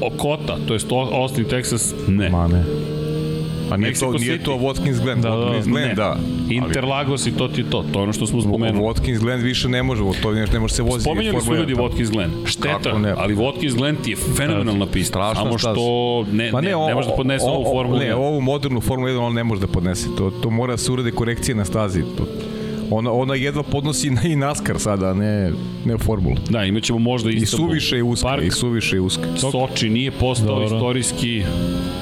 [0.01, 0.79] Okota, to je
[1.13, 2.29] Austin, Texas, ne.
[2.29, 2.63] ma ne.
[3.71, 5.93] A nije to, nije to Watkins Glen, Da, da, Watkins Glen, ne.
[5.93, 6.17] da.
[6.49, 8.85] Interlagos i to ti to, to je ono što smo spomenuli.
[8.85, 11.03] Watkins Glen više ne može, to ne, ne može se voziti.
[11.03, 11.87] Spomenjali su ljudi 1 tamo.
[11.87, 12.31] Watkins Glen.
[12.45, 13.13] Šteta, ne?
[13.17, 15.05] ali Watkins Glen ti je fenomenalna pista.
[15.07, 15.73] Strašna Samo što
[16.31, 17.99] ne, ne, ne, o- može da podnese o- ovu formulu.
[17.99, 20.07] Ne, ovu modernu Formulu 1 on ne može da podnese.
[20.17, 22.01] To, to mora da se urade korekcije na stazi.
[22.17, 22.25] To,
[22.91, 25.51] ona, ona jedva podnosi na i NASCAR sada, ne,
[25.85, 26.35] ne Formulu.
[26.49, 27.67] Da, imaćemo možda I Istanbul.
[27.67, 29.23] suviše je uska, Park i suviše je uska.
[29.37, 30.65] Soči nije postao Dobro.
[30.67, 31.43] istorijski,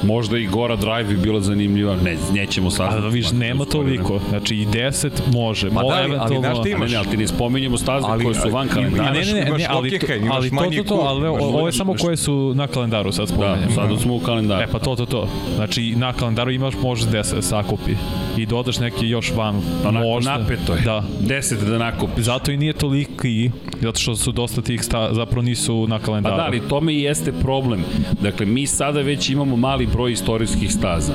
[0.04, 2.94] možda i Gora Drive bi bila zanimljiva, ne, nećemo sad.
[2.94, 4.20] A da viš, nema toliko.
[4.30, 5.70] Znači i 10 može.
[5.70, 8.24] Ma da, ali- ali znaš ti Ne, imaš- ne, ali ti ne spominjemo staze Ali-
[8.24, 9.12] koje su van kalendara.
[9.12, 12.18] Ne, ne, ne, ne, ali, to, ali to, to, to, ali ovo je samo koje
[12.18, 13.72] su na kalendaru sad Da, spomenemo.
[13.72, 14.62] sad smo u kalendaru.
[14.62, 15.28] E pa to, to, to.
[15.56, 17.92] Znači na kalendaru imaš može da se sakupi
[18.38, 19.56] i dodaš neki još van
[19.86, 20.38] Onako možda.
[20.38, 20.82] napeto je.
[20.82, 21.04] Da.
[21.22, 22.26] 10 da nakupiš.
[22.26, 26.36] Zato i nije toliki, zato što su dosta tih sta, zapravo nisu na Pa kalendaru.
[26.36, 27.84] da, ali tome i jeste problem.
[28.22, 31.14] Dakle, mi sada već imamo mali broj istorijskih staza.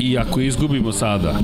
[0.00, 1.34] I ako izgubimo sada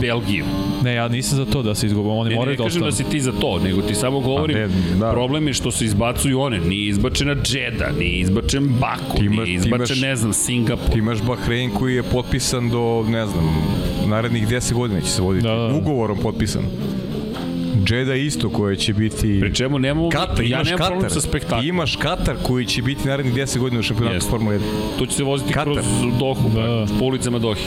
[0.00, 0.44] Belgiju,
[0.82, 2.82] Ne, ja nisam za to da se izgubimo, oni Ne, ne, moraju ne da kažem
[2.82, 2.90] ostanu.
[3.04, 5.10] da si ti za to, nego ti samo govorim, A ne, da.
[5.10, 9.54] problem je što se izbacuju one, nije izbačena Džeda, nije izbačen Baku, Ti imaš- nije
[9.56, 10.92] izbačen, imaš- ne znam, Singapur.
[10.92, 13.44] Ti imaš Bahrein koji je potpisan do, ne znam,
[14.10, 15.46] narednih 10 godina će se voditi.
[15.46, 15.74] Da, da, da.
[15.74, 16.62] Ugovorom potpisan.
[17.88, 19.40] Jeddah isto koje će biti...
[19.40, 20.86] Pri čemu nemamo, Katar, ja nemam Katar.
[20.86, 21.66] problem sa spektaklom.
[21.66, 24.30] Imaš Katar koji će biti narednih 10 godina u šampionatu Jeste.
[24.30, 24.60] Formula 1.
[24.98, 25.72] Tu će se voziti Katar.
[25.72, 25.84] kroz
[26.18, 26.62] Dohu, Da.
[26.62, 26.86] da.
[26.98, 27.60] po ulicama Dohi.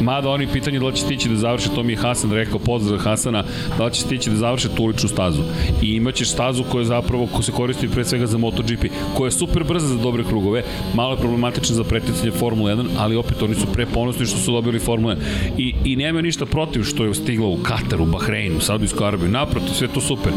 [0.00, 2.98] Mada oni pitanje da li će stići da završi, to mi je Hasan rekao, pozdrav
[2.98, 3.44] Hasana,
[3.78, 5.42] da li će stići da završi tu uličnu stazu.
[5.82, 9.64] I imaćeš stazu koja zapravo, ko se koristi pre svega za MotoGP, koja je super
[9.64, 10.62] brza za dobre krugove,
[10.94, 14.52] malo je problematična za preticanje Formule 1, ali opet oni su pre ponosni što su
[14.52, 15.18] dobili Formule 1.
[15.58, 19.88] I, i nema ništa protiv što je stiglo u Kataru, Bahreinu, Saudijsku Arabiju, naprotiv, sve
[19.88, 20.32] to super.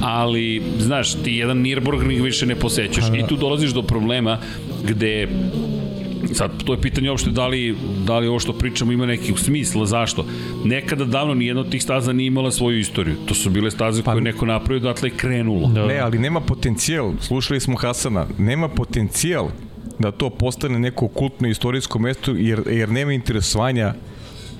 [0.00, 4.38] Ali, znaš, ti jedan Nürburgring više ne posećaš i tu dolaziš do problema
[4.84, 5.28] gde
[6.32, 7.76] Sad, to je pitanje uopšte da li,
[8.06, 10.26] da li ovo što pričamo ima nekih smisla, zašto?
[10.64, 13.16] Nekada davno nijedna od tih staza nije imala svoju istoriju.
[13.26, 15.68] To su bile staze pa, koje neko napravio, datle je krenulo.
[15.68, 15.86] Da.
[15.86, 19.48] Ne, ali nema potencijal, slušali smo Hasana, nema potencijal
[19.98, 23.94] da to postane neko kultno istorijsko mesto, jer, jer nema interesovanja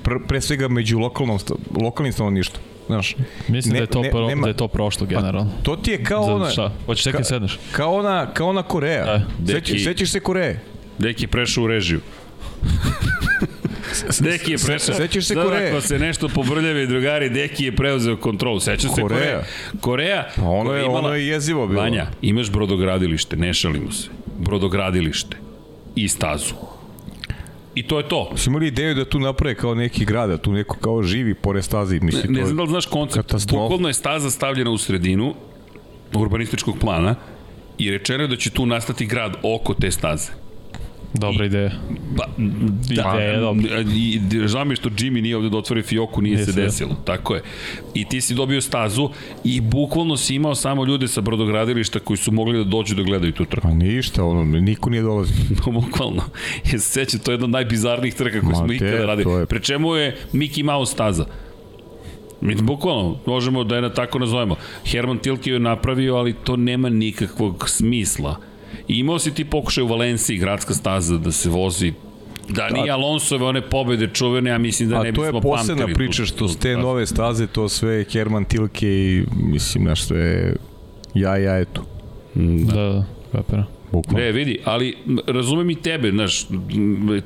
[0.03, 1.39] pre, pre svega među lokalnom,
[1.83, 2.65] lokalnim stanovništvom.
[2.87, 3.17] Znaš,
[3.49, 5.51] Mislim ne, da, je to ne, pro, nema, da je to prošlo generalno.
[5.57, 6.51] Pa, to ti je kao Za, ona...
[6.51, 6.73] Šta?
[6.87, 7.59] Hoćeš tek ka, sedneš?
[7.73, 9.05] Kao ona, kao ona Koreja.
[9.39, 9.53] Da.
[9.85, 10.61] Sećaš se Koreje?
[11.01, 12.01] Deki prešao u režiju.
[14.21, 14.95] Deki je prešao.
[14.95, 15.71] Sećaš se Koreje?
[15.71, 18.61] Ako se nešto pobrljave drugari, Deki je preuzeo kontrolu.
[18.61, 19.43] Sećaš se Koreja?
[19.81, 20.99] Koreja, pa ono je, imala...
[20.99, 21.81] ono je jezivo bilo.
[21.81, 24.09] Vanja, imaš brodogradilište, ne šalimo se.
[24.39, 25.37] Brodogradilište
[25.97, 26.55] i stazu.
[27.75, 28.33] I to je to.
[28.37, 31.65] Si imali ideju da tu naprave kao neki grad, da tu neko kao živi pored
[31.65, 32.01] stazi.
[32.01, 33.35] Mislim, ne, ne znam da li znaš koncept.
[33.51, 35.35] Bukvalno je staza stavljena u sredinu
[36.15, 37.15] urbanističkog plana
[37.79, 40.33] i rečeno je da će tu nastati grad oko te staze.
[41.15, 41.71] Dobra ideja.
[42.17, 43.81] Pa, da, ideja je dobra.
[43.81, 46.97] I, žao mi je što Jimmy nije ovde da otvori fioku, nije Jesi, se desilo.
[47.05, 47.43] Tako je.
[47.95, 49.11] I ti si dobio stazu
[49.45, 53.33] i bukvalno si imao samo ljude sa brodogradilišta koji su mogli da dođu da gledaju
[53.33, 53.69] tu trku.
[53.69, 55.37] Pa ništa, ono, niko nije dolazio.
[55.67, 56.23] No, bukvalno.
[56.73, 59.33] Je se seća, to je jedna od najbizarnijih trka koje smo ikada radili.
[59.33, 59.47] Je...
[59.47, 61.25] Pre čemu je Mickey Mouse staza?
[62.41, 64.57] Mi bukvalno možemo da je na tako nazovemo.
[64.85, 68.50] Herman Tilke je napravio, ali to nema nikakvog smisla
[68.89, 71.93] I imao si ti pokušaj u Valenciji, gradska staza, da se vozi
[72.49, 75.39] Da nije Alonsove one pobede čuvene, ja mislim da ne bismo pamtili.
[75.39, 79.25] A to je posebna priča što s te nove staze, to sve Herman Tilke i
[79.37, 80.55] mislim naš sve
[81.15, 81.85] ja, ja, eto.
[82.35, 83.65] Da, da, kapira.
[83.93, 84.25] Bukvalno.
[84.25, 84.97] Ne, vidi, ali
[85.27, 86.47] razumem i tebe, znaš,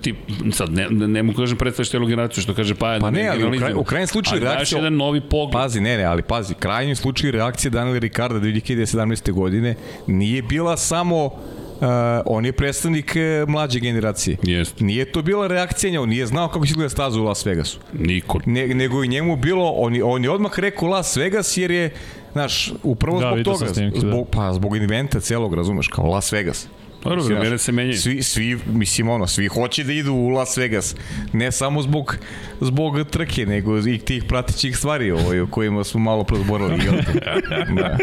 [0.01, 0.15] ti,
[0.53, 3.59] sad ne, ne mogu kažem predstaviš telu generaciju što kaže pa, pa ne, ali u,
[3.59, 4.79] kraj, u krajnjem slučaju ali reakcija...
[4.79, 5.53] jedan novi pogled.
[5.53, 9.33] Pazi, ne, ne, ali pazi, krajnji slučaj reakcije Daniela Ricarda 2017.
[9.33, 9.75] godine
[10.07, 11.31] nije bila samo
[11.75, 11.91] Uh,
[12.27, 14.37] on je predstavnik uh, mlađe generacije.
[14.43, 14.81] Jest.
[14.81, 17.79] Nije to bila reakcija on nije znao kako će gleda stazu u Las Vegasu.
[17.93, 18.41] Niko.
[18.47, 21.91] Ne, nego i njemu bilo, on, on je odmah rekao Las Vegas jer je
[22.35, 24.09] Znaš, upravo da, zbog toga, snimke, da.
[24.09, 26.69] zbog, pa zbog inventa celog, razumeš, kao Las Vegas.
[27.05, 27.99] Dobro, vremena se menjaju.
[27.99, 30.97] Svi, svi, mislim, ono, svi hoće da idu u Las Vegas.
[31.33, 32.17] Ne samo zbog,
[32.61, 36.79] zbog trke, nego i tih pratićih stvari ovaj, o kojima smo malo prozborili.
[37.79, 37.99] da.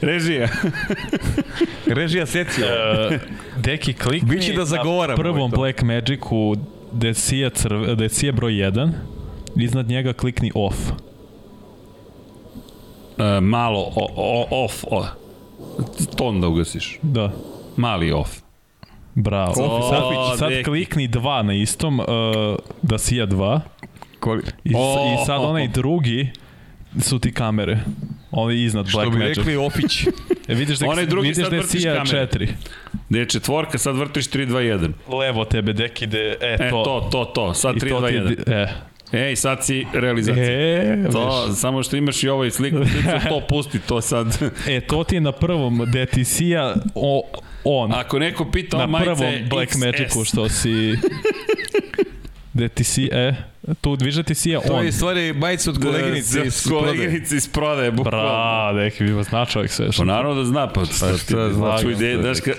[0.00, 0.48] Režija.
[1.98, 2.66] Režija secija.
[3.10, 3.16] Uh,
[3.62, 5.16] deki, klikni Biće da zagovaram.
[5.16, 6.56] na prvom Black Magicu
[6.92, 8.90] Decija, crv, Decija broj 1,
[9.56, 10.76] iznad njega klikni off.
[13.22, 15.06] Uh, malo o, o, off, o,
[16.16, 16.98] ton da ugasiš.
[17.02, 17.32] Da.
[17.76, 18.30] Mali off.
[19.14, 19.52] Bravo.
[19.62, 22.06] O, sad, sad klikni dva na istom, uh,
[22.82, 23.60] da sija dva.
[24.20, 24.42] Koli...
[24.64, 26.30] I, o, I sad onaj drugi
[27.00, 27.78] su ti kamere.
[28.30, 29.32] Oni iznad Black Magic.
[29.32, 30.02] Što bi rekli Ofić.
[30.48, 32.48] E, vidiš da, Onaj drugi vidiš da je sija četiri.
[33.08, 35.18] Da je četvorka, sad vrtiš 3, 2, 1.
[35.18, 36.64] Levo tebe, deki, de, e, to.
[36.64, 38.52] E, to, to, to, sad 3, 2, 1.
[38.52, 38.68] E,
[39.12, 40.44] Ej, sad si realizacija.
[40.44, 41.58] E, to, viš.
[41.58, 42.76] samo što imaš i ovaj sliku,
[43.28, 44.38] to pusti, to sad.
[44.68, 45.80] e, to ti je na prvom,
[46.94, 47.22] o,
[47.64, 47.92] on.
[47.92, 49.74] Ako neko pita na o majice prvom Black.
[49.74, 50.96] Magicu što si...
[52.82, 53.34] Si, e,
[53.80, 54.66] tu dviže ti sija on.
[54.66, 58.28] To je stvari majica od koleginice da, iz koleginice iz prodaje, bukvalno.
[58.28, 59.88] Bra, neki bi zna čovjek sve.
[59.96, 61.90] Pa naravno da zna, pa, pa šta zna.
[61.90, 62.52] Ide, znaš, ka,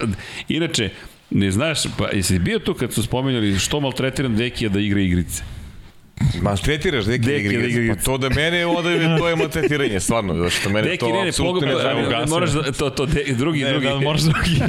[0.47, 0.89] inače,
[1.29, 5.43] ne znaš, pa jesi bio tu kad su spomenuli što maltretiran Dekija da igra igrice?
[6.41, 7.95] Maltretiraš deki, deki igre.
[7.95, 10.33] Pa to da mene ode, to je maltretiranje, stvarno.
[10.33, 12.25] Zato što mene deki, to ne, ne, apsolutno ne zanima.
[12.29, 13.87] Moraš da, to, to, de, drugi, ne, drugi.
[13.87, 14.61] Da, moraš drugi.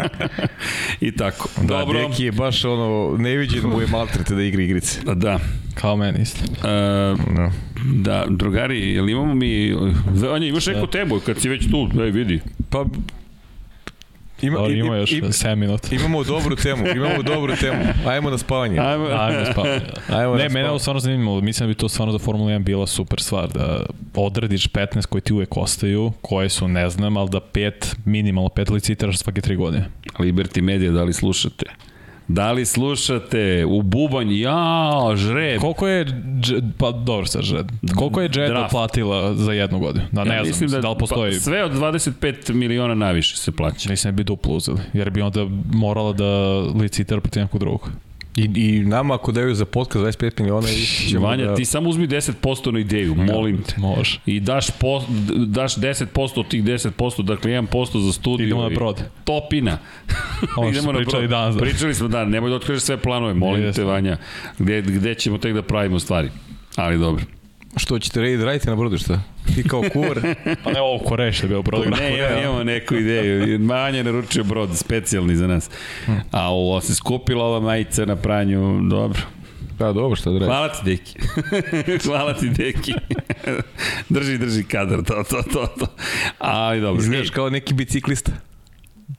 [1.06, 1.48] I tako.
[1.56, 2.08] Da, Dobro.
[2.08, 5.00] Deki je baš ono, neviđen mu je maltrete da igra igrice.
[5.14, 5.38] Da.
[5.74, 6.40] Kao meni isto.
[6.44, 7.52] Uh, no.
[7.84, 9.74] Da, drugari, jel imamo mi...
[10.34, 10.90] Anja, imaš neku da.
[10.90, 12.40] temu kad si već tu, ej vidi.
[12.70, 12.84] Pa,
[14.42, 15.88] Ima, Dobar, ima još 7 minuta.
[15.94, 17.84] Imamo dobru temu, imamo dobru temu.
[18.06, 18.78] Ajmo na spavanje.
[18.78, 19.80] Ajmo, Ajmo na spavanje.
[20.08, 21.40] Ajmo ne, na mene ovo stvarno zanimljivo.
[21.40, 23.48] Mislim da bi to stvarno za Formula 1 bila super stvar.
[23.48, 28.48] Da odrediš 15 koji ti uvek ostaju, koje su ne znam, ali da pet, minimalno
[28.48, 29.84] pet licitiraš svake tri godine.
[30.18, 31.66] Liberty Media, da li slušate?
[32.32, 35.60] Da li slušate u bubanj, ja, žreb.
[35.60, 36.06] Koliko je,
[36.78, 40.04] pa dobro sad žreb, koliko je Jeda platila za jednu godinu?
[40.12, 41.32] Da, ne ja, znam, da, da li postoji...
[41.32, 43.90] Pa, sve od 25 miliona naviše se plaća.
[43.90, 47.90] Mislim da bi duplo uzeli, jer bi onda morala da licitira protiv nekog drugog.
[48.36, 50.68] I, I nama ako daju za podcast 25 miliona
[51.08, 51.54] i Vanja, da...
[51.54, 53.74] ti samo uzmi 10% na ideju, molim te.
[53.76, 54.20] Može.
[54.26, 55.02] I daš, po,
[55.46, 58.46] daš 10% od tih 10%, dakle 1% za studiju.
[58.46, 59.02] Idemo na brod.
[59.24, 59.78] Topina.
[60.56, 61.30] Ovo Idemo na pričali brod.
[61.30, 61.54] danas.
[61.54, 61.60] Da.
[61.60, 63.82] Pričali smo dan, nemoj da otkrižeš sve planove, molim Jeste.
[63.82, 64.16] te Vanja.
[64.58, 66.30] Gde, gde ćemo tek da pravimo stvari.
[66.76, 67.39] Ali dobro.
[67.76, 69.20] Što ćete raditi, radite na brodu, šta?
[69.54, 70.20] Ti kao kuvar?
[70.64, 71.90] pa ne ovo koreš da bi brod.
[71.90, 73.58] Ne, ja, imamo neku ideju.
[73.58, 75.70] Manja naručio brod, specijalni za nas.
[76.06, 76.12] Hm.
[76.30, 79.20] A ovo se skupila ova majica na pranju, dobro.
[79.78, 80.46] Da, dobro, šta da radi.
[80.46, 81.18] Hvala ti, Deki.
[82.06, 82.92] Hvala ti, Deki.
[84.08, 85.86] drži, drži kadar, to, to, to, to.
[86.38, 87.02] Ali dobro.
[87.02, 88.32] Izgledaš kao neki biciklista.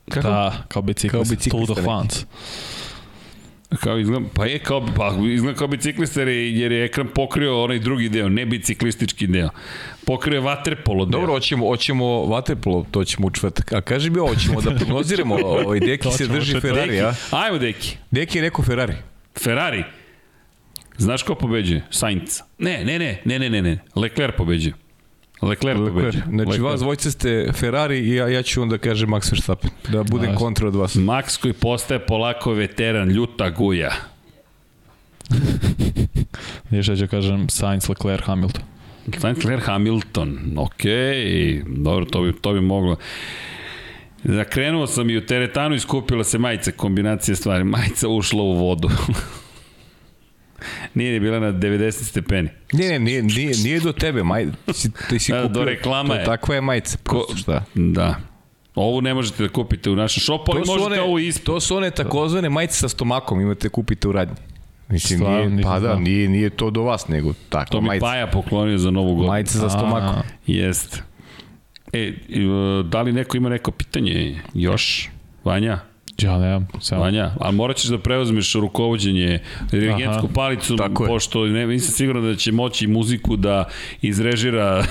[0.09, 0.27] Kako?
[0.27, 1.17] Da, kao biciklista.
[1.17, 1.73] Kao biciklista.
[1.73, 2.25] Tour de France.
[3.79, 8.09] Kao izgleda, pa je kao, pa izgleda kao biciklista jer je, ekran pokrio onaj drugi
[8.09, 9.49] deo, ne biciklistički deo.
[10.05, 11.19] Pokrio je vaterpolo deo.
[11.19, 13.73] Dobro, hoćemo, hoćemo vaterpolo, to ćemo u četvrtak.
[13.73, 15.35] A kaži mi, hoćemo da prognoziramo,
[15.65, 17.13] ovaj Deki se drži Ferrari, a?
[17.31, 17.97] Ajmo Deki.
[18.11, 18.93] Deki je rekao Ferrari.
[19.43, 19.83] Ferrari?
[20.97, 21.83] Znaš ko pobeđuje?
[21.89, 22.41] Sainz.
[22.57, 23.79] Ne, ne, ne, ne, ne, ne, ne.
[23.95, 24.73] Leclerc pobeđuje.
[25.41, 25.77] Leclerc.
[25.79, 26.23] pobeđuje.
[26.29, 26.61] Znači, Leclerc.
[26.61, 29.69] vas dvojce ste Ferrari i ja, ja ću onda kažem Max Verstappen.
[29.89, 30.95] Da budem kontra od vas.
[30.95, 33.91] Max koji postaje polako veteran, ljuta guja.
[36.69, 38.61] Nije što ću kažem Sainz, Leclerc, Hamilton.
[39.19, 40.39] Sainz, Leclerc, Hamilton.
[40.57, 40.81] Ok,
[41.67, 42.97] dobro, to bi, to bi moglo.
[44.23, 47.63] Zakrenuo sam i u teretanu iskupila se majica, kombinacija stvari.
[47.63, 48.89] Majica ušla u vodu.
[50.93, 52.49] Nije ni bila na 90 stepeni.
[52.73, 56.15] Ne, ne, nije, nije, nije do tebe, maj, ti, ti si da, kupio, do reklama
[56.15, 56.25] je.
[56.25, 57.63] Takva je majica, prosto šta.
[57.75, 58.15] Da.
[58.75, 61.45] Ovu ne možete da kupite u našem šopu, ali možete one, ovo ispod.
[61.45, 64.35] To su one takozvane majice sa stomakom, imate da kupite u radnji.
[64.89, 68.05] Mislim, Slav, nije, pa da, nije, nije to do vas, nego tako To mi majica.
[68.05, 69.27] Paja poklonio za novu godinu.
[69.27, 70.21] Majice za stomakom.
[70.47, 71.03] Jeste.
[71.93, 72.13] E,
[72.83, 75.09] da li neko ima neko pitanje još?
[75.43, 75.79] Vanja?
[76.23, 76.67] Ja nemam.
[76.79, 77.01] Samo.
[77.01, 79.39] Vanja, ali morat ćeš da preuzmeš rukovodđenje
[79.71, 80.77] dirigensku palicu,
[81.07, 83.65] pošto ne, nisam siguran da će moći muziku da
[84.01, 84.85] izrežira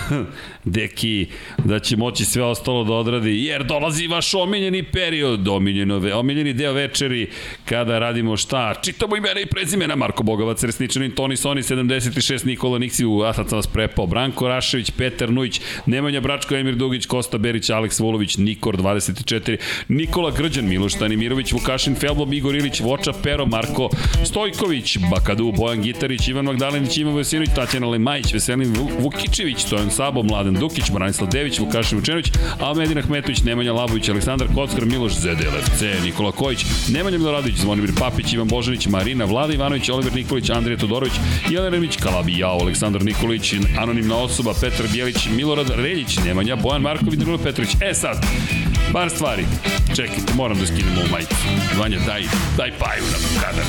[0.64, 1.26] deki,
[1.64, 6.72] da će moći sve ostalo da odradi, jer dolazi vaš omiljeni period, omiljeno, omiljeni deo
[6.72, 7.30] večeri,
[7.64, 8.74] kada radimo šta?
[8.82, 13.66] Čitamo imena i prezimena, Marko Bogovac, Resničanin, Toni Soni, 76, Nikola Niksiju, a sad vas
[13.66, 19.56] prepao, Branko Rašević, Petar Nujić, Nemanja Bračko, Emir Dugić, Kosta Berić, Aleks Vulović, Nikor 24,
[19.88, 23.90] Nikola Grđan, Miloš Stanimirović, Vukašin Felbo, Igor Ilić, Voča Pero, Marko
[24.24, 30.49] Stojković, Bakadu, Bojan Gitarić, Ivan Magdalenić, Ivan Vesinović, Tatjana Lemajić, Veselin Vukičević, Stojan Sabo, Mladen
[30.54, 36.64] Dukić, Branislav Dević, Vukašin Vučenović, Almedin Ahmetović, Nemanja Labović, Aleksandar Kockar, Miloš ZDLFC, Nikola Kojić,
[36.88, 41.12] Nemanja Miloradović, Zvonimir Papić, Ivan Božanić, Marina, Vlada Ivanović, Oliver Nikolić, Andrija Todorović,
[41.50, 47.38] Jelena Remić, Kalabijao, Aleksandar Nikolić, anonimna osoba, Petar Bjelić, Milorad Reljić, Nemanja, Bojan Marković, Drilo
[47.38, 47.70] Petrović.
[47.80, 48.26] E sad,
[48.92, 49.44] par stvari.
[49.96, 51.34] Čekajte, moram da skinem ovu majicu.
[51.78, 52.22] Vanja, daj,
[52.56, 53.64] daj paju na kadar.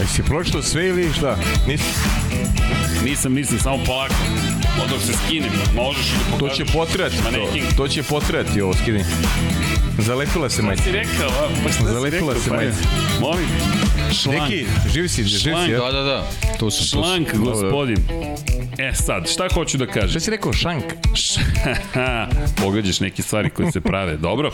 [0.00, 1.36] A si pročito sve ili šta?
[1.68, 1.84] Nisi?
[3.04, 4.14] Nisam, nisam, samo polako.
[4.78, 6.58] Odok se skinem, možeš da pokažeš.
[6.58, 9.04] To će potrati, to, to će potrati ovo skidanje.
[9.98, 10.82] Zalepila se majica.
[10.82, 11.28] Šta si rekao?
[11.28, 11.48] A?
[11.64, 12.42] Pa šta Zalepila si rekao?
[12.42, 12.78] se majica.
[13.20, 13.46] Molim.
[14.12, 14.40] Šlank.
[14.40, 15.70] Neki, živi si, živi si.
[15.70, 15.78] Ja?
[15.80, 16.26] Da, da, da.
[16.58, 17.42] To su, Šlank, to su.
[17.42, 17.96] gospodin.
[18.78, 20.10] E sad, šta hoću da kažem?
[20.10, 20.84] Šta si rekao, šank?
[22.62, 24.16] Pogađaš neke stvari koje se prave.
[24.16, 24.50] Dobro.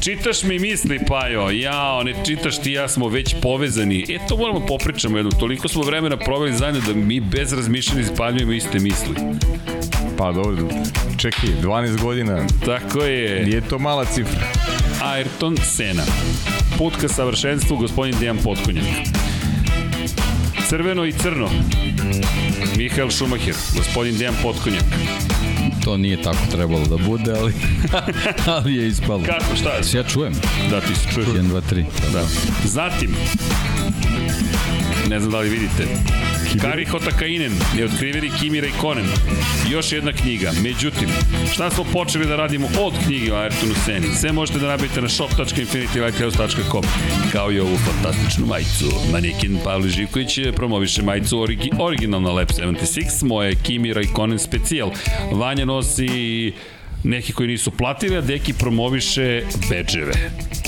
[0.00, 1.50] Čitaš mi misli, Pajo.
[1.50, 4.06] Jao, ne čitaš ti ja smo već povezani.
[4.08, 5.40] E, to moramo popričamo jednom.
[5.40, 9.14] Toliko smo vremena proveli zajedno da mi bez razmišljanja ispaljujemo iste misli.
[10.18, 10.68] Pa dobro,
[11.18, 12.46] čekaj, 12 godina.
[12.66, 13.44] Tako je.
[13.44, 14.46] Nije to mala cifra.
[15.02, 16.02] Ayrton Sena.
[16.80, 18.84] Put ka savršenstvu, gospodin Dejan Potkonjak.
[20.68, 21.48] Crveno i crno.
[22.76, 24.84] Mihael Schumacher, gospodin Dejan Potkonjak.
[25.84, 27.52] To nije tako trebalo da bude, ali,
[28.56, 29.22] ali je ispalo.
[29.26, 30.32] Kako, šta ja čujem?
[30.70, 31.28] Da, ti se čuješ.
[31.28, 31.84] 1, 2, 3.
[32.12, 32.22] Da.
[32.64, 33.16] Zatim,
[35.10, 35.86] ne znam da li vidite,
[36.60, 39.04] Kari Hotakainen, neotkriveni Kimi Raikkonen.
[39.70, 40.50] Još jedna knjiga.
[40.62, 41.08] Međutim,
[41.52, 44.06] šta smo počeli da radimo od knjige o Ayrtonu Seni?
[44.20, 46.82] Sve možete da nabavite na shop.infinitylighthouse.com
[47.32, 48.84] kao i ovu fantastičnu majicu.
[49.12, 54.90] Manekin Pavli Živković promoviše majicu origi, originalna Lab 76, moje Kimi Raikkonen specijal.
[55.32, 56.52] Vanja nosi
[57.04, 60.12] neki koji nisu platili, a Deki promoviše beđeve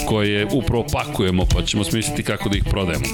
[0.07, 3.05] koje upravo pakujemo, pa ćemo smisliti kako da ih prodajemo.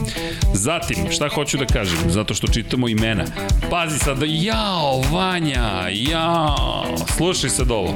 [0.55, 3.24] Zatim, šta hoću da kažem, zato što čitamo imena.
[3.70, 7.94] Pazi sad, jao, Vanja, jao, slušaj sad ovo.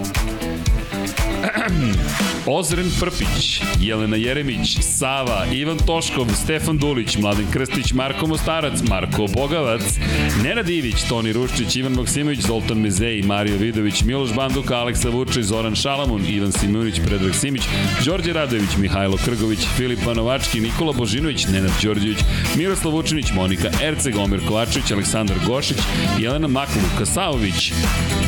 [2.46, 9.82] Ozren Prpić, Jelena Jeremić, Sava, Ivan Toškov, Stefan Dulić, Mladen Krstić, Marko Mostarac, Marko Bogavac,
[10.42, 15.74] Nenad Ivić, Toni Ruščić, Ivan Maksimović, Zoltan Mezej, Mario Vidović, Miloš Banduka, Aleksa Vučić, Zoran
[15.74, 17.62] Šalamun, Ivan Simunić, Predrag Simić,
[18.04, 22.18] Đorđe Radović, Mihajlo Krgović, Filip Panovački, Nikola Božinović, Nenad Đorđević,
[22.56, 25.78] Miroslav Vučinić, Monika Erceg, Omer Kovačević, Aleksandar Gošić,
[26.18, 27.72] Jelena Makulu, Kasaović,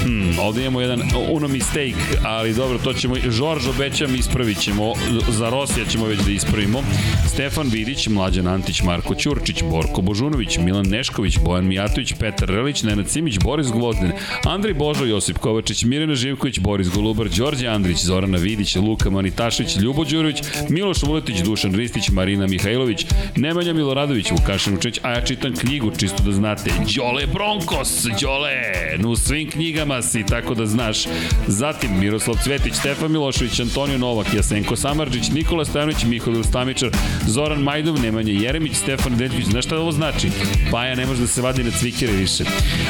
[0.02, 4.92] hmm, ovde imamo jedan uno mistake, ali dobro, to ćemo, Žorž obećam, ispravit ćemo,
[5.28, 6.82] za Rosija ćemo već da ispravimo,
[7.28, 13.08] Stefan Vidić, Mlađan Antić, Marko Ćurčić, Borko Božunović, Milan Nešković, Bojan Mijatović, Petar Relić, Nenad
[13.08, 14.12] Simić, Boris Gvozden,
[14.44, 20.04] Andrej Božo, Josip Kovačić, Mirjana Živković, Boris Golubar, Đorđe Andrić, Zorana Vidić, Luka Manitašić, Ljubo
[20.04, 20.36] Đurović,
[20.68, 26.22] Miloš Vuletić, Dušan Ristić, Marina Mihajlović, Nemanja Miloradović, Vukašin Učeć, a ja čitam knjigu, čisto
[26.22, 28.62] da znate, Đole Bronkos, Đole,
[29.06, 30.98] u svim knjigama si, tako da znaš.
[31.46, 36.90] Zatim Miroslav Cvetić, Stefan Milošević, Antonio Novak, Jasenko Samarđić, Nikola Stojanović, Mihovil Stamičar,
[37.26, 40.30] Zoran Majdov, Nemanja Jeremić, Stefan Deđvić, znaš šta ovo znači?
[40.70, 42.44] Paja ne može da se vadi na cvikere više.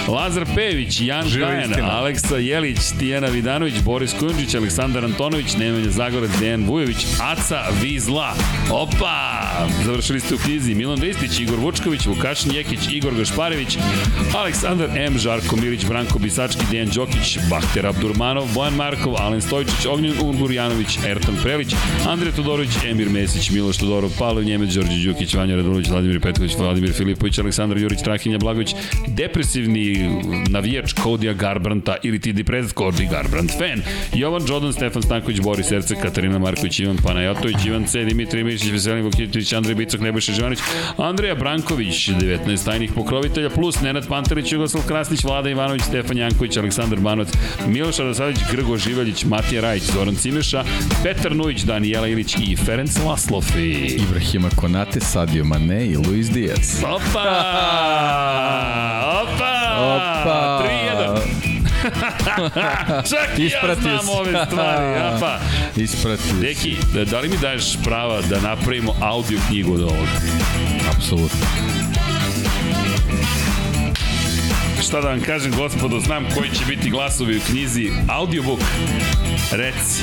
[0.08, 6.64] Lazar Pejević, Jan Gajan, Aleksa Jelić, Tijana Vidanović, Boris Kunđić, Aleksandar Antonović, Nemanja Zagorac, Dejan
[6.64, 8.34] Vujović, Aca Vizla.
[8.70, 9.42] Opa!
[9.84, 13.78] Završili ste u knjizi Milan Ristić, Igor Vučković, Vukašin Jekić, Igor Gašparević,
[14.36, 20.14] Aleksandar M, Žarko Mirić, Branko Bisački, Dejan Đokić, Bahter Abdurmanov, Bojan Markov, Alen Stojčić, Ognjen
[20.22, 21.74] Ungurjanović, Ertan Prelić,
[22.08, 26.92] Andrej Todorović, Emir Mesić, Miloš Todorov, Pavle Njemec, Đorđe Đukić, Vanja Radulović, Vladimir Petković, Vladimir
[26.92, 28.74] Filipović, Aleksandar Jurić, Trahinja Blagović,
[29.08, 30.10] depresivni
[30.50, 33.82] navijač Kodija Garbranta ili ti depresivni Cody Garbrandt fan,
[34.14, 39.04] Jovan Jodan, Stefan Stanković, Boris Ercek, Katarina Marković, Ivan Panajotović, Ivan C, Dimitri Mišić, Veselin
[39.04, 40.58] Vukitović, Andrej Bicok, Nebojša Živanić,
[40.98, 47.00] Andreja Branković, 19 tajnih pokrovitelja, plus Nenad Pantarić, Jugoslav Krasnić, Vlada Ivanović, Stefan Janković, Aleksandar
[47.00, 47.28] Banovac,
[47.66, 50.64] Miloš Radosavljević, Grgo Živaljić, Matija Rajić, Zoran Cimeša,
[51.02, 53.70] Petar Nujić, Danijela Ilić i Ferenc Laslofi.
[53.72, 56.82] Ibrahima Konate, Sadio Mane i Luis Diaz.
[56.84, 57.20] Opa!
[59.22, 59.76] Opa!
[59.78, 60.62] Opa!
[60.64, 61.20] 3-1.
[63.10, 65.38] Čak i ja znam ove stvari, apa.
[65.76, 66.76] Ispratio Deki,
[67.10, 70.08] da li mi daješ prava da napravimo audio knjigu od ovog?
[70.96, 71.83] Apsolutno.
[74.84, 77.90] Šta da vam kažem, gospodo, znam koji će biti glasovi u knjizi.
[78.08, 78.60] Audiobook,
[79.52, 80.02] reci.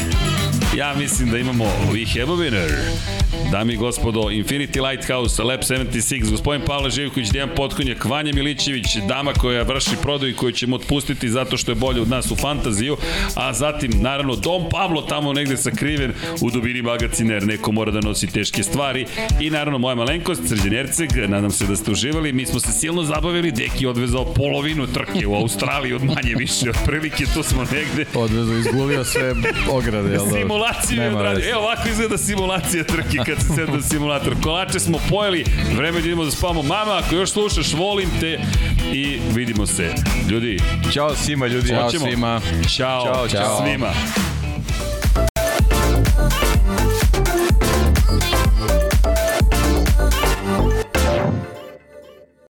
[0.78, 3.22] Ja mislim da imamo We Have a Winner.
[3.52, 9.34] Dami i gospodo, Infinity Lighthouse, Lab 76, gospodin Pavle Živković, Dejan Potkonjak, Vanja Milićević, dama
[9.34, 12.98] koja vrši prodaju koju ćemo otpustiti zato što je bolje od nas u fantaziju,
[13.36, 18.00] a zatim, naravno, Dom Pavlo tamo negde sakriven u dubini magacina jer neko mora da
[18.00, 19.06] nosi teške stvari
[19.40, 23.04] i naravno moja malenkost, Srđan Erceg, nadam se da ste uživali, mi smo se silno
[23.04, 28.06] zabavili, Deki odvezao polovinu trke u Australiji od manje više, otprilike tu smo negde.
[28.16, 29.34] Odvezao, izgulio sve
[29.72, 30.32] ograde, jel da?
[30.32, 31.50] Simulaciju je odradio.
[31.50, 34.36] Evo ovako izgleda simulacija trke kad se sedne simulator.
[34.44, 35.46] Kolače smo pojeli,
[35.78, 36.62] vreme da idemo da spavamo.
[36.62, 38.40] Mama, ako još slušaš, volim te
[38.94, 39.94] i vidimo se.
[40.30, 40.60] Ljudi.
[40.94, 41.70] Ćao svima ljudi.
[41.70, 42.42] Ćao svima.
[42.78, 43.28] Ćao, Ćao, ćao.
[43.28, 43.62] ćao.
[43.66, 43.94] svima.